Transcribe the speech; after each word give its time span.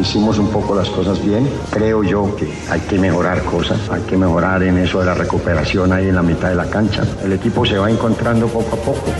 Hicimos 0.00 0.38
un 0.38 0.50
poco 0.50 0.74
las 0.74 0.88
cosas 0.88 1.24
bien. 1.24 1.48
Creo 1.70 2.02
yo 2.02 2.34
que 2.36 2.48
hay 2.70 2.80
que 2.80 2.98
mejorar 2.98 3.42
cosas, 3.44 3.78
hay 3.90 4.02
que 4.02 4.16
mejorar 4.16 4.62
en 4.62 4.78
eso 4.78 5.00
de 5.00 5.06
la 5.06 5.14
recuperación 5.14 5.92
ahí 5.92 6.08
en 6.08 6.16
la 6.16 6.22
mitad 6.22 6.48
de 6.48 6.54
la 6.54 6.66
cancha. 6.66 7.04
El 7.22 7.32
equipo 7.32 7.64
se 7.66 7.78
va 7.78 7.90
encontrando 7.90 8.46
poco 8.48 8.76
a 8.76 8.78
poco. 8.78 9.12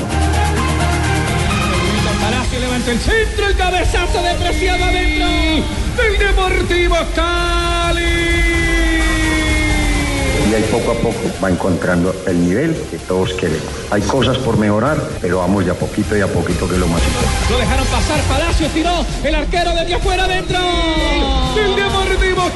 el 6.06 6.18
Deportivo 6.18 6.96
Cali. 7.14 8.49
Y 10.50 10.54
ahí 10.54 10.64
poco 10.64 10.90
a 10.90 10.94
poco 10.94 11.20
va 11.42 11.48
encontrando 11.48 12.12
el 12.26 12.44
nivel 12.44 12.74
que 12.90 12.98
todos 12.98 13.34
queremos. 13.34 13.62
Hay 13.92 14.02
cosas 14.02 14.36
por 14.38 14.58
mejorar, 14.58 15.00
pero 15.20 15.38
vamos 15.38 15.64
de 15.64 15.70
a 15.70 15.74
poquito 15.74 16.16
y 16.16 16.22
a 16.22 16.26
poquito 16.26 16.68
que 16.68 16.74
es 16.74 16.80
lo 16.80 16.88
más 16.88 17.00
importante. 17.04 17.52
Lo 17.52 17.58
dejaron 17.58 17.86
pasar, 17.86 18.20
Palacio 18.22 18.66
tiró, 18.68 19.06
el 19.22 19.34
arquero 19.36 19.70
de 19.72 19.94
afuera 19.94 20.24
adentro 20.24 20.58
del 21.54 21.76
Deportivo. 21.76 22.50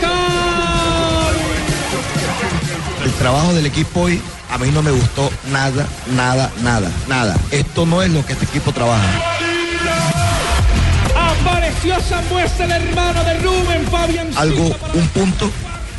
El 3.04 3.12
trabajo 3.12 3.52
del 3.52 3.66
equipo 3.66 4.00
hoy 4.00 4.20
a 4.50 4.58
mí 4.58 4.72
no 4.72 4.82
me 4.82 4.90
gustó 4.90 5.30
nada, 5.52 5.86
nada, 6.16 6.50
nada, 6.62 6.90
nada. 7.06 7.36
Esto 7.52 7.86
no 7.86 8.02
es 8.02 8.10
lo 8.10 8.26
que 8.26 8.32
este 8.32 8.44
equipo 8.46 8.72
trabaja. 8.72 9.06
Apareció 11.16 12.00
Sambuesa, 12.00 12.64
el 12.64 12.72
hermano 12.72 13.22
de 13.22 13.38
Rubén 13.38 13.86
Fabián. 13.86 14.30
Algo, 14.36 14.74
un 14.94 15.08
punto, 15.08 15.50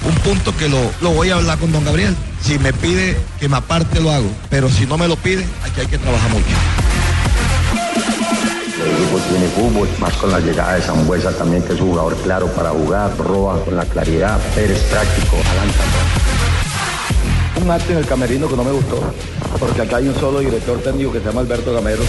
un 0.06 0.16
punto 0.16 0.56
que 0.56 0.70
lo, 0.70 0.80
lo 1.02 1.11
voy 1.11 1.30
a 1.31 1.36
hablar 1.36 1.58
con 1.58 1.72
don 1.72 1.84
Gabriel. 1.84 2.16
Si 2.42 2.59
me 2.59 2.73
pide 2.73 3.17
que 3.39 3.50
me 3.50 3.58
aparte 3.58 4.00
lo 4.00 4.12
hago, 4.12 4.30
pero 4.50 4.70
si 4.70 4.86
no 4.86 4.97
me 4.97 5.08
lo 5.08 5.16
pide, 5.16 5.45
aquí 5.64 5.81
hay 5.81 5.88
que 5.88 5.97
trabajar 5.97 6.30
mucho. 6.31 6.45
El 8.84 8.92
equipo 8.92 9.17
tiene 9.30 9.47
fútbol, 9.47 9.89
más 10.00 10.14
con 10.14 10.31
la 10.31 10.39
llegada 10.39 10.73
de 10.75 10.81
Zambuesa 10.81 11.31
también, 11.31 11.64
que 11.64 11.73
es 11.73 11.81
un 11.81 11.89
jugador 11.89 12.16
claro 12.17 12.47
para 12.47 12.70
jugar, 12.70 13.17
roba 13.17 13.59
con 13.64 13.75
la 13.75 13.86
claridad, 13.86 14.39
Pérez 14.53 14.80
práctico, 14.84 15.38
adelanta. 15.38 15.84
Un 17.64 17.72
acto 17.72 17.94
en 17.94 17.97
el 17.97 18.06
camerino 18.06 18.47
que 18.47 18.56
no 18.56 18.64
me 18.64 18.72
gustó, 18.72 19.02
porque 19.59 19.81
acá 19.81 19.97
hay 19.97 20.08
un 20.08 20.19
solo 20.19 20.40
director 20.40 20.78
técnico 20.80 21.14
que 21.14 21.19
se 21.19 21.25
llama 21.25 21.42
Alberto 21.42 21.73
Gamero. 21.73 22.03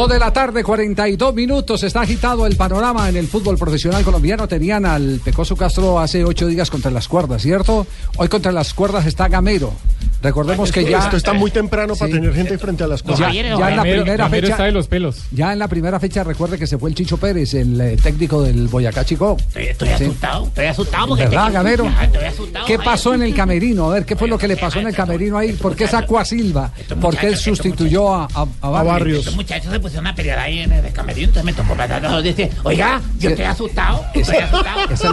Dos 0.00 0.08
de 0.08 0.18
la 0.18 0.32
tarde, 0.32 0.64
42 0.64 1.34
minutos. 1.34 1.82
Está 1.82 2.00
agitado 2.00 2.46
el 2.46 2.56
panorama 2.56 3.10
en 3.10 3.16
el 3.16 3.28
fútbol 3.28 3.58
profesional 3.58 4.02
colombiano. 4.02 4.48
Tenían 4.48 4.86
al 4.86 5.20
Pecoso 5.22 5.56
Castro 5.56 5.98
hace 5.98 6.24
ocho 6.24 6.46
días 6.46 6.70
contra 6.70 6.90
las 6.90 7.06
cuerdas, 7.06 7.42
¿cierto? 7.42 7.86
Hoy 8.16 8.28
contra 8.28 8.50
las 8.50 8.72
cuerdas 8.72 9.04
está 9.04 9.28
Gamero. 9.28 9.74
Recordemos 10.22 10.70
que 10.72 10.84
ya. 10.84 10.98
Esto 11.00 11.16
está 11.16 11.32
muy 11.32 11.50
temprano 11.50 11.94
para 11.96 12.08
Sí. 12.10 12.14
tener 12.18 12.34
gente 12.34 12.58
frente 12.58 12.84
a 12.84 12.86
las 12.86 13.02
cosas. 13.02 13.32
ya 13.32 13.40
en 13.40 13.76
la 13.76 13.82
primera 13.82 14.28
fecha. 14.28 14.70
los 14.70 14.86
pelos. 14.88 15.22
Ya 15.32 15.52
en 15.52 15.58
la 15.58 15.68
primera 15.68 15.98
fecha, 15.98 16.22
recuerde 16.22 16.58
que 16.58 16.66
se 16.66 16.76
fue 16.78 16.90
el 16.90 16.94
Chicho 16.94 17.16
Pérez, 17.16 17.54
el 17.54 17.80
eh, 17.80 17.96
técnico 18.02 18.42
del 18.42 18.68
Boyacá 18.68 19.04
Chico. 19.04 19.36
Estoy 19.54 19.88
Sí. 19.88 20.04
asustado, 20.04 20.46
estoy 20.46 20.66
asustado 20.66 21.06
porque 21.08 21.24
¿Verdad, 21.24 21.52
Gamero? 21.52 21.84
Ya, 21.84 22.04
Estoy 22.04 22.24
asustado. 22.24 22.66
¿Qué 22.66 22.78
pasó 22.78 23.14
en 23.14 23.22
el 23.22 23.34
camerino? 23.34 23.90
A 23.90 23.94
ver, 23.94 24.04
¿qué 24.04 24.16
fue 24.16 24.28
lo 24.28 24.36
que 24.38 24.46
le 24.48 24.56
pasó 24.56 24.78
en 24.80 24.88
el 24.88 24.94
camerino 24.94 25.38
ahí? 25.38 25.52
¿Por 25.54 25.74
qué 25.74 25.86
sacó 25.88 26.18
a 26.18 26.24
Silva? 26.24 26.72
¿Por 27.00 27.16
qué 27.16 27.34
sustituyó 27.36 28.12
a, 28.14 28.28
a- 28.34 28.46
a 28.60 28.70
Barrios? 28.82 29.20
Estos 29.20 29.34
muchachos 29.36 29.72
se 29.72 29.80
pusieron 29.80 30.06
a 30.06 30.14
pelear 30.14 30.38
ahí 30.38 30.60
en 30.60 30.72
el 30.72 30.92
camerino, 30.92 31.28
entonces 31.28 31.44
me 31.44 31.52
tocó 31.52 31.74
de 32.22 32.22
decir, 32.32 32.50
oiga, 32.64 33.00
yo 33.18 33.30
estoy 33.30 33.44
asustado, 33.44 34.04
estoy 34.14 34.36
asustado. 34.36 34.80
Esa 34.90 35.08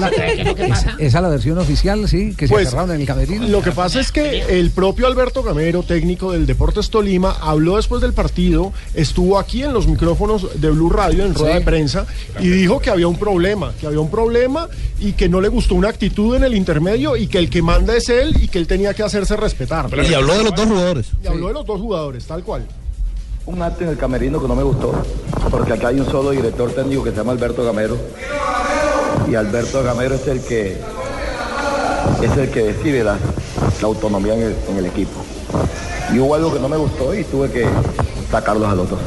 es 1.00 1.14
la, 1.14 1.30
versión 1.30 1.58
oficial, 1.58 2.08
sí, 2.08 2.34
que 2.36 2.48
se 2.48 2.54
Pues, 2.54 2.68
agarraron 2.68 2.96
en 2.96 3.02
el 3.02 3.08
camerino. 3.08 3.48
Lo 3.48 3.62
que 3.62 3.72
pasa 3.72 4.00
es 4.00 4.12
que 4.12 4.42
el 4.60 4.72
propio 4.72 4.97
Alberto 5.06 5.44
Gamero, 5.44 5.84
técnico 5.84 6.32
del 6.32 6.46
Deportes 6.46 6.90
Tolima, 6.90 7.36
habló 7.42 7.76
después 7.76 8.02
del 8.02 8.14
partido, 8.14 8.74
estuvo 8.96 9.38
aquí 9.38 9.64
en 9.64 9.74
los 9.74 9.88
micrófonos 9.88 10.60
de 10.60 10.72
Blue 10.72 10.90
Radio 10.90 11.24
en 11.26 11.34
rueda 11.36 11.54
Sí. 11.54 11.60
de 11.60 11.66
prensa 11.66 12.06
y 12.40 12.48
dijo 12.50 12.80
que 12.80 12.90
había 12.90 13.08
un 13.08 13.18
problema, 13.18 13.74
que 13.80 13.88
había 13.88 14.00
un 14.00 14.10
problema 14.10 14.68
y 15.00 15.14
que 15.14 15.30
no 15.30 15.40
le 15.42 15.50
gustó 15.50 15.76
una 15.76 15.90
actitud 15.90 16.36
en 16.36 16.44
el 16.44 16.56
intermedio 16.56 17.16
y 17.16 17.28
que 17.28 17.38
el 17.38 17.50
que 17.50 17.62
manda 17.62 17.96
es 17.96 18.10
él 18.10 18.36
y 18.42 18.48
que 18.48 18.58
él 18.60 18.68
tenía 18.68 18.94
que 18.94 19.04
hacerse 19.04 19.38
respetar. 19.38 19.88
Y 20.10 20.14
habló 20.14 20.34
de 20.38 20.44
los 20.46 20.56
dos 20.56 20.66
jugadores. 20.66 21.08
Y 21.24 21.28
habló 21.28 21.48
de 21.50 21.54
los 21.54 21.66
dos 21.66 21.80
jugadores, 21.80 22.26
tal 22.26 22.44
cual. 22.44 22.66
Un 23.46 23.62
acto 23.62 23.84
en 23.84 23.92
el 23.92 23.98
camerino 23.98 24.42
que 24.42 24.48
no 24.48 24.56
me 24.56 24.64
gustó, 24.64 24.94
porque 25.50 25.74
acá 25.74 25.88
hay 25.90 26.00
un 26.00 26.06
solo 26.12 26.32
director 26.32 26.70
técnico 26.72 27.04
que 27.04 27.12
se 27.12 27.18
llama 27.18 27.32
Alberto 27.32 27.64
Gamero. 27.64 27.98
Y 29.32 29.36
Alberto 29.36 29.84
Gamero 29.84 30.16
es 30.16 30.28
el 30.28 30.42
que 30.42 30.78
es 32.22 32.38
el 32.38 32.50
que 32.50 32.64
decide 32.64 33.04
la, 33.04 33.18
la 33.82 33.88
autonomía 33.88 34.34
en 34.36 34.42
el, 34.42 34.56
en 34.70 34.78
el 34.78 34.86
equipo. 34.86 35.24
Y 36.14 36.20
hubo 36.20 36.36
algo 36.36 36.54
que 36.54 36.60
no 36.60 36.70
me 36.70 36.78
gustó 36.78 37.14
y 37.14 37.24
tuve 37.26 37.50
que 37.52 37.66
sacarlos 38.32 38.68
a 38.70 38.76
los 38.76 38.90
dos. 38.90 39.00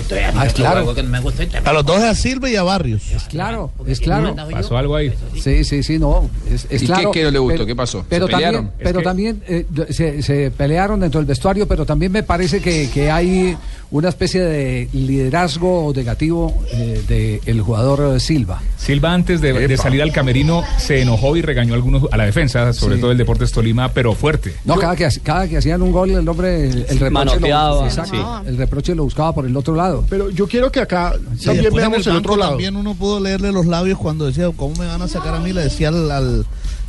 Estoy 0.00 0.18
Ah, 0.34 0.46
es 0.46 0.54
claro. 0.54 0.78
algo 0.78 0.94
que 0.94 1.02
no 1.02 1.10
me 1.10 1.20
gustó 1.20 1.42
y 1.42 1.46
te- 1.48 1.58
A 1.58 1.72
los 1.72 1.84
dos 1.84 2.00
a 2.00 2.14
Silva 2.14 2.48
y 2.48 2.56
a 2.56 2.62
Barrios. 2.62 3.02
Claro, 3.28 3.70
es 3.86 4.00
claro. 4.00 4.34
Pasó 4.50 4.78
algo 4.78 4.96
ahí. 4.96 5.12
Sí, 5.38 5.64
sí, 5.64 5.82
sí, 5.82 5.98
no. 5.98 6.30
Es, 6.50 6.66
es 6.70 6.82
¿Y 6.82 6.86
claro. 6.86 7.10
qué- 7.10 7.18
qué 7.20 7.24
no 7.26 7.30
le 7.30 7.38
gustó? 7.38 7.54
Pero- 7.56 7.66
¿Qué 7.66 7.76
pasó? 7.76 7.98
¿Se 8.00 8.04
Pero 8.08 8.26
también, 8.26 8.48
pelearon? 8.50 8.72
pero 8.78 8.90
Es 8.90 8.96
que- 8.96 9.02
también 9.04 9.42
eh, 9.46 9.66
se, 9.90 10.22
se 10.22 10.50
pelearon 10.50 11.00
dentro 11.00 11.20
del 11.20 11.26
vestuario, 11.26 11.68
pero 11.68 11.84
también 11.84 12.10
me 12.10 12.22
parece 12.22 12.62
que, 12.62 12.88
que 12.90 13.10
hay 13.10 13.56
una 13.90 14.08
especie 14.10 14.42
de 14.42 14.88
liderazgo 14.92 15.92
negativo 15.94 16.54
eh, 16.72 17.40
del 17.44 17.60
jugador 17.62 18.20
Silva. 18.20 18.60
Silva 18.76 19.12
antes 19.14 19.40
de, 19.40 19.66
de 19.66 19.76
salir 19.76 20.02
al 20.02 20.12
camerino 20.12 20.62
se 20.78 21.00
enojó 21.02 21.36
y 21.36 21.42
regañó 21.42 21.72
a 21.72 21.76
algunos 21.76 22.02
a 22.10 22.16
la 22.16 22.24
defensa, 22.26 22.72
sobre 22.72 22.96
Sí. 22.96 23.00
todo 23.00 23.12
el 23.12 23.18
Deportes 23.18 23.50
Tolima, 23.52 23.90
pero 23.92 24.14
fuerte. 24.14 24.54
No, 24.64 24.76
cada 24.76 24.94
que, 24.96 25.08
cada 25.22 25.48
que 25.48 25.56
hacían 25.58 25.80
un 25.82 25.92
gol, 25.92 26.10
el 26.10 26.28
hombre, 26.28 26.68
el, 26.68 26.78
el 26.88 26.98
reproche, 26.98 27.10
Manoteaba, 27.10 27.70
lo, 27.80 27.84
exacto, 27.86 28.40
sí. 28.44 28.48
el 28.48 28.56
reproche 28.58 28.94
lo 28.94 29.04
buscaba 29.04 29.34
por 29.34 29.46
el 29.46 29.56
otro 29.56 29.74
lado. 29.74 30.04
Pero 30.08 30.30
yo 30.30 30.46
quiero 30.48 30.70
que 30.70 30.80
acá 30.80 31.14
Sí, 31.38 31.46
también 31.46 31.72
veamos 31.72 32.06
el 32.06 32.16
otro 32.16 32.36
lado. 32.36 32.52
También 32.52 32.76
uno 32.76 32.94
pudo 32.94 33.20
leerle 33.20 33.52
los 33.52 33.66
labios 33.66 33.98
cuando 33.98 34.26
decía, 34.26 34.50
¿cómo 34.56 34.74
me 34.76 34.86
van 34.86 35.02
a 35.02 35.08
sacar 35.08 35.34
a 35.34 35.40
mí? 35.40 35.52
Le 35.52 35.62
decía 35.62 35.88
al, 35.88 36.10
al, 36.10 36.46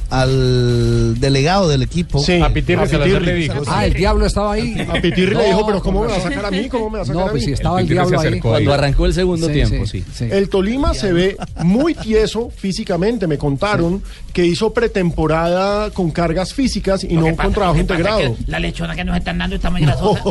al 0.09 1.20
delegado 1.20 1.68
del 1.70 1.81
equipo. 1.84 2.20
Sí, 2.20 2.42
A 2.42 2.50
Pitirri 2.52 2.88
Salazar 2.88 3.22
le 3.22 3.34
dijo. 3.36 3.62
Ah, 3.68 3.86
el 3.86 3.94
diablo 3.94 4.25
estaba 4.25 4.53
ahí. 4.53 4.75
A 4.90 4.94
Pitirri 5.02 5.36
le 5.36 5.46
dijo, 5.47 5.66
pero 5.66 5.81
¿cómo 5.81 6.02
me 6.02 6.08
va 6.08 6.16
a 6.18 6.22
sacar 6.22 6.46
a 6.46 6.52
mí? 6.52 6.68
¿Cómo 6.70 6.90
me 6.90 6.97
va 6.97 7.03
a 7.03 7.06
sacar 7.06 7.22
No, 7.22 7.28
a 7.28 7.31
pues 7.31 7.42
mí? 7.44 7.47
si 7.47 7.53
estaba 7.53 7.80
El 7.80 7.88
Pitirri 7.88 8.08
diablo 8.09 8.19
ahí. 8.19 8.40
Cuando 8.40 8.74
arrancó 8.74 9.06
el 9.06 9.14
segundo 9.14 9.48
Sí, 9.48 9.53
tiempo, 9.53 9.86
sí, 9.86 10.02
sí. 10.02 10.06
sí. 10.14 10.28
El 10.31 10.50
Tolima 10.50 10.94
se 10.94 11.14
ve 11.14 11.38
muy 11.64 11.94
tieso 11.94 12.50
físicamente. 12.56 13.28
Me 13.28 13.38
contaron 13.38 14.02
que 14.34 14.46
hizo 14.46 14.74
pretemporada 14.74 15.90
con 15.92 16.12
cargas 16.12 16.53
físicas 16.53 17.03
y 17.03 17.16
Lo 17.16 17.22
no 17.22 17.28
pasa- 17.36 17.44
con 17.44 17.53
trabajo 17.53 17.75
es 17.75 17.81
integrado. 17.81 18.19
que 18.19 18.36
La 18.48 18.59
lechona 18.59 18.96
que 18.96 19.03
nos 19.03 19.18
están 19.18 19.38
dando 19.38 19.56
está 19.56 19.69
muy 19.69 19.81
grasosa. 19.81 20.22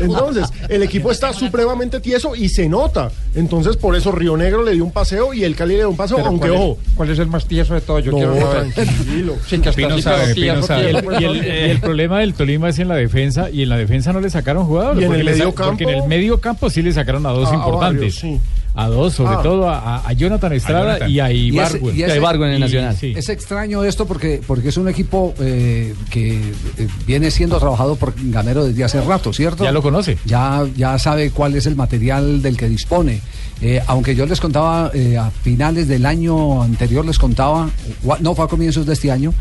Entonces, 0.00 0.48
el 0.68 0.82
equipo 0.82 1.10
está 1.10 1.32
supremamente 1.32 2.00
tieso 2.00 2.34
y 2.34 2.48
se 2.48 2.68
nota. 2.68 3.10
Entonces, 3.34 3.76
por 3.76 3.96
eso 3.96 4.12
Río 4.12 4.36
Negro 4.36 4.62
le 4.62 4.72
dio 4.72 4.84
un 4.84 4.90
paseo 4.92 5.32
y 5.34 5.44
el 5.44 5.54
Cali 5.56 5.72
le 5.74 5.80
dio 5.80 5.90
un 5.90 5.96
paseo, 5.96 6.18
aunque 6.24 6.50
ojo. 6.50 6.78
¿Cuál 6.94 7.10
es 7.10 7.18
el 7.18 7.26
más 7.28 7.46
tieso 7.46 7.74
de 7.74 7.80
todo? 7.80 8.00
Yo 8.02 8.10
No, 8.12 8.16
quiero 8.18 8.40
saber. 8.40 8.72
tranquilo. 8.74 9.36
Sí, 9.46 9.58
que 9.58 9.68
hasta 9.68 9.76
Pino 9.82 9.94
así, 9.94 10.02
sabe, 10.02 10.22
pero 10.22 10.34
Pino 10.34 10.52
tieso, 10.54 10.66
sabe. 10.66 10.82
tieso, 10.92 11.12
Y 11.12 11.24
el, 11.24 11.38
no. 11.38 11.44
y 11.44 11.48
el 11.70 11.80
problema 11.80 12.18
del 12.20 12.34
Tolima 12.34 12.68
es 12.68 12.78
en 12.78 12.88
la 12.88 12.96
defensa, 12.96 13.50
y 13.50 13.62
en 13.62 13.68
la 13.68 13.76
defensa 13.76 14.12
no 14.12 14.20
le 14.20 14.30
sacaron 14.30 14.64
jugadores. 14.66 15.00
Y 15.00 15.04
en 15.04 15.08
porque 15.08 15.20
el 15.20 15.26
le 15.26 15.32
sa- 15.32 15.38
medio 15.38 15.54
Porque 15.54 15.84
en 15.84 15.90
campo- 15.90 16.02
el 16.04 16.08
medio 16.08 16.40
campo 16.40 16.70
sí 16.70 16.82
le 16.82 16.92
sacaron 16.92 17.24
a 17.26 17.30
dos 17.30 17.48
A- 17.48 17.52
a 17.52 17.56
importantes. 17.56 18.14
Sí. 18.16 18.38
A 18.74 18.86
dos, 18.86 19.12
sobre 19.12 19.34
Ah. 19.34 19.40
todo 19.42 19.68
a, 19.68 19.98
a 20.08 20.12
Jonathan 20.14 20.50
Estrada 20.54 20.84
Jonathan. 20.94 21.10
y 21.10 21.20
a 21.20 21.30
Y 21.30 21.48
ese- 21.48 21.56
Ibargüen. 21.56 21.94
y 21.94 22.02
ese- 22.04 22.16
en 22.16 22.44
el 22.54 22.60
Nacional. 22.60 22.96
sí. 22.96 23.12
Es 23.14 23.28
extraño 23.28 23.84
esto 23.84 24.06
porque, 24.06 24.40
porque 24.46 24.70
es 24.70 24.76
un 24.78 24.88
equipo 24.88 25.34
eh, 25.40 25.94
que 26.08 26.36
eh, 26.38 26.88
viene 27.06 27.30
siendo 27.30 27.58
trabajado 27.58 27.96
por 27.96 28.14
Gamero 28.16 28.64
desde 28.64 28.82
hace 28.82 29.02
rato, 29.02 29.30
¿cierto? 29.34 29.64
Ya 29.64 29.72
lo 29.72 29.82
conoce. 29.82 30.16
Ya, 30.24 30.64
ya 30.74 30.98
sabe 30.98 31.30
cuál 31.32 31.54
es 31.54 31.66
el 31.66 31.76
material 31.76 32.40
del 32.40 32.56
que 32.56 32.66
dispone. 32.66 33.20
Eh, 33.64 33.80
aunque 33.86 34.16
yo 34.16 34.26
les 34.26 34.40
contaba 34.40 34.90
eh, 34.92 35.16
a 35.16 35.30
finales 35.30 35.86
del 35.86 36.04
año 36.04 36.62
anterior, 36.62 37.04
les 37.04 37.18
contaba, 37.18 37.70
gua- 38.04 38.18
no 38.18 38.34
fue 38.34 38.44
a 38.44 38.48
comienzos 38.48 38.84
de 38.86 38.94
este 38.94 39.12
año, 39.12 39.32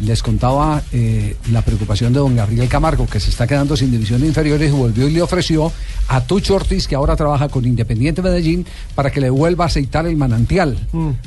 les 0.00 0.22
contaba 0.22 0.82
eh, 0.92 1.36
la 1.52 1.60
preocupación 1.62 2.12
de 2.14 2.18
don 2.20 2.34
Gabriel 2.36 2.68
Camargo, 2.68 3.06
que 3.06 3.20
se 3.20 3.28
está 3.30 3.46
quedando 3.46 3.76
sin 3.76 3.90
divisiones 3.90 4.28
inferiores 4.28 4.70
y 4.70 4.74
volvió 4.74 5.06
y 5.08 5.12
le 5.12 5.20
ofreció 5.22 5.70
a 6.08 6.22
Tucho 6.22 6.54
Ortiz, 6.54 6.86
que 6.88 6.94
ahora 6.94 7.16
trabaja 7.16 7.48
con 7.50 7.66
Independiente 7.66 8.22
Medellín, 8.22 8.66
para 8.94 9.10
que 9.10 9.20
le 9.20 9.28
vuelva 9.28 9.64
a 9.64 9.66
aceitar 9.68 10.06
el 10.06 10.16
manantial. 10.16 10.78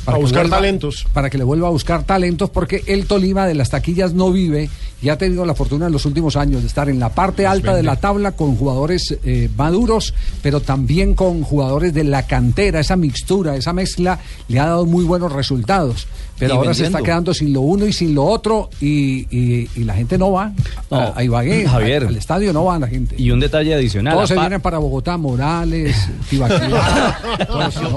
a 0.07 0.13
que 0.15 0.19
buscar 0.21 0.41
vuelva- 0.43 0.57
talentos. 0.57 1.05
Para 1.13 1.29
que 1.29 1.37
le 1.37 1.43
vuelva 1.43 1.67
a 1.67 1.71
buscar 1.71 2.03
talentos, 2.03 2.49
porque 2.49 2.83
el 2.87 3.05
Tolima 3.05 3.45
de 3.45 3.53
las 3.55 3.69
taquillas 3.69 4.13
no 4.13 4.31
vive 4.31 4.69
y 5.01 5.09
ha 5.09 5.17
tenido 5.17 5.45
la 5.45 5.55
fortuna 5.55 5.87
en 5.87 5.91
los 5.93 6.05
últimos 6.05 6.35
años 6.35 6.61
de 6.61 6.67
estar 6.67 6.89
en 6.89 6.99
la 6.99 7.09
parte 7.09 7.45
alta 7.47 7.73
de 7.75 7.83
la 7.83 7.95
tabla 7.97 8.33
con 8.33 8.55
jugadores 8.55 9.17
eh, 9.23 9.49
maduros, 9.55 10.13
pero 10.41 10.59
también 10.61 11.13
con 11.15 11.41
jugadores 11.43 11.93
de 11.93 12.03
la 12.03 12.27
cantera. 12.27 12.79
Esa 12.79 12.95
mixtura, 12.95 13.55
esa 13.55 13.73
mezcla 13.73 14.19
le 14.47 14.59
ha 14.59 14.65
dado 14.65 14.85
muy 14.85 15.05
buenos 15.05 15.31
resultados. 15.31 16.07
Pero 16.37 16.53
Y 16.53 16.57
ahora 16.57 16.73
se 16.73 16.85
está 16.85 17.01
quedando 17.01 17.33
sin 17.33 17.51
lo 17.51 17.59
uno 17.59 17.85
y 17.85 17.91
sin 17.91 18.15
lo 18.15 18.23
otro 18.23 18.69
y, 18.79 19.27
y- 19.29 19.69
y 19.75 19.83
la 19.83 19.93
gente 19.93 20.17
no 20.17 20.31
va 20.31 20.53
No, 20.89 20.97
a, 20.97 21.13
a 21.17 21.23
Ibagué, 21.23 21.65
Javier. 21.69 22.05
a- 22.05 22.07
al 22.07 22.15
estadio 22.15 22.53
no 22.53 22.63
va 22.63 22.79
la 22.79 22.87
gente. 22.87 23.15
Y 23.17 23.31
un 23.31 23.41
detalle 23.41 23.73
adicional. 23.73 24.13
Todos 24.13 24.29
se 24.29 24.35
vienen 24.35 24.61
para 24.61 24.77
Bogotá, 24.77 25.17
Morales. 25.17 25.97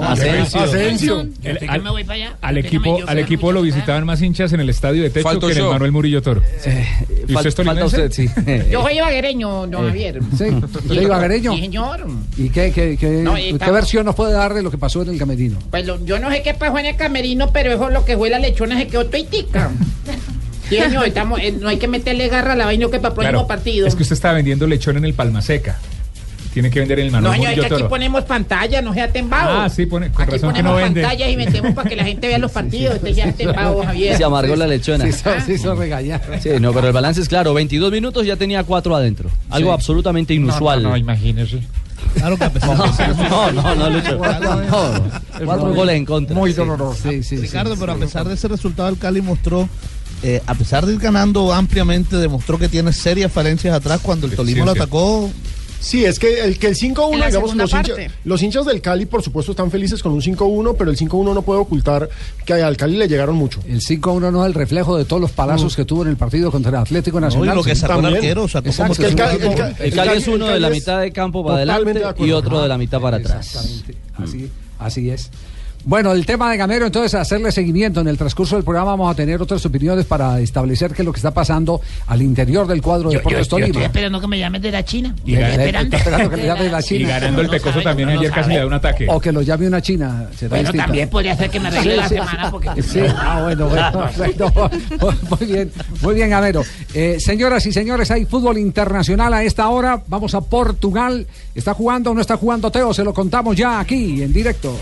Asensio. 0.03 0.59
Asensio. 0.61 1.19
El- 1.21 1.27
¿Usted 1.53 1.57
que 1.59 1.67
al, 1.67 1.81
me 1.83 1.89
voy 1.91 2.03
para 2.03 2.15
allá? 2.15 2.37
al 2.41 2.55
Déjame 2.55 2.67
equipo, 2.89 2.99
al 3.09 3.19
equipo 3.19 3.51
lo 3.51 3.61
visitaban 3.61 4.05
más 4.05 4.21
hinchas 4.21 4.51
en 4.53 4.59
el 4.59 4.69
estadio 4.69 5.03
de 5.03 5.09
techo 5.09 5.23
Falto 5.27 5.47
que 5.47 5.53
en 5.53 5.59
el. 5.59 5.65
Manuel 5.69 5.91
Murillo 5.91 6.21
Toro. 6.21 6.41
¿Y 7.27 7.31
fal- 7.33 7.37
usted 7.37 7.49
es 7.49 7.55
falta 7.55 7.63
tolimense? 7.87 8.03
usted, 8.05 8.11
sí. 8.11 8.29
Yo 8.71 8.81
soy 8.83 8.97
ibaguereño, 8.97 9.67
don 9.67 9.87
Javier. 9.87 10.19
Sí, 10.37 10.43
¿usted 10.63 10.91
es 10.97 11.01
ibaguereño? 11.03 11.53
Sí, 11.55 11.59
señor. 11.61 12.07
¿Y 12.37 12.49
qué, 12.49 12.71
qué, 12.71 12.97
qué- 12.97 13.09
No, 13.23 13.35
qué 13.35 13.71
versión 13.71 14.05
nos 14.05 14.15
puede 14.15 14.33
dar 14.33 14.53
de 14.53 14.61
lo 14.63 14.71
que 14.71 14.77
pasó 14.77 15.01
en 15.03 15.09
el 15.09 15.17
camerino? 15.17 15.59
Pues 15.71 15.85
lo- 15.85 16.03
yo 16.05 16.19
no 16.19 16.29
sé 16.31 16.41
qué 16.43 16.53
pasó 16.53 16.77
en 16.79 16.85
el 16.87 16.95
camerino, 16.95 17.51
pero 17.51 17.71
eso 17.73 17.89
lo 17.89 18.05
que 18.05 18.17
fue 18.17 18.29
la 18.29 18.39
lechona 18.39 18.77
se 18.77 18.87
quedó 18.87 19.05
toitica. 19.05 19.71
Sí, 20.69 20.77
señor, 20.79 21.05
estamos, 21.05 21.39
eh, 21.41 21.51
no 21.59 21.67
hay 21.67 21.77
que 21.77 21.87
meterle 21.89 22.29
garra 22.29 22.53
a 22.53 22.55
la 22.55 22.65
vaina 22.65 22.85
que 22.85 22.97
para 22.97 23.09
el 23.09 23.13
próximo 23.13 23.31
Claro, 23.31 23.47
partido. 23.47 23.85
Es 23.85 23.95
que 23.95 24.01
usted 24.03 24.13
está 24.13 24.31
vendiendo 24.31 24.65
lechón 24.65 24.95
en 24.97 25.03
el 25.05 25.13
Palma 25.13 25.41
Seca. 25.41 25.77
Tiene 26.53 26.69
que 26.69 26.79
vender 26.79 26.99
en 26.99 27.05
el 27.07 27.11
no, 27.11 27.17
Manuel 27.21 27.33
señor, 27.35 27.49
es 27.51 27.55
que 27.55 27.61
Murillo 27.63 27.75
aquí 27.85 27.89
ponemos 27.89 28.23
pantalla, 28.25 28.81
no 28.81 28.93
sea 28.93 29.11
tembado. 29.11 29.61
Ah, 29.61 29.69
sí, 29.69 29.85
pone, 29.85 30.11
con 30.11 30.21
Aquí 30.23 30.33
razón 30.33 30.49
que 30.53 30.61
ponemos 30.61 30.71
no 30.71 30.83
vende. 30.85 31.01
pantallas 31.01 31.29
y 31.31 31.35
metemos 31.37 31.73
para 31.73 31.89
que 31.89 31.95
la 31.95 32.03
gente 32.03 32.27
vea 32.27 32.37
los 32.39 32.51
partidos. 32.51 32.95
Usted 32.95 33.13
sea 33.13 33.31
tembado, 33.33 33.83
Javier. 33.83 34.17
Se 34.17 34.23
amargó 34.23 34.55
la 34.55 34.67
lechona. 34.67 35.05
Sí, 35.05 35.11
se- 35.13 35.41
se 35.41 35.53
hizo 35.53 35.73
regañar. 35.75 36.21
Sí, 36.41 36.49
no, 36.61 36.71
pero 36.73 36.87
el 36.87 36.93
balance 36.93 37.21
es 37.21 37.27
claro. 37.29 37.53
22 37.53 37.91
minutos 37.91 38.25
ya 38.25 38.35
tenía 38.35 38.63
cuatro 38.63 38.95
adentro. 38.95 39.29
Algo 39.49 39.69
Sí. 39.69 39.73
absolutamente 39.73 40.33
inusual. 40.33 40.83
No, 40.83 40.89
no, 40.89 40.97
imagínese. 40.97 41.61
Claro 42.15 42.37
que 42.37 42.49
No, 43.29 43.51
no, 43.51 43.75
no, 43.75 43.89
Lucho. 43.89 44.19
Cuatro 45.45 45.73
goles 45.73 45.95
en 45.95 46.05
contra. 46.05 46.35
Muy 46.35 46.51
Sí. 46.51 46.57
doloroso. 46.57 47.09
Sí, 47.09 47.23
sí, 47.23 47.37
sí. 47.37 47.41
Ricardo, 47.43 47.75
pero 47.79 47.93
a 47.93 47.95
pesar 47.95 48.27
de 48.27 48.33
ese 48.35 48.47
resultado, 48.47 48.89
el 48.89 48.97
Cali 48.97 49.21
mostró, 49.21 49.67
eh, 50.21 50.41
a 50.45 50.53
pesar 50.53 50.85
de 50.85 50.93
ir 50.93 50.99
ganando 50.99 51.51
ampliamente, 51.53 52.17
demostró 52.17 52.57
que 52.59 52.69
tiene 52.69 52.93
serias 52.93 53.31
falencias 53.31 53.73
atrás 53.75 53.99
cuando 54.03 54.27
el 54.27 54.35
Tolima 54.35 54.65
lo 54.65 54.71
atacó. 54.71 55.29
Sí, 55.83 56.05
es 56.05 56.17
que 56.17 56.39
el, 56.45 56.57
que 56.57 56.67
el 56.67 56.75
5-1, 56.77 57.13
En 57.13 57.19
la 57.19 57.27
digamos, 57.27 57.55
los, 57.55 57.73
hincha- 57.73 58.09
los 58.23 58.41
hinchas 58.41 58.65
del 58.65 58.79
Cali, 58.79 59.05
por 59.05 59.21
supuesto, 59.21 59.51
están 59.51 59.69
felices 59.69 60.01
con 60.01 60.13
un 60.13 60.21
5-1, 60.21 60.75
pero 60.77 60.89
el 60.89 60.97
5-1 60.97 61.33
no 61.33 61.41
puede 61.41 61.59
ocultar 61.59 62.07
que 62.45 62.53
al 62.53 62.77
Cali 62.77 62.95
le 62.95 63.07
llegaron 63.09 63.35
mucho. 63.35 63.59
El 63.67 63.81
5-1 63.81 64.31
no 64.31 64.43
es 64.43 64.47
el 64.47 64.53
reflejo 64.53 64.97
de 64.97 65.03
todos 65.03 65.21
los 65.21 65.31
palazos 65.31 65.75
que 65.75 65.83
tuvo 65.83 66.03
en 66.03 66.07
el 66.09 66.15
partido 66.15 66.51
contra 66.51 66.69
el 66.69 66.77
Atlético 66.77 67.19
No, 67.19 67.27
y 67.27 67.29
Nacional. 67.29 67.55
lo 67.57 67.63
que 67.63 67.75
sí. 67.75 67.81
sacó 67.81 67.93
el 67.95 68.01
también. 68.01 68.15
arquero, 68.15 68.47
sacó 68.47 68.69
Exacto, 68.69 68.93
como 68.93 68.93
Es 68.93 68.97
que 68.99 69.05
el, 69.07 69.15
Cali- 69.15 69.35
el 69.35 69.43
equipo- 69.43 69.57
Ca- 69.57 69.83
El 69.83 69.93
Cali 69.93 70.17
es 70.17 70.27
el 70.27 70.33
uno 70.35 70.45
de 70.45 70.51
Cali 70.51 70.61
la 70.61 70.67
es- 70.69 70.73
mitad 70.73 71.01
de 71.01 71.11
campo 71.11 71.43
para 71.45 71.59
Totalmente 71.59 71.99
de 71.99 72.05
adelante 72.05 72.25
y 72.27 72.31
otro 72.31 72.61
de 72.61 72.67
la 72.69 72.77
mitad 72.77 73.01
para 73.01 73.17
atrás. 73.17 73.45
Exactamente. 73.45 73.97
Así, 74.15 74.49
así 74.79 75.09
es. 75.09 75.29
Bueno, 75.85 76.13
el 76.13 76.25
tema 76.25 76.49
de 76.49 76.55
Gamero, 76.55 76.85
entonces, 76.85 77.13
hacerle 77.13 77.51
seguimiento. 77.51 77.99
En 77.99 78.07
el 78.07 78.17
transcurso 78.17 78.55
del 78.55 78.63
programa 78.63 78.91
vamos 78.91 79.11
a 79.11 79.15
tener 79.15 79.41
otras 79.41 79.65
opiniones 79.65 80.05
para 80.05 80.39
establecer 80.39 80.93
qué 80.93 81.01
es 81.01 81.05
lo 81.05 81.11
que 81.11 81.17
está 81.17 81.31
pasando 81.33 81.81
al 82.07 82.21
interior 82.21 82.65
del 82.67 82.81
cuadro 82.81 83.09
de 83.09 83.17
Deportes 83.17 83.37
yo 83.39 83.41
estoy 83.41 83.61
Tolima. 83.63 83.85
esperando 83.85 84.21
que 84.21 84.27
me 84.27 84.39
llamen 84.39 84.61
de 84.61 84.71
la 84.71 84.85
China. 84.85 85.13
Y 85.25 85.33
Estoy 85.33 85.43
está 85.49 85.61
esperando. 85.63 85.97
esperando 85.97 86.29
que 86.29 86.37
le 86.37 86.45
llame 86.45 86.63
de 86.63 86.69
la 86.71 86.79
Y 86.81 86.83
China. 86.83 87.09
ganando 87.09 87.41
el 87.41 87.49
Pecoso 87.49 87.71
sabe, 87.73 87.83
también 87.83 88.09
ayer 88.09 88.31
casi 88.31 88.49
le 88.51 88.57
da 88.59 88.65
un 88.67 88.73
ataque. 88.73 89.07
O 89.09 89.19
que 89.19 89.31
lo 89.33 89.41
llame 89.41 89.67
una 89.67 89.81
china. 89.81 90.29
será 90.37 90.49
Bueno, 90.51 90.63
distinto. 90.63 90.85
también 90.85 91.09
podría 91.09 91.35
ser 91.35 91.49
que 91.49 91.59
me 91.59 91.67
arregle 91.67 91.91
Sí, 91.91 91.97
la 91.97 92.07
sí. 92.09 92.15
semana 92.15 92.51
porque... 92.51 92.81
Sí, 92.83 92.99
ah, 93.17 93.41
bueno, 93.43 93.67
bueno, 93.67 93.91
bueno, 94.99 95.17
muy 95.29 95.47
bien, 95.47 95.71
muy 96.01 96.15
bien, 96.15 96.29
Gamero. 96.29 96.63
Eh, 96.93 97.17
señoras 97.19 97.65
y 97.65 97.73
señores, 97.73 98.09
hay 98.09 98.25
fútbol 98.25 98.57
internacional 98.57 99.33
a 99.33 99.43
esta 99.43 99.67
hora. 99.67 100.01
Vamos 100.07 100.33
a 100.33 100.39
Portugal. 100.41 101.27
¿Está 101.53 101.73
jugando 101.73 102.11
o 102.11 102.13
no 102.13 102.21
está 102.21 102.37
jugando 102.37 102.71
Teo? 102.71 102.93
Se 102.93 103.03
lo 103.03 103.13
contamos 103.13 103.57
ya 103.57 103.81
aquí, 103.81 104.21
en 104.23 104.31
directo. 104.31 104.77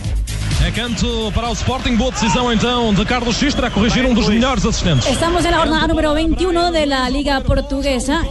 É 0.65 0.69
canto 0.71 1.31
para 1.33 1.49
o 1.49 1.53
Sporting, 1.53 1.95
boa 1.95 2.11
decisão 2.11 2.53
então 2.53 2.93
de 2.93 3.03
Carlos 3.03 3.35
X, 3.35 3.55
terá 3.55 3.71
corrigir 3.71 4.05
um 4.05 4.13
dos 4.13 4.29
melhores 4.29 4.63
assistentes. 4.63 5.07
Estamos 5.07 5.43
en 5.43 5.51
la 5.51 5.57
jornada 5.57 5.87
número 5.87 6.13
21 6.13 6.71
de 6.71 6.85
la 6.85 7.09
Liga 7.09 7.41
Portuguesa. 7.41 8.21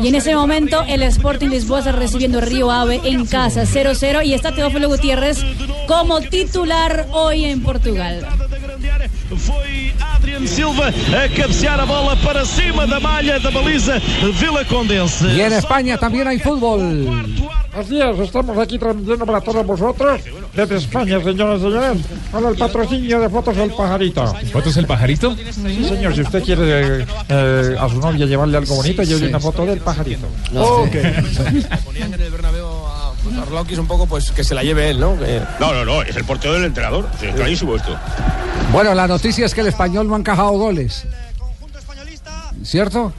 Y 0.00 0.08
en 0.08 0.14
ese 0.14 0.36
momento 0.36 0.84
el 0.86 1.02
Sporting 1.02 1.48
Lisboa 1.48 1.80
está 1.80 1.90
recibiendo 1.90 2.40
Río 2.40 2.70
Ave 2.70 3.00
en 3.04 3.26
casa 3.26 3.62
0-0 3.62 4.24
y 4.24 4.34
está 4.34 4.54
Teófilo 4.54 4.88
Gutiérrez 4.88 5.44
como 5.88 6.20
titular 6.20 7.08
hoy 7.10 7.44
en 7.44 7.60
Portugal. 7.62 8.24
Foi 9.36 9.94
Adriano 10.00 10.46
Silva 10.46 10.88
a 10.88 11.28
cabecear 11.28 11.78
a 11.78 11.84
bola 11.84 12.16
para 12.16 12.44
cima 12.44 12.84
da 12.86 12.98
malha 12.98 13.38
da 13.38 13.50
baliza 13.50 14.00
Vila 14.40 14.64
Condense. 14.64 15.26
Y 15.34 15.40
en 15.40 15.52
España 15.52 15.98
también 15.98 16.26
hay 16.26 16.38
fútbol. 16.38 17.08
Así 17.72 18.00
es, 18.00 18.18
estamos 18.18 18.58
aquí 18.58 18.78
transmitiendo 18.78 19.24
para 19.24 19.40
todos 19.40 19.64
vosotros 19.64 20.20
desde 20.54 20.76
España, 20.76 21.22
señoras 21.22 21.58
y 21.60 21.62
señores, 21.62 21.98
con 22.32 22.44
el 22.46 22.56
patrocinio 22.56 23.20
de 23.20 23.28
Fotos 23.28 23.56
del 23.56 23.70
Pajarito. 23.72 24.34
¿Fotos 24.52 24.76
el 24.76 24.86
pajarito? 24.86 25.36
Sí, 25.36 25.84
señor, 25.84 26.14
si 26.14 26.22
usted 26.22 26.42
quiere 26.42 27.06
eh, 27.28 27.76
a 27.78 27.88
su 27.88 27.98
novia 28.00 28.26
llevarle 28.26 28.56
algo 28.58 28.74
bonito, 28.76 29.02
lleve 29.02 29.28
una 29.28 29.40
foto 29.40 29.64
del 29.64 29.78
pajarito. 29.80 30.26
Ok. 30.54 30.96
Ponían 31.84 32.14
en 32.14 32.20
el 32.20 32.30
Bernabéu 32.30 32.66
a 32.66 33.12
Arlauquis 33.42 33.78
un 33.78 33.86
poco, 33.86 34.06
pues 34.06 34.30
que 34.32 34.42
se 34.44 34.54
la 34.54 34.62
lleve 34.62 34.90
él, 34.90 34.98
¿no? 35.00 35.18
Que- 35.18 35.40
No, 35.60 35.72
no, 35.72 35.84
no, 35.84 36.02
es 36.02 36.16
el 36.16 36.24
portero 36.24 36.54
del 36.54 36.64
entrenador. 36.64 37.06
Sí, 37.20 37.26
es 37.26 37.34
clarísimo 37.34 37.76
esto. 37.76 37.96
Bueno, 38.72 38.94
la 38.94 39.06
noticia 39.06 39.46
es 39.46 39.54
que 39.54 39.60
el 39.60 39.68
español 39.68 40.08
no 40.08 40.14
ha 40.14 40.18
encajado 40.18 40.50
goles. 40.52 41.04
¿Cierto? 42.62 43.12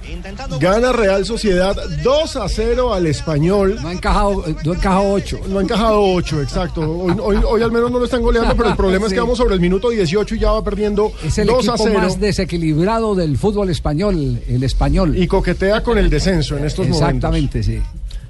Gana 0.60 0.92
Real 0.92 1.26
Sociedad 1.26 1.76
2 2.04 2.36
a 2.36 2.48
0 2.48 2.94
al 2.94 3.08
español. 3.08 3.80
No 3.82 3.88
ha 3.88 3.94
encajado, 3.94 4.44
no 4.64 4.72
ha 4.72 4.76
encajado 4.76 5.12
8. 5.14 5.40
No 5.50 5.60
ha 5.60 5.62
encajado 5.64 6.02
8, 6.14 6.42
exacto. 6.44 6.82
Hoy, 6.82 7.14
hoy- 7.20 7.44
hoy 7.48 7.62
al 7.64 7.72
menos 7.72 7.90
no 7.92 7.98
lo 8.00 8.06
están 8.06 8.22
goleando, 8.22 8.56
pero 8.56 8.70
el 8.70 8.76
problema 8.76 9.08
es 9.08 9.14
que 9.14 9.20
vamos 9.20 9.38
sobre 9.40 9.56
el 9.56 9.60
minuto 9.62 9.90
18 9.90 10.36
y 10.36 10.40
ya 10.40 10.52
va 10.52 10.64
perdiendo 10.64 11.12
Es 11.26 11.38
el 11.40 11.48
2 11.48 11.68
a 11.70 11.72
equipo 11.72 11.84
0. 11.88 12.00
más 12.00 12.20
desequilibrado 12.20 13.16
del 13.16 13.36
fútbol 13.38 13.70
español, 13.72 14.40
el 14.48 14.64
español. 14.64 15.18
Y 15.18 15.26
coquetea 15.28 15.82
con 15.82 15.98
el 15.98 16.10
descenso 16.10 16.56
en 16.58 16.66
estos 16.66 16.86
momentos. 16.88 17.08
Exactamente, 17.10 17.64
sí. 17.64 17.80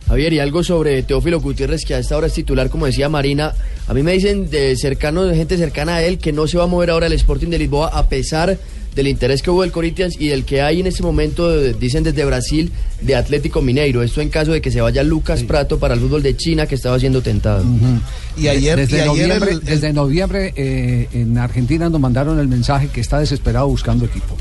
Javier, 0.07 0.33
y 0.33 0.39
algo 0.39 0.63
sobre 0.63 1.03
Teófilo 1.03 1.39
Gutiérrez, 1.41 1.85
que 1.85 1.95
a 1.95 1.99
esta 1.99 2.17
hora 2.17 2.27
es 2.27 2.33
titular, 2.33 2.69
como 2.69 2.85
decía 2.85 3.07
Marina. 3.09 3.53
A 3.87 3.93
mí 3.93 4.01
me 4.03 4.13
dicen 4.13 4.49
de 4.49 4.75
cercano, 4.77 5.23
de 5.23 5.35
gente 5.35 5.57
cercana 5.57 5.95
a 5.97 6.03
él, 6.03 6.17
que 6.17 6.31
no 6.33 6.47
se 6.47 6.57
va 6.57 6.65
a 6.65 6.67
mover 6.67 6.89
ahora 6.89 7.07
el 7.07 7.13
Sporting 7.13 7.47
de 7.49 7.59
Lisboa, 7.59 7.87
a 7.89 8.07
pesar 8.09 8.57
del 8.95 9.07
interés 9.07 9.41
que 9.41 9.49
hubo 9.49 9.61
del 9.61 9.71
Corinthians 9.71 10.15
y 10.19 10.27
del 10.27 10.43
que 10.43 10.61
hay 10.61 10.81
en 10.81 10.87
este 10.87 11.01
momento, 11.01 11.53
eh, 11.53 11.73
dicen 11.79 12.03
desde 12.03 12.25
Brasil, 12.25 12.71
de 13.01 13.15
Atlético 13.15 13.61
Mineiro. 13.61 14.03
Esto 14.03 14.21
en 14.21 14.29
caso 14.29 14.51
de 14.51 14.61
que 14.61 14.69
se 14.71 14.81
vaya 14.81 15.01
Lucas 15.03 15.43
Prato 15.43 15.79
para 15.79 15.93
el 15.93 15.99
fútbol 16.01 16.21
de 16.23 16.35
China, 16.35 16.65
que 16.67 16.75
estaba 16.75 16.99
siendo 16.99 17.21
tentado. 17.21 17.63
Y 18.37 18.47
ayer, 18.47 18.77
desde 18.77 18.97
y 18.97 18.99
ayer 18.99 19.07
noviembre, 19.27 19.51
el- 19.51 19.57
el- 19.59 19.63
desde 19.65 19.93
noviembre 19.93 20.53
eh, 20.55 21.07
en 21.13 21.37
Argentina 21.37 21.89
nos 21.89 21.99
mandaron 22.01 22.37
el 22.39 22.47
mensaje 22.47 22.89
que 22.89 23.01
está 23.01 23.19
desesperado 23.19 23.67
buscando 23.67 24.05
equipo. 24.05 24.37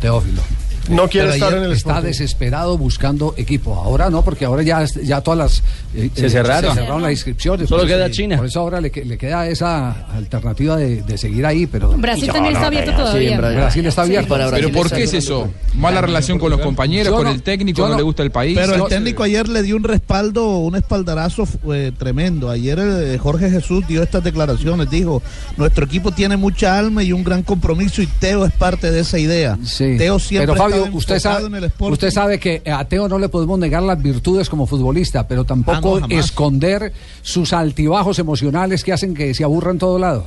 Teófilo. 0.00 0.42
No 0.88 1.08
quiere 1.08 1.28
Pero 1.28 1.34
estar 1.34 1.54
en 1.58 1.64
el 1.64 1.72
Está 1.72 2.00
desesperado 2.00 2.76
buscando 2.78 3.34
equipo. 3.36 3.74
Ahora 3.74 4.10
no, 4.10 4.22
porque 4.22 4.44
ahora 4.44 4.62
ya, 4.62 4.84
ya 5.02 5.20
todas 5.22 5.38
las. 5.38 5.62
eh, 5.94 6.10
Se 6.14 6.26
eh, 6.26 6.30
cerraron. 6.30 6.74
Se 6.74 6.80
cerraron 6.80 7.02
las 7.02 7.12
inscripciones. 7.12 7.68
Solo 7.68 7.82
Por 7.82 7.88
eso- 7.90 7.96
queda 7.98 8.10
China. 8.10 8.36
Por 8.36 8.46
eso 8.46 8.60
ahora 8.60 8.80
le, 8.80 8.90
que- 8.90 9.04
le 9.04 9.16
queda 9.18 9.46
esa 9.48 9.90
alternativa 10.14 10.76
de, 10.76 11.02
de 11.02 11.18
seguir 11.18 11.46
ahí, 11.46 11.66
pero. 11.66 11.90
Brasil 11.96 12.28
también 12.32 12.54
está 12.54 12.66
abierto 12.66 12.92
todavía. 12.92 13.38
Brasil 13.40 13.86
está 13.86 14.02
abierto. 14.02 14.28
Para 14.28 14.44
Pero 14.50 14.56
Brasil 14.58 14.74
¿por 14.76 14.86
está 14.86 14.96
qué 14.96 15.02
es 15.04 15.10
abierto. 15.10 15.50
eso? 15.72 15.78
Mala 15.78 16.00
relación 16.00 16.38
con 16.38 16.50
los 16.50 16.60
compañeros, 16.60 17.08
Yo 17.10 17.16
con 17.16 17.24
no- 17.26 17.32
el 17.32 17.42
técnico, 17.42 17.82
no, 17.82 17.88
no- 17.90 17.96
le 17.96 18.02
gusta 18.02 18.22
el 18.22 18.30
país. 18.30 18.58
Pero 18.58 18.74
el 18.74 18.84
técnico 18.90 19.22
ayer 19.22 19.48
le 19.48 19.62
dio 19.62 19.76
un 19.76 19.84
respaldo, 19.84 20.58
un 20.58 20.76
espaldarazo 20.76 21.48
eh, 21.72 21.92
tremendo. 21.96 22.50
Ayer 22.50 22.78
eh, 22.80 23.18
Jorge 23.18 23.50
Jesús 23.50 23.86
dio 23.86 24.02
estas 24.02 24.22
declaraciones, 24.22 24.90
dijo, 24.90 25.22
nuestro 25.56 25.84
equipo 25.86 26.12
tiene 26.12 26.36
mucha 26.36 26.78
alma 26.78 27.02
y 27.02 27.12
un 27.12 27.24
gran 27.24 27.42
compromiso 27.42 28.02
y 28.02 28.06
Teo 28.06 28.44
es 28.44 28.52
parte 28.52 28.90
de 28.90 29.00
esa 29.00 29.18
idea. 29.18 29.58
Sí. 29.64 29.96
Teo 29.98 30.18
siempre 30.18 30.52
pero 30.54 30.62
Fabio, 30.82 30.96
usted 30.96 31.18
sabe, 31.18 31.70
usted 31.80 32.10
sabe 32.10 32.38
que 32.38 32.62
a 32.66 32.84
Teo 32.84 33.08
no 33.08 33.18
le 33.18 33.28
podemos 33.28 33.58
negar 33.58 33.82
las 33.82 34.00
virtudes 34.02 34.48
como 34.48 34.66
futbolista, 34.66 35.26
pero 35.26 35.44
tampoco 35.44 35.96
Ah, 35.96 36.06
no, 36.08 36.18
esconder 36.18 36.92
sus 37.22 37.52
altibajos 37.52 38.18
emocionales 38.18 38.84
que 38.84 38.92
hacen 38.92 39.14
que 39.14 39.34
se 39.34 39.44
aburra 39.44 39.70
en 39.70 39.78
todo 39.78 39.98
lado. 39.98 40.26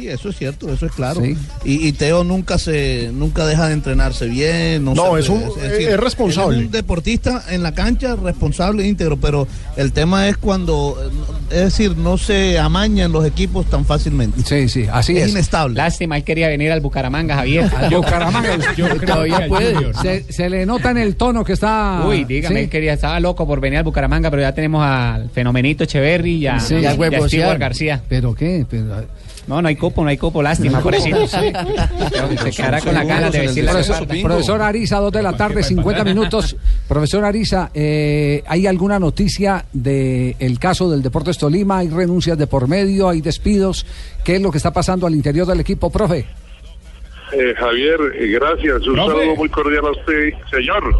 Sí, 0.00 0.08
eso 0.08 0.28
es 0.30 0.36
cierto, 0.36 0.72
eso 0.72 0.86
es 0.86 0.92
claro. 0.92 1.20
Sí. 1.20 1.36
Y, 1.64 1.86
y 1.88 1.92
Teo 1.92 2.24
nunca 2.24 2.58
se 2.58 3.10
nunca 3.12 3.46
deja 3.46 3.66
de 3.68 3.74
entrenarse 3.74 4.26
bien. 4.26 4.84
No, 4.84 4.94
No, 4.94 5.14
se- 5.14 5.20
es 5.20 5.28
un- 5.28 5.42
es 5.62 5.96
responsable. 5.98 6.56
él 6.56 6.60
Es 6.62 6.66
un 6.66 6.72
deportista 6.72 7.42
en 7.50 7.62
la 7.62 7.72
cancha, 7.74 8.16
responsable 8.16 8.84
e 8.84 8.88
íntegro, 8.88 9.16
pero 9.16 9.46
el 9.76 9.92
tema 9.92 10.28
es 10.28 10.36
cuando, 10.36 10.96
es 11.50 11.56
decir, 11.60 11.96
no 11.96 12.18
se 12.18 12.58
amañan 12.58 13.12
los 13.12 13.24
equipos 13.26 13.66
tan 13.66 13.84
fácilmente. 13.84 14.42
Sí, 14.44 14.68
sí, 14.68 14.86
así 14.92 15.16
es. 15.16 15.24
es. 15.24 15.30
inestable. 15.32 15.76
Lástima, 15.76 16.16
él 16.16 16.24
quería 16.24 16.48
venir 16.48 16.72
al 16.72 16.80
Bucaramanga, 16.80 17.34
Javier. 17.36 17.70
Al 17.76 17.90
Bucaramanga, 17.94 18.56
yo 18.76 18.88
creo 18.88 19.00
Todavía 19.14 19.42
que 19.42 19.48
puede. 19.48 19.94
Se, 20.02 20.32
se 20.32 20.50
le 20.50 20.66
nota 20.66 20.90
en 20.90 20.98
el 20.98 21.16
tono 21.16 21.44
que 21.44 21.52
está. 21.52 22.02
Uy, 22.06 22.24
dígame, 22.24 22.56
Sí. 22.56 22.62
él 22.64 22.70
quería, 22.70 22.92
estaba 22.94 23.18
loco 23.20 23.46
por 23.46 23.60
venir 23.60 23.78
al 23.78 23.84
Bucaramanga, 23.84 24.30
pero 24.30 24.42
ya 24.42 24.52
tenemos 24.54 24.84
al 24.84 25.30
fenomenito 25.30 25.84
Echeverry 25.84 26.36
y 26.36 26.46
a, 26.46 26.60
Sí. 26.60 26.74
y 26.74 26.78
a 26.78 26.92
Ya 26.92 26.94
huevo, 26.94 27.28
Stewart 27.28 27.52
sí. 27.54 27.58
García. 27.58 28.02
¿Pero 28.08 28.34
qué? 28.34 28.66
Pero- 28.68 29.06
No, 29.46 29.62
no 29.62 29.68
hay 29.68 29.76
cupo, 29.76 30.02
no 30.02 30.08
hay 30.08 30.16
cupo, 30.16 30.42
lástima, 30.42 30.78
cupo. 30.80 30.90
pobrecito. 30.90 31.26
Se 31.28 32.50
quedará 32.50 32.80
con 32.80 32.94
las 32.94 33.06
ganas 33.06 33.32
de 33.32 33.40
vestir 33.40 33.64
la 33.64 33.72
Profesor, 33.72 34.06
profesor 34.22 34.62
Ariza, 34.62 34.98
dos 34.98 35.12
de 35.12 35.22
la 35.22 35.36
tarde, 35.36 35.62
50 35.62 36.02
minutos. 36.04 36.56
Profesor 36.88 37.24
Ariza, 37.24 37.70
eh, 37.72 38.42
¿hay 38.46 38.66
alguna 38.66 38.98
noticia 38.98 39.64
del 39.72 40.34
el 40.38 40.58
caso 40.58 40.90
del 40.90 41.02
Deportes 41.02 41.38
Tolima? 41.38 41.78
¿Hay 41.78 41.88
renuncias 41.90 42.36
de 42.36 42.46
por 42.48 42.66
medio? 42.66 43.08
¿Hay 43.08 43.20
despidos? 43.20 43.86
¿Qué 44.24 44.36
es 44.36 44.42
lo 44.42 44.50
que 44.50 44.56
está 44.58 44.72
pasando 44.72 45.06
al 45.06 45.14
interior 45.14 45.46
del 45.46 45.60
equipo, 45.60 45.90
profe? 45.90 46.26
Eh, 47.32 47.54
Javier, 47.58 47.98
eh, 48.18 48.26
gracias. 48.28 48.86
Un 48.86 48.94
Profe. 48.94 49.12
saludo 49.18 49.36
muy 49.36 49.48
cordial 49.48 49.84
a 49.86 49.90
usted, 49.90 50.30
señor. 50.50 50.96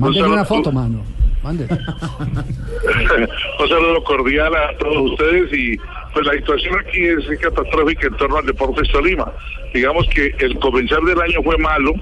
Saludo- 0.00 0.32
una 0.32 0.44
foto, 0.44 0.70
mano. 0.72 1.02
Mande. 1.42 1.66
Un 3.60 3.68
saludo 3.68 4.02
cordial 4.04 4.52
a 4.54 4.76
todos 4.78 5.12
ustedes 5.12 5.52
y 5.52 5.76
pues 6.16 6.28
la 6.28 6.32
situación 6.32 6.78
aquí 6.78 7.04
es 7.04 7.38
catastrófica 7.40 8.06
en 8.06 8.16
torno 8.16 8.38
al 8.38 8.46
Deportes 8.46 8.88
Tolima. 8.88 9.30
Digamos 9.74 10.08
que 10.08 10.34
el 10.38 10.58
comenzar 10.60 11.02
del 11.02 11.20
año 11.20 11.42
fue 11.42 11.58
malo 11.58 11.92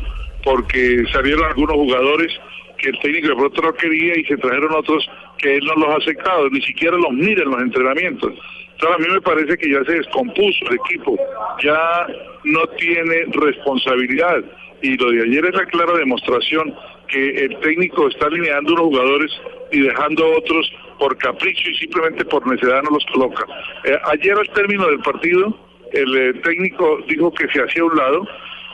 porque 0.45 1.03
salieron 1.13 1.45
algunos 1.45 1.75
jugadores 1.75 2.33
que 2.79 2.91
el 2.91 2.99
técnico 3.01 3.31
de 3.31 3.35
pronto 3.35 3.63
no 3.63 3.75
quería 3.75 4.17
y 4.17 4.25
se 4.25 4.37
trajeron 4.37 4.73
otros 4.73 5.05
que 5.39 5.57
él 5.57 5.65
no 5.65 5.75
los 5.75 5.89
ha 5.89 5.97
aceptado, 5.97 6.49
ni 6.51 6.63
siquiera 6.63 6.97
los 6.97 7.11
mira 7.11 7.43
en 7.43 7.51
los 7.51 7.61
entrenamientos. 7.61 8.35
Entonces 8.75 8.97
a 8.97 8.99
mí 9.01 9.15
me 9.15 9.21
parece 9.21 9.57
que 9.57 9.69
ya 9.69 9.83
se 9.85 9.95
descompuso 9.95 10.65
el 10.71 10.77
equipo, 10.77 11.19
ya 11.61 12.07
no 12.45 12.67
tiene 12.79 13.25
responsabilidad 13.33 14.45
y 14.81 14.97
lo 14.97 15.11
de 15.11 15.23
ayer 15.23 15.45
es 15.47 15.55
la 15.57 15.67
clara 15.67 15.95
demostración 15.95 16.73
que 17.09 17.47
el 17.47 17.59
técnico 17.59 18.07
está 18.07 18.27
alineando 18.27 18.75
unos 18.75 18.85
jugadores 18.87 19.33
y 19.73 19.81
dejando 19.81 20.25
otros 20.39 20.73
por 20.99 21.17
capricho 21.19 21.71
y 21.71 21.75
simplemente 21.77 22.25
por 22.25 22.47
necesidad 22.47 22.83
no 22.83 22.91
los 22.91 23.05
coloca. 23.07 23.47
Eh, 23.85 23.99
ayer 24.13 24.37
al 24.37 24.49
término 24.51 24.87
del 24.87 25.01
partido, 25.01 25.57
el 25.93 26.17
eh, 26.17 26.35
técnico 26.43 26.99
dijo 27.09 27.33
que 27.33 27.49
se 27.49 27.63
hacía 27.63 27.83
a 27.83 27.87
un 27.87 27.97
lado, 27.97 28.29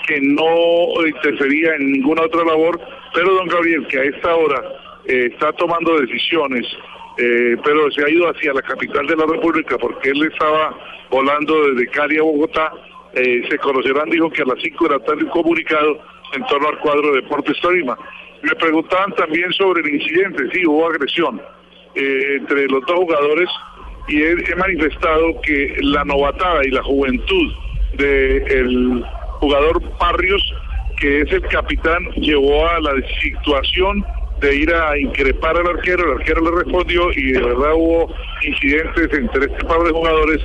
que 0.06 0.20
no 0.20 1.06
interfería 1.06 1.74
en 1.74 1.92
ninguna 1.92 2.22
otra 2.22 2.44
labor, 2.44 2.80
pero 3.14 3.34
don 3.34 3.48
Gabriel, 3.48 3.86
que 3.86 3.98
a 3.98 4.04
esta 4.04 4.34
hora 4.34 4.62
eh, 5.06 5.30
está 5.32 5.52
tomando 5.52 5.98
decisiones, 5.98 6.66
pero 7.62 7.90
se 7.90 8.02
ha 8.02 8.08
ido 8.08 8.30
hacia 8.30 8.54
la 8.54 8.62
capital 8.62 9.06
de 9.06 9.14
la 9.14 9.26
República 9.26 9.76
porque 9.76 10.08
él 10.08 10.22
estaba 10.32 10.74
volando 11.10 11.68
desde 11.68 11.90
Cali 11.90 12.16
a 12.16 12.22
Bogotá, 12.22 12.72
se 13.12 13.58
conocerán, 13.58 14.08
dijo 14.08 14.30
que 14.30 14.40
a 14.40 14.46
las 14.46 14.62
5 14.62 14.88
de 14.88 14.94
la 14.94 15.04
tarde 15.04 15.24
un 15.24 15.28
comunicado 15.28 15.98
en 16.32 16.46
torno 16.46 16.68
al 16.68 16.78
cuadro 16.78 17.12
de 17.12 17.20
Deportes 17.20 17.60
Tolima. 17.60 17.98
Me 18.40 18.54
preguntaban 18.54 19.12
también 19.16 19.52
sobre 19.52 19.82
el 19.82 19.96
incidente, 19.96 20.48
sí, 20.50 20.64
hubo 20.64 20.86
agresión 20.86 21.42
eh, 21.94 22.36
entre 22.38 22.66
los 22.68 22.84
dos 22.86 22.96
jugadores 22.96 23.48
y 24.08 24.22
he, 24.22 24.56
manifestado 24.56 25.40
que 25.42 25.76
la 25.82 26.04
novatada 26.04 26.64
y 26.64 26.70
la 26.70 26.82
juventud 26.82 27.52
del 27.96 29.04
jugador 29.40 29.82
Barrios, 29.98 30.42
que 30.98 31.22
es 31.22 31.32
el 31.32 31.42
capitán, 31.42 32.04
llevó 32.16 32.68
a 32.68 32.80
la 32.80 32.92
situación 33.20 34.04
de 34.40 34.56
ir 34.56 34.74
a 34.74 34.98
increpar 34.98 35.56
al 35.56 35.66
arquero, 35.66 36.04
el 36.04 36.18
arquero 36.18 36.40
le 36.42 36.64
respondió 36.64 37.12
y 37.12 37.32
de 37.32 37.42
verdad 37.42 37.74
hubo 37.74 38.12
incidentes 38.42 39.12
entre 39.12 39.52
este 39.52 39.64
par 39.64 39.80
de 39.82 39.90
jugadores, 39.90 40.40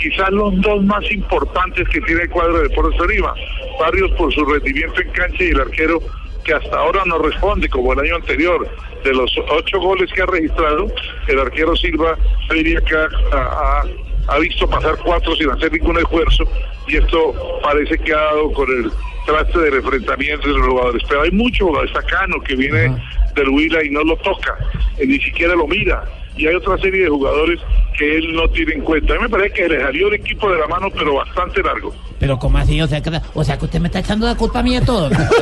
quizás 0.00 0.30
los 0.30 0.60
dos 0.62 0.82
más 0.84 1.08
importantes 1.10 1.88
que 1.90 2.00
tiene 2.00 2.22
el 2.22 2.30
cuadro 2.30 2.56
de 2.58 2.68
Deportes 2.68 2.98
Tolima, 2.98 3.34
Barrios 3.78 4.10
por 4.12 4.32
su 4.32 4.44
rendimiento 4.44 5.00
en 5.00 5.10
cancha 5.10 5.44
y 5.44 5.48
el 5.48 5.60
arquero 5.60 6.00
que 6.44 6.54
hasta 6.54 6.76
ahora 6.76 7.02
no 7.06 7.18
responde 7.18 7.68
como 7.68 7.92
el 7.92 8.00
año 8.00 8.16
anterior. 8.16 8.68
De 9.02 9.12
los 9.12 9.34
ocho 9.50 9.80
goles 9.80 10.10
que 10.12 10.22
ha 10.22 10.26
registrado, 10.26 10.86
el 11.28 11.38
arquero 11.38 11.76
Silva 11.76 12.16
yo 12.48 12.54
diría 12.54 12.80
que 12.80 12.94
ha, 12.96 14.38
visto 14.38 14.68
pasar 14.68 14.96
cuatro 15.04 15.34
sin 15.36 15.50
hacer 15.50 15.72
ningún 15.72 15.98
esfuerzo 15.98 16.44
y 16.86 16.96
esto 16.96 17.34
parece 17.62 17.98
que 17.98 18.14
ha 18.14 18.18
dado 18.18 18.52
con 18.52 18.68
el 18.70 18.90
traste 19.26 19.58
del 19.58 19.74
enfrentamiento 19.74 20.48
de 20.48 20.54
los 20.54 20.66
jugadores. 20.66 21.02
Pero 21.08 21.22
hay 21.22 21.30
mucho 21.30 21.84
está 21.84 22.02
Cano 22.02 22.40
que 22.40 22.56
viene 22.56 22.96
del 23.34 23.48
Huila 23.48 23.84
y 23.84 23.90
no 23.90 24.02
lo 24.02 24.16
toca, 24.18 24.56
eh, 24.98 25.06
ni 25.06 25.18
siquiera 25.18 25.54
lo 25.54 25.66
mira. 25.66 26.04
Y 26.36 26.46
hay 26.46 26.54
otra 26.54 26.76
serie 26.78 27.04
de 27.04 27.08
jugadores 27.08 27.60
que 27.96 28.16
él 28.16 28.34
no 28.34 28.48
tiene 28.48 28.74
en 28.74 28.80
cuenta. 28.80 29.14
A 29.14 29.16
mí 29.16 29.22
me 29.22 29.28
parece 29.28 29.54
que 29.54 29.68
le 29.68 29.80
salió 29.80 30.08
el 30.08 30.14
equipo 30.14 30.50
de 30.50 30.58
la 30.58 30.66
mano, 30.66 30.88
pero 30.90 31.14
bastante 31.14 31.62
largo. 31.62 31.94
Pero 32.18 32.38
¿cómo 32.38 32.58
así? 32.58 32.80
O 32.80 32.86
sea, 32.86 33.00
que, 33.00 33.20
o 33.34 33.44
sea 33.44 33.58
que 33.58 33.64
usted 33.66 33.80
me 33.80 33.88
está 33.88 34.00
echando 34.00 34.26
la 34.26 34.34
culpa 34.34 34.60
a 34.60 34.62
mí 34.62 34.74
de 34.74 34.84
todo. 34.84 35.10
¿no? 35.10 35.16
esto, 35.16 35.36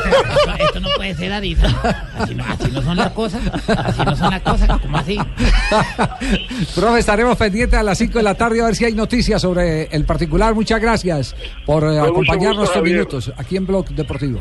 esto 0.59 0.81
no 0.81 0.89
puede 0.97 1.15
ser, 1.15 1.33
Arisa. 1.33 1.69
Así 2.19 2.35
no, 2.35 2.45
así 2.45 2.71
no 2.71 2.83
son 2.83 2.97
las 2.97 3.11
cosas. 3.13 3.41
Así 3.69 4.03
no 4.05 4.17
son 4.17 4.31
las 4.31 4.43
cosas. 4.43 4.81
¿Cómo 4.81 4.99
así? 4.99 5.19
Profe, 6.75 6.99
estaremos 6.99 7.37
pendientes 7.37 7.79
a 7.79 7.83
las 7.83 7.99
5 7.99 8.19
de 8.19 8.25
la 8.25 8.35
tarde 8.35 8.61
a 8.61 8.67
ver 8.67 8.77
si 8.77 8.85
hay 8.85 8.95
noticias 8.95 9.41
sobre 9.41 9.85
el 9.85 10.05
particular. 10.05 10.55
Muchas 10.55 10.81
gracias 10.81 11.35
por 11.65 11.85
eh, 11.85 11.99
acompañarnos 11.99 12.69
estos 12.69 12.83
minutos 12.83 13.33
aquí 13.37 13.57
en 13.57 13.67
Blog 13.67 13.89
Deportivo. 13.91 14.41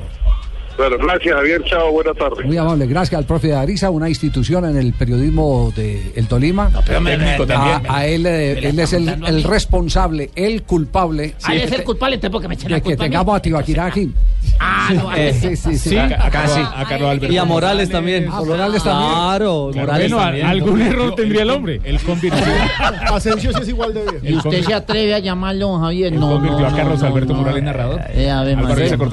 Bueno, 0.77 0.97
gracias 1.05 1.35
Javier, 1.35 1.63
chao, 1.65 1.91
buena 1.91 2.13
tarde. 2.13 2.43
Muy 2.43 2.57
amable, 2.57 2.87
gracias 2.87 3.17
al 3.19 3.25
profe 3.25 3.53
Ariza, 3.53 3.89
una 3.91 4.09
institución 4.09 4.65
en 4.65 4.77
el 4.77 4.93
periodismo 4.93 5.71
de 5.75 6.11
El 6.15 6.27
Tolima. 6.27 6.71
pero 6.85 6.99
me- 7.01 7.17
Técnico 7.17 7.43
a, 7.43 7.47
también. 7.47 7.81
a 7.91 8.05
él, 8.07 8.25
eh, 8.25 8.59
él 8.69 8.79
es 8.79 8.93
el, 8.93 9.43
responsable, 9.43 10.31
el 10.35 10.63
culpable 10.63 11.35
Ah, 11.43 11.53
es 11.55 11.71
el 11.71 11.83
culpable, 11.83 12.15
entonces 12.15 12.31
porque 12.31 12.47
me 12.47 12.55
la 12.55 12.61
que 12.77 12.81
culpa 12.81 13.03
mí. 13.03 13.09
tengamos 13.09 13.35
a 13.35 13.41
Tibaquirá 13.41 13.85
aquí. 13.87 14.11
Ah, 14.59 14.89
no, 14.95 15.13
Eh, 15.15 15.33
sí, 15.33 15.55
sí, 15.55 15.77
sí. 15.77 15.97
A- 15.97 16.05
a 16.05 16.29
Carlos- 16.31 16.69
a 16.75 16.85
Carlos 16.85 17.09
Alberto 17.11 17.33
Y 17.33 17.37
a 17.37 17.45
Morales 17.45 17.89
también. 17.89 18.27
A 18.31 18.41
Morales 18.41 18.83
también. 18.83 19.11
Claro, 19.11 19.71
Morales 19.75 20.11
también. 20.11 20.45
algún 20.47 20.81
error 20.81 21.15
tendría 21.15 21.43
el 21.43 21.49
hombre. 21.51 21.81
Él 21.83 21.99
convirtió, 21.99 22.41
Asensio 23.13 23.51
sí 23.53 23.59
es 23.61 23.67
igual 23.69 23.93
de 23.93 24.01
bien. 24.01 24.15
él 24.23 24.41
convirtió- 24.41 24.67
se 24.67 24.73
atreve 24.73 25.13
a 25.13 25.19
llamarlo 25.19 25.77
Javier? 25.79 26.13
él 26.13 26.19
convirtió 26.19 26.65
a 26.65 26.75
Carlos 26.75 27.03
Alberto 27.03 27.33
Morales 27.35 27.63
narrador. 27.63 28.01
Eh, 28.13 28.31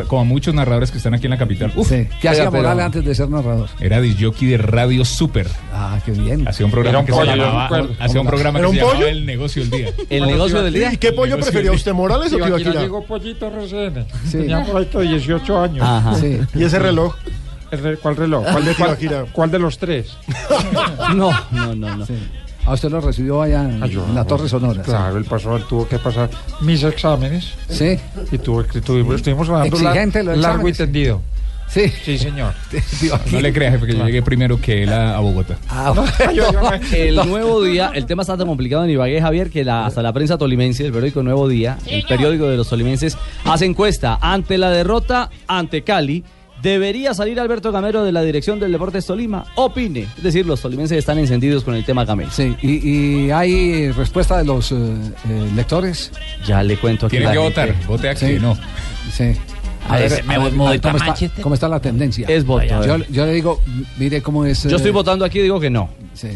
como 0.06 0.22
a 0.22 0.24
muchos 0.24 0.54
narradores 0.54 0.90
que 0.90 0.98
están 0.98 1.14
aquí 1.14 1.26
en 1.26 1.30
la 1.30 1.38
capital. 1.48 1.72
Uf, 1.76 1.88
Sí. 1.88 2.06
¿Qué 2.20 2.28
hacía 2.28 2.50
Morales 2.50 2.84
antes 2.84 3.04
de 3.04 3.14
ser 3.14 3.28
narrador? 3.30 3.68
era 3.80 4.00
disjockey 4.00 4.48
de 4.48 4.58
Radio 4.58 5.04
Super. 5.04 5.48
Ah, 5.72 5.98
qué 6.04 6.12
bien. 6.12 6.46
Hacía 6.46 6.66
un 6.66 6.72
programa 6.72 7.00
un 7.00 7.06
que 7.06 7.12
se 7.12 7.24
llamaba, 7.24 7.68
yo 7.78 7.88
hacía 7.98 8.20
un 8.20 8.26
programa 8.26 8.58
que 8.58 8.64
¿Era 8.64 8.68
se 8.68 8.70
un 8.72 8.76
llamaba 8.76 8.94
pollo? 8.94 9.06
El 9.08 9.26
Negocio 9.26 9.62
del 9.62 9.70
Día. 9.70 9.88
El 10.10 10.26
negocio 10.26 10.62
del 10.62 10.74
día. 10.74 10.92
¿Y 10.92 10.96
qué 10.96 11.12
pollo 11.12 11.36
prefería 11.38 11.72
usted, 11.72 11.92
Morales 11.92 12.32
o 12.32 12.36
Tibaquirá 12.36 12.56
Tibaquirá? 12.58 12.82
llegó 12.82 13.04
pollito. 13.04 13.50
Sí. 14.24 14.38
Tenía 14.38 14.64
por 14.64 14.76
ahí 14.76 14.86
todo 14.86 15.02
18 15.02 15.60
años. 15.60 15.84
Ajá. 15.86 16.14
Sí. 16.16 16.38
¿Y 16.54 16.64
ese 16.64 16.78
reloj? 16.78 17.14
El 17.70 17.78
re- 17.80 17.96
¿Cuál 17.98 18.16
reloj? 18.16 18.44
¿Cuál 18.50 18.64
de, 18.64 18.74
cuál, 18.76 18.96
Tibaquirá. 18.96 19.24
cuál 19.32 19.50
de 19.50 19.58
los 19.58 19.78
tres? 19.78 20.16
No, 21.14 21.30
no, 21.50 21.74
no, 21.74 21.96
no. 21.96 22.06
Sí. 22.06 22.14
A 22.66 22.74
usted 22.74 22.90
lo 22.90 23.00
recibió 23.00 23.40
allá 23.40 23.62
en, 23.62 23.82
Ah, 23.82 23.86
yo, 23.86 24.04
en 24.06 24.14
la 24.14 24.24
Torre 24.26 24.46
Sonora. 24.48 24.82
Claro, 24.82 25.16
él 25.16 25.24
pasó, 25.24 25.56
él 25.56 25.64
tuvo 25.68 25.88
que 25.88 25.98
pasar 25.98 26.28
mis 26.60 26.82
exámenes. 26.82 27.52
Sí. 27.70 27.98
Y 28.30 28.36
tuvo 28.38 28.62
que 28.64 28.80
tuvimos, 28.82 29.14
estuvimos 29.16 29.48
hablando 29.48 29.78
largo 30.36 30.68
y 30.68 30.72
tendido. 30.74 31.22
Sí. 31.68 31.92
Sí, 32.04 32.18
señor. 32.18 32.54
No 33.32 33.40
le 33.40 33.52
creas, 33.52 33.74
jefe, 33.74 33.86
que 33.86 33.96
yo 33.96 34.04
llegué 34.06 34.22
primero 34.22 34.60
que 34.60 34.82
él 34.84 34.92
a, 34.92 35.16
a 35.16 35.20
Bogotá. 35.20 35.58
Ah, 35.68 35.92
El 36.92 37.16
nuevo 37.16 37.62
día, 37.62 37.90
el 37.94 38.06
tema 38.06 38.22
está 38.22 38.36
tan 38.36 38.46
complicado 38.46 38.84
en 38.84 38.90
Ibagué, 38.90 39.20
Javier, 39.20 39.50
que 39.50 39.64
la- 39.64 39.86
hasta 39.86 40.02
la 40.02 40.12
prensa 40.12 40.38
tolimense, 40.38 40.84
el 40.84 40.92
periódico 40.92 41.22
Nuevo 41.22 41.46
Día, 41.48 41.78
el 41.86 42.02
periódico 42.04 42.48
de 42.48 42.56
los 42.56 42.68
tolimenses, 42.68 43.16
hace 43.44 43.66
encuesta. 43.66 44.18
Ante 44.20 44.56
la 44.58 44.70
derrota 44.70 45.30
ante 45.46 45.82
Cali, 45.84 46.24
¿debería 46.62 47.14
salir 47.14 47.38
Alberto 47.38 47.70
Gamero 47.70 48.02
de 48.04 48.12
la 48.12 48.22
dirección 48.22 48.58
del 48.58 48.72
Deportes 48.72 49.06
Tolima? 49.06 49.44
Opine. 49.54 50.06
Es 50.16 50.22
decir, 50.22 50.46
los 50.46 50.60
tolimenses 50.60 50.98
están 50.98 51.18
encendidos 51.18 51.64
con 51.64 51.74
el 51.74 51.84
tema 51.84 52.04
Gamero. 52.04 52.30
Sí, 52.30 52.56
y, 52.62 52.88
y 53.26 53.30
hay 53.30 53.90
respuesta 53.92 54.38
de 54.38 54.44
los 54.44 54.72
eh, 54.72 54.74
eh, 54.76 55.50
lectores. 55.54 56.10
Ya 56.46 56.62
le 56.62 56.76
cuento 56.76 57.06
aquí. 57.06 57.18
Tienen 57.18 57.34
que 57.34 57.40
gente. 57.42 57.60
votar. 57.60 57.86
Vote 57.86 58.08
aquí, 58.08 58.26
Sí. 58.26 58.38
no. 58.40 58.56
Sí. 59.12 59.32
A 59.88 59.94
A 59.94 59.98
ver, 59.98 60.10
ver, 60.10 60.20
a 60.20 60.22
me 60.24 60.28
ver, 60.28 60.38
voy- 60.40 60.50
me 60.50 60.56
¿cómo, 60.58 60.72
está, 60.72 60.92
Manchester. 60.92 61.42
cómo 61.42 61.54
está 61.54 61.68
la 61.68 61.80
tendencia? 61.80 62.26
Es 62.28 62.44
voto, 62.44 62.62
a 62.74 62.86
Yo, 62.86 62.96
yo 63.10 63.26
le 63.26 63.32
digo, 63.32 63.60
mire 63.96 64.20
cómo 64.22 64.44
es. 64.44 64.62
Yo 64.64 64.70
eh, 64.70 64.76
estoy 64.76 64.90
votando 64.90 65.24
aquí 65.24 65.38
y 65.38 65.42
digo 65.42 65.58
que 65.58 65.70
no. 65.70 65.88
Sí. 66.14 66.28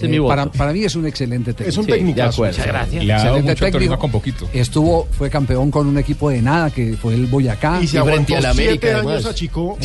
Es 0.00 0.08
mi 0.08 0.18
voto. 0.18 0.28
para, 0.28 0.46
para 0.46 0.72
mí 0.72 0.84
es 0.84 0.94
un 0.96 1.06
excelente 1.06 1.52
técnico. 1.52 1.68
Es 1.70 1.76
un 1.76 1.84
Sí, 1.84 1.90
de 1.92 1.96
técnico. 1.98 2.22
acuerdo. 2.22 2.52
Muchas 2.56 2.66
gracias. 2.66 3.04
Le 3.04 3.12
ha 3.12 3.16
dado 3.16 3.28
Excelente 3.36 3.50
mucho 3.64 3.78
técnico. 3.78 3.98
Con 3.98 4.10
poquito. 4.10 4.48
Estuvo, 4.52 5.08
fue 5.10 5.30
campeón 5.30 5.70
con 5.70 5.86
un 5.86 5.98
equipo 5.98 6.30
de 6.30 6.40
nada 6.42 6.70
que 6.70 6.96
fue 6.96 7.14
el 7.14 7.26
Boyacá. 7.26 7.80
Y 7.82 7.86
se 7.86 7.98
Y 7.98 8.02
frente 8.02 8.36
a 8.36 8.40
la 8.42 8.54
siete 8.54 8.92
América, 8.92 9.10
años 9.12 9.26
a 9.26 9.34
Chico. 9.34 9.78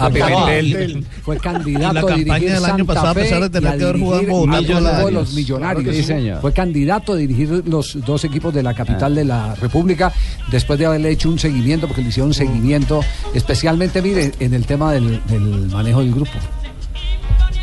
a 0.00 0.10
Pimentel. 0.10 1.06
Fue 1.22 1.36
candidato 1.38 1.92
la 1.94 2.00
a 2.00 2.16
dirigir 2.16 2.52
del 2.52 2.64
año 2.64 2.84
pasado, 2.86 3.08
a 3.08 3.14
pesar 3.14 3.42
de 3.42 3.50
tener 3.50 3.72
a 3.72 3.76
que 3.76 3.84
haber 3.84 3.98
jugado 3.98 4.46
la 4.46 4.56
años. 4.98 5.12
los 5.12 5.34
millonarios. 5.34 5.94
Sí, 5.96 6.02
señor. 6.02 6.40
Fue 6.40 6.52
candidato 6.52 7.12
a 7.12 7.16
dirigir 7.16 7.62
los 7.66 7.98
dos 8.04 8.24
equipos 8.24 8.52
de 8.54 8.62
la 8.62 8.74
capital 8.74 9.14
de 9.14 9.24
la 9.24 9.54
República 9.56 10.12
después 10.50 10.78
de 10.78 10.86
haberle 10.86 11.10
hecho 11.10 11.28
un 11.28 11.38
seguimiento, 11.38 11.86
porque 11.86 12.02
le 12.02 12.08
hicieron 12.08 12.28
un 12.28 12.34
seguimiento, 12.34 13.00
especialmente, 13.34 14.02
mire, 14.02 14.32
en 14.40 14.54
el 14.54 14.66
tema 14.66 14.92
del, 14.92 15.20
del 15.26 15.68
manejo 15.70 16.00
del 16.00 16.12
grupo. 16.14 16.32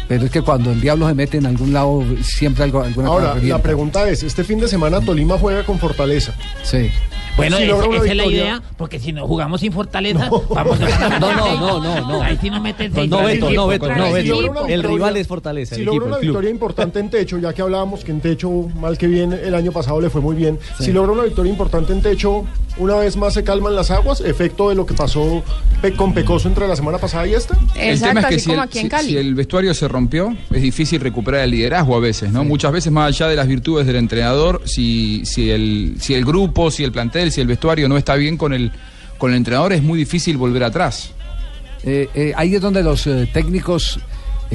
Pero 0.08 0.26
es 0.26 0.32
que 0.32 0.42
cuando 0.42 0.72
el 0.72 0.80
diablo 0.82 1.08
se 1.08 1.14
mete 1.16 1.38
en 1.38 1.46
algún 1.48 1.74
lado, 1.74 2.04
siempre 2.22 2.64
algo, 2.64 2.82
alguna 2.82 3.08
cosa 3.08 3.30
Ahora, 3.32 3.42
la 3.44 3.60
pregunta 3.62 4.08
es, 4.10 4.24
este 4.24 4.44
fin 4.44 4.60
de 4.60 4.68
semana 4.68 5.02
Tolima 5.02 5.38
juega 5.38 5.64
con 5.64 5.80
Fortaleza. 5.80 6.34
Sí. 6.64 6.90
Bueno, 7.38 7.58
Si 7.58 7.64
esa, 7.64 8.06
es 8.06 8.16
la 8.16 8.26
idea, 8.28 8.62
porque 8.78 8.98
si 8.98 9.12
no 9.12 9.28
jugamos 9.28 9.60
sin 9.60 9.74
fortaleza, 9.74 10.30
vamos 10.50 10.80
a 10.80 11.20
No, 11.20 11.34
no, 11.36 11.60
no, 11.60 11.80
no, 11.84 12.08
no. 12.08 12.22
Ahí 12.22 12.38
sí 12.42 12.50
no 12.50 12.62
meten 12.62 12.94
seis. 12.94 13.10
No, 13.10 13.24
Beto, 13.26 13.50
no, 13.52 13.68
Beto, 13.68 13.94
no, 13.94 14.14
Beto. 14.14 14.68
El 14.70 14.84
rival 14.84 15.18
es 15.18 15.28
Fortaleza, 15.28 15.76
Si 15.76 15.82
el 15.82 15.86
logra 15.88 15.98
equipo, 16.04 16.08
una 16.16 16.18
victoria 16.20 16.50
importante 16.50 17.00
en 17.02 17.10
techo, 17.10 17.38
ya 17.38 17.52
que 17.52 17.62
hablábamos 17.62 18.06
que 18.06 18.12
en 18.14 18.22
techo, 18.22 18.50
mal 18.80 18.98
que 18.98 19.08
bien, 19.08 19.34
el 19.34 19.54
año 19.54 19.74
pasado 19.74 20.00
le 20.00 20.10
fue 20.10 20.22
muy 20.22 20.38
bien. 20.38 20.58
Si 20.80 20.94
logra 20.94 21.12
una 21.12 21.24
victoria 21.24 21.52
importante 21.52 21.92
en 21.92 22.02
techo, 22.02 22.46
una 22.78 22.96
vez 22.96 23.18
más 23.18 23.34
se 23.34 23.44
calman 23.44 23.76
las 23.76 23.92
aguas, 23.92 24.22
efecto 24.22 24.70
de 24.70 24.76
lo 24.76 24.86
que 24.86 24.94
pasó 24.94 25.44
pe- 25.82 25.92
con 25.92 26.14
Pecoso 26.14 26.48
entre 26.48 26.70
la 26.70 26.78
semana 26.78 27.00
pasada 27.00 27.28
y 27.28 27.34
esta. 27.34 27.58
El 27.78 28.00
tema 28.00 28.22
es 28.22 28.26
que 28.28 28.40
si 28.40 28.52
el, 28.54 28.60
si- 28.72 28.90
si 29.10 29.18
el 29.18 29.36
vestuario 29.36 29.74
se 29.74 29.90
rompió, 29.96 30.36
es 30.52 30.62
difícil 30.62 31.00
recuperar 31.00 31.46
el 31.46 31.52
liderazgo 31.52 31.96
a 31.96 32.02
veces, 32.02 32.30
¿no? 32.30 32.44
Muchas 32.44 32.74
veces, 32.74 32.92
más 32.92 33.08
allá 33.08 33.30
de 33.30 33.38
las 33.38 33.48
virtudes 33.48 33.88
del 33.88 33.96
entrenador, 33.96 34.62
si, 34.66 35.24
si, 35.26 35.50
el, 35.50 35.96
si 36.00 36.14
el 36.14 36.26
grupo, 36.26 36.70
si 36.70 36.84
el 36.84 36.92
plantel, 36.92 37.32
si 37.32 37.40
el 37.40 37.48
vestuario 37.48 37.88
no 37.88 37.96
está 37.98 38.16
bien 38.16 38.36
con 38.36 38.54
el, 38.54 38.72
con 39.18 39.32
el 39.32 39.38
entrenador, 39.38 39.72
es 39.72 39.82
muy 39.82 39.98
difícil 39.98 40.36
volver 40.36 40.66
atrás. 40.66 41.12
Eh, 41.84 42.10
eh, 42.14 42.34
ahí 42.36 42.56
es 42.56 42.62
donde 42.62 42.84
los 42.84 43.08
eh, 43.08 43.30
técnicos 43.32 44.00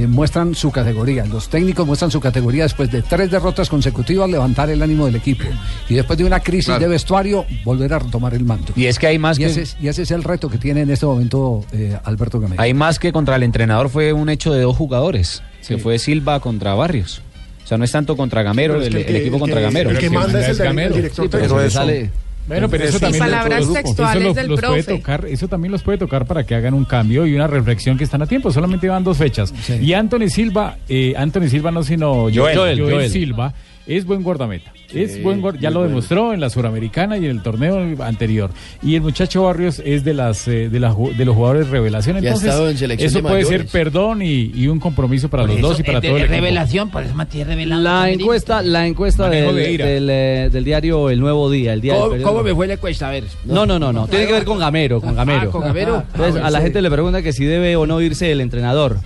eh, 0.03 0.07
muestran 0.07 0.55
su 0.55 0.71
categoría. 0.71 1.27
Los 1.27 1.49
técnicos 1.49 1.87
muestran 1.87 2.11
su 2.11 2.21
categoría 2.21 2.63
después 2.65 2.91
de 2.91 3.03
tres 3.03 3.31
derrotas 3.31 3.69
consecutivas, 3.69 4.29
levantar 4.31 4.71
el 4.71 4.83
ánimo 4.83 5.07
del 5.07 5.17
equipo. 5.17 5.45
Y 5.89 5.95
después 5.95 6.19
de 6.19 6.25
una 6.25 6.41
crisis 6.41 6.67
Claro. 6.67 6.81
de 6.83 6.89
vestuario, 6.89 7.47
volver 7.65 7.93
a 7.95 7.99
retomar 7.99 8.35
el 8.35 8.45
mando. 8.45 8.73
Y 8.77 8.87
es 8.87 8.99
que 8.99 9.07
hay 9.07 9.19
más 9.19 9.39
y 9.39 9.43
que- 9.43 9.47
Ese 9.51 9.63
es, 9.63 9.77
y 9.81 9.89
ese 9.89 10.03
es 10.03 10.11
el 10.11 10.23
reto 10.25 10.49
que 10.49 10.59
tiene 10.59 10.83
en 10.83 10.91
este 10.91 11.07
momento 11.07 11.65
eh, 11.73 11.97
Alberto 12.05 12.41
Gamero. 12.41 12.61
Hay 12.63 12.75
más 12.75 12.99
que 12.99 13.13
contra 13.13 13.37
el 13.37 13.43
entrenador, 13.43 13.89
fue 13.91 14.13
un 14.13 14.29
hecho 14.29 14.53
de 14.53 14.63
dos 14.63 14.77
jugadores, 14.77 15.43
que 15.67 15.79
fue 15.79 15.99
Silva 15.99 16.41
contra 16.41 16.75
Barrios. 16.75 17.23
O 17.65 17.67
sea, 17.71 17.79
no 17.79 17.85
es 17.85 17.93
tanto 17.93 18.17
contra 18.17 18.43
Gamero, 18.43 18.83
el, 18.83 18.97
equipo 18.97 19.37
el 19.37 19.41
contra 19.41 19.57
que- 19.59 19.63
Gamero. 19.63 19.91
el 19.91 19.99
que 19.99 20.11
manda 20.11 20.41
es 20.41 20.59
el 20.59 20.79
el 20.79 20.93
director 20.93 21.25
Sí, 21.27 21.29
pero 21.31 21.45
eso 21.61 21.71
sale- 21.71 22.11
Bueno, 22.49 22.69
pero 22.69 22.85
eso 22.85 22.99
también 22.99 23.21
palabras 23.23 23.63
eso 23.63 23.73
textuales 23.73 24.25
los- 24.25 24.35
del 24.35 24.49
los 24.49 24.61
puede 24.61 24.83
profe. 24.83 24.97
tocar, 24.99 25.25
eso 25.27 25.47
también 25.47 25.71
los 25.71 25.83
puede 25.83 25.99
tocar 25.99 26.27
para 26.27 26.45
que 26.45 26.55
hagan 26.57 26.75
un 26.75 26.85
cambio 26.85 27.25
y 27.27 27.35
una 27.35 27.47
reflexión 27.47 27.97
que 27.97 28.03
están 28.05 28.23
a 28.23 28.27
tiempo. 28.27 28.51
Solamente 28.51 28.89
van 28.89 29.05
dos 29.05 29.19
fechas. 29.19 29.55
Y 29.81 29.93
Anthony 29.93 30.29
Silva, 30.29 30.77
eh, 30.89 31.15
Anthony 31.17 31.49
Silva 31.49 31.71
no 31.71 31.83
sino 31.85 32.29
Joel, 32.35 32.57
Joel, 32.57 32.81
Joel. 32.81 33.11
Silva 33.11 33.55
es 33.87 34.05
buen 34.05 34.23
guardameta. 34.23 34.73
Es 34.93 35.15
Sí, 35.15 35.21
buen 35.23 35.41
guard- 35.41 35.59
ya 35.61 35.71
lo 35.71 35.79
bueno. 35.81 35.91
demostró 35.91 36.33
en 36.35 36.41
la 36.41 36.51
Suramericana 36.51 37.17
y 37.17 37.25
en 37.25 37.31
el 37.31 37.43
torneo 37.43 38.03
anterior. 38.05 38.51
Y 38.83 38.97
el 38.97 39.03
muchacho 39.03 39.45
Barrios 39.45 39.81
es 39.85 40.03
de 40.05 40.15
las 40.15 40.49
eh, 40.49 40.69
de, 40.69 40.81
las 40.81 40.97
de 41.17 41.25
los 41.25 41.37
jugadores 41.37 41.69
revelación. 41.69 42.17
Entonces, 42.17 42.45
estado 42.49 42.69
en 42.69 42.77
selección 42.77 43.07
eso 43.09 43.19
de 43.19 43.23
puede 43.23 43.45
ser 43.45 43.67
perdón 43.67 44.21
y, 44.23 44.51
y 44.55 44.67
un 44.67 44.81
compromiso 44.81 45.29
para 45.31 45.45
los 45.45 45.61
dos 45.61 45.79
y 45.79 45.85
para 45.85 46.01
todo 46.01 46.17
el 46.17 46.25
equipo. 46.25 46.35
revelación, 46.35 46.91
por 46.91 47.05
eso 47.05 47.15
Matías 47.15 47.47
revelado. 47.47 47.81
La 47.83 48.11
encuesta, 48.11 48.63
la 48.63 48.87
encuesta 48.87 49.29
del, 49.31 49.55
de 49.55 49.77
del, 49.79 50.11
eh, 50.11 50.49
del 50.53 50.65
diario 50.65 51.09
El 51.09 51.21
Nuevo 51.21 51.49
Día, 51.51 51.73
el 51.73 51.81
día 51.81 51.93
del 51.93 52.01
¿Cómo, 52.01 52.11
periódico. 52.11 52.31
cómo 52.33 52.43
me 52.45 52.55
fue 52.55 52.67
la 52.67 52.75
encuesta? 52.75 53.09
A 53.09 53.11
ver. 53.13 53.25
No, 53.45 53.65
no, 53.67 53.79
no, 53.79 53.93
no. 53.93 54.09
Tiene 54.09 54.27
que 54.27 54.33
ver 54.33 54.45
con 54.45 54.59
Gamero, 54.59 55.01
con 55.01 55.15
Gamero. 55.15 55.49
Ah, 55.49 55.53
con 55.53 55.63
Gamero. 55.63 56.03
Entonces, 56.15 56.43
Ah, 56.43 56.49
a 56.49 56.51
la 56.51 56.59
sí. 56.59 56.65
gente 56.65 56.83
le 56.83 56.91
pregunta 56.91 57.23
que 57.23 57.33
si 57.33 57.45
debe 57.45 57.77
o 57.77 57.87
no 57.87 58.01
irse 58.01 58.31
el 58.33 58.41
entrenador. 58.41 58.99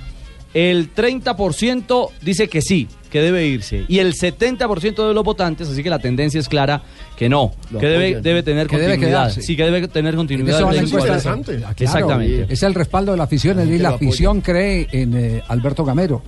El 0.55 0.95
30% 0.95 2.11
dice 2.23 2.49
que 2.49 2.63
sí, 2.63 2.87
que 3.15 3.21
debe 3.21 3.47
irse. 3.47 3.85
Y 3.87 4.01
el 4.01 4.13
70% 4.15 5.07
de 5.07 5.15
los 5.15 5.23
votantes, 5.23 5.69
así 5.69 5.85
que 5.85 5.89
la 5.89 6.01
tendencia 6.01 6.41
es 6.41 6.49
clara, 6.49 6.83
que 7.17 7.29
no, 7.29 7.53
Lo 7.71 7.79
que 7.79 7.87
debe, 7.87 8.07
apoyan. 8.07 8.23
debe 8.25 8.43
tener 8.43 8.67
Que 8.67 8.77
debe 8.77 8.95
continuidad. 8.95 9.19
quedarse. 9.21 9.43
sí, 9.43 9.57
que 9.57 9.63
debe 9.65 9.87
tener 9.87 10.15
En 10.15 10.17
continuidad. 10.19 10.57
eso 10.59 10.71
la 10.73 10.81
equipo. 10.81 10.99
encuesta. 10.99 11.31
Ah, 11.31 11.43
claro. 11.45 11.75
Exactamente. 11.79 12.53
Es 12.53 12.63
el 12.65 12.75
respaldo 12.75 13.13
de 13.13 13.19
la 13.19 13.23
afición, 13.23 13.61
es 13.61 13.67
decir, 13.69 13.83
la 13.83 13.91
afición 13.91 14.41
cree 14.41 14.89
en 14.91 15.17
eh, 15.17 15.43
Alberto 15.47 15.85
Gamero. 15.85 16.23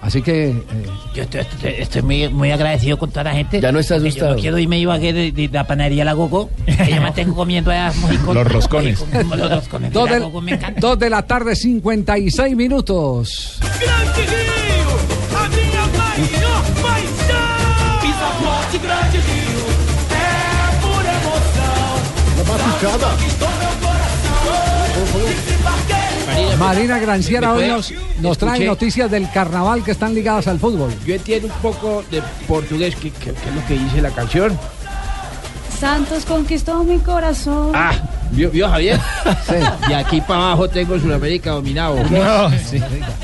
Así 0.00 0.20
que 0.20 0.48
eh, 0.48 0.54
Yo 1.14 1.22
estoy, 1.22 1.42
estoy- 1.42 1.74
estoy 1.78 2.02
muy, 2.02 2.28
muy 2.28 2.50
agradecido 2.50 2.98
con 2.98 3.10
toda 3.10 3.22
la 3.22 3.34
gente. 3.34 3.60
Ya 3.60 3.70
no 3.70 3.78
estás 3.78 3.98
porque 3.98 4.08
Yo 4.08 4.14
asustado. 4.16 4.34
no 4.34 4.40
quiero 4.40 4.58
irme 4.58 4.80
Ibagué 4.80 5.12
de, 5.12 5.30
de 5.30 5.48
la 5.48 5.64
panadería 5.64 6.04
La 6.04 6.14
Gogo. 6.14 6.50
Que 6.66 6.90
yo 6.92 7.00
me 7.00 7.12
tengo 7.14 7.36
comiendo 7.36 7.70
allá 7.70 7.92
mojicones. 8.00 8.34
Los 8.34 8.52
roscones. 8.52 9.04
Los 9.12 9.48
roscones. 9.50 9.90
de 9.92 9.94
dos 9.94 10.10
La 10.10 10.16
de, 10.16 10.22
Gogo 10.24 10.40
me 10.40 10.58
dos 10.80 10.98
de 10.98 11.08
la 11.08 11.22
tarde, 11.22 11.54
56 11.54 12.56
minutos. 12.56 13.60
Rio, 16.24 16.48
a 16.48 16.62
minha 16.62 16.82
maior 16.82 16.82
paixão. 16.82 18.00
Pisaporte 18.00 18.78
Grande 18.78 19.18
Rio, 19.18 19.60
é 20.10 20.80
por 20.80 21.02
emoção. 21.04 21.92
Conquistou 23.10 23.48
meu 23.48 23.74
coração. 23.80 25.28
Desembarquei. 25.28 26.56
Marina 26.58 26.98
Granciera 26.98 27.52
hoy 27.52 27.68
nos, 27.68 27.92
nos 28.20 28.38
trae 28.38 28.64
noticias 28.64 29.10
del 29.10 29.30
carnaval 29.30 29.82
que 29.82 29.90
están 29.92 30.14
ligadas 30.14 30.46
al 30.48 30.58
fútbol. 30.58 30.90
Yo 31.04 31.14
entiendo 31.14 31.48
un 31.48 31.52
poco 31.60 32.02
de 32.10 32.22
portugués, 32.46 32.94
que, 32.96 33.10
que- 33.10 33.32
que 33.32 33.48
es 33.48 33.54
lo 33.54 33.64
que 33.66 33.74
dice 33.74 34.00
la 34.00 34.10
canción. 34.10 34.58
Santos 35.80 36.24
conquistó 36.24 36.84
mi 36.84 36.98
corazón. 36.98 37.72
Ah, 37.74 37.92
¿vio, 38.32 38.50
vio 38.50 38.68
Javier? 38.68 39.00
Y 39.88 39.92
aquí 39.92 40.20
para 40.20 40.40
abajo 40.46 40.68
tengo 40.68 40.98
Sudamérica 40.98 41.50
dominado. 41.50 41.96
No, 42.04 42.50
sí. 42.50 42.80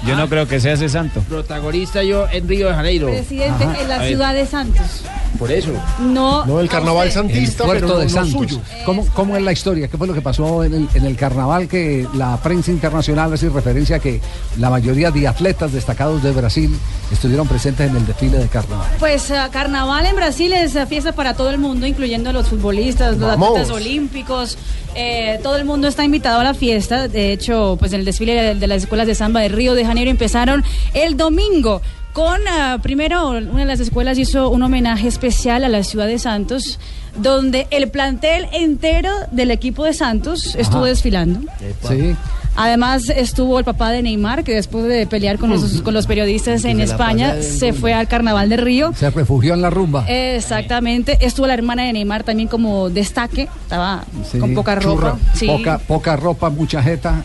Yo 0.06 0.16
no 0.16 0.28
creo 0.28 0.46
que 0.46 0.60
sea 0.60 0.72
ese 0.74 0.88
santo. 0.88 1.20
Protagonista 1.28 2.02
yo 2.02 2.26
en 2.30 2.48
Río 2.48 2.68
de 2.68 2.74
Janeiro. 2.74 3.08
Presidente 3.08 3.64
Ajá. 3.64 3.80
en 3.80 3.88
la 3.88 4.06
ciudad 4.06 4.34
de 4.34 4.46
Santos. 4.46 5.02
Por 5.38 5.52
eso. 5.52 5.70
No. 6.00 6.44
No, 6.46 6.60
el 6.60 6.68
carnaval 6.68 7.10
santista, 7.12 7.64
el 7.64 7.68
puerto 7.68 7.86
pero 7.86 7.98
de 7.98 8.04
no 8.06 8.10
Santos. 8.10 8.32
suyo. 8.32 8.60
¿Cómo, 8.84 9.06
cómo 9.14 9.36
es 9.36 9.42
la 9.42 9.52
historia? 9.52 9.88
¿Qué 9.88 9.96
fue 9.96 10.06
lo 10.06 10.14
que 10.14 10.22
pasó 10.22 10.64
en 10.64 10.74
el, 10.74 10.88
en 10.94 11.04
el 11.04 11.16
carnaval? 11.16 11.68
Que 11.68 12.06
la 12.14 12.36
prensa 12.38 12.70
internacional 12.70 13.32
hace 13.32 13.48
referencia 13.48 13.96
a 13.96 13.98
que 14.00 14.20
la 14.58 14.70
mayoría 14.70 15.10
de 15.10 15.28
atletas 15.28 15.72
destacados 15.72 16.22
de 16.22 16.32
Brasil 16.32 16.76
estuvieron 17.12 17.46
presentes 17.46 17.88
en 17.90 17.96
el 17.96 18.06
desfile 18.06 18.38
de 18.38 18.48
carnaval. 18.48 18.86
Pues 18.98 19.30
ah, 19.30 19.48
carnaval 19.52 20.06
en 20.06 20.16
Brasil 20.16 20.52
es 20.52 20.76
ah, 20.76 20.86
fiesta 20.86 21.12
para 21.12 21.34
todo 21.34 21.50
el 21.50 21.58
mundo, 21.58 21.86
incluyendo 21.86 22.32
los 22.32 22.48
futbolistas, 22.48 23.16
los 23.18 23.30
Vamos. 23.30 23.50
atletas 23.50 23.70
olímpicos. 23.70 24.58
Eh, 25.00 25.38
todo 25.44 25.54
el 25.56 25.64
mundo 25.64 25.86
está 25.86 26.04
invitado 26.04 26.40
a 26.40 26.44
la 26.44 26.54
fiesta. 26.54 27.06
De 27.06 27.32
hecho, 27.32 27.76
pues 27.78 27.92
en 27.92 28.00
el 28.00 28.04
desfile 28.04 28.34
de, 28.34 28.54
de 28.56 28.66
las 28.66 28.82
escuelas 28.82 29.06
de 29.06 29.14
samba 29.14 29.40
de 29.40 29.48
Río 29.48 29.74
de 29.74 29.84
Janeiro 29.84 30.10
empezaron 30.10 30.64
el 30.92 31.16
domingo. 31.16 31.80
Con, 32.18 32.40
ah, 32.50 32.80
primero, 32.82 33.28
una 33.28 33.60
de 33.60 33.64
las 33.64 33.78
escuelas 33.78 34.18
hizo 34.18 34.50
un 34.50 34.60
homenaje 34.64 35.06
especial 35.06 35.62
a 35.62 35.68
la 35.68 35.84
ciudad 35.84 36.08
de 36.08 36.18
Santos, 36.18 36.80
donde 37.16 37.68
el 37.70 37.90
plantel 37.92 38.48
entero 38.52 39.12
del 39.30 39.52
equipo 39.52 39.84
de 39.84 39.92
Santos 39.92 40.56
estuvo 40.56 40.84
desfilando. 40.84 41.48
Sí. 41.86 42.16
Además 42.56 43.08
estuvo 43.08 43.60
el 43.60 43.64
papá 43.64 43.92
de 43.92 44.02
Neymar, 44.02 44.42
que 44.42 44.52
después 44.52 44.86
de 44.86 45.06
pelear 45.06 45.38
con 45.38 45.50
los, 45.50 45.80
con 45.82 45.94
los 45.94 46.08
periodistas 46.08 46.64
en 46.64 46.80
España, 46.80 47.40
se 47.40 47.72
fue 47.72 47.94
al 47.94 48.08
Carnaval 48.08 48.48
de 48.48 48.56
Río. 48.56 48.92
Se 48.96 49.10
refugió 49.10 49.54
en 49.54 49.62
la 49.62 49.70
rumba. 49.70 50.04
Exactamente. 50.08 51.18
Estuvo 51.24 51.46
la 51.46 51.54
hermana 51.54 51.84
de 51.84 51.92
Neymar 51.92 52.24
también 52.24 52.48
como 52.48 52.90
destaque. 52.90 53.48
Estaba 53.62 54.02
Sí, 54.28 54.40
con 54.40 54.54
poca 54.54 54.76
churra, 54.80 55.10
ropa. 55.10 55.18
Sí. 55.34 55.46
Poca, 55.46 55.78
poca 55.78 56.16
ropa, 56.16 56.50
mucha 56.50 56.82
jeta. 56.82 57.24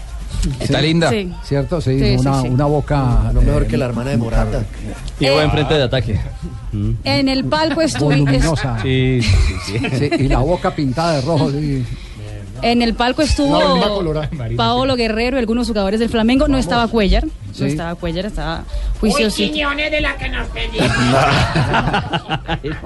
Está 0.60 0.82
linda. 0.82 1.10
Sí. 1.10 1.32
¿Cierto? 1.44 1.82
Sí, 1.82 1.98
Sí, 2.00 2.06
sí, 2.06 2.16
una, 2.18 2.42
sí. 2.42 2.48
una 2.50 2.66
boca. 2.66 3.32
No 3.34 3.42
mejor 3.42 3.64
eh, 3.64 3.68
que 3.68 3.78
la 3.78 3.86
hermana 3.86 4.12
de 4.12 4.18
Morata. 4.18 4.64
Y 5.20 5.30
buen 5.30 5.52
frente 5.52 5.74
de 5.76 5.84
ataque. 5.84 6.20
En 7.04 7.30
el 7.30 7.46
palco 7.46 7.82
estuvo. 7.82 8.10
voluminosa. 8.10 8.80
Sí, 8.82 9.22
sí, 9.22 9.56
sí. 9.66 9.80
Sí, 9.98 10.10
y 10.20 10.28
la 10.28 10.40
boca 10.40 10.76
pintada 10.76 11.14
de 11.16 11.22
rojo. 11.22 11.52
sí. 11.52 11.86
En 12.62 12.82
el 12.82 12.94
palco 12.94 13.22
estuvo. 13.22 13.60
Paolo 14.56 14.96
Guerrero 14.96 15.36
y 15.36 15.40
algunos 15.40 15.68
jugadores 15.68 16.00
del 16.00 16.08
Flamengo. 16.08 16.48
No 16.48 16.58
estaba 16.58 16.88
Cuellar. 16.88 17.26
Sí. 17.52 17.62
No 17.64 17.66
estaba 17.68 17.96
Cuellar, 17.96 18.26
estaba. 18.26 18.64
Quiñones 19.36 19.92
de 19.92 20.00
la 20.00 20.16
que 20.16 20.30
nos 20.30 20.48
pedimos. 20.48 20.88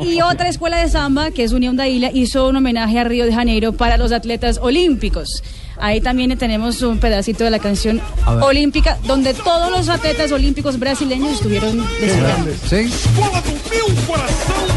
Y 0.02 0.22
otra 0.22 0.50
escuela 0.50 0.78
de 0.78 0.90
samba, 0.90 1.30
que 1.32 1.44
es 1.44 1.52
Unión 1.52 1.76
Daila, 1.78 2.10
hizo 2.12 2.48
un 2.48 2.56
homenaje 2.56 2.98
a 3.00 3.04
Río 3.04 3.26
de 3.26 3.34
Janeiro 3.34 3.74
para 3.74 3.98
los 3.98 4.12
atletas 4.12 4.58
olímpicos. 4.62 5.44
Ahí 5.80 6.02
también 6.02 6.36
tenemos 6.38 6.82
un 6.82 7.00
pedacito 7.00 7.44
de 7.44 7.52
la 7.52 7.60
canción 7.60 8.02
olímpica, 8.42 8.98
donde 9.04 9.34
todos 9.34 9.70
los 9.72 9.90
atletas 9.90 10.32
olímpicos 10.32 10.80
brasileños 10.80 11.34
estuvieron 11.34 11.78
desfilando. 12.00 12.52
¿Sí? 12.68 12.76
Escola 12.78 13.42
do 13.42 13.52
meu 13.70 13.88
coração 14.08 14.68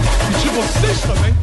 de 0.42 0.48
vocês 0.50 1.00
também. 1.00 1.34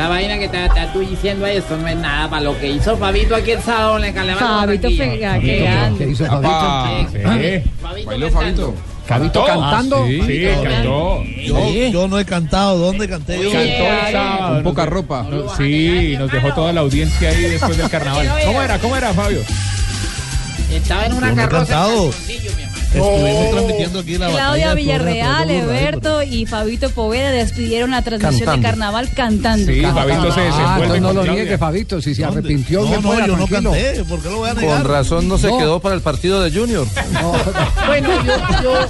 Esa 0.00 0.08
vaina 0.08 0.38
que 0.38 0.46
estás 0.46 0.68
está 0.68 0.90
tú 0.94 1.00
diciendo 1.00 1.44
ahí, 1.44 1.58
eso 1.58 1.76
no 1.76 1.86
es 1.86 1.96
nada 1.96 2.30
para 2.30 2.42
lo 2.42 2.58
que 2.58 2.70
hizo 2.70 2.96
Fabito 2.96 3.34
aquí 3.36 3.50
el 3.50 3.60
sábado 3.60 3.98
en 3.98 4.04
el 4.04 4.14
carnaval. 4.14 4.38
Fabito 4.60 4.88
qué 4.88 5.16
grande. 5.18 5.98
¿Qué 5.98 6.10
hizo 6.10 6.24
Fabito? 6.24 7.08
sí. 7.12 8.04
¿Bailó 8.06 8.30
Fabito? 8.30 8.74
Fabito 9.04 9.44
cantando. 9.44 10.06
Sí, 10.06 10.22
sí, 10.26 10.46
cantó. 10.64 11.22
Yo, 11.44 11.90
yo 11.90 12.08
no 12.08 12.18
he 12.18 12.24
cantado. 12.24 12.78
¿Dónde 12.78 13.08
canté 13.08 13.42
yo? 13.42 13.50
Cantó 13.52 13.66
el 14.06 14.12
sábado. 14.12 14.54
Con 14.54 14.62
poca 14.62 14.86
ropa. 14.86 15.26
No, 15.28 15.54
Sí, 15.56 16.14
nos 16.18 16.30
dejó 16.32 16.54
toda 16.54 16.72
la 16.72 16.80
audiencia 16.80 17.28
ahí 17.28 17.42
después 17.42 17.76
del 17.76 17.90
carnaval. 17.90 18.26
¿Cómo 18.46 18.62
era? 18.62 18.78
¿Cómo 18.78 18.96
era, 18.96 19.12
Fabio? 19.12 19.40
Estaba 20.72 21.04
en 21.06 21.12
una 21.12 21.28
Yo 21.30 21.34
no 21.36 21.42
he 21.42 21.44
carroza. 21.44 21.72
cantado. 21.74 22.10
Estuvimos 22.92 23.50
transmitiendo 23.52 24.00
aquí 24.00 24.18
la 24.18 24.26
batalla. 24.26 24.42
Claudia 24.44 24.74
Villarreal, 24.74 25.50
Eberto 25.50 26.22
y 26.22 26.44
Fabito 26.46 26.90
Poveda 26.90 27.30
despidieron 27.30 27.92
la 27.92 28.02
transmisión 28.02 28.46
Cantando. 28.46 28.56
de 28.56 28.68
carnaval 28.70 29.08
cantando. 29.14 29.72
Sí, 29.72 29.82
Fabito 29.82 30.32
se 30.34 30.40
Ah, 30.40 30.44
desenvuelve 30.78 31.00
no 31.00 31.12
lo 31.12 31.24
niegue, 31.32 31.56
Fabito. 31.58 32.02
Si 32.02 32.14
se 32.14 32.22
¿Dónde? 32.22 32.40
arrepintió, 32.40 32.82
No, 32.84 32.90
no, 32.96 33.02
fuera, 33.02 33.26
yo 33.26 33.36
no 33.36 33.46
canté. 33.46 34.04
¿Por 34.08 34.20
qué 34.20 34.28
lo 34.30 34.38
voy 34.38 34.50
a 34.50 34.54
negar? 34.54 34.82
Con 34.82 34.90
razón 34.90 35.28
no 35.28 35.38
se 35.38 35.48
No. 35.48 35.58
quedó 35.58 35.80
para 35.80 35.94
el 35.94 36.00
partido 36.00 36.42
de 36.42 36.50
Junior. 36.50 36.86
Bueno, 37.86 38.08
yo, 38.24 38.36
yo, 38.62 38.88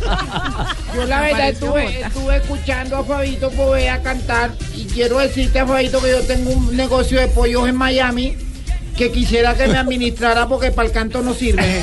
yo 0.95 1.05
la 1.07 1.21
verdad 1.21 1.49
estuve, 1.51 2.01
estuve 2.03 2.37
escuchando 2.37 2.97
a 2.99 3.05
Fabito 3.05 3.51
Poveda 3.51 4.01
cantar 4.03 4.51
y 4.77 4.85
quiero 4.85 5.19
decirte 5.19 5.59
a 5.61 5.67
Fabito 5.67 6.01
que 6.03 6.11
yo 6.11 6.21
tengo 6.23 6.51
un 6.51 6.77
negocio 6.77 7.19
de 7.21 7.29
pollos 7.29 7.69
en 7.69 7.77
Miami 7.77 8.37
que 8.97 9.11
quisiera 9.11 9.55
que 9.55 9.67
me 9.69 9.79
administrara 9.79 10.47
porque 10.47 10.71
para 10.71 10.87
el 10.89 10.93
canto 10.95 11.23
no 11.23 11.33
sirve. 11.35 11.83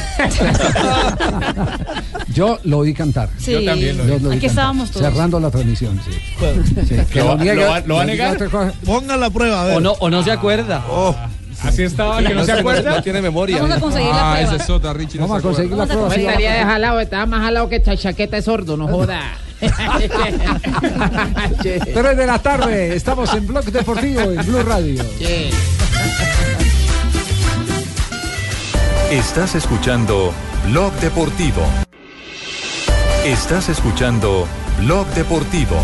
Yo 2.33 2.59
lo 2.63 2.79
oí 2.79 2.93
cantar. 2.93 3.29
Sí. 3.37 3.51
Yo 3.53 3.63
también 3.65 3.97
lo 3.97 4.03
oí. 4.03 4.09
Yo 4.09 4.15
oí 4.15 4.19
Aquí 4.19 4.29
cantar. 4.29 4.49
estábamos 4.49 4.91
todos. 4.91 5.05
Cerrando 5.07 5.39
la 5.39 5.49
transmisión, 5.49 5.99
sí. 6.05 6.11
Sí, 6.87 6.95
que 7.11 7.19
¿Lo- 7.19 7.35
lo 7.35 7.37
niega- 7.37 7.55
lo 7.65 7.69
va- 7.71 7.79
lo 7.81 7.95
va 7.95 8.01
a 8.01 8.05
negar? 8.05 8.37
Pongan 8.85 9.19
la 9.19 9.29
prueba, 9.29 9.61
a 9.63 9.65
ver. 9.65 9.77
O 9.77 9.79
no, 9.79 9.91
o 9.93 10.09
no 10.09 10.23
se 10.23 10.31
acuerda. 10.31 10.83
Así 11.63 11.81
estaba, 11.83 12.21
que 12.21 12.35
no 12.35 12.45
se 12.45 12.53
No 12.53 12.59
acuerda. 12.59 13.01
tiene 13.01 13.19
memoria. 13.21 13.57
Vamos 13.59 13.77
a 13.77 13.79
conseguir 13.79 14.09
la 14.09 14.15
Ah, 14.33 14.35
prueba. 14.35 14.53
esa 14.55 14.63
es 14.63 14.69
otra, 14.69 14.93
Richie. 14.93 15.17
no 15.19 15.27
Vamos 15.27 15.37
a 15.37 15.41
se 15.41 15.47
acuerda. 15.47 15.57
conseguir 15.57 15.77
la 15.77 15.83
a 15.83 15.87
prueba. 15.87 16.13
Sí, 16.13 16.19
estaría 16.21 16.51
a- 16.53 16.57
de 16.57 16.63
jalado, 16.65 16.99
estaba 16.99 17.25
más 17.25 17.41
jalado 17.41 17.69
que 17.69 17.77
esta 17.77 17.97
chaqueta 17.97 18.35
de 18.35 18.41
sordo, 18.43 18.77
no 18.77 18.87
joda. 18.87 19.21
Tres 21.63 22.17
de 22.17 22.25
la 22.27 22.37
tarde, 22.37 22.95
estamos 22.95 23.33
en 23.33 23.47
Blog 23.47 23.65
Deportivo 23.65 24.21
en 24.21 24.45
Blue 24.45 24.61
Radio. 24.61 25.03
Che. 25.17 25.49
Estás 29.11 29.55
escuchando 29.55 30.33
Blog 30.69 30.91
Deportivo. 30.99 31.61
Estás 33.25 33.69
escuchando 33.69 34.45
Blog 34.81 35.07
Deportivo. 35.09 35.75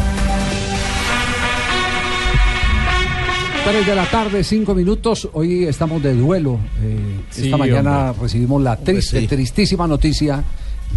3 3.65 3.85
de 3.87 3.95
la 3.95 4.05
tarde, 4.11 4.43
5 4.43 4.75
minutos. 4.75 5.29
Hoy 5.33 5.63
estamos 5.65 6.03
de 6.03 6.13
duelo. 6.15 6.59
Eh, 6.81 7.21
Sí, 7.29 7.45
esta 7.45 7.57
mañana 7.57 8.09
hombre. 8.11 8.23
recibimos 8.23 8.61
la 8.61 8.75
triste, 8.75 9.21
sí. 9.21 9.27
tristísima 9.27 9.87
noticia 9.87 10.43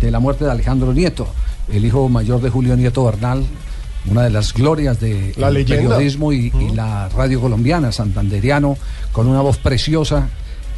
de 0.01 0.11
la 0.11 0.19
muerte 0.19 0.45
de 0.45 0.51
Alejandro 0.51 0.93
Nieto, 0.93 1.27
el 1.73 1.85
hijo 1.85 2.09
mayor 2.09 2.41
de 2.43 2.51
Julio 2.51 2.77
Nieto 2.77 3.05
Bernal, 3.05 3.45
una 4.11 4.23
de 4.25 4.31
las 4.31 4.53
glorias 4.53 5.01
del 5.01 5.33
La 5.39 5.49
periodismo 5.51 6.33
y, 6.33 6.53
y 6.61 6.75
la 6.75 7.09
radio 7.09 7.41
colombiana, 7.41 7.93
santanderiano, 7.93 8.77
con 9.13 9.29
una 9.29 9.41
voz 9.41 9.57
preciosa. 9.59 10.29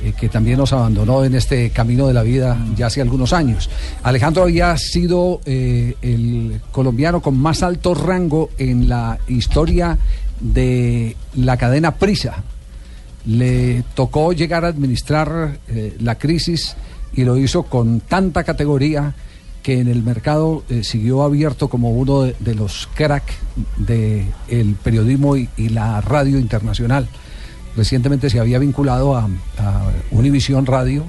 Eh, 0.02 0.12
que 0.18 0.28
también 0.28 0.58
nos 0.58 0.72
abandonó 0.72 1.24
en 1.24 1.34
este 1.34 1.70
camino 1.70 2.06
de 2.06 2.14
la 2.14 2.22
vida 2.22 2.56
ya 2.76 2.86
hace 2.86 3.00
algunos 3.00 3.32
años. 3.32 3.68
Alejandro 4.02 4.44
había 4.44 4.76
sido 4.76 5.40
eh, 5.44 5.94
el 6.02 6.60
colombiano 6.72 7.20
con 7.20 7.38
más 7.38 7.62
alto 7.62 7.94
rango 7.94 8.50
en 8.58 8.88
la 8.88 9.18
historia 9.28 9.98
de 10.40 11.16
la 11.34 11.56
cadena 11.56 11.96
Prisa. 11.96 12.42
Le 13.26 13.82
tocó 13.94 14.32
llegar 14.32 14.64
a 14.64 14.68
administrar 14.68 15.58
eh, 15.68 15.96
la 16.00 16.16
crisis 16.16 16.76
y 17.12 17.24
lo 17.24 17.36
hizo 17.36 17.64
con 17.64 18.00
tanta 18.00 18.44
categoría 18.44 19.14
que 19.62 19.80
en 19.80 19.88
el 19.88 20.02
mercado 20.02 20.62
eh, 20.70 20.84
siguió 20.84 21.22
abierto 21.22 21.68
como 21.68 21.90
uno 21.90 22.22
de, 22.22 22.36
de 22.38 22.54
los 22.54 22.88
crack 22.94 23.24
del 23.76 24.76
periodismo 24.82 25.36
y, 25.36 25.48
y 25.56 25.68
la 25.70 26.00
radio 26.00 26.38
internacional. 26.38 27.08
Recientemente 27.82 28.28
se 28.28 28.40
había 28.40 28.58
vinculado 28.58 29.16
a, 29.16 29.28
a 29.58 29.90
Univisión 30.10 30.66
Radio 30.66 31.06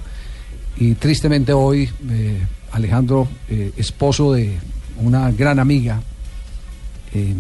y 0.78 0.94
tristemente 0.94 1.52
hoy 1.52 1.90
eh, 2.12 2.40
Alejandro, 2.72 3.28
eh, 3.50 3.72
esposo 3.76 4.34
de 4.34 4.56
una 4.98 5.32
gran 5.32 5.58
amiga, 5.58 6.00
eh, 7.16 7.34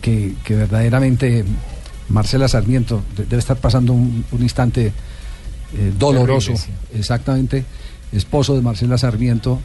que, 0.00 0.32
que 0.44 0.54
verdaderamente 0.54 1.44
Marcela 2.08 2.48
Sarmiento 2.48 3.02
de- 3.18 3.24
debe 3.26 3.38
estar 3.38 3.58
pasando 3.58 3.92
un, 3.92 4.24
un 4.32 4.42
instante 4.42 4.86
eh, 5.74 5.92
doloroso, 5.98 6.52
exactamente, 6.94 7.66
esposo 8.12 8.54
de 8.54 8.62
Marcela 8.62 8.96
Sarmiento. 8.96 9.60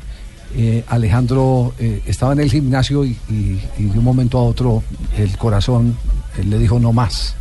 eh, 0.58 0.84
Alejandro 0.90 1.74
eh, 1.80 2.02
estaba 2.06 2.34
en 2.34 2.42
el 2.42 2.52
gimnasio 2.52 3.06
y, 3.06 3.12
y- 3.30 3.62
y 3.78 3.84
de 3.86 3.98
un 3.98 4.04
momento 4.04 4.38
a 4.38 4.44
otro 4.44 4.84
el 5.18 5.38
corazón 5.38 5.96
eh, 6.38 6.44
le 6.44 6.60
dijo 6.60 6.82
no 6.82 6.92
más. 6.92 7.36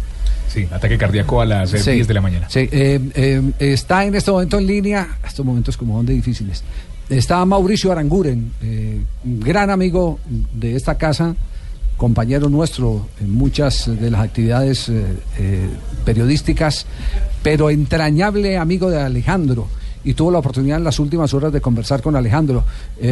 Sí, 0.53 0.67
ataque 0.71 0.99
cardíaco 0.99 1.41
a 1.41 1.47
las 1.47 1.73
eh, 1.75 1.79
Sí, 1.79 1.93
10 1.93 2.09
de 2.09 2.15
la 2.15 2.21
mañana. 2.21 2.47
sí, 2.51 2.69
eh, 2.73 3.01
eh, 3.15 3.53
está 3.61 4.05
en 4.05 4.15
este 4.17 4.31
momento 4.33 4.59
en 4.59 4.67
línea, 4.67 5.19
estos 5.25 5.47
momentos 5.47 5.77
como 5.77 5.97
son 5.97 6.07
de 6.07 6.13
difíciles. 6.15 6.63
Está 7.09 7.45
Mauricio 7.45 7.91
Aranguren, 7.91 8.53
eh, 8.63 9.01
gran 9.25 9.69
amigo 9.71 10.21
de 10.53 10.77
esta 10.77 10.97
casa, 10.97 11.35
compañero 11.97 12.49
nuestro 12.49 13.09
en 13.21 13.33
muchas 13.33 13.91
de 14.01 14.11
las 14.11 14.21
actividades 14.23 14.89
eh, 14.89 15.05
eh, 15.39 15.69
periodísticas, 16.05 16.87
pero 17.43 17.69
entrañable 17.69 18.57
amigo 18.57 18.91
de 18.91 19.01
Alejandro. 19.01 19.67
Y 20.03 20.15
tuvo 20.15 20.31
la 20.31 20.39
oportunidad 20.39 20.79
en 20.79 20.85
las 20.85 20.99
últimas 20.99 21.35
horas 21.35 21.53
de 21.53 21.61
conversar 21.61 22.01
con 22.01 22.17
Alejandro. 22.17 22.65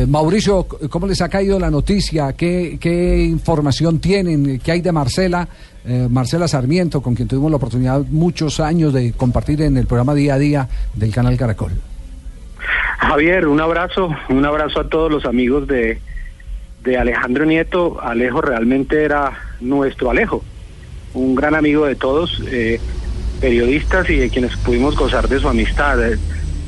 Mauricio, 0.07 0.67
¿cómo 0.89 1.07
les 1.07 1.21
ha 1.21 1.29
caído 1.29 1.59
la 1.59 1.71
noticia? 1.71 2.33
¿Qué, 2.33 2.79
qué 2.81 3.25
información 3.25 3.99
tienen? 3.99 4.59
¿Qué 4.59 4.73
hay 4.73 4.81
de 4.81 4.91
Marcela? 4.91 5.47
Eh, 5.91 6.07
Marcela 6.11 6.47
Sarmiento, 6.49 7.01
con 7.01 7.15
quien 7.15 7.29
tuvimos 7.29 7.51
la 7.51 7.57
oportunidad 7.57 8.03
muchos 8.11 8.61
años 8.61 8.93
de 8.93 9.15
compartir 9.15 9.63
en 9.63 9.79
el 9.79 9.87
programa 9.87 10.13
Día 10.13 10.35
a 10.35 10.39
Día 10.39 10.69
del 10.93 11.15
canal 11.15 11.39
Caracol. 11.39 11.73
Javier, 12.99 13.47
un 13.47 13.59
abrazo, 13.59 14.15
un 14.29 14.45
abrazo 14.45 14.81
a 14.81 14.89
todos 14.91 15.11
los 15.11 15.25
amigos 15.25 15.67
de, 15.67 15.99
de 16.85 16.99
Alejandro 16.99 17.47
Nieto. 17.47 18.03
Alejo 18.03 18.43
realmente 18.43 19.03
era 19.03 19.33
nuestro 19.61 20.11
Alejo, 20.11 20.45
un 21.15 21.35
gran 21.35 21.55
amigo 21.55 21.87
de 21.87 21.95
todos, 21.95 22.43
eh, 22.51 22.79
periodistas 23.41 24.11
y 24.11 24.17
de 24.17 24.29
quienes 24.29 24.59
pudimos 24.59 24.95
gozar 24.95 25.27
de 25.27 25.39
su 25.39 25.49
amistad. 25.49 26.07
Eh, 26.07 26.19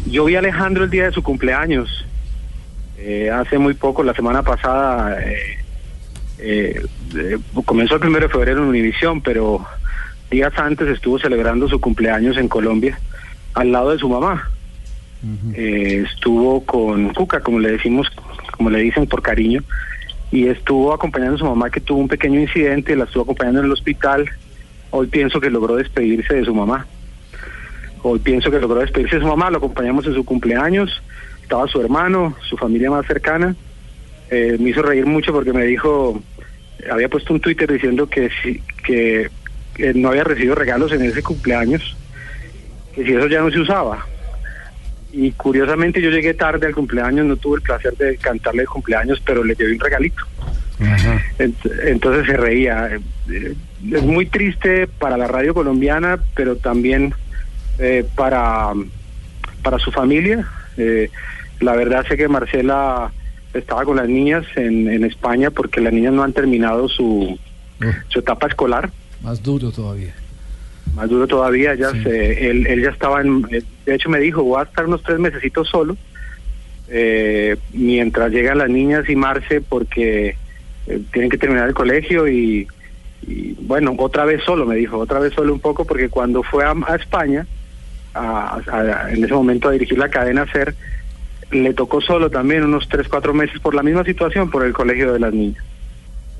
Yo 0.06 0.24
vi 0.24 0.37
a 0.37 0.38
Alejandro 0.38 0.85
el 0.85 0.90
día 0.90 1.04
de 1.04 1.12
su 1.12 1.22
cumpleaños, 1.22 2.06
hace 3.35 3.59
muy 3.59 3.74
poco, 3.74 4.02
la 4.02 4.14
semana 4.14 4.42
pasada, 4.42 5.18
eh, 7.16 7.38
comenzó 7.64 7.94
el 7.94 8.01
primero 8.01 8.27
de 8.27 8.33
febrero 8.33 8.62
en 8.62 8.68
Univisión, 8.68 9.20
pero 9.20 9.66
días 10.31 10.53
antes 10.59 10.88
estuvo 10.88 11.18
celebrando 11.18 11.68
su 11.68 11.81
cumpleaños 11.81 12.37
en 12.37 12.49
Colombia, 12.49 12.99
al 13.55 13.73
lado 13.73 13.90
de 13.90 13.99
su 13.99 14.09
mamá. 14.09 14.51
Eh, 15.55 16.07
estuvo 16.11 16.64
con 16.64 17.12
Cuca, 17.12 17.40
como 17.40 17.59
le 17.59 17.73
decimos, 17.73 18.09
como 18.57 18.70
le 18.70 18.81
dicen 18.81 19.07
por 19.07 19.23
cariño, 19.23 19.62
y 20.31 20.46
estuvo 20.46 20.92
acompañando 20.94 21.37
a 21.37 21.38
su 21.38 21.44
mamá 21.44 21.70
que 21.70 21.81
tuvo 21.81 21.99
un 21.99 22.09
pequeño 22.09 22.40
incidente, 22.40 22.96
la 22.96 23.05
estuvo 23.05 23.25
acompañando 23.25 23.61
en 23.61 23.66
el 23.66 23.73
hospital. 23.73 24.31
Hoy 24.90 25.09
pienso 25.09 25.40
que 25.40 25.51
logró 25.51 25.77
despedirse 25.77 26.35
de 26.35 26.44
su 26.44 26.55
mamá. 26.55 26.87
Hoy 28.03 28.18
pienso 28.20 28.51
que 28.51 28.61
logró 28.61 28.81
despedirse 28.81 29.16
de 29.16 29.23
su 29.23 29.29
mamá, 29.29 29.51
lo 29.51 29.59
acompañamos 29.59 30.07
en 30.07 30.14
su 30.14 30.25
cumpleaños, 30.25 31.03
estaba 31.42 31.66
su 31.66 31.81
hermano, 31.81 32.35
su 32.49 32.57
familia 32.57 32.90
más 32.90 33.07
cercana. 33.07 33.55
Eh, 34.31 34.57
me 34.59 34.70
hizo 34.70 34.83
reír 34.83 35.05
mucho 35.05 35.33
porque 35.33 35.53
me 35.53 35.64
dijo, 35.64 36.23
había 36.90 37.09
puesto 37.09 37.33
un 37.35 37.40
Twitter 37.40 37.71
diciendo 37.73 38.09
que, 38.09 38.31
si, 38.43 38.62
que, 38.85 39.29
que 39.75 39.95
no 39.95 40.11
había 40.11 40.25
recibido 40.25 40.55
regalos 40.55 40.93
en 40.93 41.03
ese 41.03 41.23
cumpleaños, 41.23 41.97
que 42.95 43.05
si 43.05 43.12
eso 43.14 43.27
ya 43.27 43.40
no 43.40 43.51
se 43.51 43.59
usaba. 43.61 44.07
Y 45.12 45.33
curiosamente 45.33 46.01
yo 46.01 46.11
llegué 46.11 46.35
tarde 46.35 46.66
al 46.69 46.75
cumpleaños, 46.75 47.27
no 47.27 47.37
tuve 47.37 47.57
el 47.57 47.62
placer 47.62 47.95
de 47.97 48.16
cantarle 48.16 48.62
el 48.62 48.69
cumpleaños, 48.69 49.21
pero 49.25 49.43
le 49.43 49.55
llevé 49.55 49.73
un 49.73 49.81
regalito. 49.81 50.25
Ent- 51.38 51.81
Entonces 51.85 52.27
se 52.27 52.37
reía. 52.37 52.88
Eh, 52.95 53.01
eh, 53.31 53.55
Es 53.93 54.03
muy 54.03 54.27
triste 54.27 54.87
para 54.87 55.16
la 55.16 55.27
radio 55.27 55.53
colombiana, 55.53 56.19
pero 56.35 56.57
también 56.57 57.12
eh, 57.79 58.05
para, 58.14 58.71
para 59.62 59.79
su 59.79 59.90
familia. 59.90 60.47
Eh, 60.77 61.11
la 61.61 61.75
verdad 61.77 62.07
sé 62.09 62.16
que 62.16 62.29
Marcela 62.29 63.11
estaba 63.55 63.85
con 63.85 63.97
las 63.97 64.09
niñas 64.09 64.45
en, 64.57 64.89
en 64.91 65.05
España 65.05 65.51
porque 65.51 65.81
las 65.81 65.93
niñas 65.93 66.13
no 66.13 66.23
han 66.23 66.33
terminado 66.33 66.89
su, 66.89 67.39
su 68.09 68.19
etapa 68.21 68.47
escolar. 68.47 68.91
Más 69.23 69.43
duro 69.43 69.71
todavía. 69.71 70.15
Más 70.95 71.09
duro 71.09 71.27
todavía, 71.27 71.75
ya 71.75 71.91
se- 72.03 72.51
él, 72.51 72.67
él 72.67 72.83
ya 72.83 72.91
estaba 72.91 73.21
en, 73.21 73.47
eh, 73.51 73.63
de 73.87 73.95
hecho 73.95 74.09
me 74.09 74.19
dijo, 74.21 74.43
voy 74.43 74.61
a 74.61 74.65
estar 74.65 74.87
unos 74.87 75.03
tres 75.03 75.19
mesecitos 75.19 75.69
solo, 75.69 75.97
eh, 76.89 77.57
mientras 77.73 78.33
llegan 78.33 78.59
las 78.59 78.69
niñas 78.69 79.09
y 79.09 79.15
Marce, 79.17 79.61
porque 79.61 80.37
eh, 80.87 81.01
tienen 81.13 81.31
que 81.31 81.39
terminar 81.39 81.69
el 81.69 81.75
colegio 81.75 82.27
y, 82.29 82.67
y 83.27 83.53
bueno, 83.61 83.95
otra 83.99 84.25
vez 84.25 84.43
solo, 84.45 84.67
me 84.67 84.77
dijo, 84.77 84.99
otra 84.99 85.21
vez 85.21 85.33
solo 85.35 85.53
un 85.53 85.61
poco, 85.61 85.85
porque 85.85 86.09
cuando 86.09 86.43
fue 86.43 86.65
a, 86.65 86.75
a 86.87 86.97
España, 86.97 87.47
a- 88.15 88.61
a- 88.67 89.13
en 89.13 89.23
ese 89.25 89.35
momento 89.35 89.69
a 89.69 89.73
dirigir 89.73 89.99
la 89.99 90.09
cadena 90.09 90.47
SER, 90.53 90.75
le 91.51 91.75
tocó 91.75 92.01
solo 92.01 92.31
también 92.31 92.65
unos 92.65 92.89
3, 92.89 93.09
4 93.09 93.35
meses 93.35 93.61
por 93.61 93.75
la 93.75 93.83
misma 93.83 94.05
situación, 94.05 94.51
por 94.51 94.65
el 94.65 94.73
colegio 94.73 95.13
de 95.13 95.21
las 95.21 95.33
niñas. 95.33 95.63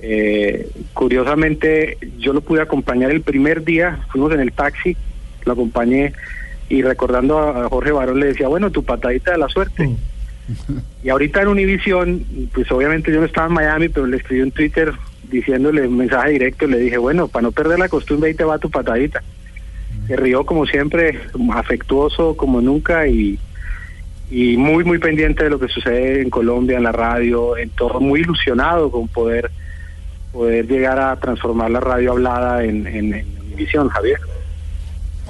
Eh, 0.03 0.71
curiosamente, 0.95 1.99
yo 2.19 2.33
lo 2.33 2.41
pude 2.41 2.63
acompañar 2.63 3.11
el 3.11 3.21
primer 3.21 3.65
día, 3.65 4.01
fuimos 4.11 4.33
en 4.33 4.41
el 4.41 4.53
taxi, 4.53 4.97
lo 5.45 5.53
acompañé 5.53 6.13
y 6.69 6.83
recordando 6.83 7.39
a, 7.39 7.69
Jorge 7.69 7.93
Barón 7.93 8.21
le 8.21 8.27
decía, 8.27 8.49
bueno, 8.49 8.71
tu 8.71 8.85
patadita 8.85 9.33
de 9.33 9.39
la 9.39 9.49
suerte. 9.49 9.91
Y 11.03 11.09
ahorita 11.09 11.43
en 11.43 11.49
Univision, 11.49 12.25
pues 12.53 12.71
obviamente 12.73 13.13
yo 13.13 13.21
no 13.21 13.27
estaba 13.27 13.49
en 13.49 13.55
Miami, 13.55 13.89
pero 13.89 14.07
le 14.07 14.17
escribí 14.17 14.43
un 14.43 14.51
Twitter 14.51 14.93
diciéndole 15.31 15.87
un 15.87 15.97
mensaje 15.97 16.31
directo, 16.31 16.67
le 16.67 16.79
dije, 16.79 16.99
bueno, 16.99 17.29
para 17.29 17.43
no 17.43 17.53
perder 17.53 17.79
la 17.79 17.89
costumbre, 17.89 18.31
ahí 18.31 18.35
te 18.35 18.45
va 18.45 18.59
tu 18.59 18.71
patadita. 18.71 19.23
Se 20.07 20.17
rió 20.17 20.45
como 20.45 20.67
siempre, 20.67 21.21
afectuoso 21.53 22.37
como 22.37 22.61
nunca 22.61 23.07
y, 23.07 23.39
y 24.31 24.57
muy, 24.57 24.85
muy 24.85 24.99
pendiente 24.99 25.45
de 25.45 25.51
lo 25.51 25.59
que 25.59 25.69
sucede 25.69 26.23
en 26.23 26.31
Colombia, 26.31 26.77
en 26.77 26.85
la 26.85 26.93
radio, 26.93 27.57
en 27.57 27.71
todo, 27.71 28.01
muy 28.01 28.21
ilusionado 28.21 28.91
con 28.91 29.09
poder, 29.09 29.51
poder 30.33 30.67
llegar 30.69 31.01
a 31.01 31.17
transformar 31.17 31.71
la 31.71 31.81
radio 31.81 32.13
hablada 32.13 32.65
en, 32.65 32.87
en, 32.87 33.15
en 33.15 33.27
Univisión, 33.41 33.89
Javier. 33.89 34.21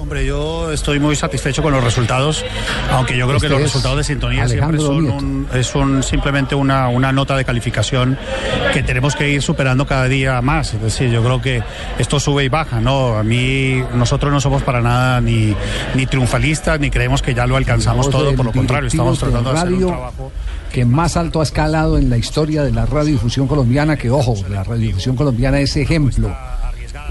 Hombre, 0.01 0.25
yo 0.25 0.71
estoy 0.71 0.99
muy 0.99 1.15
satisfecho 1.15 1.61
con 1.61 1.71
los 1.73 1.83
resultados, 1.83 2.43
aunque 2.89 3.15
yo 3.15 3.27
creo 3.27 3.37
Este 3.37 3.47
que 3.47 3.53
los 3.53 3.59
es 3.61 3.65
resultados 3.67 3.97
de 3.99 4.03
sintonía 4.03 4.47
siempre 4.47 4.79
son, 4.79 5.05
un, 5.11 5.47
es 5.53 5.75
un- 5.75 6.01
simplemente 6.01 6.55
una, 6.55 6.87
una 6.87 7.11
nota 7.11 7.37
de 7.37 7.45
calificación 7.45 8.17
que 8.73 8.81
tenemos 8.81 9.15
que 9.15 9.29
ir 9.29 9.43
superando 9.43 9.85
cada 9.85 10.05
día 10.05 10.41
más. 10.41 10.73
Es 10.73 10.81
decir, 10.81 11.11
yo 11.11 11.23
creo 11.23 11.39
que 11.39 11.61
esto 11.99 12.19
sube 12.19 12.43
y 12.43 12.49
baja, 12.49 12.81
¿no? 12.81 13.15
A 13.15 13.23
mí, 13.23 13.79
nosotros 13.93 14.31
no 14.33 14.41
somos 14.41 14.63
para 14.63 14.81
nada 14.81 15.21
ni, 15.21 15.55
ni 15.93 16.07
triunfalistas, 16.07 16.79
ni 16.79 16.89
creemos 16.89 17.21
que 17.21 17.35
ya 17.35 17.45
lo 17.45 17.55
alcanzamos 17.55 18.09
todo, 18.09 18.35
por 18.35 18.47
lo 18.47 18.51
contrario, 18.51 18.87
estamos 18.87 19.19
tratando 19.19 19.53
de 19.53 19.59
hacer 19.59 19.69
un 19.71 19.75
radio 19.81 19.87
trabajo. 19.87 20.31
que 20.73 20.83
más 20.83 21.15
alto 21.15 21.41
ha 21.41 21.43
escalado 21.43 21.99
en 21.99 22.09
la 22.09 22.17
historia 22.17 22.63
de 22.63 22.71
la 22.71 22.87
radiodifusión 22.87 23.45
colombiana, 23.45 23.97
que 23.97 24.09
ojo, 24.09 24.33
la 24.49 24.63
radiodifusión 24.63 25.15
colombiana 25.15 25.59
es 25.59 25.77
ejemplo 25.77 26.35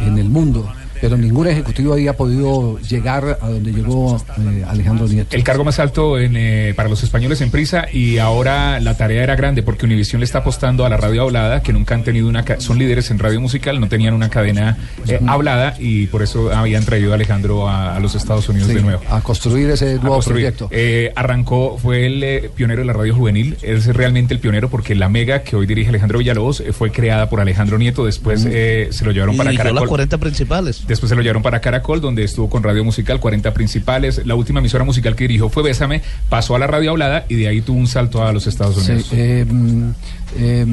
en 0.01 0.19
el 0.19 0.29
mundo, 0.29 0.69
pero 1.01 1.17
ningún 1.17 1.47
ejecutivo 1.49 1.93
había 1.95 2.17
podido 2.17 2.79
llegar 2.81 3.39
a 3.41 3.49
donde 3.49 3.73
llegó 3.73 4.17
eh, 4.39 4.65
Alejandro 4.67 5.07
Nieto. 5.09 5.37
El 5.37 5.45
cargo 5.45 5.65
más 5.65 5.79
alto 5.79 6.19
en, 6.19 6.37
eh, 6.37 6.73
para 6.77 6.89
los 6.89 7.03
españoles 7.03 7.41
en 7.41 7.51
prisa 7.51 7.87
y 7.93 8.19
ahora 8.19 8.81
la 8.81 8.97
tarea 8.97 9.23
era 9.23 9.37
grande 9.37 9.63
porque 9.63 9.87
Univision 9.87 10.21
le 10.21 10.25
está 10.25 10.39
apostando 10.39 10.85
a 10.85 10.89
la 10.89 10.97
radio 10.97 11.23
hablada 11.23 11.63
que 11.63 11.73
nunca 11.73 11.95
han 11.95 12.05
tenido 12.05 12.29
una 12.29 12.45
son 12.59 12.79
líderes 12.79 13.11
en 13.11 13.19
radio 13.19 13.41
musical, 13.41 13.81
no 13.81 13.89
tenían 13.89 14.15
una 14.15 14.29
cadena 14.31 14.77
eh, 15.07 15.21
hablada 15.27 15.75
y 15.79 16.07
por 16.07 16.23
eso 16.23 16.53
habían 16.53 16.85
traído 16.85 17.13
a 17.13 17.15
Alejandro 17.15 17.69
a, 17.69 17.97
a 17.97 18.01
los 18.01 18.15
Estados 18.15 18.49
Unidos 18.49 18.69
Sí, 18.69 18.75
de 18.75 18.83
nuevo. 18.83 19.01
a 19.11 19.21
construir 19.21 19.71
ese 19.71 19.95
nuevo 19.97 20.15
construir. 20.15 20.43
proyecto. 20.43 20.69
Eh, 20.71 21.13
arrancó, 21.17 21.79
fue 21.79 22.07
el 22.07 22.23
eh, 22.23 22.51
pionero 22.55 22.81
de 22.83 22.87
la 22.87 22.93
radio 22.93 23.15
juvenil, 23.15 23.57
es 23.63 23.87
realmente 23.87 24.35
el 24.35 24.41
pionero 24.41 24.69
porque 24.69 24.95
la 24.95 25.09
mega 25.09 25.43
que 25.43 25.57
hoy 25.57 25.67
dirige 25.67 25.89
Alejandro 25.91 26.19
Villalobos 26.19 26.61
eh, 26.61 26.73
fue 26.73 26.91
creada 26.91 27.29
por 27.31 27.41
Alejandro 27.41 27.79
Nieto, 27.79 28.05
después 28.05 28.47
eh, 28.49 28.89
se 28.91 29.05
lo 29.05 29.13
llevaron 29.13 29.35
Y 29.35 29.39
para 29.39 29.51
dirigió 29.51 29.65
las 29.65 29.73
Caracol. 29.75 29.89
40 29.89 30.19
principales. 30.19 30.83
Después 30.91 31.09
se 31.09 31.15
lo 31.15 31.23
llevaron 31.23 31.43
para 31.43 31.61
Caracol, 31.61 32.01
donde 32.01 32.25
estuvo 32.25 32.51
con 32.51 32.63
Radio 32.65 32.85
Musical, 32.85 33.21
40 33.21 33.55
principales. 33.55 34.27
La 34.27 34.35
última 34.35 34.59
emisora 34.59 34.83
musical 34.85 35.15
que 35.15 35.25
dirigió 35.25 35.49
fue 35.49 35.63
Bésame, 35.63 36.03
pasó 36.29 36.57
a 36.57 36.59
la 36.59 36.67
radio 36.67 36.91
hablada 36.91 37.27
y 37.29 37.37
de 37.37 37.47
ahí 37.47 37.61
tuvo 37.61 37.79
un 37.79 37.87
salto 37.87 38.25
a 38.25 38.33
los 38.33 38.47
Estados 38.49 38.75
Sí, 38.77 38.91
Unidos. 38.93 39.09
eh, 39.13 39.47
mm, 39.49 39.91
eh, 40.39 40.67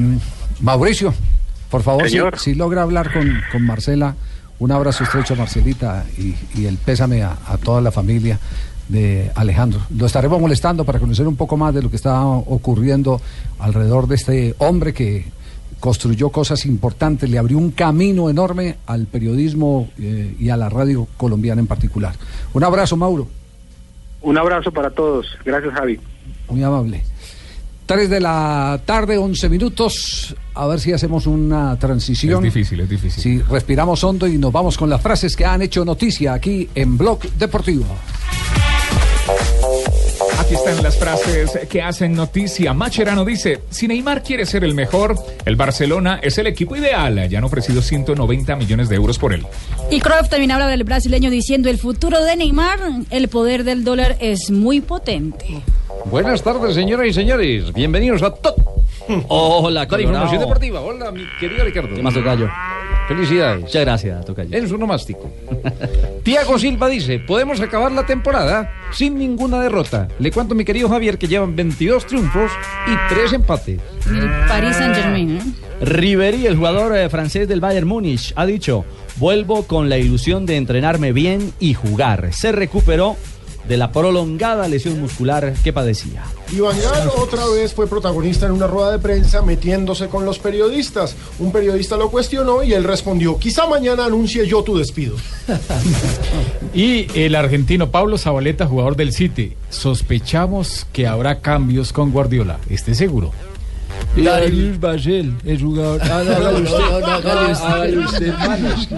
Mauricio, 0.60 1.14
por 1.70 1.82
favor, 1.82 2.08
si, 2.38 2.54
logra 2.54 2.82
hablar 2.82 3.12
con, 3.12 3.40
con 3.52 3.62
Marcela, 3.64 4.16
un 4.58 4.72
abrazo 4.72 5.04
estrecho 5.04 5.34
a 5.34 5.36
Marcelita 5.36 6.04
y, 6.18 6.34
y 6.60 6.66
el 6.66 6.78
pésame 6.78 7.22
a, 7.22 7.38
a 7.46 7.56
toda 7.58 7.80
la 7.80 7.92
familia 7.92 8.40
de 8.88 9.30
Alejandro. 9.36 9.80
Lo 9.96 10.06
estaremos 10.06 10.40
molestando 10.40 10.84
para 10.84 10.98
conocer 10.98 11.28
un 11.28 11.36
poco 11.36 11.56
más 11.56 11.74
de 11.74 11.82
lo 11.82 11.90
que 11.90 11.96
está 11.96 12.24
ocurriendo 12.24 13.20
alrededor 13.60 14.08
de 14.08 14.14
este 14.16 14.54
hombre 14.58 14.92
que 14.92 15.26
construyó 15.80 16.30
cosas 16.30 16.66
importantes, 16.66 17.28
le 17.30 17.38
abrió 17.38 17.58
un 17.58 17.70
camino 17.70 18.30
enorme 18.30 18.76
al 18.86 19.06
periodismo 19.06 19.88
eh, 19.98 20.34
y 20.38 20.50
a 20.50 20.56
la 20.56 20.68
radio 20.68 21.06
colombiana 21.16 21.60
en 21.60 21.66
particular. 21.66 22.14
Un 22.52 22.64
abrazo, 22.64 22.96
Mauro. 22.96 23.28
Un 24.22 24.36
abrazo 24.36 24.72
para 24.72 24.90
todos. 24.90 25.26
Gracias, 25.44 25.72
Javi. 25.74 26.00
Muy 26.48 26.62
amable. 26.62 27.02
3 27.86 28.10
de 28.10 28.20
la 28.20 28.80
tarde, 28.84 29.16
11 29.16 29.48
minutos. 29.48 30.36
A 30.54 30.66
ver 30.66 30.78
si 30.78 30.92
hacemos 30.92 31.26
una 31.26 31.78
transición. 31.78 32.44
Es 32.44 32.52
difícil, 32.52 32.80
es 32.80 32.88
difícil. 32.88 33.22
Si 33.22 33.42
respiramos 33.42 34.04
hondo 34.04 34.26
y 34.26 34.36
nos 34.36 34.52
vamos 34.52 34.76
con 34.76 34.90
las 34.90 35.00
frases 35.00 35.34
que 35.34 35.46
han 35.46 35.62
hecho 35.62 35.84
noticia 35.86 36.34
aquí 36.34 36.68
en 36.74 36.98
Blog 36.98 37.20
Deportivo. 37.38 37.86
Aquí 40.38 40.54
están 40.54 40.82
las 40.82 40.96
frases 40.96 41.58
que 41.68 41.82
hacen 41.82 42.14
noticia. 42.14 42.72
Macherano 42.72 43.24
dice, 43.24 43.60
si 43.70 43.88
Neymar 43.88 44.22
quiere 44.22 44.46
ser 44.46 44.62
el 44.64 44.74
mejor, 44.74 45.16
el 45.44 45.56
Barcelona 45.56 46.20
es 46.22 46.38
el 46.38 46.46
equipo 46.46 46.76
ideal. 46.76 47.28
Ya 47.28 47.38
han 47.38 47.44
ofrecido 47.44 47.82
190 47.82 48.56
millones 48.56 48.88
de 48.88 48.96
euros 48.96 49.18
por 49.18 49.32
él. 49.32 49.44
Y 49.90 50.00
Cruyff 50.00 50.28
también 50.28 50.52
habla 50.52 50.68
del 50.68 50.84
brasileño 50.84 51.28
diciendo 51.30 51.68
el 51.68 51.78
futuro 51.78 52.22
de 52.24 52.36
Neymar, 52.36 52.78
el 53.10 53.28
poder 53.28 53.64
del 53.64 53.82
dólar 53.84 54.16
es 54.20 54.50
muy 54.50 54.80
potente. 54.80 55.62
Buenas 56.06 56.42
tardes, 56.42 56.74
señoras 56.74 57.08
y 57.08 57.12
señores. 57.12 57.72
Bienvenidos 57.72 58.22
a 58.22 58.30
Top. 58.32 58.56
Hola, 59.28 59.80
La 59.90 60.00
información 60.00 60.08
Colorado. 60.26 60.40
deportiva. 60.40 60.80
Hola, 60.80 61.10
mi 61.10 61.24
querido 61.40 61.64
Ricardo. 61.64 61.94
¿Qué 61.94 62.02
más, 62.02 62.14
Tocayo? 62.14 62.48
Felicidades. 63.08 63.62
Muchas 63.62 63.82
gracias, 63.82 64.24
Tocayo. 64.26 64.56
Eres 64.56 64.70
un 64.70 64.82
omástico. 64.82 65.30
Tiago 66.22 66.58
Silva 66.58 66.88
dice, 66.88 67.18
podemos 67.18 67.58
acabar 67.60 67.90
la 67.90 68.04
temporada 68.04 68.70
sin 68.92 69.18
ninguna 69.18 69.60
derrota. 69.60 70.08
Le 70.18 70.30
cuento 70.30 70.52
a 70.52 70.56
mi 70.56 70.64
querido 70.64 70.90
Javier 70.90 71.16
que 71.16 71.26
llevan 71.26 71.56
22 71.56 72.06
triunfos 72.06 72.52
y 72.86 73.14
3 73.14 73.32
empates. 73.32 73.80
El 74.06 74.30
Paris 74.46 74.76
Saint 74.76 74.94
Germain. 74.94 75.56
Ribery, 75.80 76.46
el 76.46 76.56
jugador 76.56 76.96
eh, 76.96 77.08
francés 77.08 77.48
del 77.48 77.60
Bayern 77.60 77.86
Múnich, 77.86 78.32
ha 78.36 78.44
dicho, 78.44 78.84
vuelvo 79.16 79.62
con 79.66 79.88
la 79.88 79.96
ilusión 79.96 80.44
de 80.44 80.56
entrenarme 80.56 81.12
bien 81.12 81.52
y 81.60 81.74
jugar. 81.74 82.32
Se 82.34 82.52
recuperó 82.52 83.16
de 83.68 83.76
la 83.76 83.92
prolongada 83.92 84.66
lesión 84.66 85.00
muscular 85.00 85.54
que 85.62 85.72
padecía. 85.72 86.24
Y 86.50 86.60
Van 86.60 86.80
Gaal 86.80 87.10
otra 87.16 87.46
vez 87.46 87.74
fue 87.74 87.86
protagonista 87.86 88.46
en 88.46 88.52
una 88.52 88.66
rueda 88.66 88.92
de 88.92 88.98
prensa 88.98 89.42
metiéndose 89.42 90.08
con 90.08 90.24
los 90.24 90.38
periodistas. 90.38 91.14
Un 91.38 91.52
periodista 91.52 91.96
lo 91.96 92.10
cuestionó 92.10 92.62
y 92.62 92.72
él 92.72 92.84
respondió, 92.84 93.38
quizá 93.38 93.66
mañana 93.66 94.06
anuncie 94.06 94.46
yo 94.46 94.62
tu 94.62 94.76
despido. 94.76 95.16
Y 96.74 97.06
el 97.18 97.34
argentino 97.34 97.90
Pablo 97.90 98.18
Zabaleta, 98.18 98.66
jugador 98.66 98.94
del 98.94 99.12
City. 99.12 99.54
Sospechamos 99.70 100.86
que 100.92 101.06
habrá 101.06 101.40
cambios 101.40 101.92
con 101.92 102.12
Guardiola. 102.12 102.58
Esté 102.68 102.94
seguro. 102.94 103.32
Darius 104.24 104.80
Basel 104.80 105.34
es 105.44 105.62
jugador. 105.62 106.00
Ah, 106.02 106.22
no, 106.24 106.32
hágale 106.32 106.62
usted. 106.62 106.82
Hágale 106.82 107.52
usted. 107.52 107.66
Hágale 107.66 107.98
usted, 107.98 108.32
manos. 108.34 108.88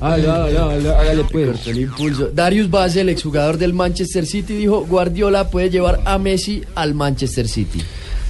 Hágale, 0.00 0.30
hágale, 0.30 0.58
hágale, 0.58 0.88
hágale, 0.90 1.24
pues. 1.30 1.66
El 1.66 1.78
impulso. 1.80 2.30
Darius 2.32 2.70
Basel, 2.70 3.08
exjugador 3.08 3.58
del 3.58 3.74
Manchester 3.74 4.26
City, 4.26 4.54
dijo 4.54 4.84
Guardiola 4.86 5.50
puede 5.50 5.70
llevar 5.70 6.00
a 6.04 6.18
Messi 6.18 6.62
al 6.74 6.94
Manchester 6.94 7.48
City. 7.48 7.80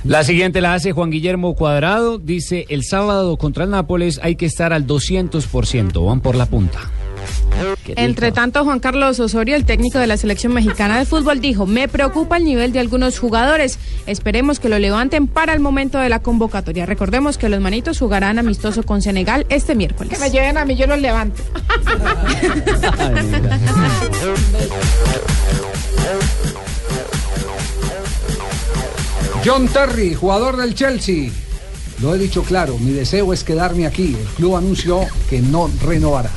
La 0.04 0.24
siguiente 0.24 0.60
la 0.60 0.74
hace 0.74 0.92
Juan 0.92 1.10
Guillermo 1.10 1.54
Cuadrado. 1.54 2.18
Dice, 2.18 2.66
el 2.68 2.82
sábado 2.82 3.36
contra 3.36 3.64
el 3.64 3.70
Nápoles 3.70 4.18
hay 4.22 4.34
que 4.34 4.46
estar 4.46 4.72
al 4.72 4.86
200%. 4.86 6.04
Van 6.04 6.20
por 6.20 6.34
la 6.34 6.46
punta. 6.46 6.80
Entre 7.96 8.32
tanto, 8.32 8.64
Juan 8.64 8.80
Carlos 8.80 9.20
Osorio, 9.20 9.56
el 9.56 9.64
técnico 9.64 9.98
de 9.98 10.06
la 10.06 10.16
selección 10.16 10.52
mexicana 10.52 10.98
de 10.98 11.04
fútbol, 11.04 11.40
dijo, 11.40 11.66
me 11.66 11.88
preocupa 11.88 12.36
el 12.36 12.44
nivel 12.44 12.72
de 12.72 12.80
algunos 12.80 13.18
jugadores. 13.18 13.78
Esperemos 14.06 14.58
que 14.60 14.68
lo 14.68 14.78
levanten 14.78 15.26
para 15.26 15.52
el 15.52 15.60
momento 15.60 15.98
de 15.98 16.08
la 16.08 16.20
convocatoria. 16.20 16.86
Recordemos 16.86 17.38
que 17.38 17.48
los 17.48 17.60
manitos 17.60 17.98
jugarán 17.98 18.38
amistoso 18.38 18.82
con 18.82 19.02
Senegal 19.02 19.46
este 19.48 19.74
miércoles. 19.74 20.12
Que 20.12 20.18
me 20.18 20.30
lleven 20.30 20.58
a 20.58 20.64
mí, 20.64 20.76
yo 20.76 20.86
los 20.86 21.00
levanto. 21.00 21.42
John 29.44 29.66
Terry, 29.66 30.14
jugador 30.14 30.56
del 30.56 30.72
Chelsea. 30.74 31.32
Lo 32.00 32.14
he 32.14 32.18
dicho 32.18 32.44
claro, 32.44 32.78
mi 32.78 32.92
deseo 32.92 33.32
es 33.32 33.42
quedarme 33.42 33.86
aquí. 33.86 34.16
El 34.18 34.26
club 34.36 34.56
anunció 34.56 35.00
que 35.28 35.40
no 35.40 35.68
renovará. 35.84 36.30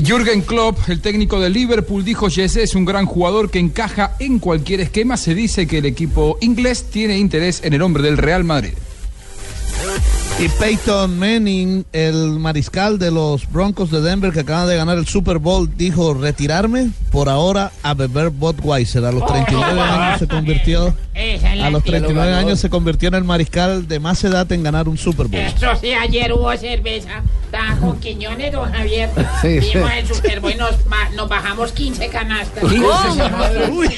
Jürgen 0.00 0.40
Klopp, 0.40 0.88
el 0.88 1.00
técnico 1.00 1.38
de 1.38 1.50
Liverpool, 1.50 2.04
dijo 2.04 2.30
Jesse 2.30 2.58
es 2.58 2.74
un 2.74 2.86
gran 2.86 3.04
jugador 3.04 3.50
que 3.50 3.58
encaja 3.58 4.16
en 4.20 4.38
cualquier 4.38 4.80
esquema. 4.80 5.18
Se 5.18 5.34
dice 5.34 5.66
que 5.66 5.78
el 5.78 5.86
equipo 5.86 6.38
inglés 6.40 6.86
tiene 6.90 7.18
interés 7.18 7.60
en 7.62 7.74
el 7.74 7.82
hombre 7.82 8.02
del 8.02 8.16
Real 8.16 8.42
Madrid. 8.42 8.72
Y 10.40 10.48
Peyton 10.48 11.18
Manning, 11.20 11.84
el 11.92 12.30
mariscal 12.40 12.98
de 12.98 13.12
los 13.12 13.48
Broncos 13.52 13.92
de 13.92 14.00
Denver 14.00 14.32
que 14.32 14.40
acaban 14.40 14.66
de 14.66 14.74
ganar 14.76 14.98
el 14.98 15.06
Super 15.06 15.38
Bowl, 15.38 15.70
dijo 15.76 16.14
retirarme 16.14 16.90
por 17.12 17.28
ahora 17.28 17.70
a 17.84 17.94
beber 17.94 18.30
Budweiser. 18.30 19.04
A 19.04 19.12
los 19.12 19.24
39 19.24 19.80
años 19.80 20.18
se 20.18 20.26
convirtió 20.26 20.96
a 21.14 21.70
los 21.70 21.84
tía. 21.84 21.92
39 21.92 22.34
años 22.34 22.58
se 22.58 22.70
convirtió 22.70 23.08
en 23.08 23.14
el 23.14 23.24
mariscal 23.24 23.86
de 23.86 24.00
más 24.00 24.24
edad 24.24 24.50
en 24.50 24.64
ganar 24.64 24.88
un 24.88 24.98
Super 24.98 25.28
Bowl. 25.28 25.40
Eso 25.40 25.76
sí, 25.80 25.92
ayer 25.92 26.32
hubo 26.32 26.54
cerveza. 26.56 27.22
Con 27.80 28.00
Quiñones, 28.00 28.50
don 28.50 28.72
Javier. 28.72 29.10
Sí, 29.42 29.48
Vimos 29.60 29.90
sí. 29.90 29.98
el 29.98 30.06
Super 30.08 30.40
Bowl 30.40 30.52
y 30.52 30.56
nos, 30.56 30.74
nos 31.14 31.28
bajamos 31.28 31.70
15 31.72 32.08
canastas. 32.08 32.64
¿Quince? 32.64 32.86
¿Cómo? 33.68 33.78
Uy, 33.78 33.88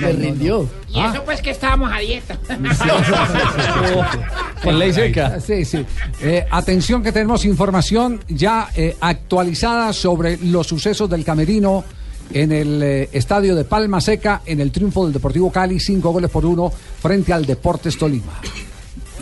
Se 0.00 0.12
rindió. 0.12 0.68
Y 0.94 1.00
eso 1.00 1.24
pues 1.24 1.42
que 1.42 1.50
estábamos 1.50 1.90
a 1.92 1.98
dieta. 1.98 2.38
Con 4.62 4.78
ley 4.78 4.92
seca. 4.92 5.40
Sí, 5.40 5.64
sí. 5.64 5.84
Eh, 6.22 6.46
atención 6.50 7.02
que 7.02 7.10
tenemos 7.10 7.44
información 7.44 8.20
ya 8.28 8.68
eh, 8.76 8.96
actualizada 9.00 9.92
sobre 9.92 10.38
los 10.38 10.68
sucesos 10.68 11.10
del 11.10 11.24
camerino 11.24 11.84
en 12.32 12.52
el 12.52 12.82
eh, 12.82 13.08
estadio 13.12 13.56
de 13.56 13.64
Palma 13.64 14.00
Seca 14.00 14.42
en 14.46 14.60
el 14.60 14.70
triunfo 14.70 15.04
del 15.04 15.12
Deportivo 15.12 15.50
Cali, 15.50 15.80
cinco 15.80 16.12
goles 16.12 16.30
por 16.30 16.46
uno 16.46 16.70
frente 16.70 17.32
al 17.32 17.44
Deportes 17.44 17.98
Tolima. 17.98 18.40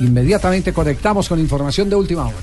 Inmediatamente 0.01 0.73
conectamos 0.73 1.29
con 1.29 1.41
información 1.41 1.89
de 1.89 1.97
última 1.97 2.27
hora. 2.27 2.37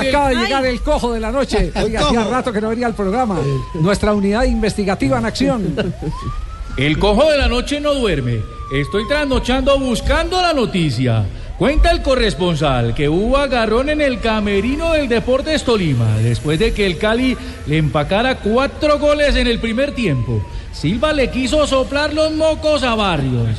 El- 0.00 0.08
Acaba 0.08 0.28
de 0.30 0.36
llegar 0.36 0.64
el 0.66 0.80
cojo 0.80 1.12
de 1.12 1.20
la 1.20 1.30
noche. 1.30 1.72
Oiga, 1.82 2.00
hacía 2.06 2.24
rato 2.24 2.52
que 2.52 2.60
no 2.60 2.68
venía 2.70 2.86
al 2.86 2.94
programa. 2.94 3.38
Nuestra 3.74 4.14
unidad 4.14 4.44
investigativa 4.44 5.18
en 5.18 5.26
acción. 5.26 5.76
El 6.76 6.98
cojo 6.98 7.30
de 7.30 7.38
la 7.38 7.46
noche 7.46 7.80
no 7.80 7.94
duerme. 7.94 8.40
Estoy 8.72 9.06
trasnochando 9.06 9.78
buscando 9.78 10.42
la 10.42 10.52
noticia. 10.52 11.24
Cuenta 11.56 11.92
el 11.92 12.02
corresponsal 12.02 12.94
que 12.96 13.08
hubo 13.08 13.36
agarrón 13.38 13.88
en 13.90 14.00
el 14.00 14.18
camerino 14.18 14.92
del 14.92 15.08
Deportes 15.08 15.62
Tolima 15.62 16.16
después 16.18 16.58
de 16.58 16.74
que 16.74 16.84
el 16.84 16.98
Cali 16.98 17.36
le 17.68 17.78
empacara 17.78 18.38
cuatro 18.38 18.98
goles 18.98 19.36
en 19.36 19.46
el 19.46 19.60
primer 19.60 19.94
tiempo. 19.94 20.44
Silva 20.72 21.12
le 21.12 21.30
quiso 21.30 21.64
soplar 21.68 22.12
los 22.12 22.32
mocos 22.32 22.82
a 22.82 22.96
Barrios. 22.96 23.50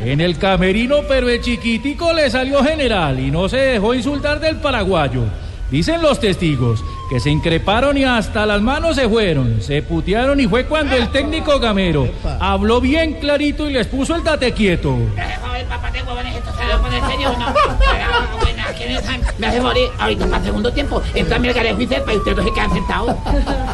En 0.00 0.20
el 0.22 0.38
camerino, 0.38 1.02
pero 1.06 1.28
el 1.28 1.42
chiquitico 1.42 2.14
le 2.14 2.30
salió 2.30 2.64
general 2.64 3.20
y 3.20 3.30
no 3.30 3.50
se 3.50 3.58
dejó 3.58 3.92
insultar 3.92 4.40
del 4.40 4.56
paraguayo. 4.56 5.24
Dicen 5.70 6.02
los 6.02 6.18
testigos 6.18 6.82
que 7.08 7.20
se 7.20 7.30
increparon 7.30 7.96
y 7.96 8.04
hasta 8.04 8.44
las 8.44 8.60
manos 8.60 8.96
se 8.96 9.08
fueron, 9.08 9.62
se 9.62 9.82
putearon 9.82 10.40
y 10.40 10.48
fue 10.48 10.66
cuando 10.66 10.96
el 10.96 11.10
técnico 11.10 11.58
Gamero 11.60 12.08
habló 12.40 12.80
bien 12.80 13.14
clarito 13.14 13.70
y 13.70 13.72
les 13.74 13.86
puso 13.86 14.16
el 14.16 14.22
tate 14.22 14.52
quieto. 14.52 14.96
Me 19.38 19.46
hace 19.46 19.60
morir. 19.60 19.88
Ahorita 19.98 20.26
para 20.26 20.38
el 20.38 20.44
segundo 20.44 20.72
tiempo. 20.72 21.02
Melgarejo 21.40 21.80
y 21.80 21.86
Cepa 21.86 22.12
y 22.12 22.16
ustedes 22.16 22.36
dos 22.36 22.44
se 22.44 22.52
quedan 22.52 22.72
sentados. 22.72 23.16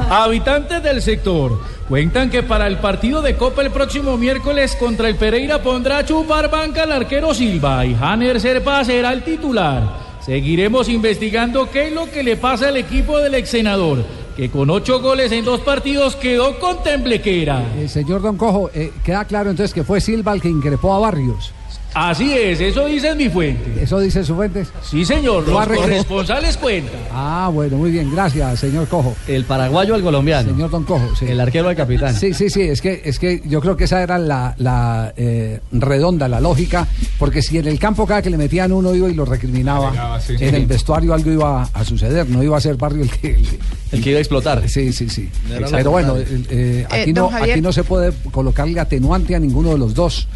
Habitantes 0.08 0.82
del 0.82 1.02
sector 1.02 1.60
cuentan 1.88 2.30
que 2.30 2.42
para 2.42 2.66
el 2.66 2.78
partido 2.78 3.22
de 3.22 3.36
Copa 3.36 3.62
el 3.62 3.70
próximo 3.70 4.16
miércoles 4.16 4.76
contra 4.76 5.08
el 5.08 5.16
Pereira 5.16 5.62
pondrá 5.62 5.98
a 5.98 6.04
chupar 6.04 6.50
banca 6.50 6.84
al 6.84 6.92
arquero 6.92 7.34
Silva 7.34 7.84
y 7.84 7.96
Hanner 8.00 8.40
Serpa 8.40 8.84
será 8.84 9.12
el 9.12 9.22
titular. 9.22 10.05
Seguiremos 10.26 10.88
investigando 10.88 11.70
qué 11.70 11.86
es 11.86 11.92
lo 11.92 12.10
que 12.10 12.24
le 12.24 12.36
pasa 12.36 12.66
al 12.66 12.76
equipo 12.76 13.16
del 13.20 13.36
ex 13.36 13.48
senador, 13.48 14.04
que 14.36 14.50
con 14.50 14.70
ocho 14.70 15.00
goles 15.00 15.30
en 15.30 15.44
dos 15.44 15.60
partidos 15.60 16.16
quedó 16.16 16.58
con 16.58 16.82
temblequera. 16.82 17.62
Eh, 17.76 17.86
señor 17.86 18.22
Don 18.22 18.36
Cojo, 18.36 18.68
eh, 18.74 18.90
queda 19.04 19.24
claro 19.24 19.50
entonces 19.50 19.72
que 19.72 19.84
fue 19.84 20.00
Silva 20.00 20.32
el 20.32 20.42
que 20.42 20.48
increpó 20.48 20.94
a 20.94 20.98
Barrios. 20.98 21.52
Así 21.94 22.32
es, 22.34 22.60
eso 22.60 22.84
dice 22.86 23.14
mi 23.14 23.28
fuente. 23.28 23.82
¿Eso 23.82 23.98
dice 24.00 24.22
su 24.22 24.34
fuente? 24.34 24.66
Sí, 24.82 25.04
señor, 25.04 25.46
Lo 25.48 25.54
los 25.60 25.66
corresponsales 25.78 26.56
cuentan. 26.56 27.00
Ah, 27.18 27.50
bueno, 27.52 27.78
muy 27.78 27.90
bien, 27.90 28.10
gracias, 28.12 28.60
señor 28.60 28.86
Cojo. 28.88 29.16
El 29.26 29.44
paraguayo 29.44 29.94
al 29.94 30.02
colombiano. 30.02 30.50
Señor 30.50 30.68
Don 30.70 30.84
Cojo, 30.84 31.14
sí. 31.16 31.24
El 31.26 31.40
arquero 31.40 31.68
al 31.68 31.76
capitán. 31.76 32.14
Sí, 32.14 32.34
sí, 32.34 32.50
sí, 32.50 32.60
es 32.62 32.82
que, 32.82 33.00
es 33.04 33.18
que 33.18 33.40
yo 33.46 33.60
creo 33.60 33.76
que 33.76 33.84
esa 33.84 34.02
era 34.02 34.18
la, 34.18 34.54
la, 34.58 35.14
eh, 35.16 35.60
redonda, 35.72 36.28
la 36.28 36.40
lógica, 36.40 36.86
porque 37.18 37.40
si 37.40 37.56
en 37.58 37.66
el 37.68 37.78
campo 37.78 38.06
cada 38.06 38.20
que 38.20 38.28
le 38.28 38.36
metían 38.36 38.72
uno 38.72 38.94
iba 38.94 39.08
y 39.08 39.14
lo 39.14 39.24
recriminaba, 39.24 40.20
sí. 40.20 40.34
en 40.38 40.54
el 40.54 40.66
vestuario 40.66 41.14
algo 41.14 41.30
iba 41.30 41.62
a 41.62 41.84
suceder, 41.84 42.28
no 42.28 42.42
iba 42.42 42.56
a 42.56 42.60
ser 42.60 42.76
Barrio 42.76 43.02
el 43.02 43.10
que... 43.10 43.28
El, 43.28 43.46
El 43.92 44.02
que 44.02 44.10
iba 44.10 44.18
a 44.18 44.20
explotar. 44.20 44.68
Sí, 44.68 44.92
sí, 44.92 45.08
sí. 45.08 45.30
Pero 45.70 45.90
bueno, 45.90 46.16
eh, 46.16 46.26
eh, 46.50 46.76
Eh, 46.76 46.86
aquí, 46.90 47.12
no, 47.12 47.30
aquí 47.32 47.60
no 47.60 47.72
se 47.72 47.84
puede 47.84 48.12
colocarle 48.30 48.80
atenuante 48.80 49.34
a 49.34 49.38
ninguno 49.38 49.70
de 49.70 49.78
los 49.78 49.94
dos. 49.94 50.28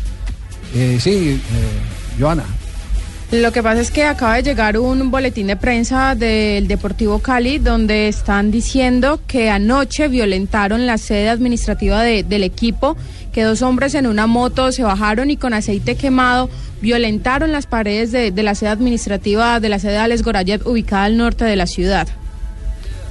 Eh, 0.75 0.99
sí, 1.01 1.41
eh, 1.41 2.19
Joana. 2.21 2.45
Lo 3.33 3.53
que 3.53 3.63
pasa 3.63 3.81
es 3.81 3.93
que 3.93 4.03
acaba 4.05 4.35
de 4.37 4.43
llegar 4.43 4.77
un 4.77 5.11
boletín 5.13 5.47
de 5.47 5.55
prensa 5.57 6.17
del 6.17 6.67
Deportivo 6.67 7.21
Cali 7.21 7.59
donde 7.59 8.09
están 8.09 8.51
diciendo 8.51 9.21
que 9.29 9.51
anoche 9.51 10.09
violentaron 10.09 10.85
la 10.85 10.99
sede 10.99 11.29
administrativa 11.29 12.03
de- 12.03 12.25
del 12.25 12.43
equipo, 12.43 12.97
que 13.33 13.45
dos 13.45 13.63
hombres 13.63 13.95
en 13.95 14.09
una 14.09 14.27
moto 14.27 14.73
se 14.73 14.83
bajaron 14.83 15.31
y 15.31 15.37
con 15.37 15.55
aceite 15.55 15.95
quemado 15.95 16.51
violentaron 16.83 17.53
las 17.53 17.67
paredes 17.67 18.11
de, 18.11 18.33
de 18.33 18.43
la 18.43 18.57
sede 18.57 18.71
administrativa 18.71 19.61
de 19.61 19.69
la 19.69 19.79
sede 19.79 19.93
de 19.93 19.99
Alex 19.99 20.23
Gorayev 20.25 20.67
ubicada 20.67 21.05
al 21.05 21.17
norte 21.17 21.45
de 21.45 21.55
la 21.55 21.69
ciudad. 21.69 22.09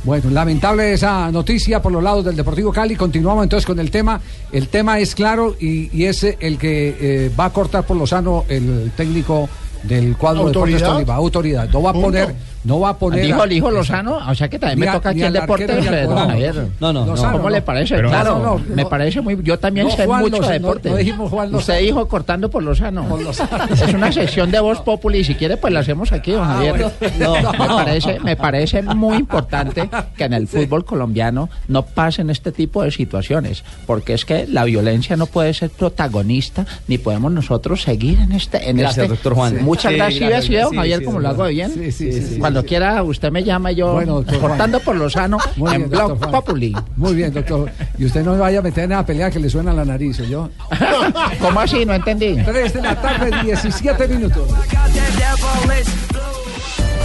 Bueno, 0.03 0.29
lamentable 0.29 0.93
esa 0.93 1.29
noticia 1.31 1.81
por 1.81 1.91
los 1.91 2.01
lados 2.01 2.23
del 2.23 2.35
Deportivo 2.35 2.71
Cali. 2.71 2.95
Continuamos 2.95 3.43
entonces 3.43 3.65
con 3.65 3.79
el 3.79 3.91
tema. 3.91 4.21
El 4.51 4.69
tema 4.69 4.99
es 4.99 5.13
claro 5.13 5.55
y, 5.59 5.95
y 5.95 6.05
es 6.05 6.23
el 6.23 6.57
que 6.57 6.97
eh, 6.99 7.31
va 7.37 7.45
a 7.45 7.49
cortar 7.53 7.85
por 7.85 7.97
lo 7.97 8.07
sano 8.07 8.45
el 8.47 8.91
técnico 8.95 9.49
del 9.83 10.15
cuadro 10.17 10.41
de 10.41 10.47
¿Autoridad? 10.47 10.77
Deportes 10.77 11.05
Tolima. 11.05 11.15
Autoridad. 11.15 11.69
No 11.69 11.81
va 11.81 11.89
a 11.91 11.93
poner, 11.93 12.35
no 12.63 12.79
va 12.79 12.89
a 12.89 12.97
poner. 12.97 13.25
Dijo 13.25 13.41
a- 13.41 13.45
el 13.45 13.51
hijo 13.53 13.71
Lozano, 13.71 14.17
o 14.27 14.35
sea 14.35 14.47
que 14.49 14.59
también 14.59 14.79
me 14.79 14.87
toca 14.87 15.09
aquí 15.09 15.21
el 15.21 15.33
deporte, 15.33 15.67
don. 16.05 16.17
Javier. 16.27 16.67
No, 16.79 16.91
no, 16.93 17.05
Lozano, 17.05 17.31
¿Cómo 17.33 17.43
no. 17.45 17.49
le 17.55 17.61
parece? 17.61 17.95
Pero- 17.95 18.09
claro, 18.09 18.39
No, 18.39 18.57
no, 18.59 18.75
me 18.75 18.83
no. 18.83 18.89
parece 18.89 19.21
muy, 19.21 19.37
yo 19.43 19.57
también 19.59 19.87
No, 19.87 19.95
sé 19.95 20.05
Juan 20.05 20.21
mucho 20.21 20.37
Lozano, 20.37 20.53
de 20.53 20.59
no- 20.59 20.67
deporte. 20.67 20.89
no 20.89 20.95
dijimos 20.97 21.29
Juan 21.31 21.45
Usted 21.47 21.57
Lozano. 21.73 21.79
dijo 21.79 22.07
cortando 22.07 22.49
por 22.49 22.63
Lozano. 22.63 23.05
Es 23.71 23.93
una 23.93 24.11
sección 24.11 24.51
de 24.51 24.59
voz 24.59 24.81
populi, 24.81 25.23
si 25.23 25.35
quiere 25.35 25.57
pues 25.57 25.73
la 25.73 25.79
hacemos 25.81 26.11
aquí, 26.11 26.31
don 26.31 26.43
Ah, 26.43 26.53
Javier. 26.55 26.73
bueno. 26.73 26.91
No. 27.19 27.51
Me 27.51 27.67
parece, 27.67 28.19
me 28.19 28.35
parece 28.35 28.81
muy 28.83 29.17
importante 29.17 29.89
que 30.17 30.23
en 30.25 30.33
el 30.33 30.47
fútbol 30.47 30.85
colombiano 30.85 31.49
no 31.67 31.83
pasen 31.85 32.29
este 32.29 32.51
tipo 32.51 32.83
de 32.83 32.91
situaciones, 32.91 33.63
porque 33.85 34.13
es 34.13 34.25
que 34.25 34.47
la 34.47 34.63
violencia 34.65 35.15
no 35.15 35.25
puede 35.25 35.53
ser 35.53 35.69
protagonista, 35.69 36.65
ni 36.87 36.97
podemos 36.97 37.31
nosotros 37.31 37.81
seguir 37.81 38.19
en 38.19 38.31
este, 38.31 38.69
en 38.69 38.77
Gracias, 38.77 38.97
este. 39.05 39.09
doctor 39.09 39.33
Juan. 39.35 39.63
Muchas 39.63 39.91
Sí, 39.91 39.97
gracias, 39.97 40.19
¿Sí 40.19 40.29
gracias. 40.29 40.49
ve, 40.49 40.61
don 40.63 40.75
Javier, 40.75 40.99
sí, 40.99 41.05
como 41.05 41.17
sí, 41.19 41.23
lo 41.23 41.29
hago 41.29 41.45
bien. 41.47 41.71
Sí, 41.73 41.91
sí, 41.91 42.11
sí. 42.13 42.39
Cuando 42.49 42.67
quiera, 42.67 43.03
usted 43.03 43.31
me 43.31 43.43
llama 43.43 43.71
yo 43.71 43.93
Bueno, 43.93 44.25
cortando 44.41 44.79
por 44.79 44.95
Lozano 44.95 45.37
Muy 45.55 45.69
en 45.75 45.77
bien, 45.81 45.89
Blog 45.91 46.09
doctor. 46.09 46.31
Populi. 46.31 46.75
Muy 46.95 47.13
bien, 47.13 47.31
doctor. 47.31 47.69
Y 47.99 48.05
usted 48.05 48.23
no 48.23 48.31
me 48.31 48.39
vaya 48.39 48.57
a 48.57 48.61
meter 48.63 48.85
en 48.85 48.89
la 48.89 49.05
pelea 49.05 49.29
que 49.29 49.37
le 49.39 49.51
suena 49.51 49.69
a 49.69 49.73
la 49.75 49.85
nariz, 49.85 50.17
yo. 50.27 50.49
¿Cómo 51.39 51.59
así? 51.59 51.85
No 51.85 51.93
entendí. 51.93 52.41
3 52.43 52.73
de 52.73 52.81
la 52.81 52.99
tarde, 52.99 53.29
17 53.43 54.07
minutos. 54.07 54.49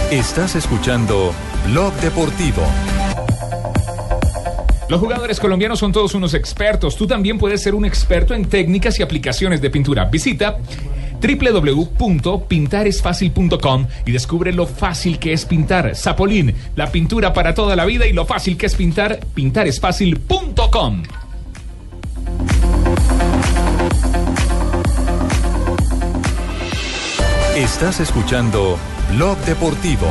Estás 0.09 0.55
escuchando 0.55 1.31
Blog 1.67 1.93
Deportivo. 1.97 2.63
Los 4.89 4.99
jugadores 4.99 5.39
colombianos 5.39 5.77
son 5.77 5.91
todos 5.91 6.15
unos 6.15 6.33
expertos. 6.33 6.95
Tú 6.95 7.05
también 7.05 7.37
puedes 7.37 7.61
ser 7.61 7.75
un 7.75 7.85
experto 7.85 8.33
en 8.33 8.45
técnicas 8.45 8.99
y 8.99 9.03
aplicaciones 9.03 9.61
de 9.61 9.69
pintura. 9.69 10.05
Visita 10.05 10.57
www.pintaresfacil.com 11.25 13.87
y 14.05 14.11
descubre 14.11 14.53
lo 14.53 14.67
fácil 14.67 15.17
que 15.19 15.33
es 15.33 15.45
pintar. 15.45 15.95
Zapolín, 15.95 16.55
la 16.75 16.91
pintura 16.91 17.33
para 17.33 17.53
toda 17.53 17.75
la 17.75 17.85
vida 17.85 18.07
y 18.07 18.13
lo 18.13 18.25
fácil 18.25 18.57
que 18.57 18.67
es 18.67 18.75
pintar. 18.75 19.19
Pintaresfacil.com. 19.33 21.03
Estás 27.55 28.01
escuchando 28.01 28.77
Blog 29.13 29.37
Deportivo. 29.45 30.07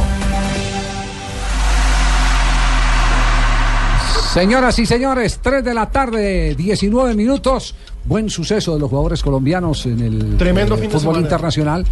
Señoras 4.33 4.79
y 4.81 4.87
señores, 4.87 5.39
3 5.43 5.63
de 5.63 5.75
la 5.75 5.91
tarde, 5.91 6.55
19 6.57 7.15
minutos. 7.15 7.75
Buen 8.07 8.29
suceso 8.29 8.75
de 8.75 8.81
los 8.81 8.91
jugadores 8.91 9.23
colombianos 9.23 9.87
en 9.87 10.01
el 10.01 10.37
Tremendo 10.37 10.75
eh, 10.75 10.79
fin 10.79 10.89
de 10.91 10.93
fútbol 10.99 11.15
semana. 11.15 11.21
internacional. 11.21 11.87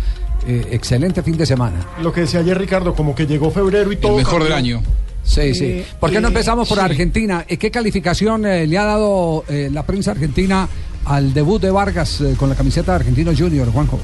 Eh, 0.47 0.69
excelente 0.73 1.23
fin 1.23 1.37
de 1.37 1.47
semana. 1.47 1.87
Lo 2.03 2.13
que 2.13 2.23
decía 2.23 2.41
ayer 2.41 2.59
Ricardo, 2.59 2.95
como 2.95 3.15
que 3.15 3.27
llegó 3.27 3.51
febrero 3.51 3.91
y 3.93 3.97
todo. 3.97 4.17
mejor 4.17 4.43
del 4.45 4.53
año. 4.53 4.83
Sí, 5.25 5.55
sí. 5.55 5.85
¿Por 6.01 6.11
qué 6.11 6.21
no 6.21 6.29
empezamos 6.29 6.69
por 6.69 6.79
sí. 6.79 6.85
Argentina? 6.85 7.45
Eh, 7.49 7.57
¿Qué 7.57 7.71
calificación 7.71 8.45
eh, 8.45 8.67
le 8.67 8.77
ha 8.77 8.85
dado 8.85 9.45
eh, 9.49 9.71
la 9.73 9.87
prensa 9.87 10.11
argentina 10.11 10.69
al 11.05 11.33
debut 11.33 11.63
de 11.63 11.71
Vargas 11.71 12.21
eh, 12.21 12.35
con 12.37 12.49
la 12.49 12.57
camiseta 12.57 12.93
de 12.93 12.97
Argentino 12.97 13.33
Junior, 13.37 13.71
Juanjo? 13.71 14.01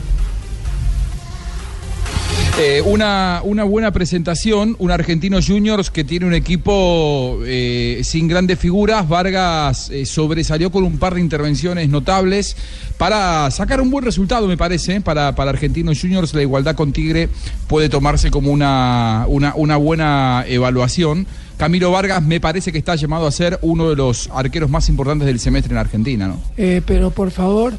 Eh, 2.61 2.83
una, 2.85 3.41
una 3.45 3.63
buena 3.63 3.93
presentación, 3.93 4.75
un 4.81 4.91
Argentino 4.91 5.39
Juniors 5.41 5.93
que 5.93 6.03
tiene 6.03 6.27
un 6.27 6.35
equipo 6.35 7.39
eh, 7.47 8.01
sin 8.03 8.27
grandes 8.27 8.59
figuras. 8.59 9.09
Vargas 9.09 9.91
eh, 9.91 10.05
sobresalió 10.05 10.73
con 10.73 10.83
un 10.83 10.99
par 10.99 11.15
de 11.15 11.21
intervenciones 11.21 11.89
notables 11.89 12.57
para 12.97 13.49
sacar 13.53 13.81
un 13.81 13.91
buen 13.91 14.05
resultado, 14.05 14.49
me 14.49 14.57
parece. 14.57 15.01
Para, 15.01 15.37
para 15.37 15.51
Argentinos 15.51 16.01
Juniors 16.01 16.35
la 16.35 16.43
igualdad 16.43 16.75
con 16.75 16.93
Tigre 16.93 17.29
puede 17.69 17.89
tomarse 17.89 18.33
como 18.33 18.51
una, 18.51 19.27
una, 19.29 19.55
una 19.55 19.77
buena 19.77 20.45
evaluación. 20.49 21.29
Camilo 21.59 21.93
Vargas 21.93 22.25
me 22.25 22.41
parece 22.41 22.73
que 22.73 22.79
está 22.79 22.97
llamado 22.97 23.29
a 23.29 23.31
ser 23.31 23.61
uno 23.63 23.89
de 23.89 23.95
los 23.95 24.31
arqueros 24.35 24.69
más 24.69 24.89
importantes 24.89 25.27
del 25.27 25.39
semestre 25.39 25.75
en 25.75 25.79
Argentina, 25.79 26.27
¿no? 26.27 26.41
Pero 26.57 27.13
por 27.13 27.31
favor, 27.31 27.75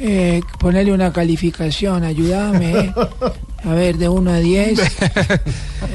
eh, 0.00 0.40
ponerle 0.58 0.92
una 0.92 1.12
calificación, 1.12 2.04
ayúdame. 2.04 2.72
eh. 2.78 2.92
A 3.64 3.72
ver, 3.72 3.96
de 3.96 4.08
1 4.08 4.30
a 4.30 4.38
10. 4.38 4.80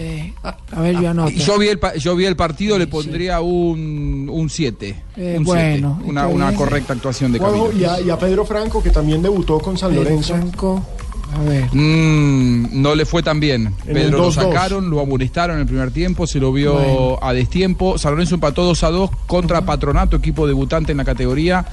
Eh, 0.01 0.33
a 0.71 0.81
ver, 0.81 1.01
yo 1.01 1.09
anoto. 1.09 1.31
Yo 1.31 1.57
vi 1.57 1.67
el, 1.67 1.79
pa- 1.79 1.95
yo 1.95 2.15
vi 2.15 2.23
el 2.25 2.35
partido, 2.35 2.77
le 2.77 2.87
pondría 2.87 3.41
un 3.41 4.47
7. 4.49 4.95
Eh, 5.17 5.37
bueno, 5.41 5.99
una, 6.05 6.27
una 6.27 6.53
correcta 6.53 6.93
actuación 6.93 7.31
de 7.33 7.39
Camilo. 7.39 7.71
y, 7.73 7.83
a, 7.83 7.99
y 7.99 8.09
a 8.09 8.17
Pedro 8.17 8.45
Franco, 8.45 8.81
que 8.81 8.91
también 8.91 9.21
debutó 9.21 9.59
con 9.59 9.77
San 9.77 9.89
Pedro 9.89 10.03
Lorenzo. 10.03 10.35
Franco, 10.35 10.85
a 11.35 11.41
ver. 11.43 11.65
Mm, 11.75 12.81
no 12.81 12.95
le 12.95 13.05
fue 13.05 13.23
tan 13.23 13.39
bien. 13.41 13.73
En 13.85 13.93
Pedro 13.93 14.19
lo 14.19 14.29
2-2. 14.29 14.33
sacaron, 14.35 14.89
lo 14.89 15.01
amonestaron 15.01 15.55
en 15.57 15.61
el 15.61 15.67
primer 15.67 15.91
tiempo, 15.91 16.25
se 16.27 16.39
lo 16.39 16.53
vio 16.53 16.73
Bueno. 16.75 17.19
a 17.21 17.33
destiempo. 17.33 17.97
San 17.97 18.11
Lorenzo 18.11 18.35
empató 18.35 18.63
2 18.63 18.83
a 18.83 18.89
2 18.91 19.09
contra 19.27 19.65
Patronato, 19.65 20.15
equipo 20.17 20.47
debutante 20.47 20.91
en 20.93 20.99
la 20.99 21.05
categoría. 21.05 21.65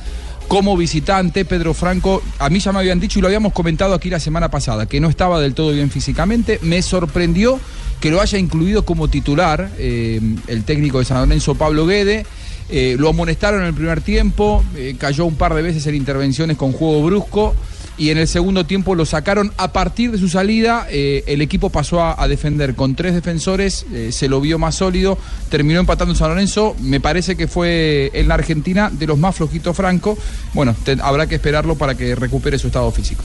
Como 0.49 0.77
visitante, 0.77 1.45
Pedro 1.45 1.75
Franco, 1.75 2.23
a 2.39 2.49
mí 2.49 2.61
ya 2.61 2.73
me 2.73 2.79
habían 2.79 3.01
dicho 3.01 3.19
y 3.19 3.23
lo 3.23 3.29
habíamos 3.29 3.53
comentado 3.53 3.95
aquí 3.95 4.11
la 4.11 4.21
semana 4.21 4.49
pasada, 4.49 4.87
que 4.87 5.01
no 5.01 5.09
estaba 5.09 5.41
del 5.41 5.55
todo 5.55 5.73
bien 5.73 5.91
físicamente. 5.91 6.61
Me 6.63 6.83
sorprendió 6.83 7.59
que 8.01 8.11
lo 8.11 8.21
haya 8.21 8.39
incluido 8.39 8.85
como 8.85 9.09
titular 9.09 9.71
eh, 9.79 10.21
el 10.47 10.65
técnico 10.65 11.01
de 11.01 11.05
San 11.05 11.19
Lorenzo, 11.19 11.57
Pablo 11.57 11.87
Guede. 11.87 12.25
Eh, 12.69 12.97
lo 12.99 13.09
amonestaron 13.09 13.61
en 13.61 13.67
el 13.67 13.75
primer 13.75 14.01
tiempo, 14.01 14.63
eh, 14.77 14.97
cayó 14.99 15.25
un 15.25 15.37
par 15.37 15.55
de 15.55 15.63
veces 15.63 15.87
en 15.87 15.95
intervenciones 15.95 16.57
con 16.57 16.73
juego 16.73 17.03
brusco 17.03 17.55
y 17.99 18.11
en 18.11 18.19
el 18.19 18.29
segundo 18.29 18.67
tiempo 18.67 18.95
lo 18.95 19.07
sacaron. 19.07 19.53
A 19.57 19.73
partir 19.73 20.11
de 20.11 20.19
su 20.19 20.29
salida, 20.29 20.87
eh, 20.91 21.25
el 21.27 21.41
equipo 21.41 21.71
pasó 21.71 22.03
a, 22.03 22.21
a 22.23 22.29
defender 22.29 22.75
con 22.75 22.95
tres 22.95 23.15
defensores, 23.15 23.87
eh, 23.93 24.11
se 24.13 24.29
lo 24.29 24.41
vio 24.41 24.59
más 24.59 24.75
sólido, 24.75 25.19
terminó 25.49 25.81
empatando 25.81 26.13
en 26.13 26.19
San 26.19 26.29
Lorenzo. 26.29 26.77
Me 26.81 27.01
parece 27.01 27.37
que 27.37 27.49
fue 27.49 28.11
en 28.15 28.29
la 28.29 28.35
Argentina 28.35 28.91
de 28.93 29.07
los 29.07 29.19
más 29.19 29.35
flojitos 29.37 29.77
Franco. 29.77 30.19
Bueno, 30.53 30.75
te- 30.85 30.97
habrá 31.03 31.27
que 31.27 31.37
esperarlo 31.37 31.75
para 31.77 31.95
que 31.95 32.15
recupere 32.15 32.59
su 32.59 32.67
estado 32.67 32.91
físico. 32.93 33.25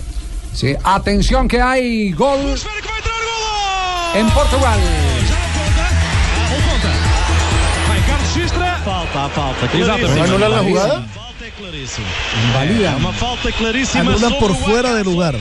Sí, 0.54 0.74
atención 0.84 1.48
que 1.48 1.62
hay 1.62 2.12
gol 2.12 2.40
en 4.16 4.30
Portugal. 4.32 4.80
Vai 7.88 8.00
Carlos 8.08 8.30
Xistra. 8.34 8.78
Falta, 8.86 9.30
falta. 9.30 9.66
Exatamente. 9.78 10.22
¿Anulan 10.22 10.52
la 10.52 10.60
jugada? 10.60 11.06
Invalida. 11.74 12.98
Falta 13.14 13.52
clarísima. 13.58 14.02
Anulan 14.02 14.34
por 14.40 14.56
fuera 14.56 14.94
de 14.94 15.04
lugar. 15.04 15.36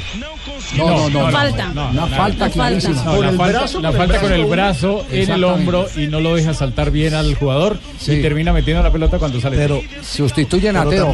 No, 0.77 1.09
no, 1.09 1.11
no. 1.11 1.31
Falta. 1.31 1.69
Una 1.71 1.93
No, 1.93 2.07
falta 2.09 2.47
no, 2.47 2.53
clarísima. 2.53 3.03
No, 3.05 3.23
la 3.23 3.33
falta, 3.33 3.81
la 3.81 3.93
falta 3.93 4.21
con 4.21 4.33
el 4.33 4.45
brazo 4.47 5.05
en 5.11 5.31
el 5.31 5.45
hombro 5.45 5.87
y 5.97 6.07
no 6.07 6.21
lo 6.21 6.35
deja 6.37 6.55
saltar 6.55 6.91
bien 6.91 7.15
al 7.15 7.35
jugador 7.35 7.79
y 8.07 8.23
termina 8.23 8.53
metiendo 8.53 8.83
la 8.83 8.93
pelota 8.93 9.19
cuando 9.19 9.41
sale. 9.41 9.57
Pero 9.57 9.81
sustituyen 10.03 10.77
a 10.77 10.89
Teo. 10.89 11.13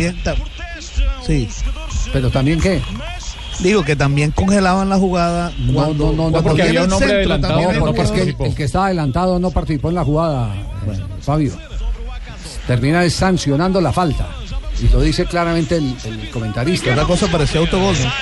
sí. 1.27 1.49
Pero 2.13 2.31
también 2.31 2.61
qué? 2.61 2.81
Digo 3.61 3.83
que 3.83 3.97
también 3.97 4.31
congelaban 4.33 4.89
la 4.91 4.97
jugada 4.99 5.51
cuando, 5.73 6.07
no, 6.07 6.13
no, 6.13 6.17
cuando 6.31 6.43
porque 6.43 6.63
había 6.63 6.81
el 6.83 6.87
un 6.87 6.93
hombre 6.93 7.09
centro, 7.09 7.17
adelantado, 7.19 7.55
también 7.55 7.79
no, 7.81 7.87
porque 7.87 8.03
es 8.03 8.11
que 8.11 8.37
que- 8.37 8.45
el 8.47 8.55
que 8.55 8.65
está 8.65 8.85
adelantado 8.85 9.39
no 9.39 9.51
participó 9.51 9.89
en 9.89 9.95
la 9.95 10.05
jugada, 10.05 10.55
eh, 10.55 11.01
Fabio. 11.23 11.53
Termina 12.67 13.09
sancionando 13.09 13.81
la 13.81 13.93
falta. 13.93 14.29
Y 14.81 14.89
lo 14.89 15.01
dice 15.01 15.27
claramente 15.27 15.77
el, 15.77 15.97
el 16.05 16.31
comentarista. 16.31 16.91
Otra 16.93 17.05
cosa 17.05 17.27
parecía 17.29 17.61
autogol, 17.61 17.97
¿no? 17.99 18.13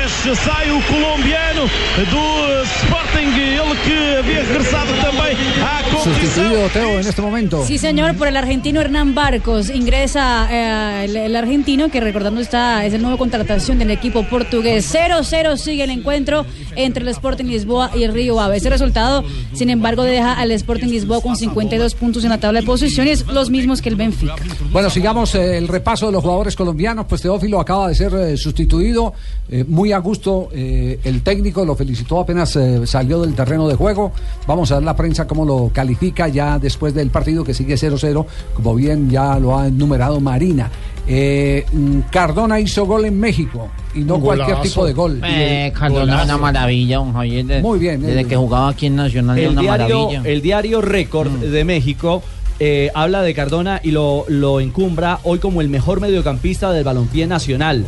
Gutierrez, 0.00 0.38
sai 0.38 0.70
o 0.70 0.80
colombiano 0.86 1.62
do 2.10 2.62
Sporting, 2.64 3.28
ele 3.38 3.76
que 3.84 4.16
havia 4.18 4.42
regressado 4.42 4.92
também 5.02 5.36
à 5.62 5.82
competição. 5.90 6.00
Sustituido 6.14 6.70
Teo 6.72 7.00
en 7.00 7.06
este 7.06 7.20
momento. 7.20 7.64
Sí, 7.66 7.76
señor, 7.78 8.14
por 8.16 8.26
el 8.28 8.36
argentino 8.36 8.80
Hernán 8.80 9.14
Barcos. 9.14 9.68
Ingresa 9.68 10.48
eh, 10.50 11.04
el, 11.04 11.16
el 11.16 11.36
argentino, 11.36 11.90
que 11.90 12.00
recordando 12.00 12.40
está, 12.40 12.84
es 12.86 12.94
el 12.94 13.02
nuevo 13.02 13.18
contratación 13.18 13.78
del 13.78 13.90
equipo 13.90 14.22
portugués. 14.24 14.92
0-0 14.94 15.56
sigue 15.56 15.84
el 15.84 15.90
encuentro 15.90 16.46
entre 16.76 17.02
el 17.02 17.08
Sporting 17.08 17.44
Lisboa 17.46 17.90
y 17.94 18.04
el 18.04 18.12
Río 18.14 18.40
Ave. 18.40 18.56
Ese 18.56 18.70
resultado, 18.70 19.22
sin 19.52 19.68
embargo, 19.70 20.04
deja 20.04 20.32
al 20.32 20.50
Sporting 20.52 20.88
Lisboa 20.88 21.20
con 21.20 21.36
52 21.36 21.94
puntos 21.94 22.24
en 22.24 22.30
la 22.30 22.38
tabla 22.38 22.60
de 22.60 22.66
posiciones, 22.66 23.26
los 23.26 23.50
mismos 23.50 23.82
que 23.82 23.90
el 23.90 23.96
Benfica. 23.96 24.34
Bueno, 24.72 24.88
sigamos 24.88 25.34
eh, 25.34 25.58
el 25.58 25.68
repaso 25.68 26.06
de 26.06 26.12
los 26.12 26.22
jugadores 26.22 26.56
colombianos. 26.56 27.06
Pues 27.06 27.20
Teófilo 27.20 27.60
acaba 27.60 27.88
de 27.88 27.94
ser 27.94 28.14
eh, 28.14 28.36
sustituido. 28.36 29.12
eh, 29.50 29.64
muy 29.90 29.94
a 29.94 29.98
gusto 29.98 30.48
eh, 30.52 31.00
el 31.02 31.22
técnico, 31.22 31.64
lo 31.64 31.74
felicitó 31.74 32.20
apenas 32.20 32.54
eh, 32.54 32.86
salió 32.86 33.20
del 33.22 33.34
terreno 33.34 33.66
de 33.66 33.74
juego. 33.74 34.12
Vamos 34.46 34.70
a 34.70 34.76
ver 34.76 34.84
la 34.84 34.94
prensa 34.94 35.26
cómo 35.26 35.44
lo 35.44 35.70
califica 35.74 36.28
ya 36.28 36.60
después 36.60 36.94
del 36.94 37.10
partido 37.10 37.42
que 37.42 37.54
sigue 37.54 37.74
0-0, 37.74 38.24
como 38.54 38.74
bien 38.76 39.10
ya 39.10 39.36
lo 39.40 39.58
ha 39.58 39.66
enumerado 39.66 40.20
Marina. 40.20 40.70
Eh, 41.08 41.66
mm, 41.72 42.00
Cardona 42.12 42.60
hizo 42.60 42.86
gol 42.86 43.04
en 43.06 43.18
México 43.18 43.68
y 43.92 44.00
no 44.00 44.20
cualquier 44.20 44.60
tipo 44.60 44.84
de 44.86 44.92
gol. 44.92 45.20
Eh, 45.24 45.72
Cardona, 45.76 46.22
una 46.22 46.38
maravilla, 46.38 46.98
don 46.98 47.12
Javier. 47.12 47.44
de- 47.46 47.60
Muy 47.62 47.80
bien, 47.80 48.00
Desde 48.00 48.20
eh. 48.20 48.24
que 48.26 48.36
jugaba 48.36 48.68
aquí 48.68 48.86
en 48.86 48.94
Nacional, 48.96 49.36
era 49.38 49.46
El 49.48 49.52
una 49.54 49.62
diario, 49.62 49.98
maravilla. 50.06 50.22
el 50.30 50.40
diario 50.42 50.80
Récord 50.82 51.30
de 51.32 51.64
México 51.64 52.22
eh, 52.60 52.90
habla 52.94 53.22
de 53.22 53.34
Cardona 53.34 53.80
y 53.82 53.90
lo, 53.90 54.24
lo 54.28 54.60
encumbra 54.60 55.18
hoy 55.24 55.40
como 55.40 55.60
el 55.62 55.68
mejor 55.68 56.00
mediocampista 56.00 56.70
del 56.70 56.84
balompié 56.84 57.26
nacional. 57.26 57.84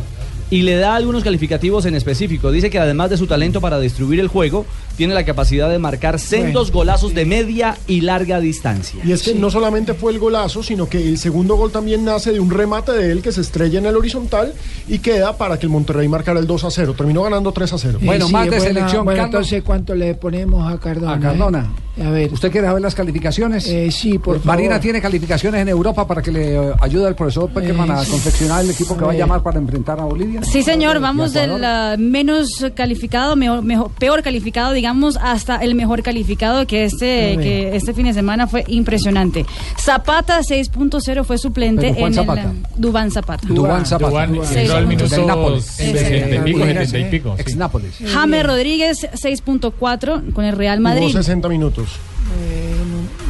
Y 0.49 0.61
le 0.61 0.75
da 0.75 0.95
algunos 0.95 1.23
calificativos 1.23 1.85
en 1.85 1.95
específico. 1.95 2.51
Dice 2.51 2.69
que 2.69 2.77
además 2.79 3.09
de 3.09 3.17
su 3.17 3.25
talento 3.25 3.59
para 3.59 3.79
distribuir 3.79 4.19
el 4.19 4.27
juego, 4.27 4.65
tiene 4.97 5.15
la 5.15 5.25
capacidad 5.25 5.67
de 5.69 5.79
marcar 5.79 6.19
sendos 6.19 6.71
golazos 6.71 7.15
de 7.15 7.25
media 7.25 7.75
y 7.87 8.01
larga 8.01 8.39
distancia. 8.39 9.01
Y 9.03 9.11
es 9.13 9.23
que 9.23 9.33
no 9.33 9.49
solamente 9.49 9.95
fue 9.95 10.11
el 10.11 10.19
golazo, 10.19 10.61
sino 10.61 10.87
que 10.87 10.99
el 11.09 11.17
segundo 11.17 11.55
gol 11.55 11.71
también 11.71 12.05
nace 12.05 12.31
de 12.31 12.39
un 12.39 12.51
remate 12.51 12.91
de 12.91 13.11
él 13.11 13.21
que 13.23 13.31
se 13.31 13.41
estrella 13.41 13.79
en 13.79 13.87
el 13.87 13.95
horizontal 13.97 14.53
y 14.87 14.99
queda 14.99 15.37
para 15.37 15.57
que 15.57 15.65
el 15.65 15.71
Monterrey 15.71 16.07
marcara 16.07 16.39
el 16.39 16.45
2 16.45 16.63
a 16.65 16.69
0. 16.71 16.93
Terminó 16.95 17.23
ganando 17.23 17.51
3 17.51 17.73
a 17.73 17.77
0. 17.79 17.99
Bueno, 18.03 18.25
Eh, 18.25 18.27
sí, 18.27 18.33
más 18.33 18.43
de 18.45 18.49
buena- 18.51 18.63
selección, 18.65 19.05
Bueno, 19.05 19.23
entonces, 19.23 19.63
¿cuánto 19.63 19.95
le 19.95 20.13
ponemos 20.13 20.71
a 20.71 20.79
Cardona? 20.79 21.13
A 21.13 21.19
Cardona. 21.19 21.71
Eh? 21.97 22.03
A 22.03 22.09
ver. 22.09 22.33
¿Usted 22.33 22.51
quiere 22.51 22.67
saber 22.67 22.81
las 22.81 22.95
calificaciones? 22.95 23.67
Eh, 23.67 23.91
sí, 23.91 24.17
por 24.17 24.35
favor. 24.35 24.45
Marina 24.47 24.79
tiene 24.79 25.01
calificaciones 25.01 25.61
en 25.61 25.69
Europa 25.69 26.05
para 26.07 26.21
que 26.21 26.31
le 26.31 26.55
eh, 26.55 26.73
ayude 26.81 27.07
al 27.07 27.15
profesor 27.15 27.49
Peckerman 27.49 27.89
Eh, 27.89 27.93
a 27.93 27.95
confeccionar 28.05 28.63
el 28.63 28.71
equipo 28.71 28.97
que 28.97 29.05
va 29.05 29.11
a 29.11 29.15
Eh. 29.15 29.17
llamar 29.19 29.41
para 29.43 29.59
enfrentar 29.59 29.99
a 29.99 30.03
Bolivia. 30.03 30.41
Sí, 30.43 30.63
señor, 30.63 30.99
vamos 30.99 31.33
¿Y 31.35 31.37
a 31.37 31.41
del 31.41 31.63
ah, 31.63 31.95
menos 31.99 32.49
calificado, 32.75 33.35
mejor, 33.35 33.63
mejor- 33.63 33.91
peor 33.91 34.23
calificado, 34.23 34.73
digamos, 34.73 35.17
hasta 35.21 35.57
el 35.57 35.75
mejor 35.75 36.01
calificado, 36.03 36.65
que 36.67 36.85
este, 36.85 37.37
que 37.37 37.75
este 37.75 37.93
fin 37.93 38.05
de 38.05 38.13
semana 38.13 38.47
fue 38.47 38.63
impresionante. 38.67 39.45
Zapata 39.79 40.41
6.0 40.41 41.23
fue 41.23 41.37
suplente 41.37 41.87
Pero, 41.87 41.95
¿cuál 41.95 42.11
en 42.11 42.13
Zapata? 42.15 42.41
el 42.41 42.81
Dubán 42.81 43.11
Zapata. 43.11 43.47
Dubán 43.47 43.85
Zapata. 43.85 44.09
Dubán 44.09 44.39
Sí. 44.45 44.59
entró 44.59 44.75
al 44.77 44.87
minuto 44.87 45.07
Del 45.09 45.27
Nápoles. 45.27 45.63
60 45.65 46.35
y 46.35 46.39
pico, 46.41 46.59
Eh, 46.65 46.85
70 46.85 46.97
y 46.99 47.11
pico. 47.11 47.35
sí. 47.35 47.41
Ex 47.41 47.55
Nápoles. 47.55 47.93
James 48.13 48.45
Rodríguez 48.45 49.07
6.4 49.13 50.21
con 50.33 50.45
el 50.45 50.55
Real 50.55 50.79
Madrid. 50.79 51.11
60 51.11 51.47
minutos. 51.49 51.82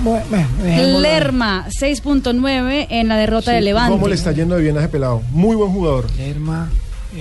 Bueno, 0.03 0.25
bueno. 0.59 0.99
Lerma 0.99 1.65
6.9 1.69 2.87
en 2.89 3.07
la 3.07 3.17
derrota 3.17 3.51
de 3.51 3.61
Levante. 3.61 3.93
¿Cómo 3.93 4.07
le 4.07 4.15
está 4.15 4.33
yendo 4.33 4.55
de 4.55 4.61
bien 4.61 4.75
a 4.77 4.81
ese 4.81 4.89
pelado? 4.89 5.21
Muy 5.31 5.55
buen 5.55 5.71
jugador. 5.71 6.07
Lerma. 6.17 6.69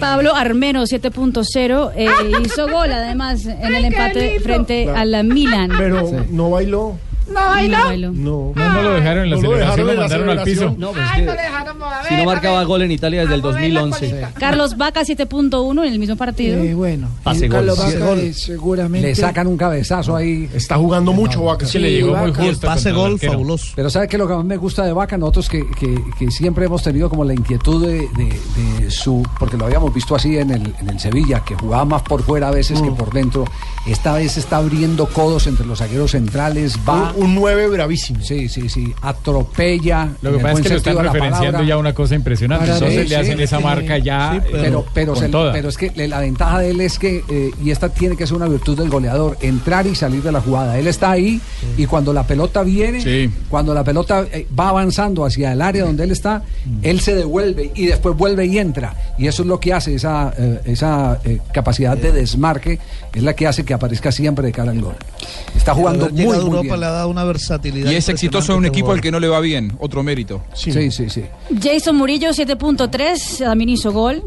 Pablo 0.01 0.35
Armero 0.35 0.83
7.0 0.83 1.93
eh, 1.95 2.09
hizo 2.45 2.69
gol 2.69 2.93
además 2.93 3.45
en 3.47 3.75
el 3.75 3.85
empate 3.85 4.41
frente 4.41 4.89
a 4.91 5.05
la 5.05 5.23
Milan. 5.23 5.71
Pero 5.77 6.11
no 6.31 6.51
bailó. 6.51 6.97
No, 7.29 7.35
bailó. 7.41 7.79
No 7.79 7.85
bailó. 7.85 8.13
No. 8.13 8.53
No, 8.55 8.73
no 8.73 8.83
lo 8.83 8.91
dejaron 8.93 9.25
en 9.25 9.31
la 9.31 9.37
No 9.37 9.43
lo 9.43 9.49
celebración, 9.49 9.59
dejaron 9.59 9.87
lo 9.97 10.01
mandaron 10.03 10.29
al 10.39 10.45
piso. 10.45 10.75
No, 10.79 10.91
pues 10.93 11.05
Ay, 11.11 11.21
que 11.21 11.27
no 11.27 11.35
le 11.35 11.43
dejaron 11.43 11.79
mover. 11.79 11.97
si 12.09 12.15
no 12.17 12.25
marcaba 12.25 12.65
gol 12.65 12.83
en 12.83 12.91
Italia 12.93 13.21
desde 13.23 13.35
el 13.35 13.43
2011. 13.43 14.27
Carlos 14.39 14.77
Vaca 14.77 15.03
7.1 15.03 15.85
en 15.87 15.93
el 15.93 15.99
mismo 15.99 16.17
partido. 16.17 16.59
Eh, 16.63 16.75
bueno, 16.75 17.09
Pase 17.23 17.47
y 17.47 17.49
Carlos 17.49 17.79
gol. 17.79 18.19
Vaca, 18.19 18.33
seguramente. 18.35 19.09
Le 19.09 19.15
sacan 19.15 19.47
un 19.47 19.57
cabezazo 19.57 20.17
ahí. 20.17 20.49
Está 20.55 20.77
jugando 20.77 21.13
mucho, 21.13 21.45
Vaca. 21.45 21.67
Se 21.67 21.79
le 21.79 21.93
llegó 21.93 22.17
muy 22.17 22.33
justo. 22.33 22.67
pase 22.67 22.93
gol 22.93 23.19
fabuloso. 23.19 23.73
Pero 23.77 23.91
¿sabe 23.91 24.09
qué 24.09 24.19
lo 24.19 24.27
que 24.29 24.35
más 24.35 24.45
me 24.45 24.57
gusta 24.57 24.85
de 24.85 24.93
Vaca? 24.93 25.17
Nosotros 25.17 25.49
que, 25.49 25.65
que, 25.79 26.03
que 26.19 26.31
siempre 26.31 26.67
hemos 26.67 26.83
tenido 26.83 27.09
como 27.09 27.25
la 27.25 27.35
inquietud 27.35 27.87
de, 27.87 28.09
de- 28.17 28.83
de 28.83 28.91
su... 28.91 29.23
Porque 29.39 29.57
lo 29.57 29.67
habíamos 29.67 29.93
visto 29.95 30.15
así 30.15 30.37
en 30.39 30.51
el, 30.51 30.75
en 30.81 30.89
el 30.89 30.99
Sevilla, 31.01 31.43
que 31.45 31.55
jugaba 31.55 31.85
más 31.85 32.03
por 32.03 32.23
fuera 32.23 32.49
a 32.49 32.51
veces 32.51 32.81
que 32.83 32.91
por 32.91 33.13
dentro. 33.13 33.45
Esta 33.87 34.15
vez 34.15 34.37
está 34.37 34.59
abriendo 34.59 35.07
codos 35.07 35.47
entre 35.47 35.67
los 35.67 35.79
zagueros 35.79 36.13
centrales, 36.13 36.79
va 36.89 37.12
un 37.17 37.35
9 37.35 37.69
bravísimo. 37.69 38.23
Sí, 38.23 38.49
sí, 38.49 38.69
sí. 38.69 38.93
Atropella. 39.03 40.09
Lo 40.23 40.33
que 40.33 40.39
pasa 40.39 40.55
es 40.59 40.63
que 40.63 40.69
lo 40.71 40.77
están 40.77 40.99
referenciando 40.99 41.63
ya 41.63 41.77
una 41.79 41.95
cosa 41.95 42.15
impresionante. 42.15 42.67
Para 42.67 42.79
Entonces 42.79 43.09
le 43.09 43.17
hacen 43.17 43.37
sí, 43.37 43.43
esa 43.43 43.59
sí. 43.59 43.65
marca 43.65 43.99
ya. 43.99 44.33
Sí, 44.33 44.49
eh, 44.49 44.59
pero, 44.63 44.85
pero, 44.93 45.13
con 45.15 45.23
se- 45.23 45.29
toda. 45.29 45.53
pero 45.53 45.69
es 45.69 45.77
que 45.77 45.93
la 46.09 46.21
ventaja 46.21 46.59
de 46.61 46.71
él 46.71 46.81
es 46.81 46.99
que, 46.99 47.23
eh, 47.29 47.51
y 47.63 47.71
esta 47.71 47.89
tiene 47.89 48.17
que 48.17 48.27
ser 48.27 48.37
una 48.37 48.49
virtud 48.49 48.77
del 48.79 48.89
goleador, 48.91 49.37
entrar 49.41 49.87
y 49.87 49.95
salir 49.95 50.23
de 50.23 50.33
la 50.33 50.41
jugada. 50.41 50.79
Él 50.79 50.87
está 50.87 51.11
ahí 51.11 51.41
y 51.77 51.87
cuando 51.87 52.13
la 52.13 52.27
pelota 52.27 52.63
viene, 52.63 53.31
cuando 53.49 53.75
la 53.75 53.85
pelota 53.85 54.25
eh, 54.33 54.47
va 54.59 54.69
avanzando 54.71 55.25
hacia 55.25 55.53
el 55.53 55.63
área 55.63 55.85
donde 55.85 56.05
él 56.05 56.11
está, 56.11 56.43
él 56.83 57.01
se 57.01 57.15
devuelve 57.15 57.71
y 57.75 57.87
después 57.87 58.17
vuelve 58.17 58.47
y 58.47 58.59
entra. 58.59 58.95
Y 59.19 59.27
eso 59.27 59.43
es 59.43 59.49
lo 59.49 59.59
que 59.61 59.73
hace, 59.73 59.95
esa, 59.95 60.33
eh, 60.37 60.61
esa 60.65 61.21
eh, 61.25 61.39
capacidad 61.53 61.97
de 61.97 62.13
desmarque, 62.13 62.79
es 63.15 63.23
la 63.23 63.35
que 63.35 63.47
hace 63.47 63.65
que 63.65 63.75
aparezca 63.75 64.11
siempre 64.13 64.47
de 64.47 64.53
cara 64.53 64.71
al 64.73 64.81
gol. 64.81 64.95
Está 65.55 65.75
jugando 65.75 66.09
muy, 66.11 66.37
muy 66.39 66.61
bien. 66.63 66.69
Dado 67.03 67.11
una 67.11 67.25
versatilidad. 67.25 67.91
Y 67.91 67.95
es 67.95 68.09
exitoso 68.09 68.53
en 68.53 68.59
un 68.59 68.67
equipo 68.67 68.89
este 68.89 68.99
al 68.99 69.01
que 69.03 69.11
no 69.13 69.21
le 69.21 69.29
va 69.29 69.41
bien, 69.41 69.73
otro 69.79 70.03
mérito. 70.03 70.43
Sí, 70.55 70.73
sí, 70.91 71.09
sí. 71.11 71.23
Jason 71.63 71.97
Murillo 71.97 72.31
7.3, 72.31 73.39
también 73.39 73.69
hizo 73.71 73.93
gol. 73.93 74.23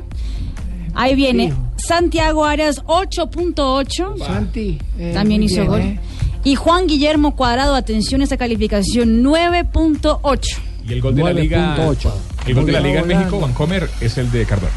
Ahí 0.93 1.13
viene 1.15 1.53
Santiago 1.77 2.45
Arias 2.45 2.81
8.8. 2.85 4.17
Santi. 4.25 4.77
eh, 4.97 5.11
También 5.13 5.43
hizo 5.43 5.55
bien, 5.61 5.67
gol. 5.67 5.81
eh. 5.81 5.99
Y 6.45 6.55
Juan 6.55 6.87
Guillermo 6.87 7.35
Cuadrado, 7.35 7.75
atención 7.75 8.21
a 8.21 8.23
esta 8.23 8.37
calificación, 8.37 9.23
9.8. 9.23 10.39
Y 10.87 10.93
el 10.93 11.01
gol 11.01 11.15
de 11.15 11.23
la 11.23 11.33
Liga. 11.33 11.75
9.8. 11.77 12.11
El 12.47 12.53
gol 12.55 12.65
de 12.67 12.71
la 12.71 12.79
Liga 12.79 13.01
en. 13.01 13.07
México, 13.07 13.39
Vancomer, 13.39 13.89
es 13.99 14.17
el 14.17 14.31
de 14.31 14.45
Cardona. 14.45 14.71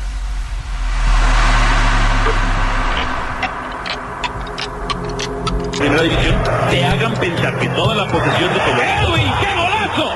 Primera 5.78 6.02
división 6.02 6.36
te 6.70 6.84
hagan 6.84 7.14
pensar 7.14 7.56
que 7.58 7.68
toda 7.68 7.94
la 7.94 8.06
posesión 8.08 8.52
de 8.52 8.60
Colombia. 8.60 9.02
¡Edwin, 9.02 9.32
qué 9.40 9.54
golazo! 9.54 10.12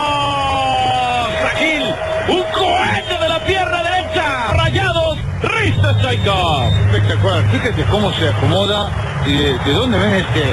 ¡Rayados! 0.00 1.30
Agil, 1.52 1.94
un 2.28 2.42
cohete 2.52 3.18
de 3.22 3.28
la 3.28 3.40
pierna 3.44 3.82
derecha. 3.82 4.52
Rayados, 4.54 5.18
Risto 5.42 5.94
Stoikov. 5.98 6.72
Espectacular, 6.92 7.42
fíjate 7.50 7.84
cómo 7.84 8.12
se 8.12 8.28
acomoda 8.28 8.90
y 9.26 9.32
de, 9.36 9.58
de 9.58 9.72
dónde 9.72 9.98
ven 9.98 10.14
este, 10.14 10.44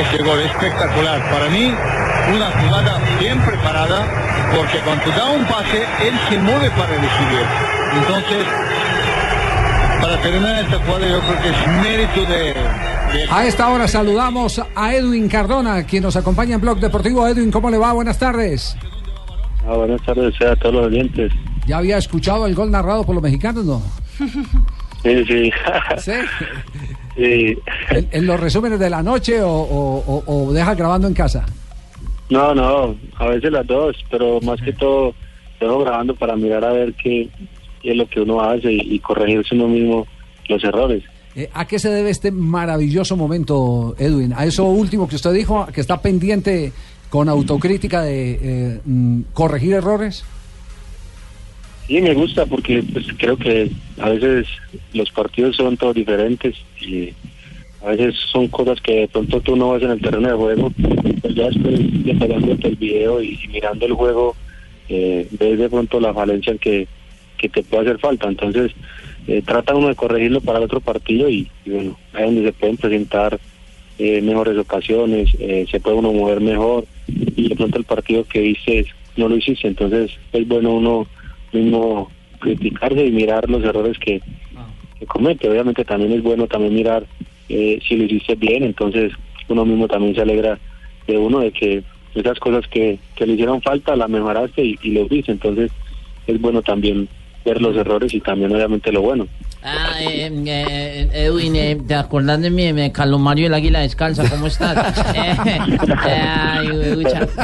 este 0.00 0.22
gol, 0.22 0.40
espectacular. 0.40 1.20
Para 1.30 1.48
mí, 1.48 1.72
una 2.34 2.50
jugada 2.50 3.00
bien 3.18 3.40
preparada, 3.40 4.06
porque 4.56 4.78
cuando 4.78 5.10
da 5.10 5.30
un 5.30 5.44
pase, 5.44 5.84
él 6.02 6.14
se 6.28 6.38
mueve 6.38 6.70
para 6.70 6.88
recibir. 6.88 7.46
Entonces, 7.94 8.46
para 10.00 10.20
terminar 10.20 10.64
esta 10.64 10.78
jugada, 10.78 11.08
yo 11.08 11.20
creo 11.20 11.42
que 11.42 11.48
es 11.48 11.82
mérito 11.82 12.32
de, 12.32 13.18
de 13.18 13.26
A 13.30 13.46
esta 13.46 13.68
hora 13.68 13.88
saludamos 13.88 14.60
a 14.74 14.94
Edwin 14.94 15.28
Cardona, 15.28 15.84
quien 15.84 16.02
nos 16.02 16.16
acompaña 16.16 16.56
en 16.56 16.60
Blog 16.60 16.78
Deportivo. 16.80 17.26
Edwin, 17.26 17.50
¿cómo 17.50 17.70
le 17.70 17.78
va? 17.78 17.92
Buenas 17.92 18.18
tardes. 18.18 18.76
Ah, 19.66 19.74
buenas 19.76 20.02
tardes 20.02 20.34
a 20.42 20.56
todos 20.56 20.74
los 20.74 20.86
oyentes. 20.86 21.32
¿Ya 21.66 21.78
había 21.78 21.96
escuchado 21.96 22.46
el 22.46 22.54
gol 22.54 22.70
narrado 22.70 23.04
por 23.04 23.14
los 23.14 23.22
mexicanos, 23.22 23.64
no? 23.64 23.82
Sí, 25.02 25.24
sí. 25.26 25.52
¿Sí? 25.98 26.12
Sí. 27.16 27.56
¿En, 27.90 28.08
en 28.10 28.26
los 28.26 28.40
resúmenes 28.40 28.78
de 28.80 28.90
la 28.90 29.02
noche 29.02 29.40
o, 29.42 29.48
o- 29.50 30.04
o- 30.26 30.46
o 30.48 30.52
deja 30.52 30.74
grabando 30.74 31.06
en 31.06 31.14
casa? 31.14 31.44
No, 32.30 32.54
no, 32.54 32.96
a 33.18 33.26
veces 33.26 33.52
las 33.52 33.66
dos, 33.66 33.96
pero 34.10 34.40
más 34.40 34.60
que 34.60 34.72
todo 34.72 35.14
dejo 35.60 35.78
grabando 35.80 36.14
para 36.16 36.34
mirar 36.36 36.64
a 36.64 36.72
ver 36.72 36.94
qué, 36.94 37.28
qué 37.82 37.90
es 37.92 37.96
lo 37.96 38.06
que 38.08 38.20
uno 38.20 38.40
hace 38.40 38.72
y, 38.72 38.94
y 38.94 38.98
corregirse 38.98 39.54
uno 39.54 39.68
mismo 39.68 40.06
los 40.48 40.64
errores. 40.64 41.04
Eh, 41.36 41.48
¿A 41.52 41.66
qué 41.66 41.78
se 41.78 41.90
debe 41.90 42.10
este 42.10 42.30
maravilloso 42.30 43.16
momento, 43.16 43.94
Edwin? 43.98 44.32
¿A 44.32 44.44
eso 44.44 44.64
último 44.64 45.06
que 45.08 45.16
usted 45.16 45.32
dijo, 45.32 45.66
que 45.72 45.80
está 45.80 46.00
pendiente 46.00 46.72
con 47.10 47.28
autocrítica 47.28 48.02
de 48.02 48.38
eh, 48.42 48.80
mm, 48.84 49.20
corregir 49.32 49.74
errores? 49.74 50.24
Sí, 51.86 52.00
me 52.00 52.14
gusta 52.14 52.46
porque 52.46 52.82
pues, 52.92 53.06
creo 53.18 53.36
que 53.36 53.70
a 54.00 54.08
veces 54.10 54.46
los 54.92 55.10
partidos 55.10 55.56
son 55.56 55.76
todos 55.76 55.94
diferentes 55.94 56.54
y 56.80 57.10
a 57.84 57.90
veces 57.90 58.14
son 58.32 58.48
cosas 58.48 58.80
que 58.80 59.00
de 59.00 59.08
pronto 59.08 59.40
tú 59.40 59.56
no 59.56 59.72
ves 59.72 59.82
en 59.82 59.90
el 59.90 60.00
terreno 60.00 60.28
de 60.28 60.34
juego, 60.34 60.72
pues 61.20 61.34
ya 61.34 61.44
después 61.44 61.78
de 61.78 62.68
el 62.68 62.76
video 62.76 63.22
y, 63.22 63.38
mirando 63.48 63.84
el 63.84 63.92
juego, 63.92 64.34
eh, 64.88 65.28
ves 65.32 65.58
de 65.58 65.68
pronto 65.68 66.00
la 66.00 66.14
falencia 66.14 66.52
en 66.52 66.58
que, 66.58 66.88
que 67.36 67.50
te 67.50 67.62
puede 67.62 67.82
hacer 67.82 67.98
falta. 67.98 68.28
Entonces, 68.28 68.72
eh, 69.26 69.42
trata 69.44 69.74
uno 69.74 69.88
de 69.88 69.94
corregirlo 69.94 70.40
para 70.40 70.58
el 70.58 70.64
otro 70.64 70.80
partido 70.80 71.28
y, 71.28 71.50
bueno, 71.66 71.98
ahí 72.14 72.24
donde 72.24 72.44
se 72.44 72.52
pueden 72.52 72.76
presentar 72.78 73.38
eh, 73.98 74.20
mejores 74.22 74.58
ocasiones, 74.58 75.30
eh, 75.38 75.66
se 75.70 75.80
puede 75.80 75.96
uno 75.96 76.12
mover 76.12 76.40
mejor 76.40 76.84
y 77.06 77.48
de 77.48 77.54
pronto 77.56 77.78
el 77.78 77.84
partido 77.84 78.24
que 78.24 78.40
viste 78.40 78.86
no 79.16 79.28
lo 79.28 79.36
hiciste, 79.36 79.68
entonces 79.68 80.10
es 80.32 80.48
bueno 80.48 80.74
uno 80.74 81.06
mismo 81.54 82.10
criticarse 82.40 83.06
y 83.06 83.10
mirar 83.10 83.48
los 83.48 83.64
errores 83.64 83.98
que, 83.98 84.20
que 84.98 85.06
comete. 85.06 85.48
Obviamente 85.48 85.84
también 85.84 86.12
es 86.12 86.22
bueno 86.22 86.46
también 86.46 86.74
mirar 86.74 87.06
eh, 87.48 87.78
si 87.86 87.96
lo 87.96 88.04
hiciste 88.04 88.34
bien, 88.36 88.64
entonces 88.64 89.12
uno 89.48 89.64
mismo 89.64 89.88
también 89.88 90.14
se 90.14 90.22
alegra 90.22 90.58
de 91.06 91.18
uno 91.18 91.40
de 91.40 91.52
que 91.52 91.82
esas 92.14 92.38
cosas 92.38 92.66
que, 92.68 92.98
que 93.16 93.26
le 93.26 93.34
hicieron 93.34 93.60
falta 93.60 93.96
las 93.96 94.08
mejoraste 94.08 94.64
y, 94.64 94.78
y 94.82 94.90
lo 94.92 95.06
viste, 95.06 95.32
entonces 95.32 95.70
es 96.26 96.40
bueno 96.40 96.62
también 96.62 97.08
ver 97.44 97.60
los 97.60 97.76
errores 97.76 98.14
y 98.14 98.20
también 98.20 98.54
obviamente 98.54 98.92
lo 98.92 99.02
bueno. 99.02 99.26
Ah, 99.66 99.94
eh, 99.98 100.30
eh, 100.46 101.08
Edwin, 101.14 101.56
eh, 101.56 101.80
¿te 101.88 101.94
acordás 101.94 102.38
de 102.38 102.50
mi 102.50 102.70
de 102.70 102.92
Calomario 102.92 103.46
el 103.46 103.54
Águila 103.54 103.80
Descalza? 103.80 104.28
¿Cómo 104.28 104.46
estás? 104.48 104.98
Eh, 105.14 105.36
eh, 105.46 105.58
ay, 106.06 106.68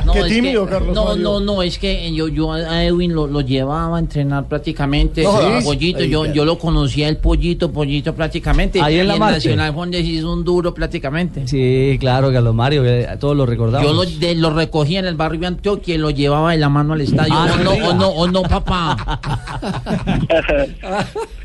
no, 0.05 0.13
Qué 0.13 0.19
es 0.21 0.27
tímido, 0.27 0.67
que, 0.67 0.73
Carlos 0.73 0.95
No, 0.95 1.05
Mario. 1.07 1.23
no, 1.23 1.41
no, 1.41 1.63
es 1.63 1.79
que 1.79 2.13
yo, 2.15 2.29
yo 2.29 2.53
a 2.53 2.85
Edwin 2.85 3.15
lo, 3.15 3.27
lo 3.27 3.41
llevaba 3.41 3.97
a 3.97 4.01
entrenar 4.01 4.45
prácticamente. 4.49 5.23
No 5.23 5.61
Sí, 5.61 5.65
pollito, 5.65 6.05
yo, 6.05 6.27
yo 6.27 6.45
lo 6.45 6.59
conocía 6.59 7.09
el 7.09 7.17
pollito, 7.17 7.73
pollito 7.73 8.15
prácticamente. 8.15 8.83
Ahí 8.83 8.99
en 8.99 9.09
la 9.09 9.17
y 9.17 9.19
marcha. 9.19 9.37
Nacional 9.37 9.73
Fondes 9.73 10.05
hizo 10.05 10.31
un 10.31 10.45
duro 10.45 10.75
prácticamente. 10.75 11.49
Sí, 11.49 11.97
claro, 11.99 12.31
Carlos 12.31 12.55
Mario, 12.55 12.85
eh, 12.85 13.09
todos 13.19 13.35
lo 13.35 13.47
recordamos. 13.47 13.87
Yo 13.89 13.95
lo, 13.95 14.05
de- 14.05 14.35
lo 14.35 14.51
recogía 14.51 14.99
en 14.99 15.07
el 15.07 15.15
barrio 15.15 15.41
de 15.41 15.47
Antioquia 15.47 15.95
y 15.95 15.99
lo 15.99 16.11
llevaba 16.11 16.53
de 16.53 16.59
la 16.59 16.69
mano 16.69 16.93
al 16.93 17.01
estadio. 17.01 17.33
Ah, 17.35 17.49
o, 17.55 17.57
no 17.57 17.65
no, 17.65 17.73
diga. 17.73 17.89
o 17.89 17.95
no, 17.95 18.09
o 18.09 18.29
no, 18.29 18.43
papá. 18.43 19.21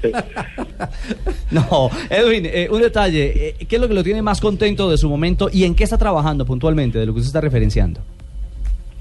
No, 1.52 1.90
Edwin, 2.10 2.46
eh, 2.46 2.68
un 2.70 2.82
detalle. 2.82 3.50
eh, 3.50 3.56
¿Qué 3.68 3.76
es 3.76 3.82
lo 3.82 3.88
que 3.88 3.94
lo 3.94 4.04
tiene 4.04 4.22
más 4.22 4.42
contento 4.42 4.90
de 4.90 4.98
su 4.98 5.10
momento 5.10 5.50
y 5.52 5.64
en 5.64 5.76
qué 5.76 5.84
está 5.84 5.98
trabajando 5.98 6.46
puntualmente 6.46 7.00
de 7.00 7.06
lo 7.06 7.14
que 7.14 7.20
usted 7.20 7.30
está 7.30 7.42
referenciando? 7.42 8.02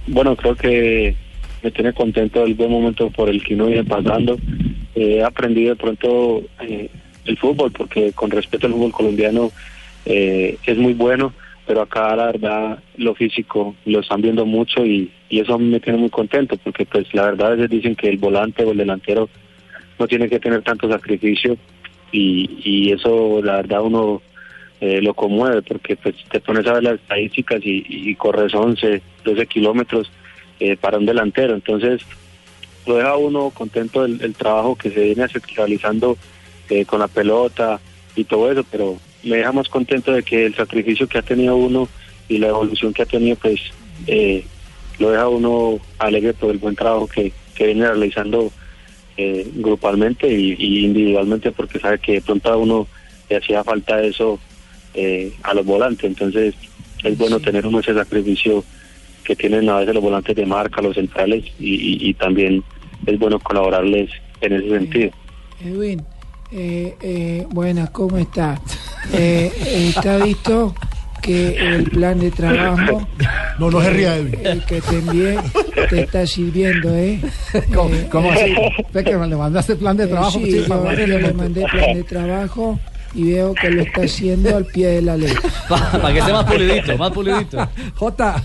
Bueno, 0.06 0.36
creo 0.36 0.54
que 0.54 1.16
me 1.62 1.70
tiene 1.70 1.92
contento 1.92 2.44
el 2.44 2.54
buen 2.54 2.70
momento 2.70 3.10
por 3.10 3.28
el 3.28 3.42
que 3.42 3.54
uno 3.54 3.66
viene 3.66 3.84
pasando. 3.84 4.36
Eh, 4.94 5.16
he 5.16 5.24
aprendido 5.24 5.70
de 5.70 5.76
pronto 5.76 6.42
eh, 6.60 6.90
el 7.24 7.38
fútbol, 7.38 7.72
porque 7.72 8.12
con 8.12 8.30
respecto 8.30 8.66
al 8.66 8.74
fútbol 8.74 8.92
colombiano 8.92 9.50
es 10.06 10.76
muy 10.76 10.92
bueno, 10.92 11.32
pero 11.66 11.80
acá 11.80 12.14
la 12.14 12.26
verdad 12.26 12.78
lo 12.98 13.14
físico 13.14 13.74
lo 13.86 14.00
están 14.00 14.20
viendo 14.20 14.44
mucho 14.44 14.84
y, 14.84 15.10
y 15.30 15.40
eso 15.40 15.58
me 15.58 15.80
tiene 15.80 15.98
muy 15.98 16.10
contento, 16.10 16.58
porque 16.62 16.84
pues 16.84 17.06
la 17.14 17.24
verdad 17.24 17.46
a 17.46 17.54
veces 17.56 17.70
dicen 17.70 17.96
que 17.96 18.10
el 18.10 18.18
volante 18.18 18.64
o 18.64 18.72
el 18.72 18.76
delantero 18.78 19.30
no 19.98 20.06
tiene 20.08 20.28
que 20.28 20.40
tener 20.40 20.62
tanto 20.62 20.88
sacrificio 20.88 21.56
y, 22.12 22.60
y 22.64 22.92
eso 22.92 23.40
la 23.42 23.56
verdad 23.56 23.82
uno 23.82 24.22
eh, 24.80 25.00
lo 25.00 25.14
conmueve 25.14 25.62
porque 25.62 25.96
pues 25.96 26.16
te 26.30 26.40
pones 26.40 26.66
a 26.66 26.74
ver 26.74 26.82
las 26.82 26.94
estadísticas 26.94 27.60
y, 27.64 27.84
y 27.88 28.14
corres 28.16 28.54
11, 28.54 29.00
12 29.24 29.46
kilómetros 29.46 30.10
eh, 30.60 30.76
para 30.76 30.98
un 30.98 31.06
delantero. 31.06 31.54
Entonces 31.54 32.02
lo 32.86 32.96
deja 32.96 33.16
uno 33.16 33.50
contento 33.50 34.04
el, 34.04 34.20
el 34.22 34.34
trabajo 34.34 34.76
que 34.76 34.90
se 34.90 35.00
viene 35.04 35.26
realizando 35.56 36.16
eh, 36.68 36.84
con 36.84 37.00
la 37.00 37.08
pelota 37.08 37.80
y 38.16 38.24
todo 38.24 38.50
eso, 38.50 38.64
pero 38.70 38.98
me 39.22 39.38
deja 39.38 39.52
más 39.52 39.68
contento 39.68 40.12
de 40.12 40.22
que 40.22 40.46
el 40.46 40.54
sacrificio 40.54 41.08
que 41.08 41.18
ha 41.18 41.22
tenido 41.22 41.56
uno 41.56 41.88
y 42.28 42.38
la 42.38 42.48
evolución 42.48 42.92
que 42.92 43.02
ha 43.02 43.06
tenido 43.06 43.36
pues 43.36 43.60
eh, 44.06 44.44
lo 44.98 45.10
deja 45.10 45.28
uno 45.28 45.78
alegre 45.98 46.34
por 46.34 46.50
el 46.50 46.58
buen 46.58 46.74
trabajo 46.74 47.06
que, 47.06 47.32
que 47.54 47.66
viene 47.66 47.86
realizando 47.86 48.52
eh, 49.16 49.46
grupalmente 49.54 50.28
y, 50.32 50.54
y 50.58 50.84
individualmente 50.84 51.52
porque 51.52 51.78
sabe 51.78 51.98
que 51.98 52.12
de 52.14 52.20
pronto 52.22 52.50
a 52.52 52.56
uno 52.56 52.86
le 53.30 53.36
hacía 53.36 53.62
falta 53.64 54.02
eso 54.02 54.38
eh, 54.94 55.32
a 55.42 55.54
los 55.54 55.64
volantes. 55.64 56.04
Entonces 56.04 56.54
es 57.02 57.18
bueno 57.18 57.38
tener 57.40 57.66
uno 57.66 57.80
ese 57.80 57.94
sacrificio 57.94 58.64
que 59.24 59.34
tienen 59.36 59.68
a 59.68 59.78
veces 59.78 59.94
los 59.94 60.02
volantes 60.02 60.36
de 60.36 60.44
marca, 60.46 60.82
los 60.82 60.94
centrales 60.94 61.44
y, 61.58 61.74
y- 61.74 62.08
y 62.10 62.14
también 62.14 62.62
es 63.06 63.18
bueno 63.18 63.38
colaborarles 63.40 64.10
en 64.40 64.52
ese 64.52 64.68
sentido. 64.68 65.10
Edwin, 65.64 66.02
eh, 66.52 66.94
eh, 67.00 67.46
buenas, 67.50 67.90
¿cómo 67.90 68.18
está? 68.18 68.60
Eh, 69.12 69.50
está 69.88 70.18
visto 70.18 70.74
que 71.24 71.56
el 71.76 71.84
plan 71.90 72.18
de 72.20 72.30
trabajo 72.30 73.06
No, 73.58 73.70
no 73.70 73.80
se 73.80 73.90
ría, 73.90 74.16
Edwin. 74.16 74.38
El 74.44 74.64
que 74.64 74.80
te 74.80 74.98
envié 74.98 75.38
te 75.88 76.00
está 76.02 76.26
sirviendo, 76.26 76.94
¿eh? 76.94 77.20
¿Cómo, 77.74 77.94
Eh, 77.94 78.08
cómo 78.10 78.30
así? 78.32 78.54
Peckerman, 78.92 79.30
¿le 79.30 79.36
mandaste 79.36 79.76
plan 79.76 79.96
de 79.96 80.04
eh, 80.04 80.08
trabajo? 80.08 80.38
sí, 80.38 80.50
Sí, 80.50 80.64
yo, 80.68 81.06
le 81.18 81.32
mandé 81.32 81.64
plan 81.70 81.94
de 81.94 82.02
trabajo 82.02 82.78
y 83.14 83.32
veo 83.32 83.54
que 83.54 83.70
lo 83.70 83.82
está 83.82 84.02
haciendo 84.02 84.56
al 84.56 84.66
pie 84.66 84.88
de 84.88 85.02
la 85.02 85.16
ley. 85.16 85.32
Para 85.68 86.12
que 86.12 86.18
esté 86.18 86.32
más 86.32 86.44
pulidito, 86.44 86.98
más 86.98 87.10
pulidito. 87.12 87.68
Jota. 87.94 88.42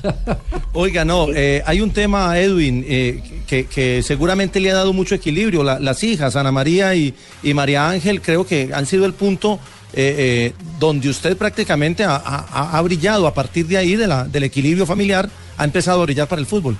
Oiga, 0.73 1.03
no, 1.03 1.27
eh, 1.33 1.63
hay 1.65 1.81
un 1.81 1.89
tema, 1.91 2.37
Edwin, 2.37 2.85
eh, 2.87 3.19
que, 3.47 3.65
que 3.65 4.03
seguramente 4.03 4.59
le 4.59 4.69
ha 4.69 4.75
dado 4.75 4.93
mucho 4.93 5.15
equilibrio. 5.15 5.63
La- 5.63 5.79
las 5.79 6.03
hijas, 6.03 6.35
Ana 6.35 6.51
María 6.51 6.93
y, 6.93 7.15
y 7.41 7.53
María 7.55 7.89
Ángel, 7.89 8.21
creo 8.21 8.45
que 8.45 8.69
han 8.71 8.85
sido 8.85 9.05
el 9.07 9.13
punto 9.13 9.59
eh, 9.93 10.15
eh, 10.17 10.53
donde 10.79 11.09
usted 11.09 11.35
prácticamente 11.37 12.03
ha, 12.05 12.81
brillado. 12.83 13.27
A 13.27 13.33
partir 13.33 13.65
de 13.67 13.77
ahí, 13.77 13.95
de 13.95 14.07
la, 14.07 14.25
del 14.25 14.43
equilibrio 14.43 14.85
familiar, 14.85 15.29
ha 15.57 15.63
empezado 15.63 16.01
a 16.01 16.05
brillar 16.05 16.27
para 16.27 16.39
el 16.39 16.47
fútbol. 16.47 16.77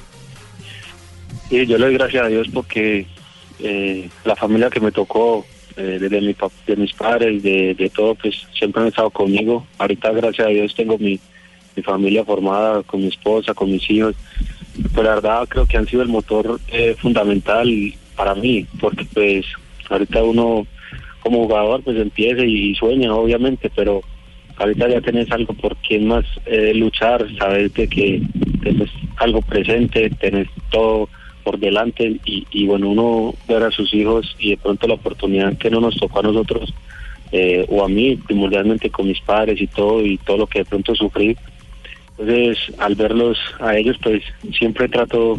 Yo 1.49 1.63
le 1.63 1.77
doy 1.77 1.93
gracias 1.95 2.25
a 2.25 2.27
Dios 2.27 2.47
porque 2.53 3.07
eh, 3.59 4.09
la 4.23 4.35
familia 4.35 4.69
que 4.69 4.79
me 4.79 4.91
tocó, 4.91 5.45
eh, 5.75 5.97
desde 5.99 6.21
pap- 6.37 6.51
de 6.67 6.75
mis 6.75 6.93
padres, 6.93 7.41
de, 7.41 7.73
de 7.73 7.89
todo, 7.89 8.15
pues 8.15 8.35
siempre 8.57 8.81
han 8.81 8.89
estado 8.89 9.09
conmigo. 9.09 9.65
Ahorita, 9.79 10.11
gracias 10.11 10.47
a 10.47 10.51
Dios, 10.51 10.75
tengo 10.75 10.97
mi, 10.97 11.19
mi 11.75 11.83
familia 11.83 12.23
formada 12.23 12.83
con 12.83 13.01
mi 13.01 13.07
esposa, 13.07 13.53
con 13.53 13.71
mis 13.71 13.89
hijos. 13.89 14.15
Pues 14.93 15.05
la 15.05 15.15
verdad 15.15 15.47
creo 15.49 15.65
que 15.65 15.77
han 15.77 15.87
sido 15.87 16.03
el 16.03 16.07
motor 16.07 16.59
eh, 16.67 16.95
fundamental 16.99 17.67
para 18.15 18.35
mí, 18.35 18.65
porque 18.79 19.05
pues 19.13 19.45
ahorita 19.89 20.23
uno 20.23 20.67
como 21.21 21.45
jugador 21.45 21.81
pues 21.83 21.97
empieza 21.97 22.43
y 22.43 22.75
sueña, 22.75 23.13
obviamente, 23.13 23.71
pero 23.75 24.01
ahorita 24.57 24.89
ya 24.89 25.01
tenés 25.01 25.31
algo 25.31 25.53
por 25.53 25.75
quien 25.77 26.07
más 26.07 26.25
eh, 26.45 26.73
luchar, 26.73 27.25
sabes 27.37 27.73
de 27.73 27.87
que 27.87 28.21
tenés 28.61 28.89
algo 29.17 29.41
presente, 29.41 30.09
tenés 30.09 30.47
todo 30.69 31.09
por 31.43 31.57
delante 31.57 32.19
y, 32.25 32.45
y 32.51 32.67
bueno, 32.67 32.89
uno 32.89 33.33
ver 33.47 33.63
a 33.63 33.71
sus 33.71 33.93
hijos 33.93 34.35
y 34.39 34.51
de 34.51 34.57
pronto 34.57 34.87
la 34.87 34.95
oportunidad 34.95 35.57
que 35.57 35.69
no 35.69 35.79
nos 35.79 35.95
tocó 35.97 36.19
a 36.19 36.23
nosotros 36.23 36.73
eh, 37.31 37.65
o 37.69 37.83
a 37.83 37.89
mí 37.89 38.15
primordialmente 38.15 38.89
con 38.89 39.07
mis 39.07 39.21
padres 39.21 39.61
y 39.61 39.67
todo 39.67 40.05
y 40.05 40.17
todo 40.17 40.37
lo 40.37 40.47
que 40.47 40.59
de 40.59 40.65
pronto 40.65 40.95
sufrí. 40.95 41.37
Entonces, 42.17 42.57
al 42.79 42.95
verlos 42.95 43.37
a 43.59 43.77
ellos, 43.77 43.97
pues 44.01 44.23
siempre 44.57 44.89
trato 44.89 45.37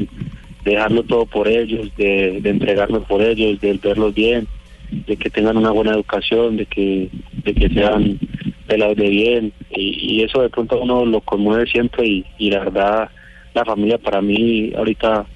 de 0.64 0.70
dejarlo 0.70 1.02
todo 1.02 1.26
por 1.26 1.48
ellos, 1.48 1.90
de, 1.96 2.40
de 2.40 2.50
entregarme 2.50 3.00
por 3.00 3.20
ellos, 3.22 3.60
de 3.60 3.74
verlos 3.74 4.14
bien, 4.14 4.46
de 4.90 5.16
que 5.16 5.30
tengan 5.30 5.56
una 5.56 5.70
buena 5.70 5.92
educación, 5.92 6.56
de 6.56 6.66
que, 6.66 7.08
de 7.44 7.54
que 7.54 7.68
sean 7.70 8.18
pelados 8.66 8.96
de 8.96 9.08
bien. 9.08 9.52
Y, 9.70 10.16
y 10.16 10.22
eso 10.22 10.42
de 10.42 10.50
pronto 10.50 10.76
a 10.76 10.82
uno 10.82 11.04
lo 11.04 11.20
conmueve 11.20 11.66
siempre 11.66 12.06
y, 12.06 12.24
y 12.38 12.50
la 12.50 12.60
verdad, 12.60 13.10
la 13.54 13.64
familia 13.64 13.98
para 13.98 14.20
mí 14.20 14.72
ahorita 14.76 15.26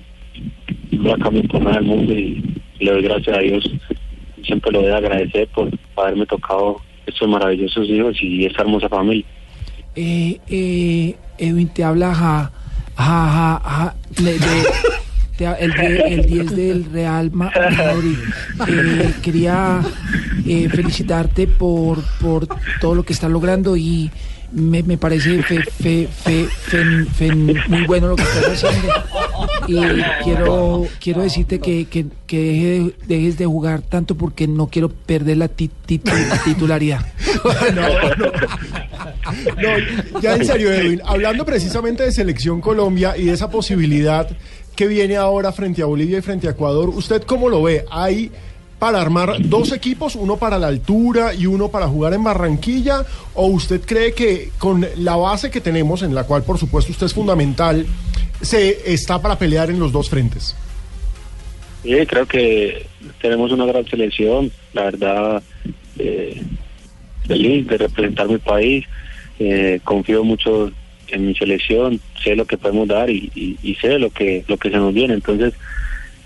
no 0.93 1.17
la 1.17 1.31
por 1.49 1.63
nada 1.63 1.77
del 1.77 1.85
mundo 1.85 2.13
y 2.13 2.43
le 2.81 2.93
doy 2.93 3.03
gracias 3.03 3.37
a 3.37 3.41
Dios. 3.41 3.71
Siempre 4.45 4.73
lo 4.73 4.83
voy 4.83 4.91
a 4.91 4.97
agradecer 4.99 5.49
por 5.49 5.71
haberme 5.97 6.27
tocado 6.27 6.77
estos 7.07 7.29
maravillosos 7.29 7.89
hijos 7.89 8.17
y 8.23 8.45
esta 8.47 8.63
hermosa 8.63 8.89
familia. 8.89 9.25
Eh, 9.97 10.39
eh, 10.49 11.15
Edwin, 11.39 11.69
te 11.69 11.85
habla 11.85 12.15
ja, 12.15 12.51
ja, 12.97 13.05
ja, 13.05 13.61
ja, 13.65 13.95
de- 14.23 14.39
el, 15.39 15.73
el 15.81 16.27
10 16.27 16.51
del 16.57 16.85
Real 16.93 17.31
Ma- 17.33 17.51
Madrid. 17.77 18.17
Eh, 18.69 19.13
quería 19.23 19.81
eh, 20.47 20.69
felicitarte 20.69 21.47
por, 21.47 22.03
por 22.21 22.47
todo 22.81 22.95
lo 22.95 23.03
que 23.05 23.13
estás 23.13 23.31
logrando 23.31 23.77
y 23.77 24.11
me, 24.53 24.85
me 24.85 24.97
parece 24.97 25.43
fe- 25.43 25.63
fe- 25.65 26.09
fe- 26.09 26.47
fen- 27.19 27.61
muy 27.69 27.85
bueno 27.87 28.07
lo 28.09 28.17
que 28.17 28.23
estás 28.23 28.65
haciendo. 28.65 28.89
Y 29.67 30.03
quiero, 30.23 30.87
quiero 31.01 31.23
decirte 31.23 31.59
que, 31.59 31.87
que, 31.87 32.07
que 32.29 32.39
deje- 32.39 32.95
dejes 33.09 33.37
de 33.39 33.47
jugar 33.47 33.83
tanto 33.83 34.15
porque 34.15 34.47
no 34.47 34.69
quiero 34.69 34.89
perder 34.91 35.39
la 35.39 35.49
ti- 35.49 35.71
titu- 35.89 36.45
titularidad. 36.45 37.05
No, 39.57 40.21
ya 40.21 40.37
en 40.37 40.45
serio, 40.45 40.73
Edwin, 40.73 41.01
hablando 41.05 41.45
precisamente 41.45 42.03
de 42.05 42.13
Selección 42.13 42.61
Colombia 42.61 43.17
y 43.17 43.25
de 43.25 43.33
esa 43.33 43.51
posibilidad 43.51 44.29
que 44.75 44.87
viene 44.87 45.17
ahora 45.17 45.53
frente 45.53 45.83
a 45.83 45.87
Bolivia 45.87 46.19
y 46.19 46.23
frente 46.23 46.49
a 46.49 46.51
Ecuador, 46.51 46.89
¿usted 46.89 47.23
cómo 47.23 47.49
lo 47.49 47.63
ve? 47.63 47.85
¿Hay 47.91 48.31
para 48.79 49.01
armar 49.01 49.37
dos 49.41 49.73
equipos, 49.73 50.15
uno 50.15 50.37
para 50.37 50.59
la 50.59 50.67
altura 50.67 51.33
y 51.33 51.47
uno 51.47 51.69
para 51.69 51.87
jugar 51.87 52.13
en 52.13 52.25
Barranquilla? 52.25 53.05
¿O 53.35 53.47
usted 53.47 53.81
cree 53.81 54.13
que 54.13 54.51
con 54.59 54.87
la 54.97 55.17
base 55.17 55.51
que 55.51 55.61
tenemos, 55.61 56.03
en 56.03 56.15
la 56.15 56.25
cual 56.25 56.43
por 56.43 56.59
supuesto 56.59 56.93
usted 56.93 57.07
es 57.07 57.15
fundamental, 57.15 57.87
se 58.41 58.93
está 58.93 59.23
para 59.23 59.39
pelear 59.39 59.71
en 59.71 59.79
los 59.79 59.93
dos 59.93 60.11
frentes? 60.11 60.57
Sí, 61.83 61.95
creo 62.07 62.27
que 62.27 62.87
tenemos 63.21 63.53
una 63.53 63.67
gran 63.67 63.87
selección, 63.87 64.51
la 64.73 64.85
verdad, 64.85 65.43
eh, 65.99 66.43
feliz 67.27 67.67
de 67.67 67.79
representar 67.79 68.29
mi 68.29 68.39
país, 68.39 68.87
eh, 69.39 69.81
confío 69.85 70.25
mucho 70.25 70.73
en 71.09 71.27
mi 71.27 71.35
selección, 71.35 72.01
sé 72.23 72.35
lo 72.37 72.45
que 72.47 72.59
podemos 72.59 72.89
dar 72.89 73.11
y, 73.11 73.31
y- 73.35 73.59
y 73.63 73.75
sé 73.77 73.99
lo 73.99 74.11
que 74.11 74.45
lo 74.49 74.57
que 74.57 74.71
se 74.71 74.77
nos 74.77 74.93
viene, 74.95 75.15
entonces 75.15 75.55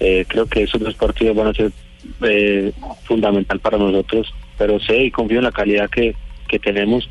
eh, 0.01 0.25
creo 0.29 0.47
que 0.47 0.63
esos 0.63 0.81
dos 0.81 0.95
partidos 0.95 1.37
van 1.37 1.49
a 1.49 1.55
ser 1.55 1.73
eh, 2.23 2.73
fundamental 3.05 3.59
para 3.61 3.79
nosotros, 3.79 4.33
pero 4.57 4.79
sé 4.81 5.05
y 5.05 5.11
confío 5.11 5.39
en 5.39 5.45
la 5.45 5.53
calidad 5.53 5.91
que, 5.91 6.15
que 6.47 6.59
tenemos. 6.59 7.09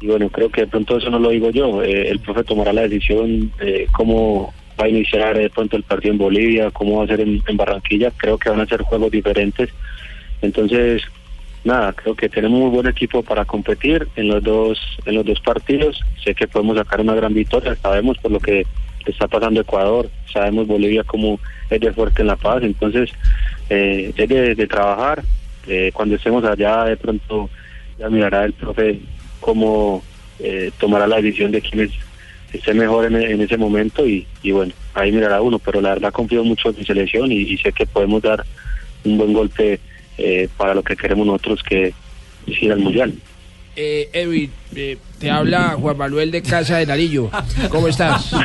Y 0.00 0.06
bueno, 0.06 0.28
creo 0.30 0.50
que 0.50 0.62
de 0.62 0.66
pronto 0.66 0.96
eso 0.98 1.10
no 1.10 1.18
lo 1.18 1.30
digo 1.30 1.50
yo, 1.50 1.82
eh, 1.82 2.08
el 2.08 2.18
profe 2.20 2.44
tomará 2.44 2.72
la 2.72 2.82
decisión 2.82 3.52
de 3.58 3.88
cómo 3.92 4.52
va 4.80 4.86
a 4.86 4.88
iniciar 4.88 5.36
de 5.38 5.50
pronto 5.50 5.76
el 5.76 5.82
partido 5.84 6.12
en 6.12 6.18
Bolivia, 6.18 6.70
cómo 6.72 6.98
va 6.98 7.04
a 7.04 7.08
ser 7.08 7.20
en 7.20 7.42
Barranquilla, 7.56 8.10
creo 8.16 8.36
que 8.38 8.50
van 8.50 8.60
a 8.60 8.66
ser 8.66 8.82
juegos 8.82 9.10
diferentes, 9.10 9.70
entonces 10.42 11.02
nada, 11.64 11.92
creo 11.92 12.14
que 12.14 12.28
tenemos 12.28 12.60
muy 12.60 12.70
buen 12.70 12.86
equipo 12.86 13.22
para 13.22 13.44
competir 13.44 14.06
en 14.16 14.28
los 14.28 14.42
dos 14.42 14.78
en 15.06 15.14
los 15.14 15.24
dos 15.24 15.40
partidos, 15.40 16.00
sé 16.22 16.34
que 16.34 16.46
podemos 16.46 16.76
sacar 16.76 17.00
una 17.00 17.14
gran 17.14 17.34
victoria, 17.34 17.76
sabemos 17.82 18.18
por 18.18 18.30
lo 18.30 18.40
que 18.40 18.66
está 19.06 19.26
pasando 19.26 19.60
Ecuador, 19.60 20.08
sabemos 20.32 20.66
Bolivia 20.66 21.04
como 21.04 21.40
es 21.70 21.80
de 21.80 21.92
fuerte 21.92 22.22
en 22.22 22.28
La 22.28 22.36
Paz, 22.36 22.62
entonces 22.62 23.10
eh, 23.68 24.12
es 24.16 24.56
de, 24.56 24.66
trabajar, 24.66 25.24
eh, 25.66 25.90
cuando 25.92 26.16
estemos 26.16 26.44
allá 26.44 26.84
de 26.84 26.96
pronto 26.96 27.50
ya 27.98 28.08
mirará 28.08 28.44
el 28.44 28.52
profe 28.52 29.00
cómo 29.40 30.02
eh, 30.40 30.70
tomará 30.78 31.06
la 31.06 31.16
decisión 31.16 31.52
de 31.52 31.60
quién 31.62 31.84
es- 31.84 31.98
esté 32.52 32.72
mejor 32.74 33.06
en, 33.06 33.40
ese 33.40 33.56
momento. 33.56 34.06
Y, 34.06 34.26
bueno, 34.50 34.72
ahí 34.94 35.12
mirará 35.12 35.40
uno, 35.42 35.58
pero 35.58 35.80
la 35.80 35.90
verdad 35.90 36.12
confío 36.12 36.44
mucho 36.44 36.70
en 36.70 36.76
mi 36.76 36.84
selección 36.84 37.30
y 37.32 37.56
sé 37.58 37.72
que 37.72 37.86
podemos 37.86 38.22
dar 38.22 38.44
un 39.04 39.18
buen 39.18 39.32
golpe 39.32 39.80
eh, 40.18 40.48
para 40.56 40.74
lo 40.74 40.82
que 40.82 40.96
queremos 40.96 41.26
nosotros 41.26 41.62
que 41.62 41.92
es 42.46 42.62
ir 42.62 42.72
al 42.72 42.78
Mundial. 42.80 43.14
Eh, 43.76 44.08
eh, 44.76 44.98
te 45.18 45.30
habla 45.30 45.76
Juan 45.80 45.96
Manuel 45.96 46.30
de 46.30 46.42
Casa 46.42 46.76
de 46.78 46.86
Narillo. 46.86 47.30
¿Cómo 47.70 47.88
estás? 47.88 48.30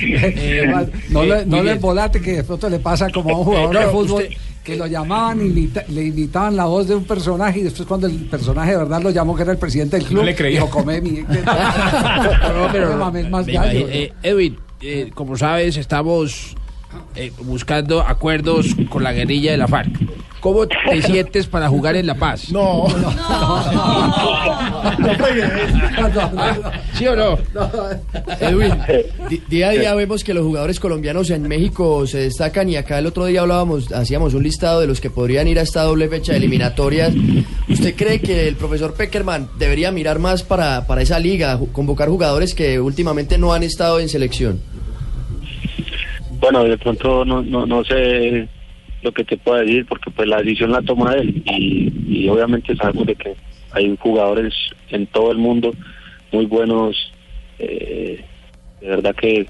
Eh, 0.00 0.66
no 1.10 1.22
eh, 1.22 1.26
le, 1.28 1.46
no 1.46 1.56
le 1.58 1.62
bien. 1.62 1.80
volate 1.80 2.20
que 2.20 2.32
de 2.36 2.44
pronto 2.44 2.68
le 2.68 2.78
pasa 2.80 3.08
como 3.10 3.30
a 3.34 3.38
un 3.38 3.44
jugador 3.44 3.74
No, 3.74 3.80
de 3.80 3.86
fútbol 3.86 4.22
usted- 4.24 4.36
que 4.62 4.76
lo 4.76 4.86
llamaban 4.86 5.40
y 5.40 5.48
imita- 5.50 5.86
le 5.88 6.04
imitaban 6.06 6.56
la 6.56 6.64
voz 6.64 6.88
de 6.88 6.94
un 6.96 7.04
personaje 7.04 7.60
y 7.60 7.62
después 7.62 7.86
cuando 7.86 8.08
el 8.08 8.14
personaje 8.26 8.72
de 8.72 8.76
verdad 8.78 9.00
lo 9.00 9.10
llamó 9.10 9.34
que 9.36 9.42
era 9.42 9.52
el 9.52 9.58
presidente 9.58 9.96
del 9.96 10.06
club, 10.06 10.24
le 10.24 10.34
creía. 10.34 10.60
dijo, 10.60 10.68
come 10.70 11.00
mi... 11.00 11.10
No, 11.20 12.68
pero 12.72 12.90
No 12.90 12.96
mames, 12.98 13.30
más 13.30 13.46
gallo, 13.46 13.86
como 15.14 15.36
sabes, 15.36 15.76
estamos 15.76 16.54
eh, 17.14 17.32
buscando 17.42 18.00
acuerdos 18.02 18.66
con 18.88 19.02
la 19.02 19.12
guerrilla 19.12 19.52
de 19.52 19.56
la 19.56 19.68
FARC. 19.68 19.90
¿Cómo 20.40 20.66
te 20.68 21.02
sientes 21.02 21.46
para 21.46 21.68
jugar 21.68 21.96
en 21.96 22.06
La 22.06 22.14
Paz? 22.14 22.52
No, 22.52 22.86
¿Sí 26.94 27.06
o 27.08 27.16
no? 27.16 27.38
Edwin, 28.38 28.74
día 29.48 29.70
a 29.70 29.72
día 29.72 29.94
vemos 29.94 30.22
que 30.22 30.34
los 30.34 30.44
jugadores 30.44 30.78
colombianos 30.78 31.30
en 31.30 31.48
México 31.48 32.06
se 32.06 32.18
destacan 32.18 32.68
y 32.68 32.76
acá 32.76 32.98
el 32.98 33.06
otro 33.06 33.24
día 33.24 33.40
hablábamos, 33.40 33.90
hacíamos 33.92 34.34
un 34.34 34.42
listado 34.44 34.80
de 34.80 34.86
los 34.86 35.00
que 35.00 35.10
podrían 35.10 35.48
ir 35.48 35.58
a 35.58 35.62
esta 35.62 35.82
doble 35.82 36.08
fecha 36.08 36.30
de 36.32 36.38
eliminatorias. 36.38 37.12
¿Usted 37.68 37.96
cree 37.96 38.20
que 38.20 38.46
el 38.46 38.56
profesor 38.56 38.94
Peckerman 38.94 39.48
debería 39.58 39.90
mirar 39.90 40.18
más 40.20 40.42
para, 40.42 40.86
para 40.86 41.02
esa 41.02 41.18
liga, 41.18 41.58
convocar 41.72 42.08
jugadores 42.08 42.54
que 42.54 42.78
últimamente 42.80 43.36
no 43.36 43.52
han 43.52 43.62
estado 43.62 43.98
en 43.98 44.08
selección? 44.08 44.60
Bueno, 46.40 46.64
de 46.64 46.78
pronto 46.78 47.24
no, 47.24 47.42
no, 47.42 47.66
no 47.66 47.84
sé 47.84 48.48
lo 49.02 49.12
que 49.12 49.24
te 49.24 49.36
puedo 49.36 49.58
decir 49.58 49.86
porque 49.86 50.10
pues 50.10 50.28
la 50.28 50.38
decisión 50.38 50.72
la 50.72 50.82
toma 50.82 51.14
él 51.14 51.42
y, 51.46 51.92
y 52.08 52.28
obviamente 52.28 52.74
sabemos 52.76 53.06
de 53.06 53.14
que 53.14 53.34
hay 53.72 53.96
jugadores 54.00 54.54
en 54.90 55.06
todo 55.06 55.32
el 55.32 55.38
mundo 55.38 55.72
muy 56.32 56.46
buenos, 56.46 57.12
eh, 57.58 58.24
de 58.80 58.88
verdad 58.88 59.14
que 59.14 59.46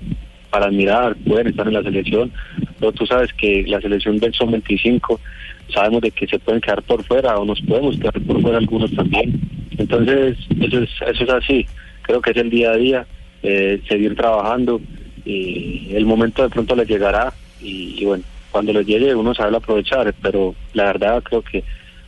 para 0.51 0.67
admirar, 0.67 1.17
pueden 1.17 1.49
estar 1.49 1.67
en 1.67 1.75
la 1.75 1.83
selección, 1.83 2.33
pero 2.79 2.93
tú 2.93 3.07
sabes 3.07 3.33
que 3.35 3.65
la 3.67 3.81
selección 3.81 4.19
del 4.19 4.33
son 4.33 4.53
25, 4.53 5.21
sabemos 5.73 6.01
de 6.01 6.11
que 6.13 6.27
se 6.27 6.39
pueden 6.39 6.61
quedar 6.61 6.83
por 6.83 7.03
fuera 7.05 7.39
o 7.39 7.45
nos 7.45 7.61
podemos 7.63 7.97
quedar 7.99 8.21
por 8.23 8.41
fuera 8.41 8.59
algunos 8.59 8.91
también, 8.95 9.41
entonces 9.77 10.37
eso 10.61 10.81
es, 10.81 10.91
eso 11.07 11.25
es 11.25 11.31
así, 11.31 11.67
creo 12.03 12.21
que 12.21 12.31
es 12.31 12.37
el 12.37 12.51
día 12.51 12.71
a 12.71 12.77
día, 12.77 13.07
eh, 13.43 13.81
seguir 13.89 14.15
trabajando 14.17 14.81
y 15.27 15.89
el 15.95 16.07
momento 16.07 16.43
de 16.43 16.49
pronto 16.49 16.77
le 16.77 16.87
llegará 16.87 17.35
y, 17.61 18.05
bueno, 18.05 18.25
cuando 18.53 18.73
le 18.73 18.85
llegue 18.85 19.15
uno 19.15 19.35
sabe 19.35 19.57
aprovechar, 19.57 20.15
pero 20.23 20.55
la 20.73 20.85
verdad 20.85 21.23
creo 21.23 21.43
que 21.43 21.65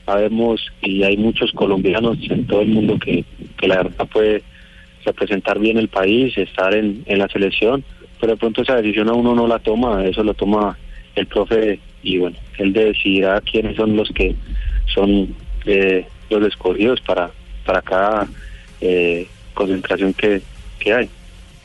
sabemos 0.07 0.65
y 0.81 1.03
hay 1.03 1.17
muchos 1.17 1.53
colombianos 1.53 2.17
en 2.31 2.47
todo 2.47 2.63
el 2.63 2.69
mundo 2.69 2.99
que, 2.99 3.25
que 3.59 3.69
la 3.69 3.83
verdad 3.83 4.07
puede 4.11 4.43
representar 5.05 5.59
bien 5.59 5.77
el 5.77 5.89
país, 5.89 6.39
estar 6.39 6.75
en, 6.75 7.03
en 7.07 7.19
la 7.19 7.29
selección, 7.29 7.85
pero 8.21 8.33
de 8.33 8.39
pronto 8.39 8.63
esa 8.63 8.77
decisión 8.77 9.09
a 9.09 9.13
uno 9.13 9.35
no 9.35 9.47
la 9.47 9.59
toma, 9.59 10.05
eso 10.05 10.23
lo 10.23 10.35
toma 10.35 10.79
el 11.17 11.27
profe 11.27 11.81
y 12.03 12.19
bueno, 12.19 12.37
él 12.59 12.73
decidirá 12.73 13.41
quiénes 13.41 13.77
son 13.77 13.97
los 13.97 14.09
que 14.11 14.35
son 14.95 15.35
eh, 15.67 16.07
los 16.31 16.47
escogidos 16.47 17.01
para, 17.01 17.31
para 17.67 17.83
cada 17.83 18.29
eh, 18.81 19.27
concentración 19.55 20.15
que, 20.15 20.41
que 20.79 20.93
hay. 20.93 21.11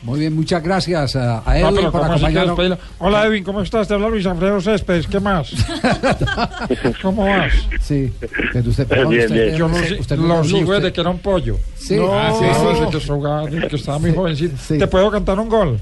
Muy 0.04 0.20
bien, 0.20 0.36
muchas 0.36 0.62
gracias 0.62 1.16
a, 1.16 1.40
a 1.40 1.54
No, 1.60 1.70
Edwin 1.70 1.76
pero 1.78 1.92
por 1.92 2.02
¿cómo 2.02 2.14
así 2.14 2.26
que 2.26 2.40
acompañarnos. 2.40 2.58
despedirlo? 2.58 2.78
Hola 3.00 3.26
Edwin, 3.26 3.44
¿cómo 3.46 3.62
estás? 3.62 3.88
Te 3.88 3.94
habla 3.94 4.10
Luis 4.10 4.26
Alfredo 4.26 4.60
Céspedes, 4.60 5.08
¿qué 5.08 5.20
más? 5.22 5.50
¿Cómo 7.02 7.26
vas? 7.26 7.54
Sí, 7.82 8.12
pero 8.52 8.70
usted, 8.70 8.86
perdón, 8.86 9.10
Bien, 9.12 9.24
usted- 9.26 9.46
bien. 9.46 9.56
Yo 9.58 9.68
lo, 9.70 9.76
usted- 9.76 9.88
si- 9.96 10.02
usted 10.02 10.18
no 10.18 10.28
lo 10.28 10.44
sigo 10.44 10.74
desde 10.74 10.92
que 10.92 11.00
era 11.02 11.10
un 11.10 11.20
pollo. 11.20 11.58
Sí. 11.76 11.96
No, 11.96 12.14
Ah, 12.14 12.34
sí, 12.38 12.46
no, 12.46 12.54
sí. 12.76 12.80
desde 12.82 13.00
que 13.00 13.08
jugaba, 13.14 13.46
desde 13.46 13.68
que 13.70 13.76
estaba 13.78 14.00
muy 14.00 14.14
jovencito. 14.14 14.56
¿Te 14.78 14.88
puedo 14.88 15.10
cantar 15.10 15.40
un 15.40 15.48
gol? 15.50 15.80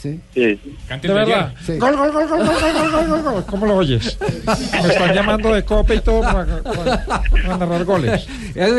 Sí. 0.00 0.20
Sí. 0.32 0.60
¿De 1.02 1.12
verdad? 1.12 1.54
Sí. 1.64 1.78
Gol, 1.78 1.96
gol, 1.96 2.12
gol, 2.12 2.28
gol, 2.28 2.38
gol, 2.38 2.56
gol, 2.72 2.90
gol, 2.92 3.08
gol, 3.08 3.22
gol. 3.34 3.44
¿Cómo 3.46 3.66
lo 3.66 3.76
oyes? 3.76 4.18
Me 4.82 4.88
están 4.88 5.14
llamando 5.14 5.52
de 5.54 5.64
copa 5.64 5.94
y 5.94 6.00
todo 6.00 6.20
para, 6.22 6.62
para- 6.62 7.04
para 7.06 7.56
narrar 7.58 7.84
goles. 7.84 8.26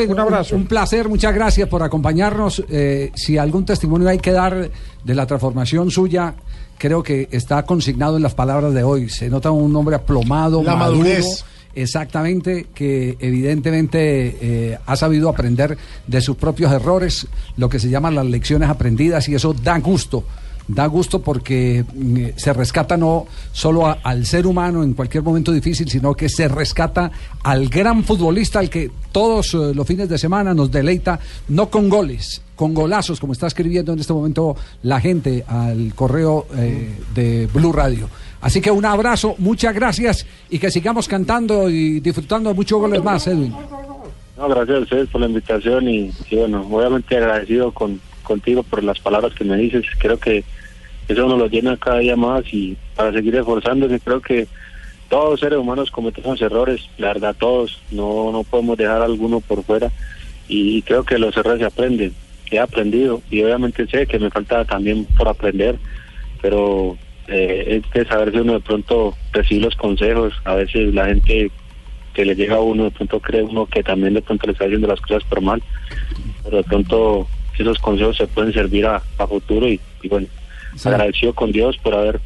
Un 0.10 0.20
abrazo. 0.20 0.56
Un, 0.56 0.66
placer, 0.68 1.08
muchas 1.10 1.34
gracias 1.34 1.68
por 1.70 1.84
acompañarnos. 1.84 2.64
Eh, 2.70 3.12
si 3.16 3.38
algún 3.38 3.66
testimonio 3.66 4.10
hay 4.10 4.20
que 4.20 4.32
dar 4.32 4.70
de 5.04 5.16
la 5.16 5.26
transformación 5.26 5.92
suya, 5.92 6.34
creo 6.78 7.04
que 7.04 7.28
está 7.32 7.64
consignado 7.64 8.18
en 8.18 8.24
las 8.24 8.34
palabras 8.34 8.74
de 8.74 8.84
hoy. 8.84 9.10
Se 9.10 9.30
nota 9.30 9.52
un 9.52 9.76
hombre 9.76 9.96
aplomado, 9.96 10.64
La 10.64 10.76
maduro, 10.76 11.00
madurez. 11.00 11.46
Exactamente, 11.78 12.68
que 12.74 13.18
evidentemente 13.20 14.38
eh, 14.42 14.78
ha 14.86 14.96
sabido 14.96 15.28
aprender 15.30 15.78
de 16.08 16.22
sus 16.22 16.38
propios 16.38 16.72
errores, 16.72 17.28
lo 17.58 17.68
que 17.68 17.80
se 17.80 17.90
llaman 17.90 18.16
las 18.16 18.26
lecciones 18.26 18.70
aprendidas, 18.70 19.28
y 19.28 19.36
eso 19.36 19.54
da 19.54 19.78
gusto. 19.80 20.24
Da 20.68 20.88
gusto 20.88 21.22
porque 21.22 21.86
mm, 21.94 22.38
se 22.38 22.52
rescata 22.52 22.98
no 22.98 23.28
solo 23.52 23.96
al 24.02 24.26
ser 24.26 24.48
humano 24.48 24.84
en 24.84 24.94
cualquier 24.94 25.22
momento 25.22 25.52
difícil, 25.52 25.88
sino 25.90 26.16
que 26.16 26.28
se 26.28 26.48
rescata 26.48 27.12
al 27.44 27.70
gran 27.70 28.04
futbolista 28.04 28.60
al 28.60 28.70
que 28.70 28.90
todos 29.12 29.54
eh, 29.54 29.74
los 29.76 29.86
fines 29.86 30.10
de 30.10 30.18
semana 30.18 30.56
nos 30.56 30.72
deleita, 30.72 31.20
no 31.50 31.70
con 31.70 31.88
goles, 31.88 32.42
con 32.56 32.74
golazos, 32.74 33.20
como 33.20 33.34
está 33.34 33.46
escribiendo 33.46 33.94
en 33.94 34.00
este 34.00 34.14
momento 34.14 34.56
la 34.82 35.00
gente 35.00 35.44
al 35.48 35.94
correo 35.94 36.48
eh, 36.58 36.98
de 37.14 37.48
Blue 37.54 37.72
Radio. 37.72 38.10
Así 38.42 38.60
que 38.60 38.72
un 38.72 38.86
abrazo, 38.86 39.36
muchas 39.38 39.74
gracias 39.76 40.26
y 40.50 40.58
que 40.58 40.72
sigamos 40.72 41.08
cantando 41.08 41.70
y 41.70 42.00
disfrutando 42.00 42.50
de 42.50 42.56
muchos 42.56 42.80
goles 42.80 43.04
más, 43.04 43.28
Edwin. 43.28 43.54
Gracias 44.36 44.78
a 44.78 44.82
ustedes 44.82 45.10
por 45.10 45.22
la 45.22 45.28
invitación 45.28 45.88
y, 45.88 46.12
y 46.30 46.36
bueno, 46.36 46.68
obviamente 46.70 47.18
agradecido 47.18 47.72
con, 47.72 48.00
contigo 48.26 48.64
por 48.64 48.84
las 48.84 49.00
palabras 49.00 49.34
que 49.34 49.46
me 49.46 49.56
dices. 49.56 49.86
Creo 49.98 50.20
que 50.20 50.44
eso 51.08 51.28
nos 51.28 51.38
lo 51.38 51.48
llena 51.48 51.78
cada 51.78 52.00
día 52.00 52.16
más 52.16 52.44
y 52.52 52.76
para 52.96 53.14
seguir 53.14 53.36
esforzándose, 53.36 54.00
creo 54.00 54.22
que 54.22 54.48
todos 55.10 55.32
los 55.32 55.40
seres 55.40 55.60
humanos 55.60 55.92
cometemos 55.92 56.42
errores, 56.42 56.90
la 56.98 57.10
verdad 57.10 57.36
todos, 57.38 57.80
no, 57.92 58.32
no 58.32 58.44
podemos 58.44 58.78
dejar 58.78 59.02
alguno 59.02 59.40
por 59.40 59.64
fuera 59.64 59.92
y 60.48 60.82
creo 60.82 61.04
que 61.04 61.20
los 61.20 61.38
errores 61.38 61.60
se 61.60 61.66
aprenden, 61.66 62.14
he 62.50 62.60
aprendido 62.60 63.22
y 63.30 63.44
obviamente 63.44 63.88
sé 63.88 64.08
que 64.08 64.20
me 64.20 64.32
falta 64.32 64.66
también 64.66 65.06
por 65.06 65.28
aprender, 65.28 65.78
pero 66.42 66.98
eh, 67.28 67.82
es 67.84 67.92
de 67.92 68.06
saber 68.10 68.32
si 68.32 68.40
uno 68.40 68.54
de 68.54 68.60
pronto 68.62 69.16
recibe 69.32 69.66
los 69.66 69.76
consejos, 69.76 70.34
a 70.44 70.56
veces 70.56 70.94
la 70.94 71.06
gente 71.06 71.52
que 72.16 72.26
le 72.26 72.36
llega 72.36 72.56
a 72.56 72.62
uno, 72.62 72.86
de 72.86 72.92
pronto 72.92 73.20
cree 73.20 73.44
uno 73.44 73.68
que 73.68 73.84
también 73.84 74.14
de 74.16 74.22
pronto 74.22 74.48
le 74.48 74.54
está 74.54 74.66
haciendo 74.66 74.88
las 74.88 75.02
cosas 75.02 75.24
por 75.26 75.42
mal, 75.42 75.62
pero 76.44 76.58
de 76.58 76.64
pronto 76.64 77.28
esos 77.64 77.80
consejos 77.80 78.18
se 78.18 78.28
pueden 78.28 78.54
servir 78.54 78.86
a, 78.86 79.02
a 79.18 79.28
futuro 79.28 79.68
y, 79.68 79.80
y 80.02 80.08
bueno, 80.10 80.28
agradecido 80.94 81.34
con 81.34 81.52
Dios 81.52 81.78
por 81.78 81.94
haber 81.96 82.20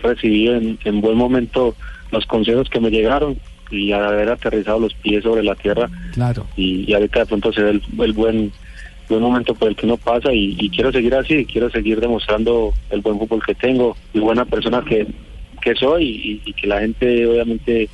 recibido 0.00 0.54
en, 0.56 0.78
en 0.84 1.00
buen 1.00 1.16
momento 1.16 1.74
los 2.12 2.24
consejos 2.26 2.68
que 2.70 2.80
me 2.80 2.90
llegaron 2.90 3.38
y 3.70 3.92
haber 3.92 4.28
aterrizado 4.30 4.78
los 4.80 4.94
pies 4.94 5.22
sobre 5.24 5.42
la 5.42 5.54
tierra 5.54 5.90
Claro. 6.14 6.46
y, 6.56 6.90
y 6.90 6.94
ahorita 6.94 7.20
de 7.20 7.26
pronto 7.26 7.52
se 7.52 7.62
ve 7.62 7.70
el, 7.70 7.82
el 8.00 8.12
buen 8.12 8.52
buen 9.08 9.22
momento 9.22 9.54
por 9.54 9.68
el 9.68 9.76
que 9.76 9.86
uno 9.86 9.96
pasa 9.96 10.32
y, 10.34 10.54
y 10.60 10.68
quiero 10.68 10.92
seguir 10.92 11.14
así, 11.14 11.46
quiero 11.46 11.70
seguir 11.70 11.98
demostrando 11.98 12.74
el 12.90 13.00
buen 13.00 13.18
fútbol 13.18 13.42
que 13.44 13.54
tengo 13.54 13.96
y 14.12 14.18
buena 14.20 14.44
persona 14.44 14.82
que, 14.86 15.06
que 15.62 15.74
soy 15.74 16.04
y, 16.44 16.50
y 16.50 16.52
que 16.52 16.66
la 16.66 16.80
gente 16.80 17.26
obviamente 17.26 17.88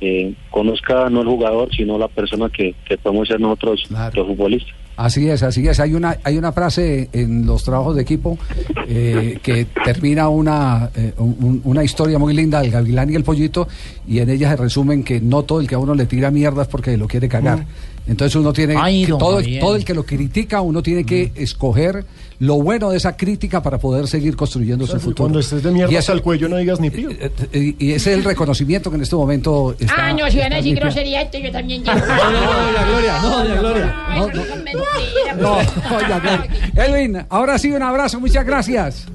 eh, 0.00 0.32
conozca 0.50 1.08
no 1.10 1.20
el 1.20 1.28
jugador 1.28 1.68
sino 1.74 1.98
la 1.98 2.08
persona 2.08 2.48
que, 2.48 2.74
que 2.86 2.96
podemos 2.98 3.28
ser 3.28 3.40
nosotros 3.40 3.86
los 4.16 4.26
futbolistas. 4.26 4.74
Así 4.96 5.28
es, 5.28 5.42
así 5.42 5.66
es. 5.66 5.80
Hay 5.80 5.94
una, 5.94 6.18
hay 6.22 6.38
una 6.38 6.52
frase 6.52 7.08
en 7.12 7.46
los 7.46 7.64
trabajos 7.64 7.96
de 7.96 8.02
equipo 8.02 8.38
eh, 8.86 9.38
que 9.42 9.66
termina 9.84 10.28
una, 10.28 10.90
eh, 10.94 11.12
un- 11.18 11.60
una 11.64 11.82
historia 11.82 12.18
muy 12.18 12.32
linda 12.32 12.60
del 12.60 12.70
gavilán 12.70 13.10
y 13.10 13.16
el 13.16 13.24
pollito 13.24 13.66
y 14.06 14.20
en 14.20 14.30
ella 14.30 14.50
se 14.50 14.56
resumen 14.56 15.02
que 15.02 15.20
no 15.20 15.42
todo 15.42 15.60
el 15.60 15.66
que 15.66 15.74
a 15.74 15.78
uno 15.78 15.94
le 15.94 16.06
tira 16.06 16.30
mierda 16.30 16.62
es 16.62 16.68
porque 16.68 16.96
lo 16.96 17.08
quiere 17.08 17.28
cagar. 17.28 17.66
Entonces 18.06 18.36
uno 18.36 18.52
tiene 18.52 18.74
Ay, 18.78 19.04
que 19.04 19.10
don 19.12 19.18
todo, 19.18 19.42
todo 19.60 19.76
el 19.76 19.84
que 19.84 19.94
lo 19.94 20.04
critica, 20.04 20.60
uno 20.60 20.82
tiene 20.82 21.04
que 21.04 21.32
escoger 21.34 22.04
lo 22.44 22.56
bueno 22.56 22.90
de 22.90 22.96
esa 22.96 23.16
crítica 23.16 23.62
para 23.62 23.78
poder 23.78 24.06
seguir 24.06 24.36
construyendo 24.36 24.86
su 24.86 24.98
futuro. 24.98 25.16
Cuando 25.24 25.38
estés 25.38 25.62
de 25.62 25.70
mierda 25.70 25.92
Y 25.92 25.96
hasta 25.96 26.12
eso- 26.12 26.18
el 26.18 26.22
cuello 26.22 26.48
no 26.48 26.56
digas 26.56 26.78
ni 26.80 26.90
pío. 26.90 27.10
y, 27.10 27.76
y 27.78 27.92
ese 27.92 28.12
es 28.12 28.18
el 28.18 28.24
reconocimiento 28.24 28.90
que 28.90 28.96
en 28.96 29.02
este 29.02 29.16
momento 29.16 29.74
está. 29.78 29.94
Ah, 30.08 30.12
no, 30.12 30.30
si 30.30 30.38
van 30.38 30.52
a 30.52 30.56
decir 30.56 30.76
grosería, 30.76 31.22
esto 31.22 31.38
yo 31.38 31.50
también 31.52 31.82
llego. 31.82 31.96
No, 32.06 32.40
doña 32.62 32.84
Gloria, 32.86 33.18
no, 33.22 33.30
doña 33.38 33.54
Gloria. 33.60 33.96
No, 34.14 35.36
No, 35.36 35.52
oiga, 35.96 36.18
Gloria. 36.20 36.48
Edwin, 36.74 37.26
ahora 37.28 37.58
sí 37.58 37.70
un 37.70 37.82
abrazo, 37.82 38.20
muchas 38.20 38.44
gracias. 38.44 39.06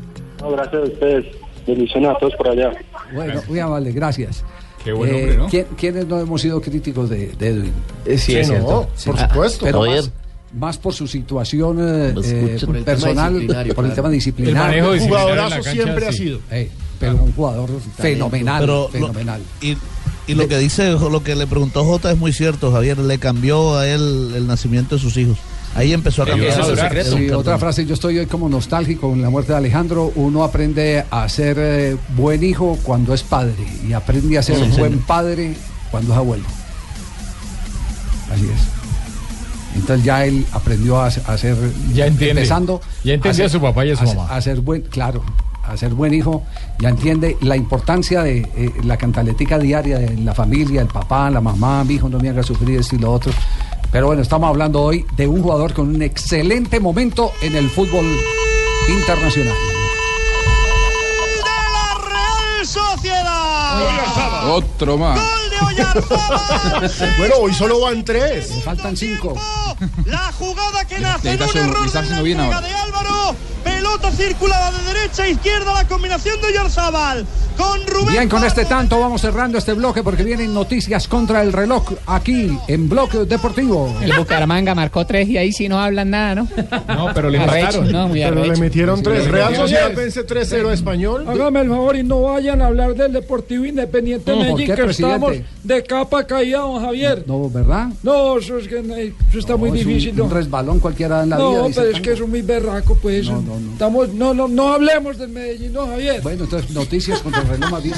No, 0.41 0.51
gracias 0.51 0.75
a 0.81 0.85
ustedes, 0.85 1.25
bendiciones 1.67 2.09
a 2.09 2.17
todos 2.19 2.33
por 2.35 2.47
allá. 2.49 2.71
Bueno, 3.13 3.41
muy 3.47 3.59
amable, 3.59 3.91
gracias. 3.91 4.43
Qué 4.83 4.93
buen 4.93 5.09
Eh, 5.13 5.13
hombre, 5.21 5.37
¿no? 5.37 5.47
¿quién- 5.49 5.67
¿Quiénes 5.77 6.07
no 6.07 6.19
hemos 6.19 6.41
sido 6.41 6.61
críticos 6.61 7.09
de, 7.09 7.27
de 7.37 7.47
Edwin? 7.49 7.73
Eh, 8.05 8.17
sí, 8.17 8.35
es 8.37 8.47
Sí, 8.47 8.53
cierto. 8.53 8.89
Sí. 8.95 9.09
Por 9.09 9.19
supuesto. 9.19 9.65
Pero 9.65 9.81
más, 9.85 10.09
más 10.53 10.77
por 10.77 10.93
su 10.93 11.07
situación 11.07 11.77
eh, 11.79 12.11
Lo 12.13 12.21
eh, 12.23 12.45
escucho. 12.55 12.67
Por 12.67 12.77
el 12.77 12.83
tema 12.85 12.95
personal, 12.97 13.33
disciplinario, 13.33 13.75
por 13.75 13.85
el 13.85 13.93
tema 13.93 14.09
disciplinario. 14.09 14.57
El 14.61 14.67
manejo 14.67 14.93
disciplinario 14.93 15.29
en 15.29 15.35
la 15.35 15.41
Jugadorazo 15.43 15.63
cancha, 15.63 15.71
siempre 15.83 16.07
ha 16.07 16.11
sido. 16.11 16.39
Eh, 16.51 16.69
pero 16.99 17.15
un 17.15 17.31
jugador 17.33 17.69
fenomenal, 17.97 18.59
Pero 18.61 18.73
lo- 18.83 18.89
fenomenal. 18.89 19.41
y, 19.61 19.77
y 20.27 20.33
lo 20.35 20.47
que 20.47 20.57
dice, 20.57 20.91
lo 20.91 21.23
que 21.23 21.35
le 21.35 21.47
preguntó 21.47 21.85
Jota 21.85 22.11
es 22.11 22.17
muy 22.17 22.33
cierto, 22.33 22.71
Javier. 22.71 22.97
Le 22.97 23.17
cambió 23.19 23.77
a 23.77 23.87
él 23.87 24.31
el 24.35 24.47
nacimiento 24.47 24.95
de 24.95 25.01
sus 25.01 25.15
hijos. 25.17 25.37
Ahí 25.75 25.93
empezó 25.93 26.23
a 26.23 26.25
cambiar. 26.25 26.53
Sí, 27.05 27.29
otra 27.29 27.57
frase, 27.59 27.85
yo 27.85 27.93
estoy 27.93 28.17
hoy 28.17 28.25
como 28.25 28.49
nostálgico 28.49 29.09
con 29.09 29.21
la 29.21 29.29
muerte 29.29 29.51
de 29.53 29.59
Alejandro. 29.59 30.11
Uno 30.15 30.43
aprende 30.43 31.05
a 31.11 31.29
ser 31.29 31.57
eh, 31.59 31.97
buen 32.17 32.43
hijo 32.43 32.77
cuando 32.83 33.13
es 33.13 33.21
padre 33.23 33.53
y 33.87 33.93
aprende 33.93 34.37
a 34.39 34.43
ser 34.43 34.55
Sí, 34.57 34.61
un 34.63 34.71
sí. 34.73 34.79
buen 34.79 34.99
padre 34.99 35.55
cuando 35.91 36.11
es 36.13 36.17
abuelo. 36.17 36.43
Así 38.33 38.45
es. 38.45 38.78
Entonces 39.75 40.03
ya 40.05 40.25
él 40.25 40.45
aprendió 40.51 40.99
a, 40.99 41.07
a 41.07 41.37
ser 41.37 41.55
Ya 41.93 42.05
entiende. 42.07 42.41
empezando 42.41 42.81
Ya 43.03 43.13
entendió 43.13 43.45
a 43.45 43.49
su 43.49 43.61
papá 43.61 43.85
y 43.85 43.91
a 43.91 43.95
su 43.95 44.03
mamá. 44.05 44.27
a 44.29 44.41
ser 44.41 44.61
buen, 44.61 44.81
claro, 44.81 45.21
a 45.63 45.77
ser 45.77 45.93
buen 45.93 46.13
hijo, 46.13 46.43
ya 46.79 46.89
entiende 46.89 47.37
la 47.41 47.55
importancia 47.55 48.23
de 48.23 48.39
eh, 48.55 48.71
la 48.83 48.97
cantaletica 48.97 49.59
diaria 49.59 49.99
de 49.99 50.17
la 50.17 50.33
familia, 50.33 50.81
el 50.81 50.87
papá, 50.87 51.29
la 51.29 51.41
mamá, 51.41 51.83
mi 51.83 51.93
hijo 51.95 52.09
no 52.09 52.17
me 52.19 52.29
haga 52.29 52.41
sufrir 52.43 52.79
esto 52.79 52.95
y 52.95 52.99
lo 52.99 53.11
otro. 53.11 53.31
Pero 53.91 54.07
bueno, 54.07 54.21
estamos 54.21 54.49
hablando 54.49 54.81
hoy 54.81 55.05
de 55.15 55.27
un 55.27 55.41
jugador 55.41 55.73
con 55.73 55.87
un 55.95 56.01
excelente 56.01 56.79
momento 56.79 57.31
en 57.41 57.55
el 57.55 57.69
fútbol 57.69 58.05
internacional. 58.87 59.53
Real 62.07 62.65
Sociedad. 62.65 64.49
Otro 64.49 64.97
más. 64.97 65.19
bueno, 67.17 67.35
hoy 67.41 67.53
solo 67.53 67.79
van 67.81 68.03
tres. 68.03 68.51
Me 68.51 68.61
faltan 68.61 68.95
cinco. 68.95 69.35
La 70.05 70.31
jugada 70.33 70.85
que 70.85 70.99
nace 70.99 71.33
está 71.33 71.45
un 71.45 71.57
error 71.57 71.91
de 71.91 72.23
bien 72.23 72.37
de 72.37 72.43
Álvaro. 72.43 73.35
Pelota 73.63 74.11
circulada 74.11 74.71
de 74.71 74.93
derecha 74.93 75.23
a 75.23 75.29
izquierda 75.29 75.73
la 75.73 75.87
combinación 75.87 76.39
de 76.41 76.53
Yarzabal. 76.53 77.25
con 77.57 77.85
Rubén. 77.87 78.13
Bien, 78.13 78.29
con 78.29 78.43
este 78.45 78.63
tanto 78.63 78.99
vamos 78.99 79.19
cerrando 79.19 79.57
este 79.57 79.73
bloque 79.73 80.01
porque 80.01 80.23
vienen 80.23 80.53
noticias 80.53 81.07
contra 81.09 81.41
el 81.41 81.51
reloj 81.51 81.91
aquí 82.07 82.57
en 82.69 82.87
Bloque 82.87 83.17
Deportivo. 83.25 83.93
El 84.01 84.13
Bucaramanga 84.13 84.73
marcó 84.75 85.05
tres 85.05 85.27
y 85.27 85.37
ahí 85.37 85.51
sí 85.51 85.67
no 85.67 85.77
hablan 85.79 86.09
nada, 86.11 86.35
¿no? 86.35 86.47
No, 86.87 87.09
pero 87.13 87.29
le 87.29 87.37
Arrecho, 87.37 87.65
mataron. 87.81 87.91
No, 87.91 88.07
muy 88.07 88.21
Pero 88.21 88.45
le 88.45 88.55
metieron 88.57 89.03
tres. 89.03 89.23
Sí, 89.25 89.29
Real 89.29 89.55
Sociedad 89.57 89.91
vence 89.93 90.25
3-0 90.25 90.69
a 90.69 90.73
Español. 90.73 91.25
Hágame 91.27 91.59
el 91.61 91.67
favor 91.69 91.95
y 91.97 92.03
no 92.03 92.21
vayan 92.21 92.61
a 92.61 92.67
hablar 92.67 92.95
del 92.95 93.11
Deportivo 93.11 93.65
Independiente 93.65 94.31
No, 94.31 94.37
¿por 94.37 94.45
Medellín, 94.45 94.67
qué, 94.67 94.75
que 94.75 94.83
presidente? 94.83 95.15
estamos 95.15 95.37
de 95.63 95.83
capa 95.83 96.23
caída, 96.25 96.59
don 96.59 96.81
Javier. 96.81 97.23
No, 97.27 97.49
¿verdad? 97.49 97.89
No, 98.03 98.37
eso, 98.39 98.57
es 98.57 98.69
que, 98.69 98.77
eh, 98.77 99.13
eso 99.29 99.39
está 99.39 99.57
muy 99.57 99.67
es 99.77 99.85
un- 99.85 99.87
difícil. 99.91 100.21
Un, 100.21 100.29
¿no? 100.29 100.33
resbalón 100.33 100.79
cualquiera 100.79 101.23
en 101.23 101.29
la 101.31 101.35
vida. 101.37 101.45
No, 101.45 101.51
pero 101.75 101.87
es 101.87 101.91
Tango. 101.91 102.01
que 102.03 102.11
eso 102.13 102.23
es 102.23 102.29
muy 102.29 102.41
berraco, 102.41 102.97
pues. 103.01 103.25
No, 103.29 103.41
no, 103.41 103.58
no. 103.59 103.71
Estamos, 103.73 104.13
no, 104.13 104.33
no, 104.33 104.47
no 104.47 104.73
hablemos 104.73 105.17
del 105.17 105.29
Medellín, 105.29 105.73
no, 105.73 105.87
Javier. 105.87 106.21
Bueno, 106.21 106.45
entonces 106.45 106.71
noticias 106.71 107.19
contra 107.19 107.41
el 107.41 107.47
reloj 107.47 107.71
más 107.71 107.83
bien. 107.83 107.95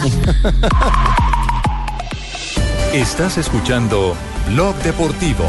Estás 2.94 3.38
escuchando 3.38 4.16
Blog 4.50 4.76
Deportivo. 4.84 5.46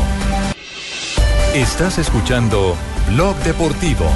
Estás 1.55 1.99
escuchando 1.99 2.77
Blog 3.09 3.37
Deportivo. 3.39 4.07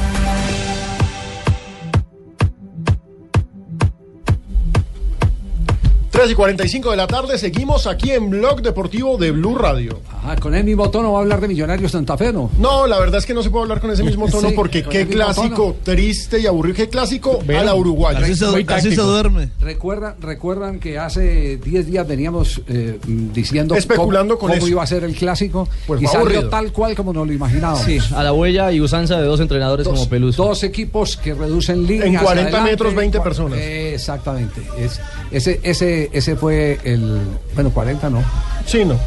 Tres 6.16 6.30
y 6.30 6.34
45 6.34 6.90
de 6.92 6.96
la 6.96 7.06
tarde, 7.06 7.36
seguimos 7.36 7.86
aquí 7.86 8.10
en 8.10 8.30
Blog 8.30 8.62
Deportivo 8.62 9.18
de 9.18 9.32
Blue 9.32 9.54
Radio. 9.54 10.00
Ah, 10.24 10.34
con 10.40 10.54
el 10.54 10.64
mismo 10.64 10.88
tono 10.90 11.12
va 11.12 11.18
a 11.18 11.20
hablar 11.22 11.42
de 11.42 11.48
Millonarios 11.48 11.92
Santa 11.92 12.16
Fe, 12.16 12.32
¿no? 12.32 12.50
No, 12.58 12.86
la 12.86 12.98
verdad 12.98 13.18
es 13.18 13.26
que 13.26 13.34
no 13.34 13.42
se 13.42 13.50
puede 13.50 13.64
hablar 13.64 13.80
con 13.82 13.90
ese 13.90 14.02
mismo 14.02 14.26
tono 14.30 14.48
Sí, 14.48 14.54
porque 14.56 14.82
qué 14.82 15.06
clásico 15.06 15.76
triste 15.82 16.40
y 16.40 16.46
aburrido. 16.46 16.74
Qué 16.74 16.88
clásico 16.88 17.40
Bueno, 17.44 17.60
a 17.60 17.64
la 17.64 17.74
uruguaya. 17.74 18.20
así 18.20 18.34
se- 18.34 18.46
así 18.66 18.94
duerme. 18.94 19.50
¿Recuerdan, 19.60 20.14
recuerdan 20.20 20.80
que 20.80 20.98
hace 20.98 21.58
10 21.58 21.86
días 21.86 22.08
veníamos 22.08 22.62
eh, 22.66 22.98
mm, 23.06 23.32
diciendo 23.34 23.74
Especulando 23.74 24.38
cómo, 24.38 24.48
con 24.48 24.58
cómo 24.58 24.66
eso. 24.66 24.68
iba 24.68 24.82
a 24.82 24.86
ser 24.86 25.04
el 25.04 25.14
clásico 25.14 25.68
Pues 25.86 26.00
y 26.00 26.06
salió 26.06 26.20
aburrido. 26.20 26.48
tal 26.48 26.72
cual 26.72 26.96
como 26.96 27.12
nos 27.12 27.26
lo 27.26 27.32
imaginábamos. 27.34 27.82
Sí, 27.84 27.98
a 28.14 28.22
la 28.24 28.32
huella 28.32 28.72
y 28.72 28.80
usanza 28.80 29.20
de 29.20 29.26
dos 29.26 29.40
entrenadores 29.40 29.86
como 29.86 30.08
Peluso. 30.08 30.44
Dos 30.46 30.64
equipos 30.64 31.18
que 31.18 31.34
reducen 31.34 31.86
líneas. 31.86 32.06
En 32.06 32.14
40 32.16 32.30
hacia 32.30 32.42
adelante, 32.42 32.70
metros, 32.70 32.94
20 32.94 33.18
cua- 33.18 33.22
personas. 33.22 33.58
Eh, 33.58 33.94
exactamente. 33.94 34.62
Es, 34.78 34.98
ese, 35.30 35.60
ese, 35.62 36.05
ese 36.12 36.36
fue 36.36 36.78
el. 36.84 37.20
Bueno, 37.54 37.70
40 37.70 38.10
no. 38.10 38.22
Sí, 38.66 38.84
no. 38.84 38.98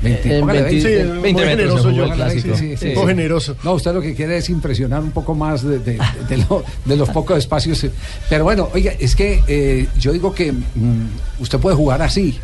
20, 0.00 0.32
En 0.34 0.40
póngale 0.40 0.62
20, 0.62 0.80
sí, 0.80 0.94
20. 0.94 1.12
muy 1.14 1.22
20 1.22 1.40
metros 1.44 1.58
generoso 1.58 1.90
yo. 1.90 2.04
el 2.04 2.10
Póngale 2.10 2.32
clásico. 2.32 2.54
20, 2.56 2.76
Sí, 2.76 2.94
sí. 2.94 3.00
generoso. 3.06 3.56
No, 3.64 3.72
usted 3.72 3.92
lo 3.92 4.00
que 4.00 4.14
quiere 4.14 4.36
es 4.36 4.48
impresionar 4.48 5.02
un 5.02 5.10
poco 5.10 5.34
más 5.34 5.62
de, 5.64 5.80
de- 5.80 5.98
de 6.28 6.36
lo- 6.36 6.62
de 6.84 6.96
los 6.96 7.08
pocos 7.10 7.36
espacios. 7.38 7.84
Pero 8.30 8.44
bueno, 8.44 8.68
oiga, 8.72 8.92
es 8.98 9.16
que 9.16 9.42
eh, 9.48 9.88
yo 9.98 10.12
digo 10.12 10.32
que 10.32 10.52
mm, 10.52 10.60
usted 11.40 11.58
puede 11.58 11.74
jugar 11.74 12.00
así. 12.02 12.38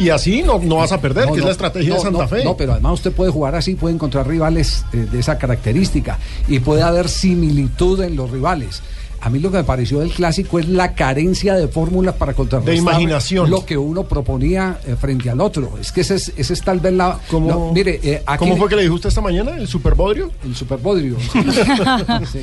Y 0.00 0.08
así 0.08 0.42
no, 0.42 0.58
no 0.58 0.76
vas 0.78 0.90
a 0.90 1.00
perder, 1.00 1.28
que 1.30 1.38
es 1.38 1.44
la 1.44 1.52
estrategia 1.52 1.90
no, 1.90 1.94
de 1.94 2.00
Santa 2.00 2.22
no, 2.22 2.28
Fe. 2.28 2.42
No, 2.44 2.56
pero 2.56 2.72
además 2.72 2.94
usted 2.94 3.12
puede 3.12 3.30
jugar 3.30 3.54
así, 3.54 3.76
puede 3.76 3.94
encontrar 3.94 4.26
rivales 4.26 4.84
eh, 4.92 5.06
de 5.12 5.20
esa 5.20 5.38
característica 5.38 6.18
y 6.48 6.58
puede 6.58 6.82
haber 6.82 7.08
similitud 7.08 8.00
en 8.02 8.16
los 8.16 8.28
rivales. 8.32 8.82
A 9.24 9.30
mí 9.30 9.38
lo 9.38 9.50
que 9.50 9.56
me 9.56 9.64
pareció 9.64 10.00
del 10.00 10.10
clásico 10.10 10.58
es 10.58 10.68
la 10.68 10.94
carencia 10.94 11.54
de 11.54 11.66
fórmulas 11.66 12.14
para 12.14 12.34
contrarrestar 12.34 12.74
De 12.74 12.78
imaginación. 12.78 13.48
lo 13.48 13.64
que 13.64 13.78
uno 13.78 14.04
proponía 14.04 14.78
eh, 14.86 14.96
frente 15.00 15.30
al 15.30 15.40
otro. 15.40 15.78
Es 15.80 15.92
que 15.92 16.02
ese 16.02 16.16
es, 16.16 16.32
ese 16.36 16.52
es 16.52 16.60
tal 16.60 16.78
vez 16.80 16.92
la... 16.92 17.18
¿Cómo, 17.30 17.48
no, 17.48 17.72
mire, 17.72 17.98
eh, 18.02 18.22
aquí 18.26 18.38
¿Cómo 18.40 18.58
fue 18.58 18.68
que 18.68 18.76
le 18.76 18.82
dijo 18.82 18.96
usted 18.96 19.08
esta 19.08 19.22
mañana? 19.22 19.56
¿El 19.56 19.66
Superbodrio? 19.66 20.30
El 20.44 20.54
Superbodrio. 20.54 21.16
Sí. 22.30 22.40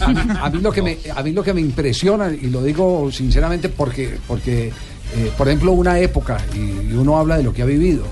A, 0.00 0.08
mí, 0.08 0.20
a 0.42 0.50
mí 0.50 0.60
lo 0.60 0.72
que 0.72 0.82
me, 0.82 0.98
a 1.14 1.22
mí 1.22 1.30
lo 1.30 1.44
que 1.44 1.54
me 1.54 1.60
impresiona, 1.60 2.30
y 2.32 2.48
lo 2.48 2.62
digo 2.64 3.10
sinceramente 3.12 3.68
porque, 3.68 4.18
porque 4.26 4.72
eh, 5.16 5.32
por 5.38 5.46
ejemplo, 5.46 5.70
una 5.70 6.00
época, 6.00 6.38
y, 6.54 6.90
y 6.90 6.92
uno 6.94 7.16
habla 7.16 7.36
de 7.36 7.44
lo 7.44 7.52
que 7.52 7.62
ha 7.62 7.66
vivido, 7.66 8.04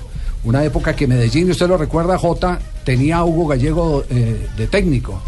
una 0.45 0.63
época 0.63 0.95
que 0.95 1.07
Medellín, 1.07 1.47
y 1.47 1.51
usted 1.51 1.67
lo 1.67 1.77
recuerda, 1.77 2.17
Jota, 2.17 2.57
tenía 2.85 3.17
a 3.17 3.25
Hugo 3.25 3.47
Gallego 3.47 4.05
eh, 4.09 4.47
de 4.55 4.67
técnico. 4.67 5.21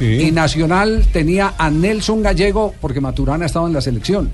Y 0.00 0.32
Nacional 0.32 1.06
tenía 1.12 1.54
a 1.56 1.70
Nelson 1.70 2.22
Gallego 2.22 2.74
porque 2.80 3.00
Maturana 3.00 3.46
estaba 3.46 3.66
en 3.66 3.74
la 3.74 3.80
selección. 3.80 4.30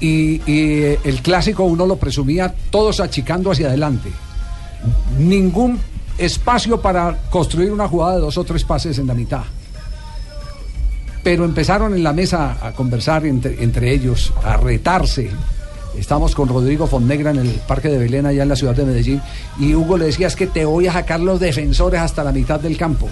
Y, 0.00 0.40
y, 0.46 0.82
eh, 0.82 1.00
el 1.04 1.22
clásico 1.22 1.64
uno 1.64 1.86
lo 1.86 1.96
presumía 1.96 2.54
todos 2.70 3.00
achicando 3.00 3.50
hacia 3.50 3.68
adelante. 3.68 4.10
Ningún 5.18 5.78
espacio 6.18 6.80
para 6.80 7.16
construir 7.30 7.72
una 7.72 7.88
jugada 7.88 8.16
de 8.16 8.20
dos 8.20 8.38
o 8.38 8.44
tres 8.44 8.64
pases 8.64 8.98
en 8.98 9.06
la 9.06 9.14
mitad. 9.14 9.42
Pero 11.22 11.44
empezaron 11.44 11.94
en 11.94 12.02
la 12.02 12.12
mesa 12.12 12.58
a 12.62 12.72
conversar 12.72 13.26
entre, 13.26 13.62
entre 13.62 13.92
ellos, 13.92 14.32
a 14.44 14.56
retarse. 14.56 15.30
Estamos 15.98 16.34
con 16.34 16.48
Rodrigo 16.48 16.86
Fonnegra 16.86 17.32
en 17.32 17.38
el 17.38 17.50
Parque 17.66 17.88
de 17.88 17.98
Belén, 17.98 18.24
allá 18.24 18.44
en 18.44 18.48
la 18.48 18.56
ciudad 18.56 18.74
de 18.74 18.84
Medellín, 18.84 19.20
y 19.58 19.74
Hugo 19.74 19.98
le 19.98 20.06
decía, 20.06 20.28
es 20.28 20.36
que 20.36 20.46
te 20.46 20.64
voy 20.64 20.86
a 20.86 20.92
sacar 20.92 21.18
los 21.18 21.40
defensores 21.40 22.00
hasta 22.00 22.22
la 22.22 22.30
mitad 22.30 22.60
del 22.60 22.76
campo. 22.76 23.08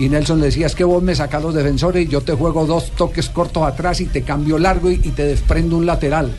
Y 0.00 0.08
Nelson 0.08 0.40
le 0.40 0.46
decía, 0.46 0.66
es 0.66 0.74
que 0.74 0.82
vos 0.82 1.02
me 1.02 1.14
sacás 1.14 1.42
los 1.42 1.54
defensores 1.54 2.04
y 2.06 2.08
yo 2.08 2.22
te 2.22 2.32
juego 2.32 2.66
dos 2.66 2.90
toques 2.92 3.28
cortos 3.28 3.62
atrás 3.62 4.00
y 4.00 4.06
te 4.06 4.22
cambio 4.22 4.58
largo 4.58 4.90
y, 4.90 4.94
y 4.94 5.10
te 5.10 5.24
desprendo 5.24 5.76
un 5.76 5.86
lateral. 5.86 6.32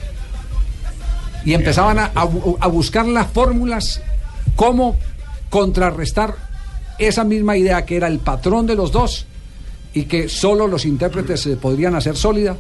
Y 1.46 1.54
empezaban 1.54 2.00
a, 2.00 2.06
a 2.16 2.26
bu- 2.28 2.58
a 2.60 2.68
buscar 2.68 3.06
las 3.08 3.28
fórmulas, 3.32 4.02
cómo 4.56 4.98
contrarrestar 5.50 6.36
esa 7.00 7.24
misma 7.24 7.56
idea 7.58 7.86
que 7.86 7.98
era 7.98 8.08
el 8.08 8.20
patrón 8.20 8.66
de 8.68 8.76
los 8.76 8.92
dos 8.92 9.26
y 9.94 10.04
que 10.04 10.28
solo 10.30 10.68
los 10.68 10.86
intérpretes 10.86 11.46
eh, 11.48 11.56
podrían 11.58 11.96
hacer 11.96 12.16
sólida, 12.16 12.58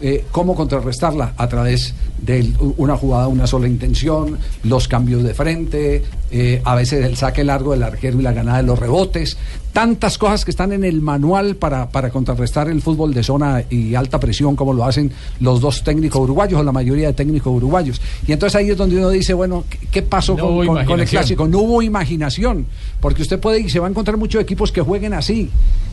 eh, 0.00 0.24
cómo 0.30 0.54
contrarrestarla 0.54 1.32
a 1.36 1.48
través 1.48 1.94
de 2.18 2.52
una 2.76 2.96
jugada, 2.96 3.28
una 3.28 3.46
sola 3.46 3.66
intención, 3.68 4.38
los 4.64 4.88
cambios 4.88 5.22
de 5.22 5.32
frente, 5.32 6.04
eh, 6.30 6.60
a 6.64 6.74
veces 6.74 7.04
el 7.04 7.16
saque 7.16 7.44
largo 7.44 7.72
del 7.72 7.82
arquero 7.82 8.20
y 8.20 8.22
la 8.22 8.32
ganada 8.32 8.58
de 8.58 8.64
los 8.64 8.78
rebotes, 8.78 9.38
tantas 9.76 10.16
cosas 10.16 10.42
que 10.42 10.50
están 10.50 10.72
en 10.72 10.84
el 10.84 11.02
manual 11.02 11.56
para, 11.56 11.90
para 11.90 12.08
contrarrestar 12.08 12.66
el 12.70 12.80
fútbol 12.80 13.12
de 13.12 13.22
zona 13.22 13.62
y 13.68 13.94
alta 13.94 14.18
presión 14.18 14.56
como 14.56 14.72
lo 14.72 14.86
hacen 14.86 15.12
los 15.40 15.60
dos 15.60 15.84
técnicos 15.84 16.18
uruguayos 16.22 16.58
o 16.58 16.62
la 16.64 16.72
mayoría 16.72 17.08
de 17.08 17.12
técnicos 17.12 17.52
uruguayos. 17.54 18.00
Y 18.26 18.32
entonces 18.32 18.56
ahí 18.56 18.70
es 18.70 18.76
donde 18.78 18.96
uno 18.96 19.10
dice, 19.10 19.34
bueno, 19.34 19.64
¿qué, 19.68 19.78
qué 19.90 20.00
pasó 20.02 20.34
No 20.34 20.44
con, 20.44 20.54
hubo 20.54 20.66
con- 20.74 20.84
con 20.86 21.00
el 21.00 21.06
clásico? 21.06 21.46
No 21.46 21.58
hubo 21.58 21.82
imaginación, 21.82 22.64
porque 23.00 23.20
usted 23.20 23.38
puede 23.38 23.60
y 23.60 23.68
se 23.68 23.78
va 23.78 23.86
a 23.86 23.90
encontrar 23.90 24.16
muchos 24.16 24.40
equipos 24.40 24.72
que 24.72 24.80
jueguen 24.80 25.12
así. 25.12 25.50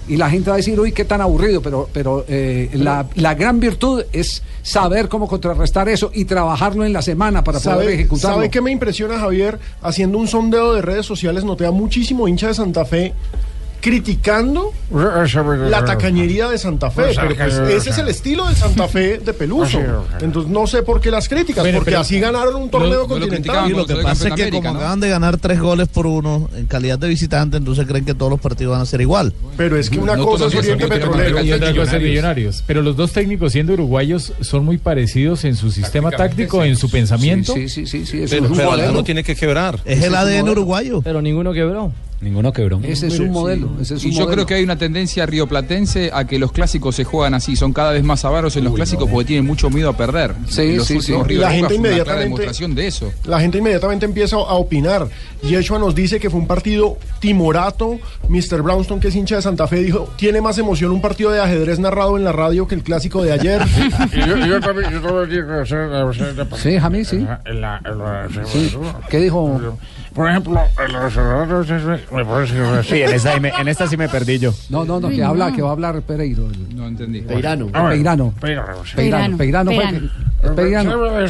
Y 0.07 0.15
la 0.15 0.29
gente 0.29 0.49
va 0.49 0.53
a 0.55 0.57
decir, 0.57 0.79
uy, 0.79 0.93
qué 0.93 1.03
tan 1.03 1.19
aburrido, 1.19 1.61
pero, 1.61 1.89
pero 1.91 2.23
eh, 2.29 2.69
la, 2.75 3.05
la 3.15 3.34
gran 3.36 3.59
virtud 3.59 4.03
es 4.13 4.43
saber 4.61 5.09
cómo 5.09 5.27
contrarrestar 5.27 5.89
eso 5.89 6.09
y 6.13 6.23
trabajarlo 6.23 6.86
en 6.86 6.93
la 6.93 7.01
semana 7.01 7.43
para 7.43 7.59
poder 7.59 7.79
¿Sabe, 7.79 7.93
ejecutarlo. 7.95 8.38
¿Sabe 8.38 8.49
qué 8.49 8.61
me 8.61 8.71
impresiona, 8.71 9.19
Javier? 9.19 9.59
Haciendo 9.81 10.17
un 10.19 10.27
sondeo 10.29 10.71
de 10.73 10.81
redes 10.81 11.05
sociales, 11.05 11.43
noté 11.43 11.65
a 11.65 11.71
muchísimo 11.71 12.29
hincha 12.29 12.47
de 12.47 12.53
Santa 12.53 12.86
Fe 12.86 13.13
criticando 13.84 14.71
la 14.89 15.84
tacañería 15.84 16.47
de 16.47 16.57
Santa 16.57 16.89
Fe. 16.89 17.11
Pero 17.13 17.36
pues, 17.36 17.57
ese 17.69 17.89
es 17.89 17.97
el 17.97 18.07
estilo 18.07 18.47
de 18.47 18.55
Santa 18.55 18.88
Fe 18.88 19.17
de 19.17 19.34
Peluso. 19.34 19.77
Entonces 20.21 20.49
no 20.49 20.65
sé 20.67 20.84
por 20.84 21.01
qué 21.01 21.11
las 21.11 21.27
críticas, 21.27 21.65
Bueno, 21.65 21.79
porque 21.79 21.91
pero 21.91 21.99
así 21.99 22.17
ganaron 22.17 22.55
un 22.55 22.69
torneo 22.69 23.05
continental. 23.09 23.69
Y 23.69 23.73
lo 23.73 23.86
que 23.86 23.95
pasa 23.97 24.29
es 24.29 24.36
que 24.36 24.49
como 24.51 24.69
acaban 24.69 25.01
de 25.01 25.09
ganar 25.09 25.38
tres 25.38 25.59
goles 25.59 25.89
por 25.89 26.07
uno 26.07 26.49
en 26.55 26.65
calidad 26.65 26.97
de 26.97 27.09
visitante, 27.09 27.57
entonces 27.57 27.86
creen 27.86 28.05
que 28.05 28.13
todos 28.13 28.31
los 28.31 28.39
partidos 28.39 28.71
van 28.71 28.81
a 28.81 28.86
ser 28.86 29.01
igual. 29.01 29.34
Pero 29.57 29.75
es 29.75 29.89
que 29.89 29.99
una 29.99 30.15
cosa 30.15 30.45
es 30.45 30.55
Oriente 30.55 30.88
Petrolero 30.88 31.43
y 31.43 31.51
otra 31.51 31.75
cosa 31.75 31.97
es 31.97 32.03
Millonarios. 32.03 32.63
Pero 32.65 32.81
los 32.81 32.95
dos 32.95 33.11
técnicos 33.11 33.51
siendo 33.51 33.73
uruguayos 33.73 34.31
son 34.39 34.63
muy 34.63 34.77
parecidos 34.77 35.43
en 35.43 35.57
su 35.57 35.71
sistema 35.71 36.09
táctico, 36.09 36.63
en 36.63 36.77
su 36.77 36.89
pensamiento. 36.89 37.53
Sí, 37.53 37.67
sí, 37.67 37.86
sí, 37.86 38.05
sí. 38.05 38.23
eso 38.23 38.38
Pero, 38.38 38.49
pero 38.75 39.03
tiene 39.03 39.25
que 39.25 39.36
quebrar. 39.36 39.81
Es 39.84 40.01
el 40.01 40.15
ADN 40.15 40.47
uruguayo. 40.47 41.01
Pero 41.01 41.21
ninguno 41.21 41.51
quebró. 41.51 41.91
Ninguno 42.24 42.51
quebró. 42.53 42.80
Ese 42.84 43.07
es 43.07 43.19
un 43.19 43.32
modelo. 43.32 43.69
Ese 43.82 43.95
es 43.95 44.03
Y 44.05 44.11
yo 44.11 44.21
modelo. 44.21 44.32
creo 44.34 44.45
que 44.45 44.53
hay 44.55 44.63
una 44.63 44.78
tendencia 44.78 45.26
rioplatense 45.26 46.09
a 46.13 46.26
que 46.26 46.39
los 46.39 46.51
clásicos 46.51 46.95
se 46.95 47.03
juegan 47.03 47.34
así, 47.34 47.55
son 47.55 47.74
cada 47.74 47.91
vez 47.91 48.03
más 48.03 48.24
avaros 48.26 48.55
en 48.55 48.63
los 48.63 48.74
clásicos 48.74 49.09
porque 49.09 49.26
tienen 49.28 49.45
mucho 49.45 49.69
miedo 49.69 49.89
a 49.89 49.97
perder. 49.97 50.34
Sí, 50.47 50.76
los 50.76 50.88
sí, 50.88 50.95
últimos 50.97 51.28
sí. 51.28 51.34
La 51.36 51.51
gente 51.51 51.65
una 51.67 51.76
inmediatamente- 51.76 52.24
demostración 52.24 52.76
de 52.76 52.88
eso. 52.88 53.11
La 53.26 53.39
gente 53.39 53.57
inmediatamente 53.57 54.05
empieza 54.05 54.38
a 54.38 54.53
opinar. 54.55 55.07
Yeshua 55.43 55.78
nos 55.80 55.93
dice 55.93 56.19
que 56.19 56.30
fue 56.30 56.39
un 56.39 56.47
partido 56.47 56.97
timorato. 57.19 57.99
Mr. 58.30 58.61
Brownstone, 58.61 59.01
que 59.01 59.09
es 59.09 59.15
hincha 59.15 59.36
de 59.36 59.41
Santa 59.41 59.67
Fe, 59.67 59.78
dijo: 59.84 60.09
Tiene 60.15 60.39
más 60.41 60.57
emoción 60.57 60.91
un 60.91 61.01
partido 61.01 61.32
de 61.32 61.41
ajedrez 61.41 61.80
narrado 61.80 62.15
en 62.17 62.24
la 62.24 62.32
radio 62.32 62.67
que 62.67 62.76
el 62.76 62.84
clásico 62.84 63.21
de 63.24 63.34
ayer. 63.34 63.61
Y 64.13 64.19
yo, 64.28 64.38
yo 64.38 64.59
también, 64.59 64.91
yo 64.91 65.01
también 65.01 65.30
digo 65.30 65.47
que 65.47 65.53
hacer 65.61 65.88
la 65.89 66.03
versión 66.05 66.36
de- 66.36 66.57
Sí, 66.57 66.80
Jamí, 66.80 67.03
sí. 67.05 67.26
En 67.45 67.61
la- 67.61 67.82
en 67.86 67.97
la- 67.99 68.28
Sí. 68.45 68.74
¿Qué 69.09 69.19
dijo? 69.19 69.59
Por 70.14 70.30
ejemplo, 70.30 70.53
me 72.11 72.26
parece 72.26 72.53
que 72.53 72.84
Sí, 72.84 73.01
en 73.01 73.09
esta, 73.14 73.34
en 73.36 73.68
esta 73.68 73.88
sí 73.88 73.97
me 73.97 74.07
perdí 74.07 74.38
yo. 74.39 74.53
No, 74.70 74.86
no, 74.86 74.99
no, 74.99 75.09
que 75.09 75.24
habla, 75.24 75.51
que 75.51 75.61
va 75.61 75.70
a 75.70 75.72
hablar 75.72 76.01
Pereiro. 76.03 76.45
el- 76.45 76.76
No 76.76 76.88
entendí. 76.88 77.22
Peirano. 77.22 77.70
Ah, 77.74 77.89
Peirano. 77.89 78.34
Peirano, 78.39 78.86
sí. 78.86 78.95
Peirano. 78.95 79.38
Peirano. 79.38 79.72
fue- 79.72 79.84
Peirano. 79.84 80.09
Es 80.43 80.51
Peirano. 80.51 81.25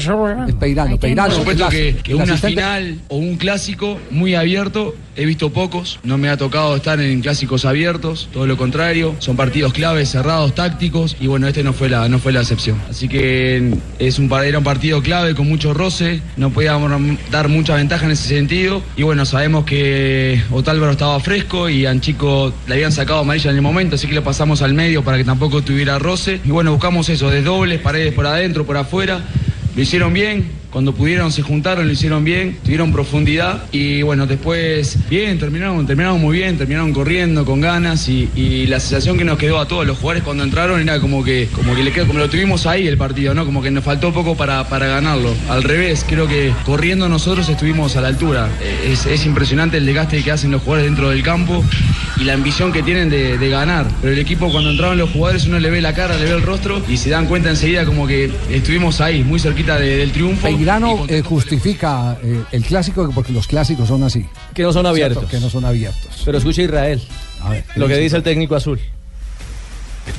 Es 0.48 0.56
Peirano. 0.56 0.98
Peirano. 0.98 1.30
Por 1.30 1.38
supuesto 1.38 1.70
que, 1.70 2.14
una 2.14 2.24
asistente- 2.24 2.48
final 2.50 3.00
o 3.10 3.18
un 3.18 3.38
clásico 3.38 4.00
muy 4.12 4.36
abierto 4.36 4.96
he 5.16 5.26
visto 5.26 5.52
pocos, 5.52 6.00
no 6.04 6.18
me 6.18 6.30
ha 6.30 6.38
tocado 6.38 6.76
estar 6.76 7.00
en 7.00 7.22
clásicos 7.22 7.66
abiertos, 7.66 8.30
todo 8.34 8.48
lo 8.48 8.58
contrario, 8.58 9.16
son 9.20 9.36
partidos 9.36 9.72
claves, 9.72 10.10
cerrados, 10.10 10.56
tácticos 10.56 11.16
y 11.20 11.28
bueno, 11.28 11.48
este 11.48 11.64
no 11.64 11.72
fue 11.74 11.88
la, 11.88 12.10
no 12.10 12.18
fue 12.18 12.32
la 12.34 12.42
excepción. 12.42 12.80
Así 12.90 13.08
que 13.08 13.76
es 14.00 14.18
un, 14.18 14.32
era 14.44 14.58
un 14.58 14.64
partido 14.64 15.04
clave 15.04 15.36
con 15.36 15.48
mucho 15.48 15.74
roce, 15.76 16.22
no 16.36 16.50
podíamos 16.50 16.92
dar 17.30 17.48
mucha 17.48 17.76
ventaja 17.76 18.06
en 18.06 18.12
ese 18.12 18.28
sentido 18.28 18.82
y 18.98 19.04
bueno, 19.04 19.26
sabemos 19.26 19.66
que 19.66 20.42
Otálvaro 20.52 20.94
estaba 20.94 21.20
fresco 21.20 21.70
y 21.70 21.86
Anchico 21.86 22.52
le 22.68 22.74
habían 22.74 22.92
sacado 22.92 23.20
amarilla 23.20 23.52
en 23.52 23.58
el 23.58 23.62
momento, 23.62 23.96
así 23.96 24.08
que 24.08 24.16
lo 24.16 24.24
pasamos 24.24 24.64
al 24.64 24.74
medio 24.74 25.04
para 25.04 25.18
que 25.18 25.24
tampoco 25.26 25.62
tuviera 25.62 26.00
roce 26.00 26.40
y 26.44 26.50
bueno, 26.50 26.72
buscamos 26.72 27.08
eso, 27.10 27.30
de 27.30 27.44
dobles, 27.44 27.80
paredes 27.82 28.14
por 28.14 28.26
adentro, 28.26 28.66
por 28.66 28.78
afuera, 28.78 29.03
lo 29.06 29.82
hicieron 29.82 30.14
bien, 30.14 30.50
cuando 30.74 30.96
pudieron 30.96 31.32
se 31.32 31.44
juntaron, 31.44 31.86
lo 31.86 31.94
hicieron 31.94 32.24
bien, 32.24 32.58
tuvieron 32.64 32.92
profundidad 32.92 33.66
y 33.72 34.02
bueno, 34.02 34.26
después 34.26 34.98
bien, 35.08 35.38
terminaron, 35.38 35.86
terminaron 35.86 36.20
muy 36.20 36.38
bien, 36.38 36.58
terminaron 36.58 36.92
corriendo 36.92 37.46
con 37.46 37.62
ganas 37.62 38.10
y, 38.10 38.24
la 38.64 38.80
sensación 38.80 39.18
que 39.18 39.24
nos 39.26 39.38
quedó 39.38 39.60
a 39.60 39.68
todos 39.68 39.86
los 39.86 39.98
jugadores 39.98 40.24
cuando 40.24 40.44
entraron 40.44 40.82
era 40.82 41.00
como 41.00 41.24
que, 41.24 41.48
como 41.54 41.76
que 41.76 41.84
le 41.84 41.92
quedó, 41.92 42.08
como 42.08 42.18
lo 42.20 42.30
tuvimos 42.30 42.66
ahí 42.66 42.88
el 42.88 42.98
partido, 42.98 43.36
¿no? 43.36 43.46
Como 43.46 43.62
que 43.62 43.70
nos 43.70 43.84
faltó 43.84 44.12
poco 44.14 44.36
para, 44.36 44.68
para 44.68 44.88
ganarlo. 44.88 45.30
Al 45.50 45.62
revés, 45.62 46.04
creo 46.08 46.28
que 46.28 46.52
corriendo 46.66 47.08
nosotros 47.08 47.48
estuvimos 47.50 47.96
a 47.96 48.02
la 48.02 48.08
altura. 48.08 48.50
Es, 48.88 49.06
es 49.06 49.26
impresionante 49.26 49.78
el 49.78 49.86
desgaste 49.86 50.24
que 50.24 50.32
hacen 50.32 50.50
los 50.50 50.64
jugadores 50.64 50.86
dentro 50.90 51.10
del 51.10 51.22
campo 51.22 51.64
y 52.18 52.24
la 52.24 52.34
ambición 52.34 52.72
que 52.72 52.82
tienen 52.82 53.10
de, 53.10 53.50
ganar. 53.50 53.86
Pero 54.02 54.14
el 54.14 54.20
equipo 54.20 54.52
cuando 54.52 54.72
entraban 54.72 54.98
los 54.98 55.12
jugadores 55.12 55.46
uno 55.46 55.60
le 55.60 55.70
ve 55.70 55.82
la 55.82 55.94
cara, 55.94 56.18
le 56.18 56.24
ve 56.24 56.32
el 56.32 56.42
rostro 56.42 56.82
y 56.88 56.98
se 56.98 57.10
dan 57.10 57.28
cuenta 57.28 57.50
enseguida 57.50 57.86
como 57.86 58.08
que 58.08 58.32
estuvimos 58.50 59.02
ahí, 59.02 59.24
muy 59.24 59.40
cerquita 59.40 59.78
de- 59.78 59.98
del 59.98 60.12
triunfo. 60.12 60.48
Peirano 60.64 61.06
eh, 61.10 61.22
justifica 61.22 62.18
eh, 62.24 62.42
el 62.54 62.64
clásico 62.64 63.12
porque 63.14 63.34
los 63.34 63.48
clásicos 63.48 63.86
son 63.90 64.02
así. 64.04 64.26
Que 64.54 64.64
no 64.64 64.72
son 64.72 64.86
abiertos. 64.86 65.24
Cierto, 65.24 65.38
que 65.38 65.42
no 65.44 65.50
son 65.50 65.66
abiertos. 65.66 66.22
Pero 66.24 66.38
escucha 66.38 66.62
Israel. 66.62 67.02
lo 67.76 67.86
que 67.90 67.98
dice 67.98 68.16
el 68.16 68.24
técnico 68.24 68.56
azul. 68.56 68.80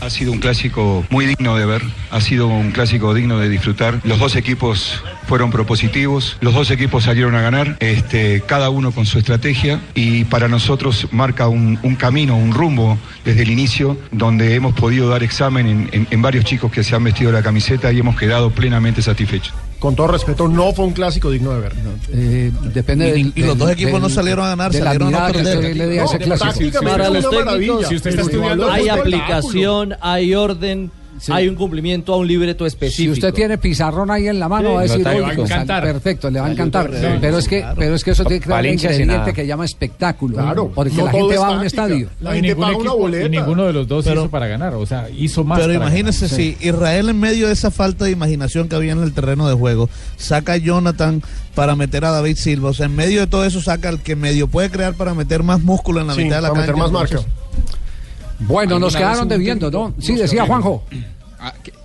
Ha 0.03 0.09
sido 0.11 0.33
un 0.33 0.39
clásico 0.41 1.05
muy 1.11 1.25
digno 1.27 1.57
de 1.57 1.65
ver, 1.67 1.83
ha 2.11 2.21
sido 2.21 2.47
un 2.47 2.73
clásico 2.73 3.13
digno 3.15 3.39
de 3.39 3.49
disfrutar. 3.49 4.01
Los 4.05 4.19
dos 4.19 4.35
equipos 4.37 5.03
fueron 5.29 5.51
propositivos, 5.51 6.37
los 6.43 6.53
dos 6.55 6.71
equipos 6.71 7.05
salieron 7.05 7.35
a 7.35 7.41
ganar, 7.43 7.77
este, 7.81 8.43
cada 8.47 8.69
uno 8.71 8.93
con 8.93 9.05
su 9.07 9.19
estrategia 9.19 9.81
y 9.95 10.25
para 10.25 10.49
nosotros 10.49 11.09
marca 11.11 11.49
un, 11.49 11.79
un 11.83 11.97
camino, 11.97 12.35
un 12.37 12.53
rumbo 12.53 12.99
desde 13.27 13.43
el 13.43 13.51
inicio 13.51 13.99
donde 14.11 14.55
hemos 14.55 14.75
podido 14.75 15.09
dar 15.11 15.23
examen 15.23 15.67
en, 15.67 15.89
en- 15.93 16.07
en 16.11 16.23
varios 16.23 16.45
chicos 16.47 16.71
que 16.73 16.83
se 16.83 16.95
han 16.95 17.05
vestido 17.05 17.31
la 17.33 17.43
camiseta 17.43 17.93
y 17.93 17.99
hemos 17.99 18.17
quedado 18.19 18.51
plenamente 18.51 19.03
satisfechos. 19.03 19.53
Con 19.85 19.95
todo 19.95 20.07
respeto, 20.07 20.49
no 20.49 20.73
fue 20.73 20.87
un 20.87 20.93
clásico 20.95 21.31
digno 21.31 21.51
de 21.53 21.61
ver. 21.61 21.73
Eh, 22.11 22.51
depende 22.73 23.07
Y- 23.07 23.11
del- 23.25 23.33
y 23.35 23.41
los 23.43 23.59
dos 23.59 23.69
del- 23.69 23.79
equipos 23.79 24.01
no 24.01 24.09
salieron 24.09 24.47
a 24.47 24.49
ganar, 24.49 24.73
de 24.73 24.79
la 24.81 24.85
salieron 24.95 25.15
a 25.15 25.27
perder. 25.27 25.77
le 25.77 25.87
dé 25.87 26.01
a 26.01 26.05
No, 26.05 26.09
ese 26.09 26.19
clásico. 26.21 26.83
Para 26.83 27.11
los 27.11 27.29
técnicos. 27.29 27.87
Si 27.89 27.97
usted 27.97 28.19
está 28.19 28.73
hay 28.73 28.89
aplicación, 28.89 29.95
hay 30.01 30.35
orden, 30.35 30.91
hay 31.29 31.49
un 31.49 31.55
cumplimiento 31.55 32.13
a 32.15 32.17
un 32.17 32.27
libreto 32.27 32.65
Si 32.65 32.69
específico. 32.69 33.13
usted 33.15 33.33
tiene 33.35 33.59
pizarrón 33.59 34.11
ahí 34.11 34.29
en 34.29 34.39
la 34.39 34.49
mano, 34.49 34.69
Sí, 34.71 34.75
va 34.75 34.81
a 34.81 34.83
decir, 34.83 34.99
le 34.99 35.05
va 35.05 35.11
a 35.11 35.15
"Oiga, 35.31 35.43
encantar". 35.45 35.83
perfecto, 35.83 36.31
le 36.31 36.41
va 36.41 36.47
a 36.47 36.53
encantar. 36.53 36.91
Pero 37.21 37.39
es 37.39 37.49
que, 37.49 37.61
Claro. 37.61 37.77
pero 37.79 37.95
es 37.95 38.05
que 38.05 38.11
eso 38.11 38.25
tiene 38.25 38.41
que 38.41 38.49
dar 38.49 38.61
un 38.65 38.71
ingrediente 38.73 39.33
que 39.33 39.47
llama 39.47 39.65
espectáculo. 39.65 40.37
Claro, 40.37 40.71
porque 40.75 40.93
no 40.95 41.05
la 41.07 41.11
gente 41.13 41.39
va 41.39 41.49
a 41.49 41.59
un 41.59 41.65
estadio. 41.65 42.09
La 42.21 42.31
y 42.31 42.35
gente 42.35 42.49
ningún 42.49 42.63
paga 42.65 42.77
una 42.77 42.85
equipo- 42.91 42.99
boleta. 42.99 43.27
y 43.27 43.31
ninguno 43.31 43.65
de 43.65 43.73
los 43.73 43.89
dos 43.89 44.05
Pero- 44.05 44.21
hizo 44.23 44.31
para 44.31 44.47
ganar, 44.47 44.75
o 44.75 44.87
sea, 44.87 45.09
hizo 45.11 45.45
más. 45.45 45.59
Pero 45.61 45.73
imagínese 45.73 46.29
si 46.29 46.57
Israel 46.61 47.09
en 47.09 47.19
medio 47.21 47.47
de 47.47 47.53
esa 47.53 47.71
falta 47.71 48.05
de 48.05 48.11
imaginación 48.11 48.69
que 48.69 48.77
había 48.77 48.93
en 48.93 49.03
el 49.03 49.13
terreno 49.13 49.49
de 49.49 49.55
juego, 49.55 49.89
saca 50.17 50.55
a 50.55 50.57
Jonathan 50.57 51.23
para 51.55 51.77
meter 51.77 52.05
a 52.05 52.11
David 52.11 52.37
Silva, 52.37 52.71
o 52.71 52.75
sea, 52.75 52.87
en 52.87 52.97
medio 52.97 53.21
de 53.21 53.27
todo 53.27 53.45
eso 53.45 53.61
saca 53.61 53.89
al 53.89 54.01
que 54.01 54.17
medio 54.17 54.49
puede 54.49 54.71
crear 54.71 54.95
para 54.95 55.15
meter 55.15 55.43
más 55.43 55.61
músculo 55.63 56.01
en 56.01 56.09
la 56.09 56.15
Sí, 56.15 56.25
mitad 56.25 56.37
de 56.37 56.43
la 56.43 56.49
para 56.49 56.67
cancha. 56.67 56.73
meter 56.73 56.93
más 56.93 57.03
entonces- 57.11 57.27
Bueno, 58.47 58.79
nos 58.79 58.95
¿Alguna 58.95 59.13
quedaron 59.13 59.29
debiendo, 59.29 59.71
¿no? 59.71 59.95
Sí, 59.99 60.15
decía? 60.15 60.47
Juanjo. 60.47 60.85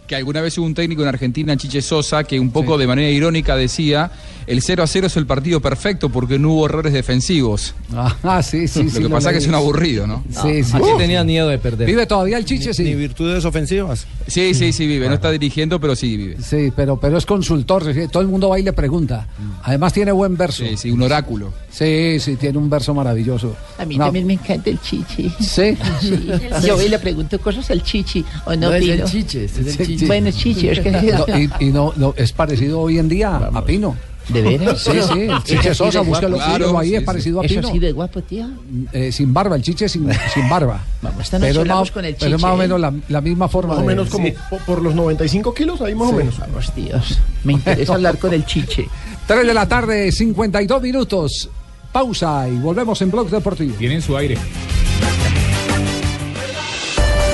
Ah, 0.10 0.14
que, 0.14 0.16
alguna 0.16 0.42
vez 0.42 0.58
hubo 0.58 0.66
un 0.66 0.74
técnico 0.74 1.04
en 1.04 1.08
Argentina, 1.08 1.56
Chiche 1.56 1.82
Sosa, 1.84 2.24
que 2.24 2.40
un 2.40 2.50
poco 2.50 2.78
de 2.80 2.88
manera 2.88 3.10
irónica 3.10 3.56
decía, 3.56 4.12
el 4.48 4.60
0 4.64 4.82
a 4.82 4.88
0 4.88 5.06
es 5.08 5.16
el 5.18 5.28
partido 5.28 5.62
perfecto 5.62 6.10
porque 6.10 6.40
no 6.40 6.52
hubo 6.54 6.66
errores 6.66 6.94
defensivos. 6.94 7.76
Ah, 8.24 8.42
sí, 8.42 8.68
sí, 8.68 8.84
Lo 8.84 8.90
sí. 8.90 9.02
que 9.04 9.10
pasa 9.10 9.30
es 9.30 9.34
que 9.34 9.38
es 9.44 9.48
un 9.48 9.54
aburrido, 9.54 10.08
¿no? 10.08 10.24
Sí, 10.32 10.64
sí. 10.64 10.72
Así 10.74 10.82
Uh. 10.84 10.98
tenía 10.98 11.24
miedo 11.24 11.48
de 11.48 11.60
perder. 11.60 11.86
Vive 11.88 12.08
todavía 12.08 12.38
el 12.40 12.46
chiche, 12.46 12.74
sí. 12.74 12.84
Ni 12.84 12.96
virtudes 12.96 13.46
ofensivas. 13.46 14.08
Sí, 14.26 14.56
sí, 14.56 14.74
sí 14.74 14.88
vive. 14.88 15.08
No 15.08 15.14
está 15.14 15.30
dirigiendo, 15.30 15.80
pero 15.80 15.96
sí 15.96 16.18
vive. 16.18 16.38
Sí, 16.42 16.74
pero, 16.76 17.00
pero 17.00 17.18
es 17.20 17.26
consultor, 17.28 17.84
todo 18.12 18.24
el 18.24 18.30
mundo 18.30 18.50
va 18.50 18.60
y 18.60 18.64
le 18.64 18.74
pregunta. 18.74 19.28
Además 19.64 19.94
tiene 19.94 20.12
buen 20.12 20.36
verso. 20.36 20.66
Sí, 20.66 20.76
sí, 20.76 20.90
un 20.92 21.04
oráculo. 21.04 21.54
Sí, 21.70 22.20
sí, 22.20 22.36
tiene 22.36 22.58
un 22.58 22.70
verso 22.70 22.96
maravilloso. 22.96 23.56
A 23.78 23.86
mí 23.86 23.98
también 23.98 24.26
me 24.26 24.34
encanta 24.34 24.70
el 24.72 24.82
chichi. 24.82 25.30
Sí. 25.40 25.78
Sí. 26.00 26.28
Yo 26.66 26.76
voy 26.76 26.86
y 26.86 26.90
le 26.90 26.98
pregunto 27.00 27.40
cosas 27.40 27.70
al 27.72 27.84
chichi. 27.84 28.24
¿O 28.46 28.56
no, 28.56 28.70
No, 28.70 28.74
es 28.74 28.88
el 28.88 29.04
chiche, 29.04 29.46
es 29.46 29.58
el 29.58 29.78
chiche. 29.86 29.99
Sí. 30.00 30.06
Bueno, 30.08 30.32
chichi, 30.32 30.70
es 30.70 30.80
que... 30.80 30.92
No, 30.92 31.38
y 31.38 31.50
y 31.68 31.72
no, 31.72 31.94
no, 31.96 32.14
es 32.18 32.32
parecido 32.32 32.80
hoy 32.82 32.98
en 33.00 33.10
día 33.10 33.36
a 33.54 33.64
Pino. 33.66 33.96
¿De 34.30 34.44
veras? 34.44 34.82
Sí, 34.84 34.92
sí, 35.12 35.20
el 35.22 35.44
chiche 35.44 35.56
¿Es 35.56 35.66
así 35.70 35.76
Sosa, 35.76 36.02
de 36.02 36.06
búscalo, 36.06 36.36
búscalo 36.36 36.78
ahí, 36.78 36.90
sí, 36.90 36.94
es 36.96 37.00
sí. 37.00 37.06
parecido 37.06 37.42
a 37.42 37.46
¿Eso 37.46 37.56
Pino. 37.56 37.68
así 37.70 37.80
de 37.80 37.92
guapo, 37.94 38.22
tío? 38.22 38.46
Eh, 38.94 39.12
sin 39.12 39.34
barba, 39.34 39.56
el 39.56 39.64
chiche 39.64 39.90
sin, 39.90 40.08
sin 40.34 40.48
barba. 40.48 40.84
Vamos, 41.02 41.22
esta 41.24 41.40
noche 41.40 41.50
pero 41.50 41.62
hablamos 41.62 41.82
más, 41.88 41.92
con 41.92 42.06
el 42.06 42.14
pero 42.16 42.36
es 42.36 42.42
más 42.42 42.52
o 42.52 42.56
chiche, 42.56 42.62
menos 42.68 42.80
la, 42.80 42.94
la 43.08 43.22
misma 43.22 43.48
forma. 43.50 43.70
Más 43.74 43.78
o 43.80 43.82
de- 43.82 43.88
menos 43.88 44.10
como 44.10 44.28
Sí. 44.28 44.34
po- 44.52 44.58
por 44.68 44.84
los 44.84 44.94
95 44.94 45.52
kilos, 45.56 45.82
ahí 45.82 45.96
más 45.96 46.10
o 46.10 46.14
menos. 46.14 46.38
Vamos, 46.38 46.72
Dios. 46.76 47.20
Me 47.44 47.54
interesa 47.54 47.96
hablar 47.96 48.20
con 48.20 48.32
el 48.32 48.46
chiche. 48.46 48.88
3 49.26 49.48
de 49.48 49.54
la 49.54 49.68
tarde, 49.68 50.12
52 50.12 50.80
minutos. 50.82 51.50
Pausa 51.92 52.48
y 52.48 52.56
volvemos 52.60 53.02
en 53.02 53.10
Blog 53.10 53.32
Deportivo. 53.32 53.74
Tienen 53.80 54.00
su 54.04 54.16
aire. 54.16 54.38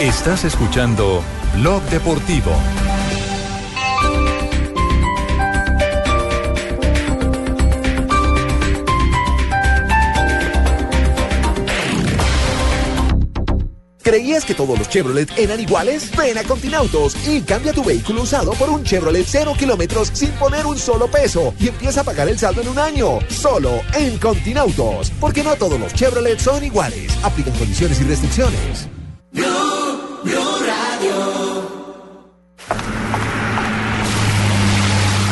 Estás 0.06 0.43
escuchando 0.43 1.24
Blog 1.56 1.82
Deportivo. 1.86 2.51
¿Creías 14.03 14.45
que 14.45 14.53
todos 14.53 14.78
los 14.78 14.88
Chevrolet 14.88 15.28
eran 15.39 15.60
iguales? 15.60 16.16
Ven 16.16 16.38
a 16.38 16.43
Continautos 16.43 17.16
y 17.28 17.41
cambia 17.41 17.74
tu 17.74 17.84
vehículo 17.84 18.22
usado 18.22 18.51
por 18.51 18.70
un 18.70 18.84
Chevrolet 18.84 19.26
0 19.28 19.56
kilómetros 19.58 20.12
sin 20.14 20.30
poner 20.34 20.68
un 20.68 20.78
solo 20.78 21.08
peso 21.08 21.56
y 21.60 21.70
empieza 21.70 22.01
a 22.01 22.03
pagar 22.03 22.30
el 22.30 22.38
saldo 22.38 22.62
en 22.62 22.68
un 22.68 22.78
año. 22.78 23.18
Solo 23.28 23.82
en 23.95 24.20
Continautos. 24.20 25.10
Porque 25.20 25.41
no 25.41 25.56
todos 25.56 25.80
los 25.80 25.95
Chevrolet 25.95 26.38
son 26.38 26.64
iguales. 26.64 27.12
Aplican 27.24 27.58
condiciones 27.58 27.99
y 27.99 28.03
restricciones. 28.03 28.88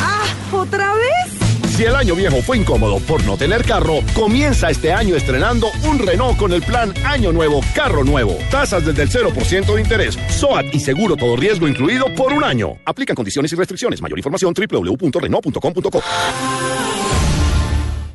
¡Ah! 0.00 0.24
¿Otra 0.52 0.94
vez? 0.94 1.70
Si 1.74 1.84
el 1.84 1.94
año 1.96 2.14
viejo 2.14 2.40
fue 2.42 2.58
incómodo 2.58 3.00
por 3.00 3.24
no 3.24 3.36
tener 3.36 3.64
carro, 3.64 4.00
comienza 4.14 4.70
este 4.70 4.92
año 4.92 5.16
estrenando 5.16 5.68
un 5.84 5.98
Renault 5.98 6.38
con 6.38 6.52
el 6.52 6.62
plan 6.62 6.94
Año 7.04 7.32
Nuevo, 7.32 7.60
Carro 7.74 8.04
Nuevo. 8.04 8.36
Tasas 8.50 8.86
desde 8.86 9.02
el 9.02 9.10
0% 9.10 9.74
de 9.74 9.80
interés, 9.80 10.16
SOAT 10.28 10.72
y 10.72 10.78
seguro 10.78 11.16
todo 11.16 11.34
riesgo 11.36 11.66
incluido 11.66 12.06
por 12.14 12.32
un 12.32 12.44
año. 12.44 12.76
Aplican 12.84 13.16
condiciones 13.16 13.52
y 13.52 13.56
restricciones. 13.56 14.00
Mayor 14.00 14.18
información 14.18 14.54
www.renault.com.co. 14.54 16.02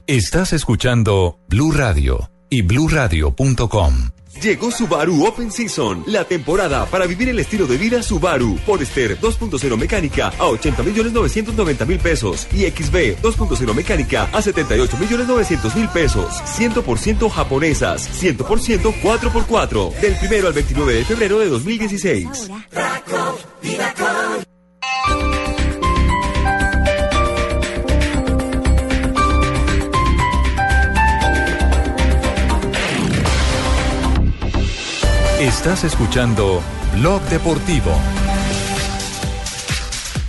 Estás 0.07 0.53
escuchando 0.53 1.37
Blue 1.49 1.71
Radio 1.71 2.31
y 2.49 2.61
bluradio.com. 2.63 4.18
Llegó 4.41 4.71
Subaru 4.71 5.25
Open 5.25 5.51
Season, 5.51 6.03
la 6.07 6.23
temporada 6.23 6.85
para 6.85 7.05
vivir 7.05 7.27
el 7.27 7.39
estilo 7.39 7.67
de 7.67 7.75
vida 7.77 8.01
Subaru. 8.01 8.57
Forester 8.65 9.19
2.0 9.19 9.77
mecánica 9.77 10.31
a 10.39 10.45
80 10.45 10.81
millones 10.83 11.11
990 11.11 11.85
mil 11.85 11.99
pesos 11.99 12.47
y 12.53 12.61
XB 12.69 13.21
2.0 13.21 13.73
mecánica 13.73 14.29
a 14.31 14.41
78 14.41 14.97
millones 14.97 15.27
900 15.27 15.75
mil 15.75 15.89
pesos. 15.89 16.41
100% 16.57 17.29
japonesas, 17.29 18.09
100% 18.23 18.93
4x4. 19.01 19.99
Del 19.99 20.15
primero 20.15 20.47
al 20.47 20.53
29 20.53 20.93
de 20.93 21.05
febrero 21.05 21.39
de 21.39 21.49
2016. 21.49 22.49
Estás 35.39 35.85
escuchando 35.85 36.61
Blog 36.97 37.21
Deportivo. 37.29 37.91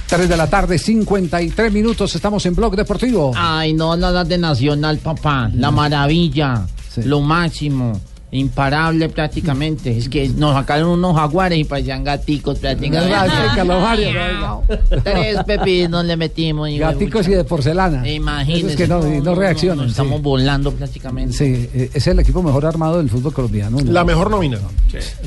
3 0.06 0.28
de 0.28 0.36
la 0.36 0.48
tarde, 0.48 0.78
53 0.78 1.72
minutos. 1.72 2.14
Estamos 2.14 2.46
en 2.46 2.54
Blog 2.54 2.76
Deportivo. 2.76 3.32
Ay, 3.34 3.72
no, 3.72 3.96
nada 3.96 4.22
de 4.22 4.38
Nacional, 4.38 4.98
papá. 4.98 5.50
La 5.52 5.72
maravilla. 5.72 6.64
Lo 6.98 7.20
máximo. 7.22 8.00
Imparable 8.32 9.08
prácticamente. 9.08 9.96
Es 9.96 10.08
que 10.08 10.28
nos 10.28 10.54
sacaron 10.54 10.88
unos 10.90 11.16
jaguares 11.16 11.58
y 11.58 11.64
parecían 11.64 12.04
gaticos 12.04 12.58
prácticamente. 12.58 13.14
Tres 15.04 15.38
pepinos 15.44 16.04
le 16.04 16.16
metimos. 16.16 16.68
y 16.68 16.78
Gaticos 16.78 17.26
y 17.28 17.32
de 17.32 17.44
porcelana. 17.44 18.06
Imagínese. 18.08 18.66
Esos 18.66 18.76
que 18.76 18.86
no, 18.88 19.02
no 19.02 19.34
reaccionan. 19.34 19.86
sí. 19.86 19.90
Estamos 19.90 20.22
volando 20.22 20.72
prácticamente. 20.72 21.32
Sí, 21.36 21.68
eh, 21.74 21.90
es 21.92 22.06
el 22.06 22.18
equipo 22.18 22.42
mejor 22.42 22.66
armado 22.66 22.98
del 22.98 23.08
fútbol 23.10 23.32
colombiano. 23.32 23.78
¿no? 23.80 23.92
La 23.92 24.04
mejor 24.04 24.30
nómina. 24.30 24.58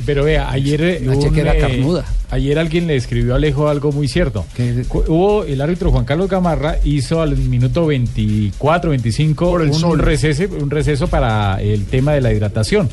Pero 0.06 0.24
vea, 0.24 0.50
ayer 0.50 0.82
eh, 0.82 0.98
Una 1.02 1.12
hubo 1.12 1.18
un, 1.22 1.28
chequera 1.28 1.56
eh, 1.56 1.60
carnuda. 1.60 2.04
Ayer 2.30 2.58
alguien 2.58 2.86
le 2.86 2.96
escribió 2.96 3.34
a 3.34 3.36
Alejo 3.36 3.68
algo 3.68 3.92
muy 3.92 4.08
cierto. 4.08 4.44
Cu- 4.88 5.04
Hubo 5.06 5.44
el 5.44 5.60
árbitro 5.60 5.90
Juan 5.90 6.04
Carlos 6.04 6.28
Gamarra 6.28 6.76
hizo 6.84 7.20
al 7.22 7.36
minuto 7.36 7.86
24, 7.86 8.90
25 8.90 9.60
el 9.60 9.68
un 9.68 9.74
sol. 9.74 9.98
receso, 10.00 10.44
un 10.60 10.70
receso 10.70 11.06
para 11.06 11.60
el 11.62 11.84
tema 11.86 12.12
de 12.12 12.20
la 12.20 12.32
hidratación. 12.32 12.88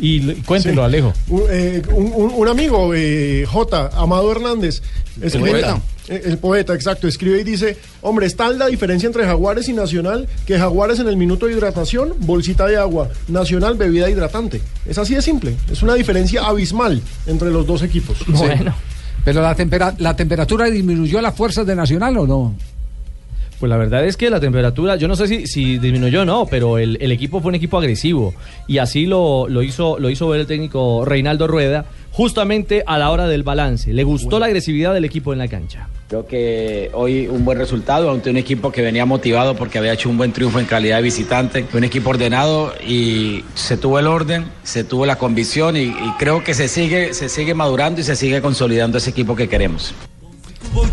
Y 0.00 0.20
cuéntelo, 0.42 0.82
Sí. 0.82 0.86
Alejo. 0.86 1.12
Un, 1.28 1.42
eh, 1.50 1.82
un- 1.92 2.12
un- 2.14 2.32
un 2.34 2.48
amigo, 2.48 2.92
eh, 2.94 3.44
J. 3.46 3.90
Amado 3.94 4.30
Hernández, 4.32 4.82
escribe- 5.20 5.50
poeta. 5.50 5.80
eh, 6.08 6.22
el 6.24 6.38
poeta, 6.38 6.74
exacto, 6.74 7.06
escribe 7.08 7.40
y 7.40 7.44
dice, 7.44 7.76
hombre, 8.02 8.26
es 8.26 8.36
tal 8.36 8.58
la 8.58 8.66
diferencia 8.68 9.06
entre 9.06 9.24
Jaguares 9.24 9.68
y 9.68 9.72
Nacional 9.72 10.28
que 10.46 10.58
Jaguares 10.58 10.98
en 11.00 11.08
el 11.08 11.16
minuto 11.16 11.46
de 11.46 11.52
hidratación, 11.52 12.14
bolsita 12.20 12.66
de 12.66 12.76
agua, 12.76 13.08
Nacional, 13.28 13.76
bebida 13.76 14.08
hidratante. 14.08 14.60
Es 14.86 14.98
así 14.98 15.14
de 15.14 15.22
simple, 15.22 15.56
es 15.70 15.82
una 15.82 15.94
diferencia 15.94 16.42
abismal 16.46 17.02
entre 17.26 17.50
los 17.50 17.66
dos 17.66 17.82
equipos. 17.82 18.16
Sí. 18.18 18.44
Pero 19.24 19.42
la, 19.42 19.54
tempera- 19.56 19.94
la 19.98 20.14
temperatura 20.14 20.66
disminuyó 20.66 21.20
las 21.20 21.34
fuerzas 21.34 21.66
de 21.66 21.74
Nacional 21.74 22.16
o 22.18 22.26
no? 22.26 22.54
Pues 23.58 23.70
la 23.70 23.78
verdad 23.78 24.04
es 24.04 24.16
que 24.16 24.28
la 24.28 24.38
temperatura, 24.38 24.96
yo 24.96 25.08
no 25.08 25.16
sé 25.16 25.28
si, 25.28 25.46
si 25.46 25.78
disminuyó 25.78 26.22
o 26.22 26.24
no, 26.24 26.46
pero 26.46 26.76
el, 26.76 26.98
el 27.00 27.10
equipo 27.10 27.40
fue 27.40 27.48
un 27.48 27.54
equipo 27.54 27.78
agresivo. 27.78 28.34
Y 28.66 28.78
así 28.78 29.06
lo, 29.06 29.48
lo, 29.48 29.62
hizo, 29.62 29.98
lo 29.98 30.10
hizo 30.10 30.28
ver 30.28 30.40
el 30.40 30.46
técnico 30.46 31.04
Reinaldo 31.06 31.46
Rueda, 31.46 31.86
justamente 32.12 32.82
a 32.86 32.98
la 32.98 33.10
hora 33.10 33.26
del 33.28 33.42
balance. 33.42 33.92
Le 33.92 34.04
gustó 34.04 34.38
la 34.38 34.46
agresividad 34.46 34.92
del 34.94 35.04
equipo 35.04 35.32
en 35.32 35.38
la 35.38 35.48
cancha. 35.48 35.88
Creo 36.08 36.26
que 36.26 36.90
hoy 36.94 37.28
un 37.28 37.44
buen 37.44 37.58
resultado 37.58 38.10
ante 38.10 38.30
un 38.30 38.36
equipo 38.36 38.70
que 38.70 38.80
venía 38.80 39.04
motivado 39.04 39.56
porque 39.56 39.78
había 39.78 39.92
hecho 39.92 40.08
un 40.08 40.16
buen 40.16 40.32
triunfo 40.32 40.60
en 40.60 40.66
calidad 40.66 40.96
de 40.96 41.02
visitante, 41.02 41.66
un 41.74 41.84
equipo 41.84 42.10
ordenado 42.10 42.72
y 42.86 43.44
se 43.54 43.76
tuvo 43.76 43.98
el 43.98 44.06
orden, 44.06 44.44
se 44.62 44.84
tuvo 44.84 45.04
la 45.04 45.16
convicción 45.16 45.76
y, 45.76 45.84
y 45.84 46.12
creo 46.18 46.44
que 46.44 46.54
se 46.54 46.68
sigue, 46.68 47.12
se 47.12 47.28
sigue 47.28 47.54
madurando 47.54 48.00
y 48.00 48.04
se 48.04 48.16
sigue 48.16 48.40
consolidando 48.40 48.98
ese 48.98 49.10
equipo 49.10 49.34
que 49.34 49.48
queremos. 49.48 49.94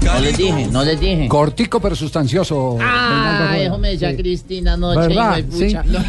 No 0.03 0.19
les 0.19 0.37
dije, 0.37 0.67
no 0.71 0.83
les 0.83 0.99
dije. 0.99 1.27
Cortico 1.27 1.79
pero 1.79 1.95
sustancioso. 1.95 2.77
Ah, 2.81 3.55
eso 3.59 3.77
me 3.77 3.89
decía 3.89 4.11
Sí. 4.11 4.17
Cristina 4.17 4.73
anoche. 4.73 5.43
Pucha. 5.43 5.83
No, 5.83 5.99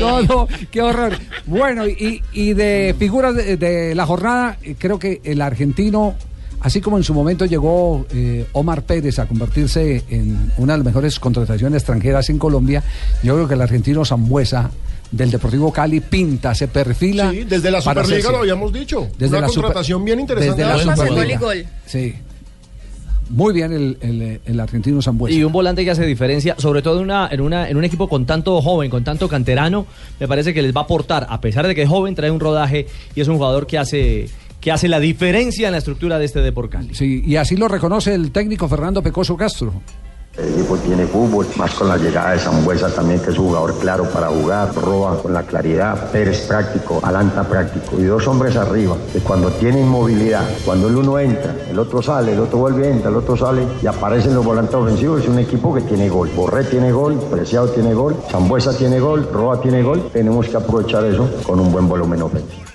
no, 0.00 0.22
no, 0.22 0.48
qué 0.70 0.82
horror. 0.82 1.12
Bueno, 1.46 1.86
y, 1.86 2.22
y 2.32 2.54
de 2.54 2.94
figuras 2.98 3.34
de, 3.34 3.56
de 3.56 3.94
la 3.94 4.06
jornada, 4.06 4.58
eh, 4.62 4.74
creo 4.78 4.98
que 4.98 5.20
el 5.24 5.40
argentino, 5.40 6.14
así 6.60 6.80
como 6.80 6.96
en 6.98 7.04
su 7.04 7.14
momento 7.14 7.44
llegó 7.46 8.06
eh, 8.12 8.46
Omar 8.52 8.82
Pérez 8.82 9.18
a 9.18 9.26
convertirse 9.26 10.04
en 10.08 10.52
una 10.58 10.74
de 10.74 10.78
las 10.78 10.86
mejores 10.86 11.18
contrataciones 11.18 11.82
extranjeras 11.82 12.28
en 12.30 12.38
Colombia, 12.38 12.82
yo 13.22 13.34
creo 13.34 13.48
que 13.48 13.54
el 13.54 13.62
argentino 13.62 14.04
Zambuesa 14.04 14.70
del 15.12 15.30
Deportivo 15.30 15.70
Cali 15.72 16.00
pinta, 16.00 16.54
se 16.54 16.66
perfila. 16.68 17.30
Sí, 17.30 17.44
desde 17.44 17.70
la 17.70 17.80
Superliga 17.80 18.16
hacerse- 18.18 18.32
lo 18.32 18.38
habíamos 18.38 18.72
dicho. 18.72 19.08
Desde 19.18 19.36
una 19.36 19.42
la 19.42 19.48
super- 19.48 19.62
contratación 19.64 20.04
bien 20.04 20.18
interesante. 20.20 20.62
Desde 20.64 20.86
la 20.86 20.96
Superliga. 20.96 21.40
Sí. 21.86 22.14
Muy 23.30 23.54
bien 23.54 23.72
el, 23.72 23.96
el- 24.02 24.40
el 24.44 24.60
argentino 24.60 25.00
Zambuesa. 25.00 25.36
Y 25.36 25.44
un 25.44 25.52
volante 25.52 25.84
que 25.84 25.90
hace 25.90 26.04
diferencia, 26.04 26.54
sobre 26.58 26.82
todo 26.82 26.98
en, 26.98 27.04
una, 27.04 27.28
en, 27.30 27.40
una, 27.40 27.68
en 27.68 27.76
un 27.76 27.84
equipo 27.84 28.08
con 28.08 28.26
tanto 28.26 28.60
joven, 28.60 28.90
con 28.90 29.04
tanto 29.04 29.28
canterano, 29.28 29.86
me 30.20 30.28
parece 30.28 30.52
que 30.52 30.60
les 30.60 30.74
va 30.76 30.80
a 30.80 30.84
aportar, 30.84 31.26
a 31.30 31.40
pesar 31.40 31.66
de 31.66 31.74
que 31.74 31.82
es 31.82 31.88
joven, 31.88 32.14
trae 32.14 32.30
un 32.30 32.40
rodaje 32.40 32.86
y 33.14 33.20
es 33.20 33.28
un 33.28 33.36
jugador 33.36 33.66
que 33.66 33.78
hace, 33.78 34.28
que 34.60 34.70
hace 34.70 34.86
la 34.88 35.00
diferencia 35.00 35.68
en 35.68 35.72
la 35.72 35.78
estructura 35.78 36.18
de 36.18 36.26
este 36.26 36.40
Depor 36.40 36.68
Cali. 36.68 36.94
Sí, 36.94 37.22
y 37.24 37.36
así 37.36 37.56
lo 37.56 37.68
reconoce 37.68 38.14
el 38.14 38.32
técnico 38.32 38.68
Fernando 38.68 39.02
Pecoso 39.02 39.34
Castro. 39.36 39.72
El 40.38 40.48
equipo 40.54 40.78
tiene 40.78 41.04
fútbol, 41.06 41.46
más 41.56 41.74
con 41.74 41.88
la 41.88 41.98
llegada 41.98 42.30
de 42.30 42.38
Zambuesa 42.38 42.88
también, 42.88 43.20
que 43.20 43.32
es 43.32 43.36
jugador 43.36 43.78
claro 43.78 44.04
para 44.04 44.28
jugar, 44.28 44.74
roba 44.74 45.20
con 45.20 45.34
la 45.34 45.42
claridad, 45.42 46.10
Pérez 46.10 46.46
práctico, 46.46 47.00
Alanta 47.02 47.44
práctico, 47.44 47.98
y 47.98 48.04
dos 48.04 48.26
hombres 48.26 48.56
arriba, 48.56 48.96
que 49.12 49.18
cuando 49.18 49.50
tienen 49.50 49.86
movilidad, 49.86 50.48
cuando 50.64 50.88
el 50.88 50.96
uno 50.96 51.18
entra, 51.18 51.54
el 51.68 51.78
otro 51.78 52.00
sale, 52.00 52.32
el 52.32 52.40
otro 52.40 52.60
vuelve, 52.60 52.90
entra, 52.90 53.10
el 53.10 53.16
otro 53.16 53.36
sale, 53.36 53.66
y 53.82 53.86
aparecen 53.86 54.34
los 54.34 54.42
volantes 54.42 54.74
ofensivos, 54.74 55.20
es 55.20 55.28
un 55.28 55.38
equipo 55.38 55.74
que 55.74 55.82
tiene 55.82 56.08
gol. 56.08 56.30
Borré 56.34 56.64
tiene 56.64 56.92
gol, 56.92 57.20
Preciado 57.30 57.68
tiene 57.68 57.92
gol, 57.92 58.16
Zambuesa 58.30 58.74
tiene 58.74 59.00
gol, 59.00 59.28
Roa 59.30 59.60
tiene 59.60 59.82
gol, 59.82 60.08
tenemos 60.14 60.48
que 60.48 60.56
aprovechar 60.56 61.04
eso 61.04 61.28
con 61.46 61.60
un 61.60 61.70
buen 61.70 61.86
volumen 61.86 62.22
ofensivo. 62.22 62.71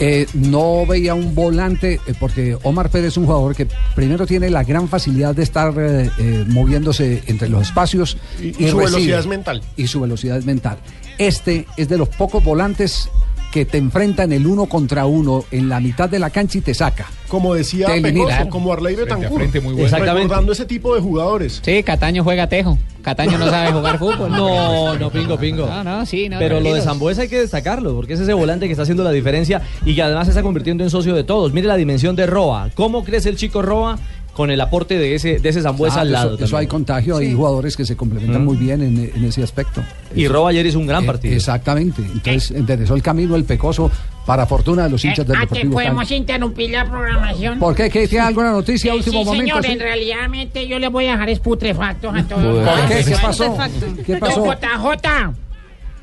Eh, 0.00 0.26
no 0.34 0.84
veía 0.86 1.14
un 1.14 1.34
volante, 1.36 2.00
eh, 2.06 2.14
porque 2.18 2.56
Omar 2.64 2.90
Pérez 2.90 3.08
es 3.08 3.16
un 3.16 3.26
jugador 3.26 3.54
que 3.54 3.68
primero 3.94 4.26
tiene 4.26 4.50
la 4.50 4.64
gran 4.64 4.88
facilidad 4.88 5.34
de 5.36 5.44
estar 5.44 5.72
eh, 5.78 6.10
eh, 6.18 6.44
moviéndose 6.48 7.22
entre 7.26 7.48
los 7.48 7.62
espacios 7.62 8.16
Y- 8.40 8.46
y, 8.46 8.48
y 8.48 8.52
su 8.52 8.58
recibe. 8.60 8.84
velocidad 8.86 9.18
es 9.20 9.26
mental. 9.26 9.62
Y 9.76 9.86
su 9.86 10.00
velocidad 10.00 10.36
es 10.38 10.44
mental. 10.46 10.78
Este 11.18 11.66
es 11.76 11.88
de 11.88 11.96
los 11.96 12.08
pocos 12.08 12.42
volantes 12.42 13.08
que 13.54 13.64
te 13.64 13.78
enfrentan 13.78 14.32
el 14.32 14.48
uno 14.48 14.66
contra 14.66 15.06
uno 15.06 15.44
en 15.52 15.68
la 15.68 15.78
mitad 15.78 16.10
de 16.10 16.18
la 16.18 16.30
cancha 16.30 16.58
y 16.58 16.60
te 16.60 16.74
saca. 16.74 17.06
Como 17.28 17.54
decía 17.54 17.86
Te 17.86 17.98
elimina. 17.98 18.26
Pecoso, 18.26 18.50
como 18.50 18.72
Arley 18.72 18.96
Frente 18.96 19.12
a 19.12 19.14
Betancourt. 19.14 19.40
frente, 19.40 19.60
muy 19.60 19.74
bueno. 19.74 19.84
Exactamente. 19.84 20.22
Recordando 20.24 20.52
ese 20.52 20.64
tipo 20.64 20.92
de 20.92 21.00
jugadores. 21.00 21.60
Sí, 21.64 21.84
Cataño 21.84 22.24
juega 22.24 22.48
tejo. 22.48 22.76
Cataño 23.02 23.38
no 23.38 23.48
sabe 23.48 23.70
jugar 23.70 24.00
fútbol. 24.00 24.32
No, 24.32 24.98
no, 24.98 25.08
pingo, 25.08 25.38
pingo. 25.38 25.66
No, 25.66 25.84
no, 25.84 26.04
sí, 26.04 26.28
no. 26.28 26.40
Pero 26.40 26.58
lo 26.58 26.74
de. 26.74 26.82
Zambuesa 26.82 27.22
hay 27.22 27.28
que 27.28 27.38
destacarlo, 27.38 27.94
porque 27.94 28.14
es 28.14 28.20
ese 28.20 28.32
volante 28.32 28.66
que 28.66 28.72
está 28.72 28.82
haciendo 28.82 29.04
la 29.04 29.12
diferencia 29.12 29.62
y 29.84 29.94
que 29.94 30.02
además 30.02 30.26
se 30.26 30.32
está 30.32 30.42
convirtiendo 30.42 30.82
en 30.82 30.90
socio 30.90 31.14
de 31.14 31.22
todos. 31.22 31.52
Mire 31.52 31.68
la 31.68 31.76
dimensión 31.76 32.16
de 32.16 32.26
Roa. 32.26 32.70
¿Cómo 32.74 33.04
crece 33.04 33.28
el 33.28 33.36
chico 33.36 33.62
Roa? 33.62 34.00
Con 34.34 34.50
el 34.50 34.60
aporte 34.60 34.98
de 34.98 35.14
ese, 35.14 35.38
de 35.38 35.48
ese 35.48 35.62
Zambuesa 35.62 35.98
Ah, 35.98 36.02
al 36.02 36.10
lado. 36.12 36.36
Eso, 36.38 36.56
hay 36.56 36.66
contagio, 36.66 37.16
hay 37.18 37.32
jugadores 37.32 37.76
que 37.76 37.84
se 37.86 37.94
complementan 37.96 38.42
Mm. 38.42 38.44
muy 38.44 38.56
bien 38.56 38.82
en, 38.82 39.12
en 39.14 39.24
ese 39.24 39.42
aspecto. 39.44 39.80
Y 40.14 40.26
Roa 40.26 40.50
ayer 40.50 40.66
hizo 40.66 40.78
un 40.80 40.86
gran 40.88 41.04
Eh, 41.04 41.06
partido. 41.06 41.34
Exactamente. 41.36 42.02
Entonces 42.02 42.50
enderezó 42.50 42.94
el 42.96 43.02
camino 43.02 43.36
el 43.36 43.44
pecoso 43.44 43.90
para 44.26 44.44
fortuna 44.46 44.84
de 44.84 44.90
los 44.90 45.04
hinchas 45.04 45.24
del 45.26 45.36
Ah, 45.36 45.40
que 45.40 45.46
Deportivo 45.46 45.74
Cali. 45.76 45.86
podemos 45.88 46.10
interrumpir 46.10 46.70
la 46.70 46.84
programación. 46.90 47.58
¿Por 47.60 47.74
qué? 47.76 47.88
¿Qué 47.90 48.08
tiene 48.08 48.24
alguna 48.26 48.50
noticia 48.50 48.90
a 48.90 48.94
Eh, 48.94 48.98
último 48.98 49.20
sí, 49.20 49.24
momento? 49.24 49.44
señor, 49.62 49.64
sí? 49.66 49.72
en 49.72 49.78
realidad 49.78 50.66
yo 50.68 50.78
le 50.80 50.88
voy 50.88 51.06
a 51.06 51.12
dejar 51.12 51.28
es 51.30 51.38
putrefactos 51.38 52.14
a 52.16 52.22
todos. 52.24 52.68
¿Por 52.68 52.88
qué? 52.88 53.04
¿Qué 53.04 53.16
pasó? 53.22 53.56
¿Qué 54.04 54.16
pasó? 54.16 54.44
JJ, 54.44 55.32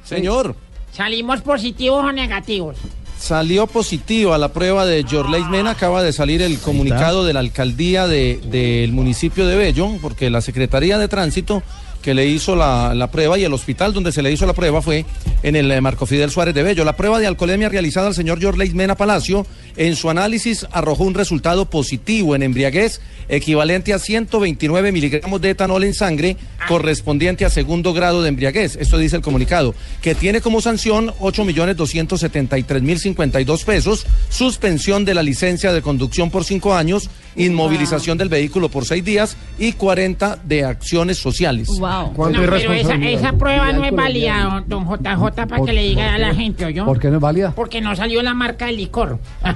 Señor, 0.04 0.56
¿salimos 0.94 1.42
positivos 1.42 2.04
o 2.06 2.12
negativos? 2.12 2.78
Salió 3.22 3.68
positivo 3.68 4.34
a 4.34 4.38
la 4.40 4.52
prueba 4.52 4.86
de 4.86 5.06
Jorleis 5.10 5.48
Mena. 5.48 5.72
Acaba 5.72 6.02
de 6.04 6.12
salir 6.12 6.42
el 6.42 6.58
comunicado 6.60 7.24
de 7.24 7.34
la 7.34 7.40
alcaldía 7.40 8.08
de- 8.08 8.40
del 8.46 8.92
municipio 8.94 9.46
de 9.46 9.56
Bello, 9.56 9.90
porque 10.02 10.30
la 10.32 10.42
Secretaría 10.42 10.98
de 10.98 11.08
Tránsito 11.08 11.62
que 12.02 12.14
le 12.14 12.26
hizo 12.26 12.56
la, 12.56 12.94
la 12.94 13.12
prueba 13.12 13.38
y 13.38 13.44
el 13.44 13.54
hospital 13.54 13.94
donde 13.94 14.12
se 14.12 14.22
le 14.22 14.32
hizo 14.32 14.46
la 14.46 14.54
prueba 14.54 14.82
fue 14.82 15.06
en 15.44 15.56
el 15.56 15.72
eh, 15.72 15.82
Marco 15.82 16.06
Fidel 16.06 16.32
Suárez 16.32 16.54
de 16.54 16.64
Bello. 16.64 16.84
La 16.84 16.98
prueba 16.98 17.20
de 17.20 17.28
alcoholemia 17.28 17.70
realizada 17.70 18.08
al 18.08 18.16
señor 18.16 18.42
Jorleis 18.42 18.74
Mena 18.74 18.96
Palacio 18.96 19.46
en 19.78 19.96
su 19.96 20.10
análisis 20.10 20.66
arrojó 20.72 21.04
un 21.04 21.14
resultado 21.14 21.70
positivo 21.70 22.36
en 22.36 22.44
embriaguez 22.44 23.00
equivalente 23.30 23.94
a 23.94 24.00
129 24.00 24.92
miligramos 24.92 25.40
de 25.42 25.52
etanol 25.52 25.86
en 25.86 25.94
sangre 25.94 26.36
correspondiente 26.68 27.46
a 27.46 27.50
segundo 27.50 27.94
grado 27.94 28.22
de 28.22 28.28
embriaguez. 28.30 28.76
Esto 28.76 28.98
dice 28.98 29.16
el 29.16 29.22
comunicado, 29.22 29.74
que 30.02 30.16
tiene 30.16 30.42
como 30.42 30.60
sanción 30.62 31.14
8.273.052 31.20 33.64
pesos, 33.64 34.06
suspensión 34.30 35.06
de 35.06 35.14
la 35.14 35.24
licencia 35.24 35.72
de 35.72 35.82
conducción 35.82 36.30
por 36.30 36.44
cinco 36.44 36.76
años, 36.76 37.10
inmovilización 37.36 38.18
del 38.18 38.30
vehículo 38.30 38.70
por 38.70 38.86
seis 38.86 39.04
días 39.04 39.38
y 39.58 39.74
40 39.74 40.40
de 40.44 40.66
acciones 40.66 41.18
sociales. 41.18 41.70
No, 41.80 42.14
pero 42.16 42.56
esa, 42.56 42.96
esa 42.96 43.34
prueba 43.34 43.72
no 43.72 43.84
es 43.86 43.92
válida, 43.94 44.64
don 44.68 44.86
JJ, 44.86 45.32
para 45.36 45.58
Por- 45.58 45.66
que 45.66 45.74
le 45.74 45.84
diga 45.84 46.14
a 46.16 46.18
la 46.18 46.34
gente, 46.34 46.66
¿oyó? 46.66 46.86
¿Por 46.86 47.00
qué 47.00 47.10
no 47.10 47.16
es 47.16 47.22
válida? 47.22 47.54
Porque 47.56 47.82
no 47.82 47.96
salió 47.96 48.22
la 48.22 48.34
marca 48.34 48.66
del 48.68 48.78
licor. 48.78 49.20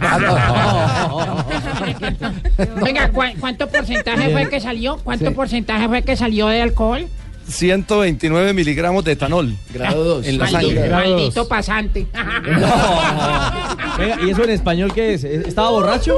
Venga, 2.84 3.10
¿cuá- 3.14 3.34
¿cuánto 3.40 3.68
porcentaje 3.68 4.30
fue 4.32 4.50
que 4.50 4.60
salió? 4.60 4.98
¿Cuánto 5.04 5.30
Sí. 5.30 5.34
porcentaje 5.34 5.88
fue 5.88 6.02
que 6.04 6.16
salió 6.16 6.48
de 6.48 6.62
alcohol? 6.62 7.08
129 7.48 8.54
miligramos 8.54 9.04
de 9.04 9.12
etanol. 9.14 9.56
En 9.74 10.38
la 10.38 10.46
Maldito, 10.50 10.50
sangre. 10.52 10.90
maldito 10.90 11.48
pasante. 11.48 12.08
Venga, 13.98 14.18
¿y 14.26 14.30
eso 14.30 14.44
en 14.44 14.50
español 14.50 14.92
qué 14.94 15.14
es? 15.14 15.24
¿Estaba 15.24 15.70
borracho? 15.72 16.18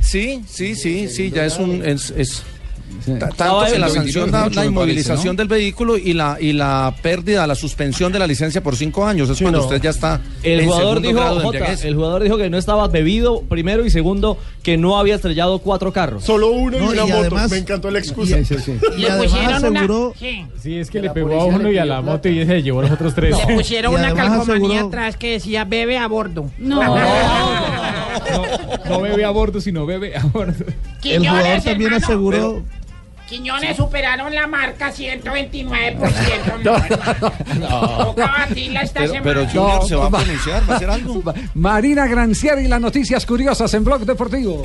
Sí, 0.00 0.42
sí, 0.48 0.74
sí, 0.74 1.08
sí, 1.08 1.30
ya 1.30 1.44
es 1.44 1.58
un... 1.58 1.84
Es, 1.84 2.10
es- 2.16 2.42
Ta- 3.18 3.28
Tanto 3.28 3.64
que 3.72 3.78
la 3.78 3.88
sanción 3.88 4.30
da 4.30 4.48
la 4.48 4.64
inmovilización 4.64 5.36
del 5.36 5.48
vehículo 5.48 5.96
y 5.98 6.12
la 6.12 6.36
y 6.40 6.52
la 6.52 6.94
pérdida, 7.02 7.46
la 7.46 7.54
suspensión 7.54 8.12
de 8.12 8.18
la 8.18 8.26
licencia 8.26 8.62
por 8.62 8.76
cinco 8.76 9.04
años. 9.06 9.28
Es 9.30 9.40
cuando 9.40 9.58
no. 9.58 9.64
usted 9.64 9.80
ya 9.80 9.90
está 9.90 10.20
El 10.42 10.60
en 10.60 10.66
jugador 10.68 11.00
dijo, 11.00 11.14
grado 11.14 11.36
de 11.38 11.44
Jota, 11.44 11.58
embriaguez. 11.58 11.84
el 11.84 11.94
jugador 11.94 12.22
dijo 12.22 12.36
que 12.38 12.50
no 12.50 12.58
estaba 12.58 12.88
bebido 12.88 13.42
primero 13.42 13.84
y 13.84 13.90
segundo 13.90 14.38
que 14.62 14.76
no 14.76 14.98
había 14.98 15.16
estrellado 15.16 15.58
cuatro 15.58 15.92
carros. 15.92 16.24
Solo 16.24 16.50
uno 16.50 16.78
No, 16.78 16.84
y 16.84 16.88
una 16.98 17.04
y 17.04 17.08
moto. 17.08 17.20
además- 17.20 17.50
Me 17.50 17.58
encantó 17.58 17.90
la 17.90 17.98
excusa. 17.98 18.38
Y 18.96 19.04
además 19.06 19.54
aseguró, 19.54 20.14
Sí, 20.60 20.78
es 20.78 20.90
que 20.90 21.00
le 21.02 21.10
pegó 21.10 21.40
a 21.40 21.44
uno 21.46 21.70
y 21.70 21.78
a 21.78 21.84
la 21.84 22.00
moto 22.00 22.28
y 22.28 22.44
se 22.46 22.62
llevó 22.62 22.80
a 22.80 22.82
los 22.82 22.92
otros 22.92 23.14
tres. 23.14 23.36
Le 23.46 23.54
pusieron 23.56 23.92
Y 23.92 23.96
una 23.96 24.14
calcomanía 24.14 24.54
aseguró- 24.80 24.88
atrás 24.88 25.16
que 25.16 25.32
decía 25.32 25.64
bebe 25.64 25.98
a 25.98 26.06
bordo. 26.06 26.50
No. 26.58 26.80
No 28.88 29.00
bebe 29.00 29.24
a 29.24 29.30
bordo, 29.30 29.60
sino 29.60 29.86
bebe 29.86 30.16
a 30.16 30.24
bordo. 30.24 30.64
el 31.04 31.26
jugador 31.28 31.60
también 31.62 31.94
aseguró 31.94 32.62
Quiñones 33.32 33.78
superaron 33.78 34.34
la 34.34 34.46
marca 34.46 34.92
129%. 34.92 36.62
No, 37.58 38.12
batirla 38.14 38.82
esta 38.82 39.00
Pero, 39.00 39.14
pero 39.22 39.46
Junior 39.46 39.88
se 39.88 39.96
va 39.96 40.04
a 40.08 40.10
pronunciar, 40.10 40.68
va 40.68 40.74
a 40.74 40.76
hacer 40.76 40.90
algo. 40.90 41.22
Marina 41.54 42.06
Granciera 42.06 42.60
y 42.60 42.68
las 42.68 42.78
noticias 42.78 43.24
curiosas 43.24 43.72
en 43.72 43.84
Blog 43.84 44.04
Deportivo. 44.04 44.62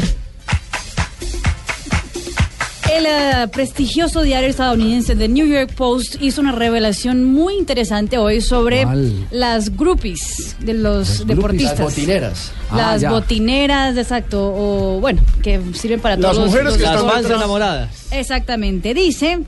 El 2.91 3.05
eh, 3.05 3.47
prestigioso 3.51 4.21
diario 4.21 4.49
estadounidense 4.49 5.15
The 5.15 5.27
New 5.27 5.45
York 5.45 5.73
Post 5.75 6.15
hizo 6.21 6.39
una 6.41 6.53
revelación 6.53 7.23
muy 7.25 7.55
interesante 7.55 8.17
hoy 8.17 8.39
sobre 8.41 8.83
¿Cuál? 8.83 9.27
las 9.29 9.75
groupies 9.75 10.55
de 10.59 10.73
los 10.73 11.19
Las 11.19 11.27
deportistas. 11.27 11.79
botineras. 11.79 12.51
Ah, 12.69 12.77
Las 12.99 13.09
botineras, 13.09 13.97
exacto, 13.97 14.53
o 14.55 14.99
bueno, 15.01 15.21
que 15.43 15.59
sirven 15.73 15.99
para 15.99 16.15
Las 16.15 16.31
todos 16.31 16.37
los- 16.37 16.45
mujeres 16.47 16.73
que 16.73 16.83
los- 16.83 16.91
Las 16.93 17.01
están 17.03 17.21
detrás. 17.23 17.37
enamoradas. 17.39 17.89
Exactamente. 18.11 18.93
Dice 18.93 19.39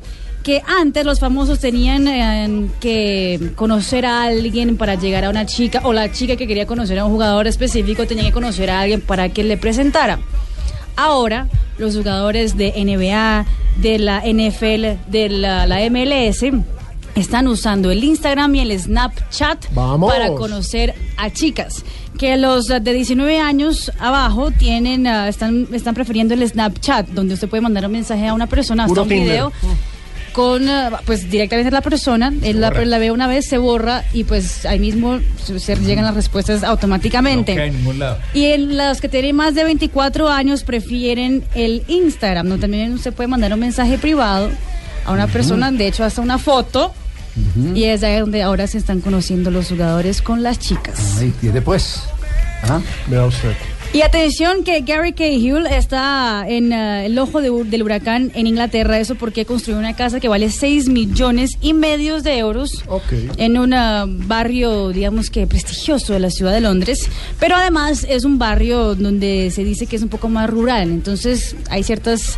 que 0.43 0.61
antes 0.67 1.05
los 1.05 1.19
famosos 1.19 1.59
tenían 1.59 2.07
eh, 2.07 2.67
que 2.81 3.51
conocer 3.55 4.05
a 4.05 4.23
alguien 4.23 4.75
para 4.77 4.95
llegar 4.95 5.23
a 5.25 5.29
una 5.29 5.45
chica 5.45 5.81
o 5.85 5.93
la 5.93 6.11
chica 6.11 6.35
que 6.35 6.45
quería 6.45 6.65
conocer 6.67 6.99
a 6.99 7.05
un 7.05 7.11
jugador 7.11 7.47
específico 7.47 8.05
tenía 8.05 8.25
que 8.25 8.31
conocer 8.33 8.69
a 8.69 8.81
alguien 8.81 8.99
para 9.01 9.29
que 9.29 9.43
le 9.43 9.55
presentara. 9.57 10.19
Ahora 10.99 11.47
los 11.77 11.95
jugadores 11.95 12.57
de 12.57 12.73
NBA, 12.75 13.45
de 13.77 13.99
la 13.99 14.19
NFL, 14.19 15.09
de 15.09 15.29
la, 15.29 15.65
la 15.65 15.89
MLS 15.89 16.43
están 17.15 17.47
usando 17.47 17.89
el 17.89 18.03
Instagram 18.03 18.53
y 18.55 18.59
el 18.59 18.77
Snapchat 18.77 19.73
Vamos. 19.73 20.11
para 20.11 20.33
conocer 20.33 20.93
a 21.15 21.29
chicas. 21.29 21.85
Que 22.17 22.35
los 22.35 22.65
de 22.65 22.81
19 22.81 23.39
años 23.39 23.93
abajo 23.97 24.51
tienen 24.51 25.07
ah, 25.07 25.29
están 25.29 25.69
están 25.71 25.95
prefiriendo 25.95 26.33
el 26.33 26.45
Snapchat, 26.45 27.07
donde 27.07 27.35
usted 27.35 27.47
puede 27.47 27.61
mandar 27.61 27.85
un 27.85 27.93
mensaje 27.93 28.27
a 28.27 28.33
una 28.33 28.47
persona, 28.47 28.83
hasta 28.83 29.01
un 29.01 29.07
Tinder. 29.07 29.25
video 29.25 29.53
con 30.39 30.69
eh, 30.69 30.89
pues 31.05 31.29
directamente 31.29 31.69
la 31.69 31.81
persona, 31.81 32.31
él 32.43 32.61
la, 32.61 32.69
la 32.69 32.97
ve 32.97 33.11
una 33.11 33.27
vez, 33.27 33.45
se 33.45 33.57
borra 33.57 34.05
y 34.13 34.23
pues 34.23 34.65
ahí 34.65 34.79
mismo 34.79 35.19
se, 35.43 35.59
se 35.59 35.75
llegan 35.75 36.05
las 36.05 36.15
respuestas 36.15 36.63
automáticamente. 36.63 37.51
No 37.51 37.57
queda 37.57 37.65
en 37.65 37.75
ningún 37.75 37.99
lado. 37.99 38.19
Y 38.33 38.45
en 38.45 38.77
los 38.77 39.01
que 39.01 39.09
tienen 39.09 39.35
más 39.35 39.53
de 39.53 39.65
24 39.65 40.29
años 40.29 40.63
prefieren 40.63 41.43
el 41.55 41.83
Instagram, 41.89 42.47
donde 42.47 42.61
también 42.61 42.93
usted 42.93 43.11
puede 43.11 43.27
mandar 43.27 43.51
un 43.53 43.59
mensaje 43.59 43.97
privado 43.97 44.49
a 45.03 45.11
una 45.11 45.27
persona, 45.27 45.73
de 45.73 45.87
hecho 45.87 46.05
hasta 46.05 46.21
una 46.21 46.37
foto, 46.37 46.93
y 47.75 47.83
es 47.83 48.01
ahí 48.03 48.17
donde 48.21 48.41
ahora 48.41 48.65
se 48.67 48.77
están 48.77 49.01
conociendo 49.01 49.51
los 49.51 49.67
jugadores 49.67 50.21
con 50.21 50.41
las 50.41 50.57
chicas. 50.57 51.17
Ahí 51.19 51.33
tiene 51.41 51.61
pues. 51.61 52.03
¿Ah? 52.63 52.79
Vea 53.07 53.25
usted. 53.25 53.55
Y 53.91 54.01
atención 54.03 54.63
que 54.63 54.81
Gary 54.81 55.13
Cahill 55.13 55.65
está 55.65 56.45
en 56.47 56.71
eh, 56.71 57.07
el 57.07 57.17
ojo 57.17 57.41
de- 57.41 57.63
del 57.65 57.81
huracán 57.81 58.31
en 58.35 58.45
Inglaterra, 58.45 58.99
eso 58.99 59.15
porque 59.15 59.45
construyó 59.45 59.79
una 59.79 59.95
casa 59.95 60.19
que 60.19 60.27
vale 60.27 60.51
6 60.51 60.89
millones 60.89 61.51
y 61.59 61.73
medio 61.73 62.21
de 62.21 62.37
euros 62.37 62.83
Ok. 62.87 63.13
en 63.37 63.57
un 63.57 63.73
ah, 63.73 64.05
barrio, 64.07 64.89
digamos 64.89 65.31
que 65.31 65.47
prestigioso 65.47 66.13
de 66.13 66.19
la 66.19 66.29
ciudad 66.29 66.53
de 66.53 66.61
Londres, 66.61 67.09
pero 67.39 67.55
además 67.55 68.05
es 68.07 68.25
un 68.25 68.37
barrio 68.37 68.93
donde 68.93 69.49
se 69.51 69.63
dice 69.63 69.87
que 69.87 69.95
es 69.95 70.03
un 70.03 70.09
poco 70.09 70.29
más 70.29 70.47
rural, 70.51 70.89
entonces 70.89 71.55
hay 71.71 71.81
ciertas 71.81 72.37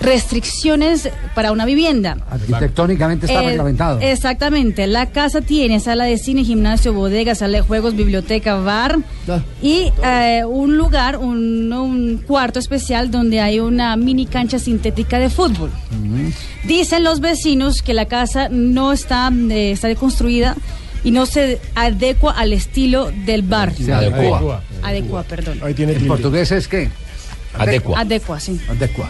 restricciones 0.00 1.08
para 1.34 1.52
una 1.52 1.64
vivienda. 1.64 2.16
Arquitectónicamente 2.30 3.26
está 3.26 3.42
Eh, 3.42 3.46
reglamentado. 3.48 4.00
Exactamente. 4.00 4.86
La 4.86 5.10
casa 5.10 5.40
tiene 5.40 5.80
sala 5.80 6.04
de 6.04 6.18
cine, 6.18 6.44
gimnasio, 6.44 6.92
bodega, 6.92 7.34
sala 7.34 7.58
de 7.58 7.62
juegos, 7.62 7.94
biblioteca, 7.96 8.56
bar 8.56 8.98
Ah. 9.28 9.40
y 9.62 9.90
eh, 10.04 10.42
un 10.46 10.76
lugar, 10.76 11.16
un, 11.16 11.72
un 11.72 12.18
cuarto 12.26 12.58
especial 12.58 13.10
donde 13.10 13.40
hay 13.40 13.60
una 13.60 13.96
mini 13.96 14.26
cancha 14.26 14.58
sintética 14.58 15.18
de 15.18 15.30
fútbol. 15.30 15.70
Dicen 16.64 17.04
los 17.04 17.20
vecinos 17.20 17.82
que 17.82 17.94
la 17.94 18.06
casa 18.06 18.48
no 18.50 18.92
está, 18.92 19.30
eh, 19.50 19.72
está 19.72 19.94
construida 19.94 20.56
y 21.02 21.10
no 21.10 21.26
se 21.26 21.60
adecua 21.74 22.32
al 22.32 22.52
estilo 22.52 23.10
del 23.26 23.42
barrio. 23.42 23.84
Se 23.86 23.92
adecua. 23.92 24.62
Adecua, 24.82 25.22
perdón. 25.22 25.60
Ahí 25.62 25.74
tiene 25.74 25.92
¿En 25.92 26.06
portugués 26.06 26.50
es 26.52 26.68
qué? 26.68 26.88
Adecua. 27.56 28.00
Adecua, 28.00 28.40
sí. 28.40 28.60
Adecua. 28.68 29.08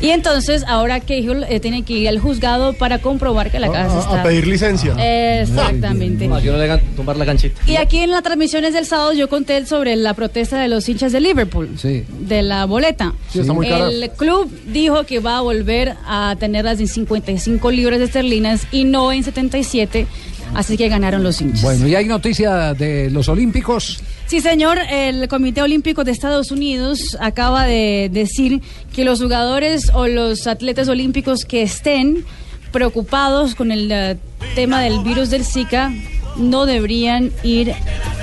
Y 0.00 0.10
entonces 0.10 0.62
ahora 0.66 1.00
Cahill 1.00 1.44
eh, 1.48 1.58
tiene 1.60 1.82
que 1.82 1.94
ir 1.94 2.08
al 2.08 2.18
juzgado 2.18 2.74
para 2.74 2.98
comprobar 2.98 3.50
que 3.50 3.58
la 3.58 3.68
casa 3.70 3.94
A- 3.94 3.96
a, 3.96 4.00
está... 4.00 4.20
a 4.20 4.22
pedir 4.22 4.46
licencia. 4.46 4.94
Exactamente. 5.42 6.28
No, 6.28 6.40
que 6.40 6.50
no 6.50 6.58
le 6.58 6.64
hagan 6.64 6.80
tumbar 6.96 7.16
la 7.16 7.24
canchita. 7.26 7.60
Y 7.66 7.76
aquí 7.76 7.98
en 7.98 8.10
las 8.10 8.22
transmisiones 8.22 8.74
del 8.74 8.84
sábado 8.86 9.12
yo 9.12 9.28
conté 9.28 9.64
sobre 9.66 9.96
la 9.96 10.14
protesta 10.14 10.60
de 10.60 10.68
los 10.68 10.88
hinchas 10.88 11.12
de 11.12 11.20
Liverpool, 11.20 11.70
Sí. 11.78 12.04
de 12.20 12.42
la 12.42 12.64
boleta. 12.66 13.14
Sí, 13.30 13.40
está 13.40 13.52
muy 13.52 13.68
cara. 13.68 13.88
El 13.88 14.10
club 14.10 14.50
dijo 14.66 15.04
que 15.04 15.20
va 15.20 15.38
a 15.38 15.40
volver 15.40 15.94
a 16.06 16.36
tenerlas 16.38 16.80
en 16.80 16.88
55 16.88 17.70
libras 17.70 18.00
esterlinas 18.00 18.66
y 18.72 18.84
no 18.84 19.12
en 19.12 19.22
77, 19.24 20.06
así 20.54 20.76
que 20.76 20.88
ganaron 20.88 21.22
los 21.22 21.40
hinchas. 21.40 21.62
Bueno, 21.62 21.86
y 21.88 21.94
hay 21.94 22.06
noticia 22.06 22.74
de 22.74 23.10
los 23.10 23.28
Olímpicos. 23.28 24.00
Sí, 24.26 24.40
señor, 24.40 24.78
el 24.90 25.28
Comité 25.28 25.62
Olímpico 25.62 26.02
de 26.04 26.10
Estados 26.12 26.50
Unidos 26.50 27.16
acaba 27.20 27.64
de 27.66 28.10
decir 28.12 28.60
que 28.92 29.04
los 29.04 29.20
jugadores 29.22 29.90
o 29.94 30.06
los 30.08 30.46
atletas 30.46 30.88
olímpicos 30.88 31.44
que 31.44 31.62
estén 31.62 32.24
preocupados 32.72 33.54
con 33.54 33.70
el 33.70 33.90
eh, 33.92 34.16
tema 34.54 34.80
del 34.80 34.98
virus 35.00 35.30
del 35.30 35.44
Zika 35.44 35.92
no 36.36 36.66
deberían 36.66 37.30
ir 37.42 37.72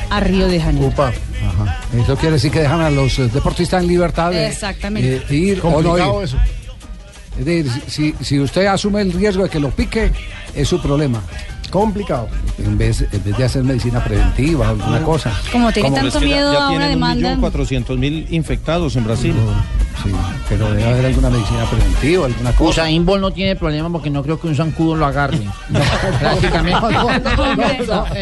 a 0.10 0.20
Río 0.20 0.48
de 0.48 0.60
Janeiro. 0.62 0.90
Upa. 0.90 1.08
Ajá. 1.48 1.80
Eso 1.98 2.16
quiere 2.18 2.34
decir 2.34 2.52
que 2.52 2.60
dejan 2.60 2.82
a 2.82 2.90
los 2.90 3.18
eh, 3.20 3.30
deportistas 3.34 3.82
en 3.82 3.88
libertad 3.88 4.32
de 4.32 4.48
Exactamente. 4.48 5.22
eh, 5.30 5.36
ir 5.36 5.60
o 5.64 5.82
no 5.82 5.98
ir. 5.98 6.24
eso. 6.26 6.38
Es 7.40 7.46
decir, 7.46 7.72
si, 7.88 8.14
si 8.22 8.40
usted 8.40 8.66
asume 8.68 9.02
el 9.02 9.12
riesgo 9.12 9.44
de 9.44 9.50
que 9.50 9.60
lo 9.60 9.72
pique, 9.72 10.12
es 10.54 10.68
su 10.68 10.80
problema. 10.82 11.24
Complicado. 11.74 12.28
En 12.60 12.78
vez, 12.78 13.02
en 13.12 13.24
vez 13.24 13.36
de 13.36 13.44
hacer 13.44 13.64
medicina 13.64 14.04
preventiva 14.04 14.68
o 14.68 14.70
alguna 14.70 15.02
cosa. 15.02 15.32
Como 15.52 15.72
tiene 15.72 15.90
Como- 15.90 16.02
tanto 16.02 16.20
Es 16.20 16.24
que 16.24 16.30
ya- 16.30 16.36
miedo 16.36 16.54
ya 16.54 16.58
a 16.60 16.62
una 16.62 16.70
tienen 16.70 16.90
demanda. 16.92 17.36
1.400.000 17.36 18.28
infectados 18.30 18.96
en 18.96 19.04
Brasil. 19.06 19.34
Sí, 20.04 20.12
pero 20.50 20.70
debe 20.72 20.86
haber 20.88 21.06
alguna 21.08 21.32
medicina 21.32 21.66
preventiva, 21.66 22.26
alguna 22.28 22.52
cosa. 22.52 22.82
Usain 22.84 23.04
Bolt 23.08 23.22
no 23.22 23.32
tiene 23.32 23.56
problema 23.56 23.90
porque 23.92 24.12
no 24.12 24.22
creo 24.22 24.40
que 24.40 24.46
un 24.50 24.56
zancudo 24.56 24.96
lo 24.96 25.08
agarre. 25.08 25.40
Prácticamente. 26.20 26.78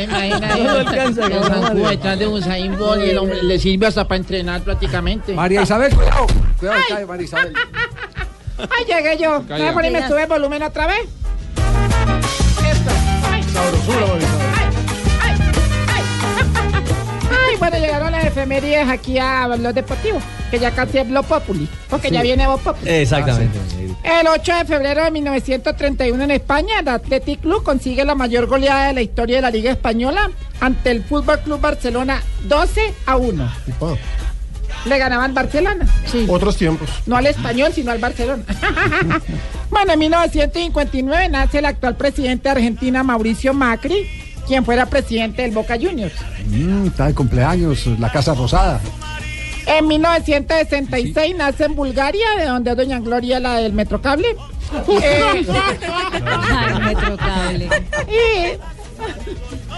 Imagina, 0.04 0.56
No 0.56 0.64
lo 0.64 0.80
alcanza, 0.80 1.26
el 1.28 1.34
no, 1.34 1.44
zancudo 1.44 1.62
madre. 1.62 1.90
detrás 1.90 2.20
de 2.20 2.28
Usain 2.28 2.78
Bolt 2.78 3.04
y 3.06 3.10
el 3.10 3.18
hombre 3.18 3.44
le 3.44 3.60
sirve 3.60 3.86
hasta 3.88 4.08
para 4.08 4.18
entrenar 4.18 4.62
prácticamente. 4.62 5.34
María 5.34 5.62
Isabel, 5.64 5.94
cuidado. 5.94 6.26
Cuidado, 6.58 6.80
cae 6.88 7.06
María 7.06 7.26
Isabel. 7.26 7.54
Ay, 8.60 8.86
llegué 8.88 9.18
yo. 9.22 9.44
¿Me 9.50 9.68
a 9.68 9.74
poner 9.74 9.92
me 9.92 10.08
sube 10.08 10.24
el 10.24 10.30
volumen 10.30 10.64
otra 10.64 10.88
vez? 10.88 11.10
Ay, 17.32 17.56
bueno, 17.58 17.78
llegaron 17.78 18.12
las 18.12 18.26
efemérides 18.26 18.88
aquí 18.88 19.18
a 19.20 19.48
los 19.48 19.74
deportivos, 19.74 20.24
que 20.50 20.60
ya 20.60 20.72
casi 20.72 21.00
es 21.00 21.08
Blog 21.08 21.26
Populi, 21.26 21.68
porque 21.90 22.10
ya 22.12 22.22
viene 22.22 22.46
Blog 22.48 22.62
Populi. 22.62 22.90
Exactamente. 22.90 23.58
El 24.04 24.28
8 24.28 24.56
de 24.56 24.66
febrero 24.66 25.04
de 25.04 25.12
1931 25.12 26.24
en 26.24 26.32
España, 26.32 26.80
el 26.80 26.88
Athletic 26.88 27.42
Club 27.42 27.64
consigue 27.64 28.04
la 28.04 28.16
mayor 28.16 28.48
goleada 28.48 28.88
de 28.88 28.94
la 28.94 29.02
historia 29.02 29.38
de 29.38 29.42
la 29.44 29.52
Liga 29.52 29.72
Española 29.72 30.32
ante 30.60 30.92
el 30.92 31.04
Fútbol 31.04 31.40
Club 31.40 31.62
Barcelona 31.62 32.22
12 32.48 32.94
a 33.06 33.16
1. 33.18 33.52
Upa. 33.68 33.98
Le 34.86 34.98
ganaban 34.98 35.34
Barcelona. 35.34 35.86
Sí. 36.06 36.26
Otros 36.28 36.58
tiempos. 36.58 36.90
No 37.06 37.16
al 37.16 37.28
español, 37.28 37.72
sino 37.74 37.92
al 37.92 38.00
Barcelona. 38.00 38.44
bueno, 39.70 39.94
en 39.94 40.00
1959 40.00 41.30
nace 41.30 41.60
el 41.60 41.66
actual 41.66 41.96
presidente 41.96 42.44
de 42.44 42.50
Argentina, 42.52 43.04
Mauricio 43.04 43.54
Macri, 43.54 44.08
quien 44.48 44.66
fuera 44.66 44.88
presidente 44.88 45.44
del 45.44 45.52
Boca 45.52 45.76
Juniors. 45.80 46.16
Mm, 46.48 46.88
está 46.88 47.08
de 47.08 47.14
cumpleaños, 47.14 47.86
la 48.00 48.12
Casa 48.12 48.34
Rosada. 48.34 48.82
En 49.68 49.88
1966 49.88 51.36
nace 51.38 51.66
en 51.66 51.76
Bulgaria, 51.76 52.26
de 52.40 52.46
donde 52.46 52.72
es 52.72 52.78
Doña 52.78 53.00
Gloria, 53.00 53.40
la 53.40 53.56
del 53.58 53.74
Metrocable. 53.74 54.28
Eh, 55.04 55.46
Ay, 56.24 56.80
Metrocable. 56.82 57.70
y- 58.08 58.58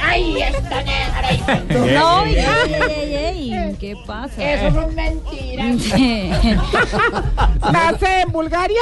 ¡Ay, 0.04 0.42
esta 0.42 0.82
negra! 0.84 1.30
No, 1.94 2.26
ey, 2.26 2.36
ey, 2.36 3.14
ey, 3.16 3.54
ey, 3.54 3.76
¿qué 3.80 3.96
pasa? 4.06 4.54
Eso 4.54 4.72
no 4.72 4.90
es 4.90 4.94
mentira. 4.94 5.64
Nace 7.72 8.22
en 8.22 8.32
Bulgaria 8.32 8.82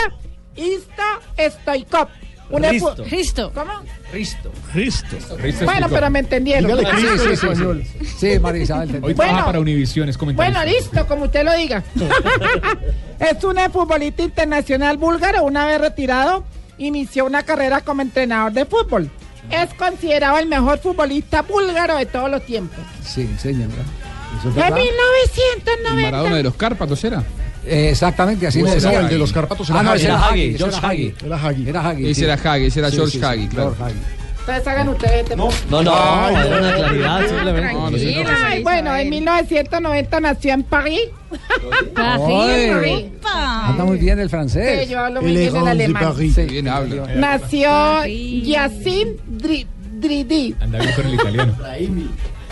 Isto 0.55 1.03
Stoikov. 1.37 2.07
Un 2.51 2.63
Risto. 2.63 3.03
Risto. 3.05 3.51
¿Cómo? 3.53 3.71
Risto. 4.11 4.51
Risto. 4.73 5.15
Bueno, 5.63 5.87
pero 5.89 6.09
me 6.09 6.19
entendieron. 6.19 6.65
Dígale 6.65 6.83
Cristo 6.89 7.23
en 7.23 7.31
español. 7.31 7.83
Sí, 8.17 8.39
María 8.39 8.63
Isabel. 8.63 8.89
Hoy 9.01 9.13
trabaja 9.13 9.15
Bueno. 9.15 9.45
para 9.45 9.59
Univisión, 9.61 10.09
es. 10.09 10.17
Bueno, 10.17 10.65
listo, 10.65 11.07
como 11.07 11.25
usted 11.25 11.45
lo 11.45 11.55
diga. 11.55 11.81
es 13.19 13.43
un 13.43 13.57
futbolista 13.71 14.23
internacional 14.23 14.97
búlgaro, 14.97 15.43
una 15.43 15.65
vez 15.65 15.79
retirado, 15.79 16.43
inició 16.77 17.25
una 17.25 17.43
carrera 17.43 17.81
como 17.81 18.01
entrenador 18.01 18.51
de 18.51 18.65
fútbol. 18.65 19.09
Es 19.51 19.73
considerado 19.75 20.37
el 20.39 20.47
mejor 20.47 20.79
futbolista 20.79 21.41
búlgaro 21.41 21.97
de 21.97 22.05
todos 22.05 22.29
los 22.31 22.45
tiempos. 22.45 22.79
Sí, 23.03 23.29
señora. 23.37 23.73
Eso 24.39 24.49
es 24.49 24.55
En 24.55 24.61
verdad. 24.61 24.75
1990. 24.77 26.01
Maradona 26.11 26.35
de 26.37 26.43
los 26.43 26.55
Cárpatos 26.55 27.03
era. 27.03 27.23
Eh, 27.65 27.89
exactamente, 27.91 28.47
así 28.47 28.59
No, 28.59 28.69
me 28.69 28.75
decía. 28.75 28.91
no, 28.93 28.99
el 29.01 29.09
de 29.09 29.17
los 29.19 29.31
Cárpatos 29.33 29.69
Ah, 29.69 29.73
era 29.73 29.83
no, 29.83 29.91
Hagi. 29.91 29.99
ese 30.01 30.05
era 30.07 30.15
Era 30.15 30.27
Hagi. 30.27 30.57
George 30.57 30.77
era 30.77 30.87
Hagi. 30.89 31.15
Era 31.25 31.37
Hagi. 31.47 31.69
Era 31.69 31.87
Hagi. 31.89 32.09
Ese 32.09 32.23
era 32.23 32.33
Hagi, 32.33 32.65
ese 32.65 32.79
era 32.79 32.91
George 32.91 33.23
Hagi, 33.25 33.47
claro. 33.49 33.75
George 33.77 33.83
Hagi. 33.93 33.99
Entonces 34.41 34.67
hagan 34.67 34.89
ustedes 34.89 35.21
este 35.23 35.35
No, 35.35 35.49
no, 35.69 35.91
Ay, 35.95 36.35
era 36.47 36.57
una 36.59 36.73
claridad 36.75 37.27
simplemente. 37.27 38.25
Ay, 38.45 38.63
bueno, 38.63 38.95
en 38.95 39.09
1990 39.09 40.19
nació 40.19 40.53
en 40.53 40.63
París. 40.63 41.01
Ay, 41.95 43.11
Anda 43.23 43.83
muy 43.85 43.97
bien 43.97 44.19
el 44.19 44.27
Sí, 44.27 44.31
francés. 44.31 44.89
yo 44.89 44.99
hablo 44.99 45.21
muy 45.21 45.35
bien 45.35 45.55
el 45.55 45.67
alemán. 45.67 46.13
Sí. 46.17 46.41
Bien 46.49 46.67
habla. 46.67 47.07
Nació 47.15 47.69
Yacine 48.05 49.13
Dri- 49.37 49.67
Dridi. 49.99 50.55
Anda 50.59 50.79
bien 50.79 50.93
con 50.95 51.05
el 51.07 51.13
italiano. 51.13 51.55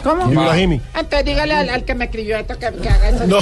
¿Cómo? 0.04 0.32
Ibrahimi. 0.32 0.82
Entonces 0.96 1.26
dígale 1.26 1.54
al, 1.54 1.70
al 1.70 1.84
que 1.84 1.96
me 1.96 2.06
escribió 2.06 2.38
esto 2.38 2.58
que, 2.58 2.72
que 2.82 2.90
haga 2.90 3.10
eso. 3.10 3.24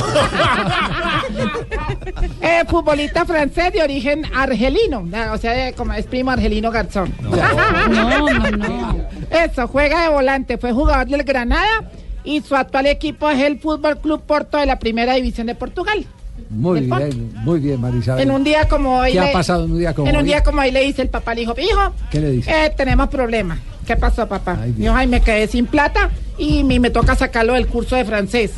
Eh, 2.41 2.63
futbolista 2.67 3.25
francés 3.25 3.73
de 3.73 3.81
origen 3.83 4.23
argelino, 4.35 5.05
ah, 5.13 5.31
o 5.33 5.37
sea, 5.37 5.51
de- 5.53 5.73
como 5.73 5.93
es 5.93 6.05
primo 6.05 6.31
argelino 6.31 6.71
Garzón. 6.71 7.13
No, 7.21 8.29
no, 8.29 8.51
no. 8.51 8.95
Eso, 9.29 9.67
juega 9.67 10.03
de 10.03 10.09
volante, 10.09 10.57
fue 10.57 10.71
jugador 10.71 11.07
del 11.07 11.23
Granada 11.23 11.83
y 12.23 12.41
su 12.41 12.55
actual 12.55 12.87
equipo 12.87 13.29
es 13.29 13.41
el 13.41 13.59
Fútbol 13.59 13.99
Club 13.99 14.21
Porto 14.25 14.57
de 14.57 14.65
la 14.65 14.79
Primera 14.79 15.13
División 15.15 15.47
de 15.47 15.55
Portugal. 15.55 16.05
Muy 16.49 16.81
Porto. 16.87 17.05
bien, 17.05 17.31
muy 17.43 17.59
bien, 17.59 17.81
María 17.81 17.99
Isabel. 17.99 18.23
En 18.23 18.31
un 18.31 18.43
día 18.43 18.67
como 18.67 18.99
hoy. 18.99 19.11
¿Qué 19.11 19.19
ha 19.19 19.25
le- 19.25 19.33
pasado 19.33 19.65
en 19.65 19.71
un 19.73 19.79
día 19.79 19.93
como 19.93 20.07
En 20.07 20.15
un 20.15 20.21
hoy? 20.21 20.27
día 20.27 20.43
como 20.43 20.61
hoy 20.61 20.71
le 20.71 20.81
dice 20.83 21.01
el 21.01 21.09
papá 21.09 21.31
al 21.31 21.39
hijo, 21.39 21.53
hijo, 21.59 21.93
¿Qué 22.09 22.19
le 22.21 22.31
dice? 22.31 22.49
eh, 22.65 22.73
tenemos 22.75 23.09
problemas. 23.09 23.59
¿Qué 23.85 23.95
pasó, 23.95 24.27
papá? 24.27 24.57
Ay, 24.61 24.71
Dios. 24.73 24.93
Ay, 24.97 25.07
me 25.07 25.21
quedé 25.21 25.47
sin 25.47 25.65
plata 25.65 26.09
y 26.37 26.63
mi- 26.63 26.79
me 26.79 26.89
toca 26.89 27.15
sacarlo 27.15 27.53
del 27.53 27.67
curso 27.67 27.95
de 27.95 28.05
francés. 28.05 28.53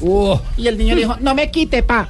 Y 0.57 0.67
el 0.67 0.77
niño 0.77 0.95
le 0.95 1.01
dijo, 1.01 1.15
no 1.19 1.33
me 1.35 1.49
quite, 1.51 1.83
pa. 1.83 2.09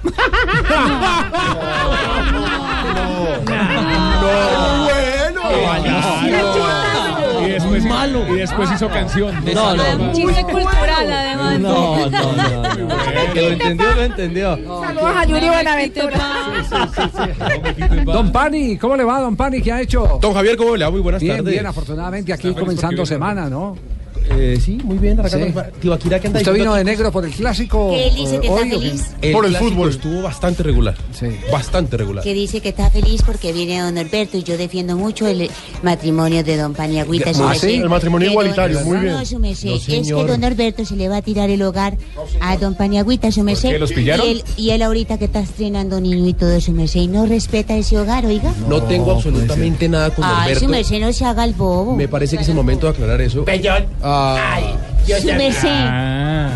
Y 7.46 7.50
después, 7.52 7.84
y 8.30 8.34
después 8.34 8.70
hizo 8.72 8.90
canción. 8.90 9.34
No, 9.54 9.76
no, 9.76 9.98
no. 9.98 10.14
Chiste 10.14 10.44
cultural, 10.44 11.12
además. 11.12 11.60
No, 11.60 12.10
no, 12.10 12.32
no. 12.34 13.34
que 13.34 13.42
lo 13.42 13.48
entendió, 13.50 13.96
lo 13.96 14.04
entendió. 14.04 14.56
Saludos 14.82 15.12
a 15.16 15.26
Yuri 15.26 15.48
Buenaventura. 15.48 16.20
Don 18.06 18.32
Pani, 18.32 18.78
¿cómo 18.78 18.96
le 18.98 19.04
va, 19.04 19.20
Don 19.22 19.36
Pani? 19.36 19.62
¿Qué 19.62 19.72
ha 19.72 19.82
hecho? 19.82 20.20
Don 20.22 20.34
Javier, 20.34 20.58
¿cómo 20.58 20.76
le 20.76 20.86
va? 20.86 20.92
Muy 20.92 21.02
buenas 21.02 21.24
tardes. 21.24 21.46
bien, 21.46 21.66
afortunadamente 21.66 22.34
aquí 22.34 22.54
comenzando 22.54 23.06
semana, 23.06 23.50
¿no? 23.50 23.78
Eh, 24.32 24.60
sí, 24.64 24.78
muy 24.84 24.98
bien. 24.98 25.20
Arrancando. 25.20 25.48
Sí. 25.48 25.70
Tibaquirá, 25.82 26.20
¿qué 26.20 26.28
anda 26.28 26.40
¿Usted 26.40 26.54
vino 26.54 26.74
de 26.76 26.84
negro 26.84 27.12
por 27.12 27.26
el 27.26 27.32
clásico? 27.32 27.92
Que 27.92 28.08
él 28.08 28.16
dice 28.16 28.36
eh, 28.36 28.40
que 28.42 28.48
está 28.48 28.62
hoy, 28.62 28.70
qué? 28.70 28.78
feliz. 28.78 29.06
El 29.22 29.32
Por 29.34 29.46
el 29.46 29.56
fútbol. 29.56 29.90
estuvo 29.90 30.22
bastante 30.22 30.64
regular. 30.64 30.96
Sí. 31.18 31.28
Bastante 31.52 31.98
regular. 31.98 32.24
Que 32.24 32.34
dice 32.34 32.62
que 32.62 32.70
está 32.70 32.90
feliz 32.92 33.22
porque 33.26 33.52
viene 33.54 33.80
don 33.82 33.96
Norberto 33.96 34.38
y 34.38 34.44
yo 34.44 34.58
defiendo 34.58 34.96
mucho 34.98 35.28
el 35.28 35.50
matrimonio 35.84 36.44
de 36.44 36.58
don 36.58 36.74
Paniagüita. 36.74 37.34
su 37.34 37.44
¿Ah, 37.44 37.56
sí? 37.56 37.76
El 37.76 37.90
matrimonio 37.90 38.28
Que 38.28 38.32
igualitario, 38.34 38.78
don- 38.80 38.86
muy 38.88 38.98
no, 38.98 39.04
bien. 39.04 39.14
No, 39.16 39.26
su 39.26 39.40
merced. 39.40 39.70
No, 39.70 39.76
es 39.76 39.86
que 39.86 40.02
don 40.12 40.42
Norberto 40.42 40.86
se 40.86 40.96
le 40.96 41.10
va 41.10 41.18
a 41.18 41.22
tirar 41.22 41.50
el 41.50 41.62
hogar 41.62 41.98
a 42.42 42.58
don 42.58 42.76
Paniagüita, 42.76 43.32
su 43.32 43.44
merced. 43.44 43.70
qué, 43.70 43.80
los 43.80 43.92
pillaron? 43.92 44.26
Y 44.26 44.32
él, 44.32 44.44
y 44.58 44.70
él 44.72 44.82
ahorita 44.82 45.18
que 45.18 45.26
está 45.26 45.40
estrenando 45.40 46.00
niño 46.00 46.28
y 46.28 46.34
todo, 46.34 46.60
su 46.62 46.72
merced, 46.72 47.00
y 47.02 47.08
no 47.08 47.26
respeta 47.26 47.76
ese 47.76 47.98
hogar, 47.98 48.26
oiga. 48.26 48.54
No 48.68 48.82
tengo 48.84 49.12
absolutamente 49.12 49.90
nada 49.90 50.10
con 50.12 50.24
Ay, 50.26 50.56
su 50.56 50.66
Norberto. 50.66 50.68
merced, 50.70 51.00
no 51.02 51.14
se 51.14 51.26
haga 51.26 51.44
el 51.44 51.54
bobo. 51.54 51.96
Me 51.96 52.08
parece 52.08 52.36
que 52.38 52.44
es 52.44 52.50
el 52.50 52.56
momento 52.56 52.86
de 52.88 52.94
aclarar 52.94 53.22
eso. 53.22 53.44
Ah, 54.12 54.60
Su 55.06 55.28
merced. 55.28 56.50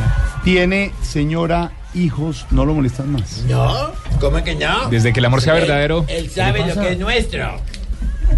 Tiene, 0.43 0.91
señora, 1.01 1.71
hijos, 1.93 2.45
no 2.51 2.65
lo 2.65 2.73
molestan 2.73 3.11
más. 3.11 3.43
No, 3.47 3.91
¿cómo 4.19 4.43
que 4.43 4.55
no? 4.55 4.89
Desde 4.89 5.13
que 5.13 5.19
el 5.19 5.25
amor 5.25 5.41
sea 5.41 5.53
verdadero. 5.53 6.05
Él 6.07 6.29
sabe 6.29 6.65
lo 6.67 6.81
que 6.81 6.91
es 6.93 6.97
nuestro. 6.99 7.59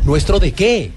¿Nuestro 0.04 0.40
de 0.40 0.52
qué? 0.52 0.92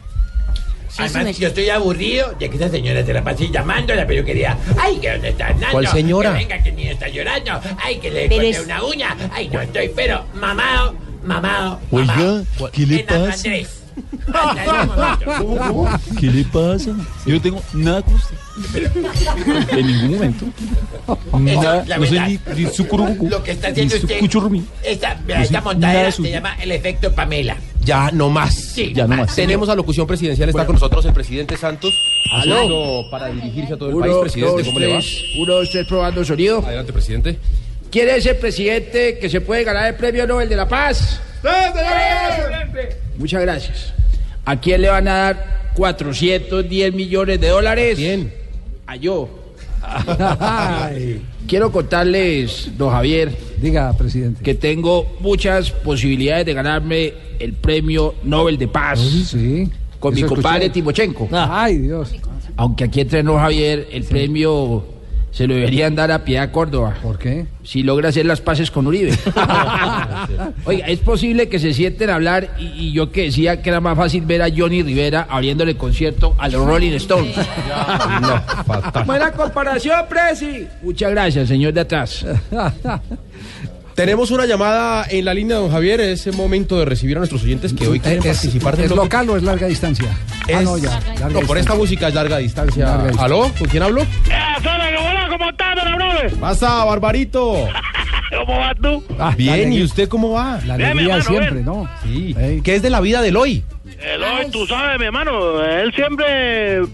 Además, 0.99 1.39
yo 1.39 1.49
estoy 1.49 1.70
aburrido 1.70 2.35
de 2.40 2.51
que 2.51 2.57
esa 2.57 2.69
señora 2.70 3.05
se 3.07 3.12
la 3.12 3.23
pase 3.23 3.49
llamando 3.51 3.93
a 3.93 3.97
la 3.97 4.07
peluquería. 4.07 4.59
Ay, 4.81 4.97
que 4.99 5.12
dónde 5.12 5.28
está 5.28 5.51
Nando. 5.51 5.66
¿Cuál 5.70 5.86
señora? 5.86 6.32
Que 6.32 6.39
venga, 6.39 6.62
que 6.62 6.69
el 6.70 6.77
niño 6.77 6.90
está 6.90 7.09
llorando. 7.09 7.61
Ay, 7.81 7.99
que 8.01 8.11
le 8.11 8.23
Pero 8.28 8.35
corté 8.35 8.51
es- 8.51 8.61
una 8.65 8.82
uña. 8.82 9.16
Ay, 9.32 9.49
no 9.49 9.61
estoy, 9.61 9.90
pero 9.95 10.24
mamado, 10.35 10.95
mamado. 11.24 11.78
Oiga, 11.93 12.15
mamado. 12.16 12.45
¿qué 12.73 12.86
le 12.86 12.99
pasa? 13.05 13.32
Andrés. 13.32 13.78
¿Qué 16.19 16.27
le 16.27 16.45
pasa? 16.45 16.91
Yo 17.27 17.35
no 17.35 17.41
tengo 17.41 17.62
nada 17.75 18.03
con 18.03 18.15
usted. 18.15 18.37
En 19.70 19.87
ningún 19.87 20.11
momento. 20.15 20.47
Nada, 21.39 21.85
la 21.87 21.99
no 21.99 22.07
soy 22.07 22.19
ni, 22.20 22.41
ni 22.65 22.70
su 22.70 22.87
cururucu, 22.87 23.29
Lo 23.29 23.43
que 23.43 23.53
está 23.53 23.69
ni 23.69 23.73
haciendo 23.73 23.97
su 23.97 24.03
usted. 24.07 24.19
cuchurrumí. 24.20 24.65
Esta, 24.85 25.15
No 25.15 25.35
nada 25.35 25.61
montadera 25.62 26.11
se 26.11 26.16
suyo. 26.19 26.31
llama 26.31 26.55
el 26.61 26.73
efecto 26.73 27.12
Pamela. 27.15 27.57
Ya, 27.85 28.11
no 28.12 28.29
más. 28.29 28.55
Sí, 28.55 28.93
Ya 28.95 29.07
no 29.07 29.16
más. 29.16 29.35
Tenemos 29.35 29.69
a 29.69 29.75
locución 29.75 30.07
presidencial. 30.07 30.49
Está 30.49 30.66
con 30.66 30.75
nosotros 30.75 31.05
el 31.05 31.12
presidente 31.12 31.57
Santos. 31.57 31.93
Haciendo 32.35 33.05
para 33.11 33.29
dirigirse 33.29 33.75
a 33.75 33.77
todo 33.77 33.91
el 33.91 33.97
país. 33.97 34.15
Presidente, 34.20 34.65
¿cómo 34.65 34.79
le 34.79 34.87
va? 34.89 35.01
Uno, 35.41 35.53
dos, 35.55 35.70
tres, 35.70 35.87
probando 35.87 36.25
sonido. 36.25 36.59
Adelante, 36.66 36.93
presidente. 36.93 37.39
¿Quién 37.90 38.09
es 38.10 38.27
el 38.27 38.36
presidente 38.36 39.19
que 39.19 39.28
se 39.31 39.40
puede 39.40 39.65
ganar 39.65 39.86
el 39.89 39.94
premio 39.94 40.27
Nobel 40.27 40.48
de 40.48 40.56
la 40.56 40.69
Paz? 40.69 41.20
Muchas 43.16 43.43
gracias. 43.43 43.94
¿A 44.44 44.59
quién 44.60 44.82
le 44.82 44.89
van 44.89 45.09
a 45.09 45.15
dar 45.16 45.73
410 45.74 46.93
millones 46.94 47.40
de 47.40 47.48
dólares? 47.48 47.97
¿Quién? 47.97 48.32
A 48.86 48.97
yo. 48.97 49.28
Quiero 51.47 51.73
contarles, 51.73 52.70
don 52.77 52.90
Javier, 52.90 53.35
Diga, 53.59 53.97
presidente. 53.97 54.43
que 54.43 54.55
tengo 54.55 55.16
muchas 55.20 55.70
posibilidades 55.70 56.44
de 56.47 56.52
ganarme 56.55 57.15
el 57.39 57.55
premio 57.55 58.15
Nobel 58.23 58.59
de 58.59 58.69
Paz 58.69 58.98
Sí. 59.01 59.69
con 59.98 60.15
mi 60.15 60.23
compadre 60.24 60.66
escuché. 60.66 60.81
Timochenko. 61.05 61.28
Ay, 61.32 61.78
Dios. 61.78 62.15
Aunque 62.56 62.85
aquí 62.85 63.01
entrenó 63.01 63.39
Javier, 63.39 63.89
el 63.93 64.05
premio 64.05 64.85
se 65.39 65.47
lo 65.47 65.55
deberían 65.55 65.94
dar 65.94 66.10
a 66.10 66.24
Piedad 66.24 66.51
Córdoba. 66.51 66.97
¿Por 67.01 67.16
qué? 67.16 67.47
Si 67.62 67.85
logra 67.85 68.09
hacer 68.09 68.27
las 68.27 68.40
paces 68.40 68.73
con 68.73 68.89
Uribe. 68.89 69.12
Oiga, 70.65 70.89
es 70.89 70.98
posible 70.98 71.48
que 71.48 71.60
se 71.60 71.73
sienten 71.74 72.10
a 72.10 72.16
hablar 72.16 72.56
y, 72.59 72.65
y 72.89 72.93
yo 72.93 73.12
que 73.12 73.23
decía 73.23 73.62
que 73.62 73.70
era 73.70 73.81
más 73.81 73.97
fácil 73.97 74.24
ver 74.27 74.43
a 74.43 74.48
Johnny 74.51 74.82
Rivera 74.82 75.28
abriéndole 75.31 75.77
concierto 75.77 76.35
a 76.39 76.48
los 76.48 76.66
Rolling 76.66 76.90
Stones. 76.94 77.36
No, 77.36 78.43
fatal. 78.65 79.05
Buena 79.05 79.31
comparación, 79.31 80.06
Presi. 80.09 80.66
Muchas 80.82 81.12
gracias, 81.12 81.47
señor 81.47 81.73
de 81.73 81.82
atrás. 81.82 82.27
Tenemos 83.99 84.31
una 84.31 84.47
llamada 84.47 85.05
en 85.11 85.25
la 85.25 85.35
línea, 85.35 85.57
don 85.57 85.73
Javier. 85.73 86.01
Es 86.01 86.25
el 86.29 86.37
momento 86.37 86.79
de 86.79 86.85
recibir 86.85 87.16
a 87.16 87.19
nuestros 87.19 87.43
oyentes 87.43 87.73
que 87.73 87.89
hoy 87.89 87.99
quieren 87.99 88.20
¿Es, 88.20 88.27
participar 88.27 88.77
del 88.77 88.85
¿Es 88.85 88.93
bloque. 88.93 89.07
local 89.07 89.31
o 89.31 89.37
es 89.37 89.43
larga 89.43 89.66
distancia? 89.66 90.07
Ah, 90.55 90.61
no, 90.62 90.79
ya. 90.79 91.01
larga 91.19 91.41
no, 91.41 91.41
por 91.41 91.59
esta 91.59 91.75
música 91.75 92.07
es 92.07 92.15
larga 92.15 92.39
distancia. 92.39 92.85
Larga 92.85 93.09
distancia. 93.09 93.25
¿Aló? 93.25 93.53
¿Con 93.59 93.66
quién 93.66 93.83
hablo? 93.83 94.03
¿Cómo 95.31 95.51
estás, 95.51 95.75
don? 95.75 96.39
Pasa, 96.39 96.85
Barbarito. 96.85 97.66
¿Cómo 98.39 98.59
vas 98.61 98.77
tú? 98.81 99.05
Ah, 99.19 99.35
Bien, 99.37 99.73
¿y 99.73 99.83
usted 99.83 100.09
cómo 100.09 100.31
va? 100.31 100.61
La 100.65 100.75
alegría 100.75 101.16
hermano, 101.16 101.23
siempre. 101.25 101.62
¿no? 101.65 101.91
Sí. 102.05 102.37
Ey. 102.39 102.61
¿Qué 102.61 102.77
es 102.77 102.83
de 102.83 102.91
la 102.91 103.01
vida 103.01 103.20
del 103.20 103.37
hoy? 103.37 103.65
Eloy, 104.01 104.49
tú 104.53 104.65
sabes, 104.69 104.97
mi 105.01 105.07
hermano, 105.07 105.61
él 105.65 105.93
siempre, 105.93 106.77
eh, 106.77 106.87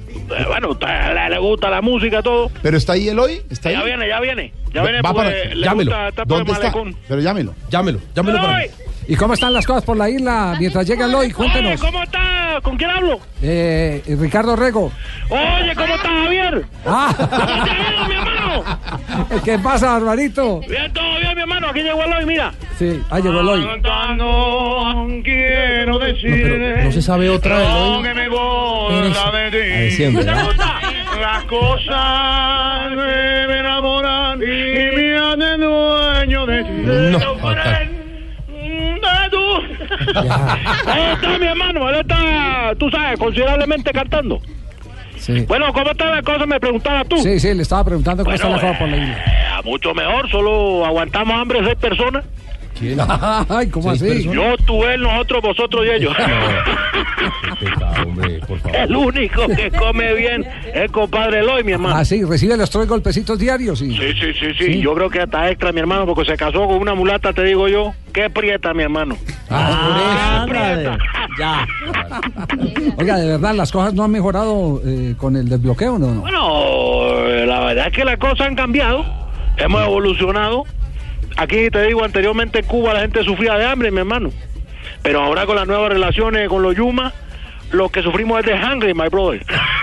bueno, 0.47 0.79
le, 0.81 1.29
le 1.29 1.39
gusta 1.39 1.69
la 1.69 1.83
música, 1.83 2.23
todo. 2.23 2.51
¿Pero 2.63 2.79
está 2.79 2.95
ahí 2.95 3.09
el 3.11 3.19
hoy? 3.19 3.43
¿Está 3.51 3.69
ahí? 3.69 3.75
Ya 3.75 3.83
viene, 3.83 4.09
ya 4.09 4.21
viene. 4.21 4.64
Ya 4.75 4.81
Va- 4.83 4.87
viene 4.89 5.03
va 5.03 5.15
para- 5.15 5.31
le 5.31 5.55
llámelo. 5.65 5.91
gusta 5.93 6.25
¿Dónde 6.27 6.53
está? 6.53 6.73
Pero 7.09 7.21
llámelo. 7.21 7.55
Llámelo, 7.71 8.01
llámelo 8.15 8.39
para 8.39 8.49
mí. 8.59 8.65
Eloy, 8.65 8.71
¿Y 9.07 9.17
cómo 9.17 9.35
están 9.35 9.53
las 9.53 9.67
cosas 9.67 9.85
por 9.85 9.97
la 9.99 10.09
isla 10.09 10.57
mientras 10.59 10.87
llega 10.87 11.05
Eloy? 11.05 11.27
oye, 11.27 11.35
Cuéntenos. 11.35 11.81
¿cómo 11.81 12.03
está? 12.03 12.59
¿Con 12.63 12.77
quién 12.77 12.89
hablo? 12.91 13.21
Eh, 13.43 14.03
Ricardo 14.19 14.57
Rego. 14.57 14.91
Oye, 15.29 15.75
¿cómo 15.77 15.95
está 15.95 16.09
Javier? 16.09 16.65
¿Cómo 16.83 16.97
Ah, 16.97 17.15
te 17.65 17.71
ha 17.71 17.93
ido, 17.93 18.09
mi 18.09 18.15
hermano? 18.15 18.65
¿Qué 19.45 19.59
pasa, 19.59 19.93
Barbarito? 19.93 20.61
Bien, 20.61 20.91
todo 20.93 21.19
bien, 21.19 21.35
mi 21.35 21.41
hermano. 21.43 21.69
Aquí 21.69 21.83
llegó 21.83 22.03
Eloy, 22.03 22.25
mira. 22.27 22.53
Sí, 22.79 23.01
ah, 23.11 23.21
llegó 23.21 23.41
Eloy. 23.41 23.65
Cantando, 23.67 25.07
quiero 25.23 25.99
decir. 25.99 26.47
No, 26.79 26.85
no 26.85 26.93
se 26.93 27.03
sabe 27.03 27.29
otra 27.29 27.59
de 27.59 27.65
lo 27.65 27.97
hoy. 27.99 28.03
que 28.05 28.15
me 28.15 28.29
gusta 28.29 29.31
de 29.33 29.51
ti. 29.91 29.97
siempre, 29.97 30.25
¿Te 30.25 30.31
¿no? 30.31 30.49
Las 31.21 31.45
cosas 31.45 32.91
me 32.97 33.59
enamoran 33.61 34.24
y 34.45 34.97
me 34.97 35.17
hacen 35.19 35.61
dueño 35.61 36.47
de 36.47 36.65
ti. 36.65 36.71
No. 36.73 37.19
Ahí 40.87 41.13
está 41.13 41.39
mi 41.39 41.47
hermano, 41.47 41.89
él 41.89 41.97
está, 41.97 42.73
tú 42.79 42.91
sabes, 42.91 43.19
considerablemente 43.19 43.91
cantando. 43.93 44.41
Sí. 45.17 45.41
Bueno, 45.47 45.73
¿cómo 45.73 45.91
está 45.91 46.17
la 46.17 46.23
cosa? 46.23 46.45
Me 46.47 46.61
preguntaba 46.61 47.05
tú. 47.05 47.17
Sí, 47.19 47.41
sí, 47.41 47.55
le 47.55 47.63
estaba 47.63 47.85
preguntando 47.85 48.25
cómo 48.25 48.37
Bueno, 48.37 48.57
está 48.57 48.67
la 48.67 48.73
cosa 48.73 48.79
por 48.79 48.89
la 48.89 48.97
isla. 48.97 49.17
Eh, 49.17 49.63
mucho 49.65 49.95
mejor, 49.95 50.31
solo 50.31 50.85
aguantamos 50.85 51.35
hambre 51.35 51.61
seis 51.65 51.77
personas. 51.77 52.25
Ay, 53.49 53.69
¿cómo 53.69 53.91
así? 53.91 54.25
Yo, 54.25 54.57
tú, 54.67 54.85
él, 54.85 55.03
nosotros, 55.03 55.43
vosotros 55.43 55.87
y 55.87 55.91
ellos. 55.91 56.15
El 58.73 58.97
único 58.97 59.47
que 59.49 59.71
come 59.71 60.15
bien 60.15 60.45
es 60.73 60.91
compadre 60.91 61.41
Eloy, 61.41 61.65
mi 61.65 61.73
hermano. 61.73 61.97
Ah, 61.97 62.05
sí, 62.05 62.25
recibe 62.25 62.57
los 62.57 62.71
tres 62.71 62.87
golpecitos 62.87 63.39
diarios. 63.39 63.81
Y... 63.81 63.97
Sí, 63.97 64.13
sí, 64.21 64.33
sí, 64.39 64.47
sí, 64.59 64.81
Yo 64.81 64.95
creo 64.95 65.09
que 65.09 65.21
hasta 65.21 65.51
extra, 65.51 65.73
mi 65.73 65.81
hermano, 65.81 66.07
porque 66.07 66.31
se 66.31 66.37
casó 66.37 66.67
con 66.67 66.77
una 66.77 66.95
mulata, 66.95 67.33
te 67.33 67.45
digo 67.45 67.69
yo. 67.69 67.95
Qué 68.13 68.31
prieta, 68.31 68.75
mi 68.75 68.83
hermano. 68.85 69.17
Ah, 69.51 70.45
prieta. 70.49 70.99
Ya. 71.39 71.67
Oiga, 72.97 73.17
de 73.19 73.27
verdad, 73.27 73.55
las 73.55 73.73
cosas 73.73 73.95
no 73.95 74.05
han 74.05 74.11
mejorado 74.11 74.81
eh, 74.85 75.15
con 75.17 75.37
el 75.37 75.49
desbloqueo, 75.49 75.99
¿no? 75.99 76.15
no? 76.15 76.21
Bueno, 76.21 77.29
eh, 77.29 77.47
la 77.47 77.61
verdad 77.61 77.89
es 77.89 77.93
que 77.93 78.05
las 78.05 78.19
cosas 78.19 78.49
han 78.49 78.55
cambiado. 78.55 79.05
Hemos 79.57 79.83
evolucionado. 79.85 80.65
Aquí 81.37 81.69
te 81.71 81.83
digo, 81.83 82.05
anteriormente 82.05 82.61
en 82.61 82.67
Cuba 82.67 82.95
la 82.95 83.01
gente 83.01 83.25
sufría 83.25 83.55
de 83.55 83.67
hambre, 83.67 83.91
mi 83.91 83.99
hermano. 83.99 84.31
Pero 85.03 85.23
ahora 85.23 85.47
con 85.47 85.57
las 85.57 85.67
nuevas 85.67 85.91
relaciones 85.91 86.49
con 86.49 86.63
los 86.63 86.75
Yuma, 86.77 87.13
lo 87.73 87.89
que 87.89 88.03
sufrimos 88.03 88.41
es 88.41 88.47
de 88.47 88.55
hungry, 88.55 88.95
my 88.95 89.09
brother. 89.09 89.45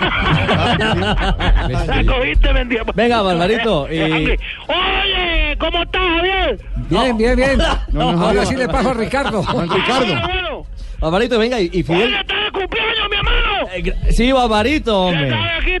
¿La 0.80 2.04
cogiste, 2.06 2.52
vendía? 2.52 2.82
Venga, 2.94 3.22
Barbarito, 3.22 3.86
y-. 3.92 4.00
Oye, 4.00 5.56
¿cómo 5.58 5.82
estás, 5.82 6.02
Javier? 6.02 6.58
Bien, 6.88 7.16
bien, 7.16 7.36
bien. 7.36 7.58
No, 7.92 8.12
no, 8.12 8.22
Ahora 8.26 8.40
no. 8.42 8.46
sí 8.46 8.56
le 8.56 8.68
paso 8.68 8.90
a 8.90 8.94
Ricardo. 8.94 9.42
Ricardo. 9.42 10.66
Barbarito, 11.00 11.38
venga, 11.38 11.60
y, 11.60 11.68
y 11.72 11.82
Fidel. 11.82 12.02
Oye, 12.04 12.20
está 12.20 12.34
de 12.44 12.50
cumpleaños, 12.52 13.08
mi 13.10 13.16
hermano. 13.16 14.02
Sí, 14.10 14.32
Barbarito, 14.32 15.02
hombre. 15.06 15.28
Está 15.28 15.56
aquí 15.56 15.80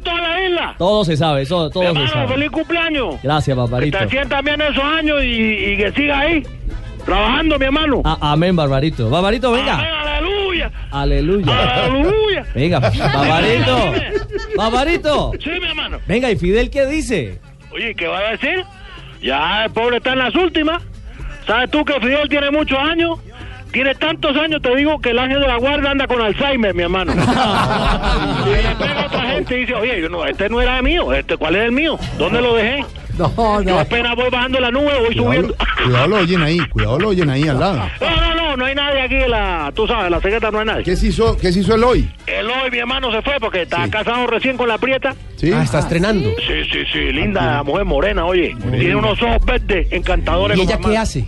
Todo 0.78 1.04
se 1.04 1.16
sabe, 1.16 1.42
eso, 1.42 1.70
todo 1.70 1.94
se 1.94 2.08
sabe. 2.08 2.28
feliz 2.28 2.50
cumpleaños. 2.50 3.16
Gracias, 3.22 3.56
Barbarito. 3.56 3.98
Que 3.98 4.04
te 4.04 4.10
sientas 4.10 4.42
bien 4.44 4.60
esos 4.60 4.82
años 4.84 5.22
y, 5.22 5.26
y 5.26 5.76
que 5.76 5.92
sigas 5.92 6.18
ahí, 6.18 6.42
trabajando, 7.04 7.58
mi 7.58 7.64
hermano. 7.66 8.02
A- 8.04 8.32
amén, 8.32 8.54
Barbarito. 8.56 9.08
Barbarito, 9.10 9.52
venga. 9.52 9.74
Amén, 9.74 9.90
aleluya. 9.94 10.70
Aleluya. 10.90 11.84
Aleluya. 11.84 12.46
Venga, 12.54 12.80
Barbarito. 12.80 13.92
Barbarito. 14.56 15.32
Sí, 15.42 15.50
mi 15.50 15.66
hermano. 15.66 15.98
Venga, 16.06 16.30
¿y 16.30 16.36
Fidel 16.36 16.70
qué 16.70 16.86
dice? 16.86 17.40
Oye, 17.72 17.94
¿qué 17.94 18.06
va 18.06 18.18
a 18.18 18.30
decir? 18.32 18.64
Ya 19.22 19.64
el 19.64 19.70
pobre 19.72 19.96
está 19.98 20.12
en 20.12 20.18
las 20.18 20.34
últimas. 20.34 20.82
¿Sabes 21.46 21.70
tú 21.70 21.84
que 21.84 21.94
Fidel 22.00 22.28
tiene 22.28 22.50
muchos 22.50 22.78
años? 22.78 23.18
Tiene 23.72 23.94
tantos 23.94 24.36
años, 24.36 24.60
te 24.60 24.74
digo, 24.76 25.00
que 25.00 25.10
el 25.10 25.18
ángel 25.18 25.40
de 25.40 25.46
la 25.46 25.56
guardia 25.56 25.90
anda 25.90 26.06
con 26.06 26.20
Alzheimer, 26.20 26.74
mi 26.74 26.82
hermano. 26.82 27.12
y 28.46 28.50
le 28.50 28.74
pega 28.76 29.02
a 29.02 29.06
otra 29.06 29.22
gente 29.30 29.56
y 29.56 29.60
dice, 29.60 29.74
oye, 29.74 30.00
yo 30.00 30.08
no, 30.08 30.26
este 30.26 30.48
no 30.48 30.60
era 30.60 30.82
mío, 30.82 31.12
este, 31.12 31.36
¿cuál 31.36 31.56
es 31.56 31.64
el 31.64 31.72
mío? 31.72 31.98
¿Dónde 32.18 32.40
lo 32.40 32.54
dejé? 32.54 32.84
No, 33.18 33.62
Yo 33.62 33.78
apenas 33.78 34.16
voy 34.16 34.30
bajando 34.30 34.58
la 34.58 34.70
nube, 34.70 34.90
voy 34.98 35.14
subiendo. 35.14 35.54
Cuidado 35.84 36.08
lo 36.08 36.16
oyen 36.16 36.42
ahí, 36.42 36.58
cuidado 36.70 36.98
lo 36.98 37.08
oyen 37.10 37.28
ahí 37.28 37.46
al 37.46 37.60
lado. 37.60 37.86
No, 38.00 38.16
no, 38.16 38.34
no, 38.34 38.56
no 38.56 38.64
hay 38.64 38.74
nadie 38.74 39.02
aquí 39.02 39.16
en 39.16 39.30
la, 39.30 39.70
tú 39.74 39.86
sabes, 39.86 40.06
en 40.06 40.12
la 40.12 40.20
secreta 40.20 40.50
no 40.50 40.60
hay 40.60 40.64
nadie. 40.64 40.82
¿Qué 40.82 40.96
se 40.96 41.08
hizo, 41.08 41.36
qué 41.36 41.52
se 41.52 41.60
hizo 41.60 41.74
el 41.74 41.84
hoy? 41.84 42.10
El 42.26 42.48
hoy 42.48 42.70
mi 42.70 42.78
hermano 42.78 43.12
se 43.12 43.20
fue 43.20 43.34
porque 43.38 43.62
está 43.62 43.86
casado 43.90 44.26
recién 44.28 44.56
con 44.56 44.66
la 44.66 44.78
prieta. 44.78 45.14
Sí. 45.36 45.52
Ah, 45.52 45.62
está 45.62 45.80
estrenando. 45.80 46.30
Sí, 46.46 46.64
sí, 46.72 46.84
sí, 46.90 47.12
linda 47.12 47.62
mujer 47.62 47.84
morena, 47.84 48.24
oye. 48.24 48.56
Tiene 48.70 48.96
unos 48.96 49.20
ojos 49.20 49.44
verdes, 49.44 49.88
encantadores. 49.90 50.56
¿Y 50.56 50.62
ella 50.62 50.76
como 50.76 50.88
qué 50.88 50.96
hace? 50.98 51.26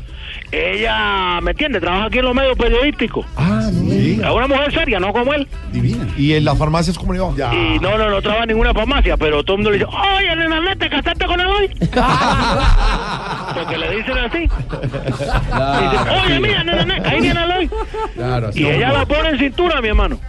Ella, 0.54 1.40
¿me 1.42 1.50
entiende? 1.50 1.80
Trabaja 1.80 2.04
aquí 2.04 2.18
en 2.18 2.26
los 2.26 2.34
medios 2.34 2.56
periodísticos. 2.56 3.26
Ah, 3.36 3.68
no. 3.72 3.92
Es 3.92 4.30
una 4.30 4.46
mujer 4.46 4.72
seria, 4.72 5.00
no 5.00 5.12
como 5.12 5.34
él. 5.34 5.48
Divina. 5.72 6.06
¿Y 6.16 6.34
en 6.34 6.44
las 6.44 6.56
farmacias 6.56 6.96
cómo 6.96 7.12
le 7.12 7.18
va? 7.18 7.32
Ya. 7.36 7.52
Y 7.52 7.80
no, 7.80 7.98
no, 7.98 8.08
no 8.08 8.22
trabaja 8.22 8.44
en 8.44 8.50
ninguna 8.50 8.72
farmacia, 8.72 9.16
pero 9.16 9.42
todo 9.42 9.56
el 9.56 9.62
mundo 9.62 9.70
le 9.72 9.78
dice, 9.78 9.90
oye, 9.90 10.36
nena, 10.36 10.76
¿te 10.76 10.88
casaste 10.88 11.26
con 11.26 11.40
él 11.40 11.46
hoy? 11.46 11.68
Porque 13.54 13.78
le 13.78 13.96
dicen 13.96 14.18
así. 14.18 14.38
Y 14.38 15.88
dice, 15.90 16.10
oye, 16.24 16.40
mira, 16.40 16.62
nena, 16.62 17.02
ahí 17.04 17.20
viene 17.20 17.42
Eloy. 17.42 17.70
Claro, 18.14 18.50
Y 18.54 18.66
ella 18.66 18.92
la 18.92 19.06
pone 19.06 19.30
en 19.30 19.38
cintura, 19.38 19.80
mi 19.80 19.88
hermano. 19.88 20.20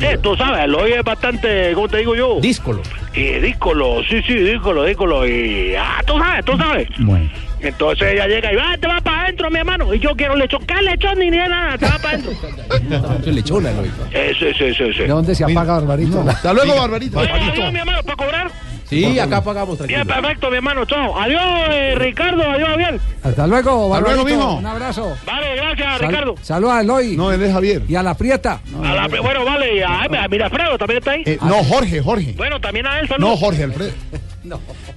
Eh, 0.00 0.18
tú 0.22 0.36
sabes, 0.36 0.64
Eloy 0.64 0.92
es 0.92 1.02
bastante, 1.02 1.72
¿cómo 1.74 1.88
te 1.88 1.98
digo 1.98 2.14
yo? 2.14 2.38
Díscolo. 2.40 2.82
Y 3.12 3.24
díscolo, 3.40 4.04
sí, 4.08 4.22
sí, 4.22 4.34
díscolo, 4.34 4.84
díscolo. 4.84 5.26
Y, 5.26 5.74
ah, 5.74 6.00
tú 6.06 6.16
sabes, 6.16 6.44
tú 6.44 6.56
sabes. 6.56 6.88
Bueno. 6.98 7.28
Entonces 7.60 8.12
ella 8.12 8.26
llega 8.28 8.52
y 8.52 8.56
va, 8.56 8.76
te 8.78 8.86
va 8.86 9.00
para 9.00 9.17
adentro, 9.28 9.50
mi 9.50 9.58
hermano. 9.58 9.94
Y 9.94 10.00
yo 10.00 10.10
quiero 10.16 10.34
lechón, 10.36 10.64
¿qué 10.66 10.74
lechón 10.82 11.18
ni 11.18 11.30
nada? 11.30 11.76
Te 11.78 11.86
va 11.86 11.98
para 11.98 12.18
adentro. 12.18 13.32
Lechona, 13.32 13.70
sí, 14.12 14.46
sí, 14.58 14.74
sí. 14.74 14.98
¿De 15.02 15.08
dónde 15.08 15.34
se 15.34 15.44
apaga, 15.44 15.74
Barbarito? 15.74 16.24
Hasta 16.28 16.52
luego, 16.52 16.74
Barbarito. 16.76 17.18
Adiós, 17.20 17.72
mi 17.72 17.78
hermano, 17.78 18.02
¿para 18.02 18.16
cobrar? 18.16 18.50
Sí, 18.88 19.18
acá 19.18 19.44
pagamos, 19.44 19.76
Bien, 19.86 20.00
tranquilo. 20.00 20.14
perfecto, 20.22 20.50
mi 20.50 20.56
hermano, 20.56 20.84
chao. 20.86 21.18
Adiós, 21.20 21.42
eh, 21.68 21.94
Ricardo, 21.98 22.42
adiós, 22.50 22.68
Javier. 22.70 22.98
Hasta 23.22 23.46
luego, 23.46 23.94
Hasta 23.94 24.08
luego, 24.10 24.24
Barbarito. 24.24 24.24
mijo. 24.24 24.54
Un 24.54 24.66
abrazo. 24.66 25.16
Vale, 25.26 25.56
gracias, 25.56 25.98
Sal- 25.98 26.08
Ricardo. 26.08 26.34
Saluda 26.40 26.78
a 26.78 26.80
Eloy. 26.80 27.14
No, 27.14 27.30
él 27.30 27.42
es 27.42 27.52
Javier. 27.52 27.82
Y 27.86 27.94
a 27.96 28.02
la 28.02 28.14
Prieta. 28.14 28.60
A 28.82 28.94
la- 28.94 29.08
bueno, 29.20 29.44
vale, 29.44 29.76
y 29.76 29.82
a, 29.82 30.04
a- 30.04 30.28
mira, 30.28 30.46
Alfredo 30.46 30.78
también 30.78 30.98
está 31.00 31.10
ahí. 31.10 31.22
Eh, 31.26 31.38
no, 31.42 31.62
Jorge, 31.64 32.00
Jorge. 32.00 32.32
Bueno, 32.34 32.58
también 32.62 32.86
a 32.86 32.98
él, 33.00 33.08
saludos. 33.08 33.30
No, 33.30 33.36
Jorge, 33.36 33.64
Alfredo. 33.64 33.92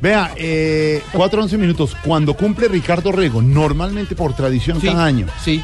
Vea, 0.01 0.34
eh, 0.38 1.01
4 1.13 1.41
11 1.43 1.57
minutos. 1.57 1.95
Cuando 2.03 2.34
cumple 2.35 2.68
Ricardo 2.68 3.11
Rego, 3.11 3.41
normalmente 3.41 4.15
por 4.15 4.34
tradición 4.34 4.80
Sí, 4.80 4.88
cada 4.88 5.05
año. 5.05 5.27
Sí. 5.43 5.61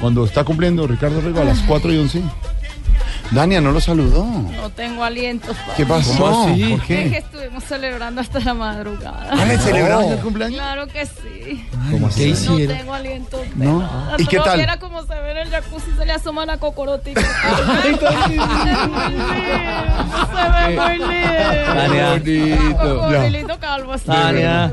Cuando 0.00 0.24
está 0.24 0.44
cumpliendo 0.44 0.86
Ricardo 0.86 1.20
Rego 1.20 1.40
a 1.40 1.44
las 1.44 1.60
4 1.60 1.92
y 1.92 1.98
11. 1.98 2.22
Dania 3.30 3.60
no 3.60 3.70
lo 3.72 3.80
saludó. 3.80 4.24
No 4.24 4.70
tengo 4.70 5.04
aliento. 5.04 5.52
pa. 5.52 5.74
¿Qué 5.76 5.86
pasó? 5.86 6.16
¿Cómo 6.18 6.48
así? 6.48 6.62
¿Por 6.64 6.80
Es 6.80 7.10
que 7.10 7.18
estuvimos 7.18 7.64
celebrando 7.64 8.20
hasta 8.20 8.40
la 8.40 8.54
madrugada. 8.54 9.28
¿Ah, 9.30 9.44
le 9.44 9.56
celebraron 9.58 10.04
Oh. 10.04 10.12
el 10.12 10.18
cumpleaños? 10.18 10.58
Claro 10.58 10.86
que 10.88 11.06
sí. 11.06 11.64
¿Cómo 11.90 12.06
así? 12.08 12.34
¿Qué 12.34 12.66
No 12.66 12.74
tengo 12.74 12.94
aliento. 12.94 13.36
de 13.38 13.64
No. 13.64 13.78
nada. 13.80 14.16
¿Y 14.18 14.26
qué 14.26 14.38
tal? 14.40 14.56
viera 14.56 14.78
cómo 14.78 15.02
se 15.04 15.14
ve 15.14 15.30
en 15.30 15.36
el 15.38 15.50
jacuzzi 15.50 15.90
se 15.96 16.06
le 16.06 16.12
asoma 16.12 16.44
la 16.46 16.58
cocorotica. 16.58 17.20
se 20.30 20.50
ve 20.66 20.76
muy 20.76 20.98
lindo. 20.98 21.70
Bonito. 21.74 23.10
Ya. 23.10 23.18
Muy 23.20 23.30
lindo 23.30 23.58
calvo 23.60 23.92
así. 23.92 24.06
Tania. 24.06 24.72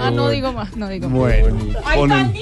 Ah, 0.00 0.10
no 0.10 0.28
digo 0.28 0.52
más, 0.52 0.76
no 0.76 0.88
digo 0.88 1.08
más. 1.08 1.18
Bueno, 1.18 1.56
¡Ay, 1.84 2.08
tan! 2.08 2.32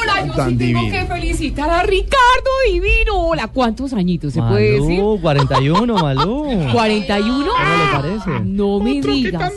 Hola, 0.00 0.26
yo 0.26 0.32
Tan 0.34 0.50
sí 0.50 0.56
tengo 0.56 0.80
divino. 0.80 0.90
que 0.98 1.06
felicitar 1.06 1.70
a 1.70 1.82
Ricardo 1.82 2.50
Divino. 2.72 3.14
Hola, 3.16 3.48
¿cuántos 3.48 3.92
añitos 3.92 4.32
se 4.32 4.40
puede 4.42 4.72
decir? 4.72 4.98
Malú, 4.98 5.18
41, 5.20 5.94
Malú. 5.94 6.44
¿41? 6.72 7.22
¿Cómo 7.24 7.46
le 7.46 7.92
parece? 7.92 8.30
No 8.44 8.80
me 8.80 9.00
digas. 9.00 9.52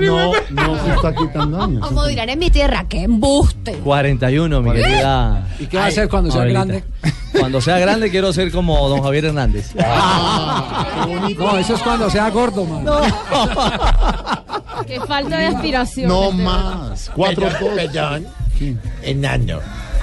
No, 0.00 0.66
no 0.74 0.84
se 0.84 0.90
está 0.94 1.14
quitando 1.14 1.62
años. 1.62 1.86
Como 1.86 2.06
dirán 2.06 2.28
en 2.28 2.38
mi 2.38 2.50
tierra, 2.50 2.84
que 2.88 3.02
embuste. 3.04 3.74
41, 3.84 4.62
mi 4.62 4.72
querida. 4.72 5.46
¿Y 5.58 5.66
qué 5.66 5.76
va 5.76 5.84
a 5.84 5.86
hacer 5.88 6.08
cuando 6.08 6.30
sea 6.30 6.42
Ahorita. 6.42 6.64
grande? 6.64 6.84
Cuando 7.38 7.60
sea 7.60 7.78
grande 7.78 8.10
quiero 8.10 8.32
ser 8.32 8.50
como 8.50 8.88
don 8.88 9.02
Javier 9.02 9.26
Hernández. 9.26 9.72
No, 11.38 11.56
eso 11.58 11.74
es 11.74 11.82
cuando 11.82 12.10
sea 12.10 12.28
gordo, 12.30 12.64
man. 12.64 12.84
Qué 14.86 15.00
falta 15.00 15.38
de 15.38 15.46
aspiración. 15.46 16.08
No 16.08 16.32
más. 16.32 17.10
Cuatro 17.14 17.46
dos. 17.48 17.70
Perdón. 18.60 18.80
Enano, 19.02 19.60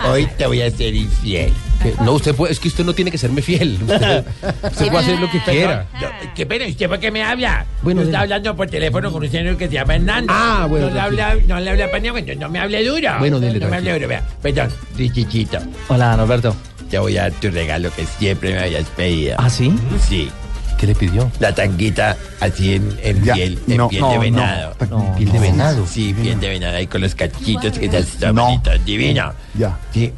hoy 0.09 0.27
te 0.37 0.45
voy 0.47 0.61
a 0.61 0.69
ser 0.71 0.93
infiel. 0.95 1.53
Que- 1.81 1.93
No, 2.03 2.13
usted 2.13 2.33
puede, 2.35 2.53
es 2.53 2.59
que 2.59 2.67
usted 2.69 2.83
no 2.83 2.93
tiene 2.93 3.11
que 3.11 3.17
serme 3.19 3.41
fiel. 3.41 3.77
Usted, 3.81 4.25
usted 4.63 4.87
puede 4.89 4.97
hacer 5.05 5.19
lo 5.19 5.29
que 5.29 5.39
quiera. 5.41 5.85
Yo- 6.01 6.09
¿Qué 6.35 6.45
pena? 6.45 6.65
¿Usted 6.67 6.87
por 6.89 6.99
qué 6.99 7.11
me 7.11 7.23
habla? 7.23 7.65
Bueno, 7.83 8.01
Yo 8.01 8.07
estaba 8.07 8.23
hablando 8.23 8.55
por 8.55 8.67
teléfono 8.67 9.11
con 9.11 9.23
un 9.23 9.29
señor 9.29 9.57
que 9.57 9.67
se 9.67 9.73
llama 9.73 9.95
Hernando. 9.95 10.33
Ah, 10.35 10.65
bueno, 10.69 10.87
No 10.87 10.93
le 10.95 10.99
habla, 11.01 11.35
no 11.47 11.59
le 11.59 11.69
habla 11.69 11.85
español, 11.85 12.23
no, 12.27 12.35
no 12.35 12.49
me 12.49 12.59
hable 12.59 12.83
duro. 12.83 13.09
Bueno, 13.19 13.39
dele, 13.39 13.59
No 13.59 13.69
me 13.69 13.77
hable 13.77 13.93
duro, 13.93 14.07
vea. 14.07 14.23
Perdón, 14.41 14.69
Richichito. 14.97 15.59
Hola, 15.87 16.17
Norberto. 16.17 16.55
Te 16.89 16.97
voy 16.99 17.17
a 17.17 17.23
dar 17.23 17.31
tu 17.33 17.49
regalo 17.51 17.91
que 17.93 18.05
siempre 18.05 18.53
me 18.53 18.59
habías 18.59 18.85
pedido. 18.89 19.35
¿Ah, 19.37 19.49
sí? 19.49 19.73
Sí. 20.07 20.29
¿Qué 20.77 20.85
le 20.87 20.95
pidió? 20.95 21.31
La 21.39 21.53
tanguita 21.55 22.15
así 22.39 22.75
en, 22.75 22.97
en 23.01 23.23
Ya, 23.23 23.33
piel, 23.33 23.59
en 23.67 23.77
no, 23.77 23.89
piel 23.89 24.01
no, 24.01 24.09
de 24.09 24.15
no. 24.15 24.21
venado. 24.21 24.75
No. 24.89 25.15
Piel 25.15 25.31
de 25.31 25.39
venado. 25.39 25.87
Sí, 25.87 26.13
piel 26.13 26.39
de 26.39 26.49
venado 26.49 26.77
ahí 26.77 26.85
con 26.87 27.01
los 27.01 27.15
cachitos 27.15 27.79
que 27.79 27.85
están 27.87 28.35
No. 28.35 28.43
bonitos. 28.45 28.85
Divino. 28.85 29.33
Ya. 29.55 29.77
Sí. 29.91 30.13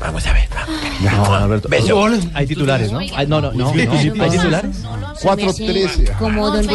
Vamos 0.00 0.26
a 0.26 0.32
ver, 0.32 0.48
vamos. 0.54 0.80
No, 1.00 1.40
Norberto. 1.40 1.68
Beso. 1.68 2.08
Hay 2.34 2.46
titulares, 2.46 2.90
¿no? 2.90 3.00
No, 3.28 3.40
no, 3.40 3.52
no. 3.52 3.70
¿Hay 3.70 4.30
titulares? 4.30 4.76
Cuatro 5.22 5.52
Sí, 5.52 5.66
trece. 5.66 6.12
Como 6.18 6.50
don, 6.50 6.66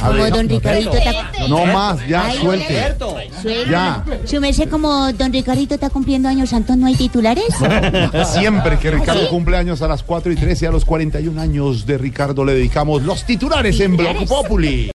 como 0.00 0.30
don 0.30 0.48
Ricardito 0.48 0.92
está... 0.92 1.12
No 1.48 1.64
más, 1.66 2.06
ya, 2.08 2.26
Ay, 2.26 2.38
suelte. 2.38 2.94
Ya. 3.70 4.04
Su 4.24 4.40
merced, 4.40 4.68
como 4.68 5.12
don 5.12 5.32
Ricardito 5.32 5.74
está 5.74 5.90
cumpliendo 5.90 6.28
años 6.28 6.50
santos, 6.50 6.76
¿no 6.76 6.86
hay 6.86 6.96
titulares? 6.96 7.44
Siempre 8.32 8.78
que 8.78 8.90
Ricardo 8.90 9.28
cumple 9.28 9.56
años 9.56 9.80
a 9.82 9.88
las 9.88 10.02
4 10.02 10.32
y 10.32 10.36
13, 10.36 10.66
a 10.66 10.70
los 10.72 10.84
41 10.84 11.40
años 11.40 11.86
de 11.86 11.98
Ricardo 11.98 12.44
le 12.44 12.54
dedicamos 12.54 13.02
los 13.02 13.24
titulares 13.24 13.78
en 13.80 13.96
Blog 13.96 14.26
Populi. 14.26 14.90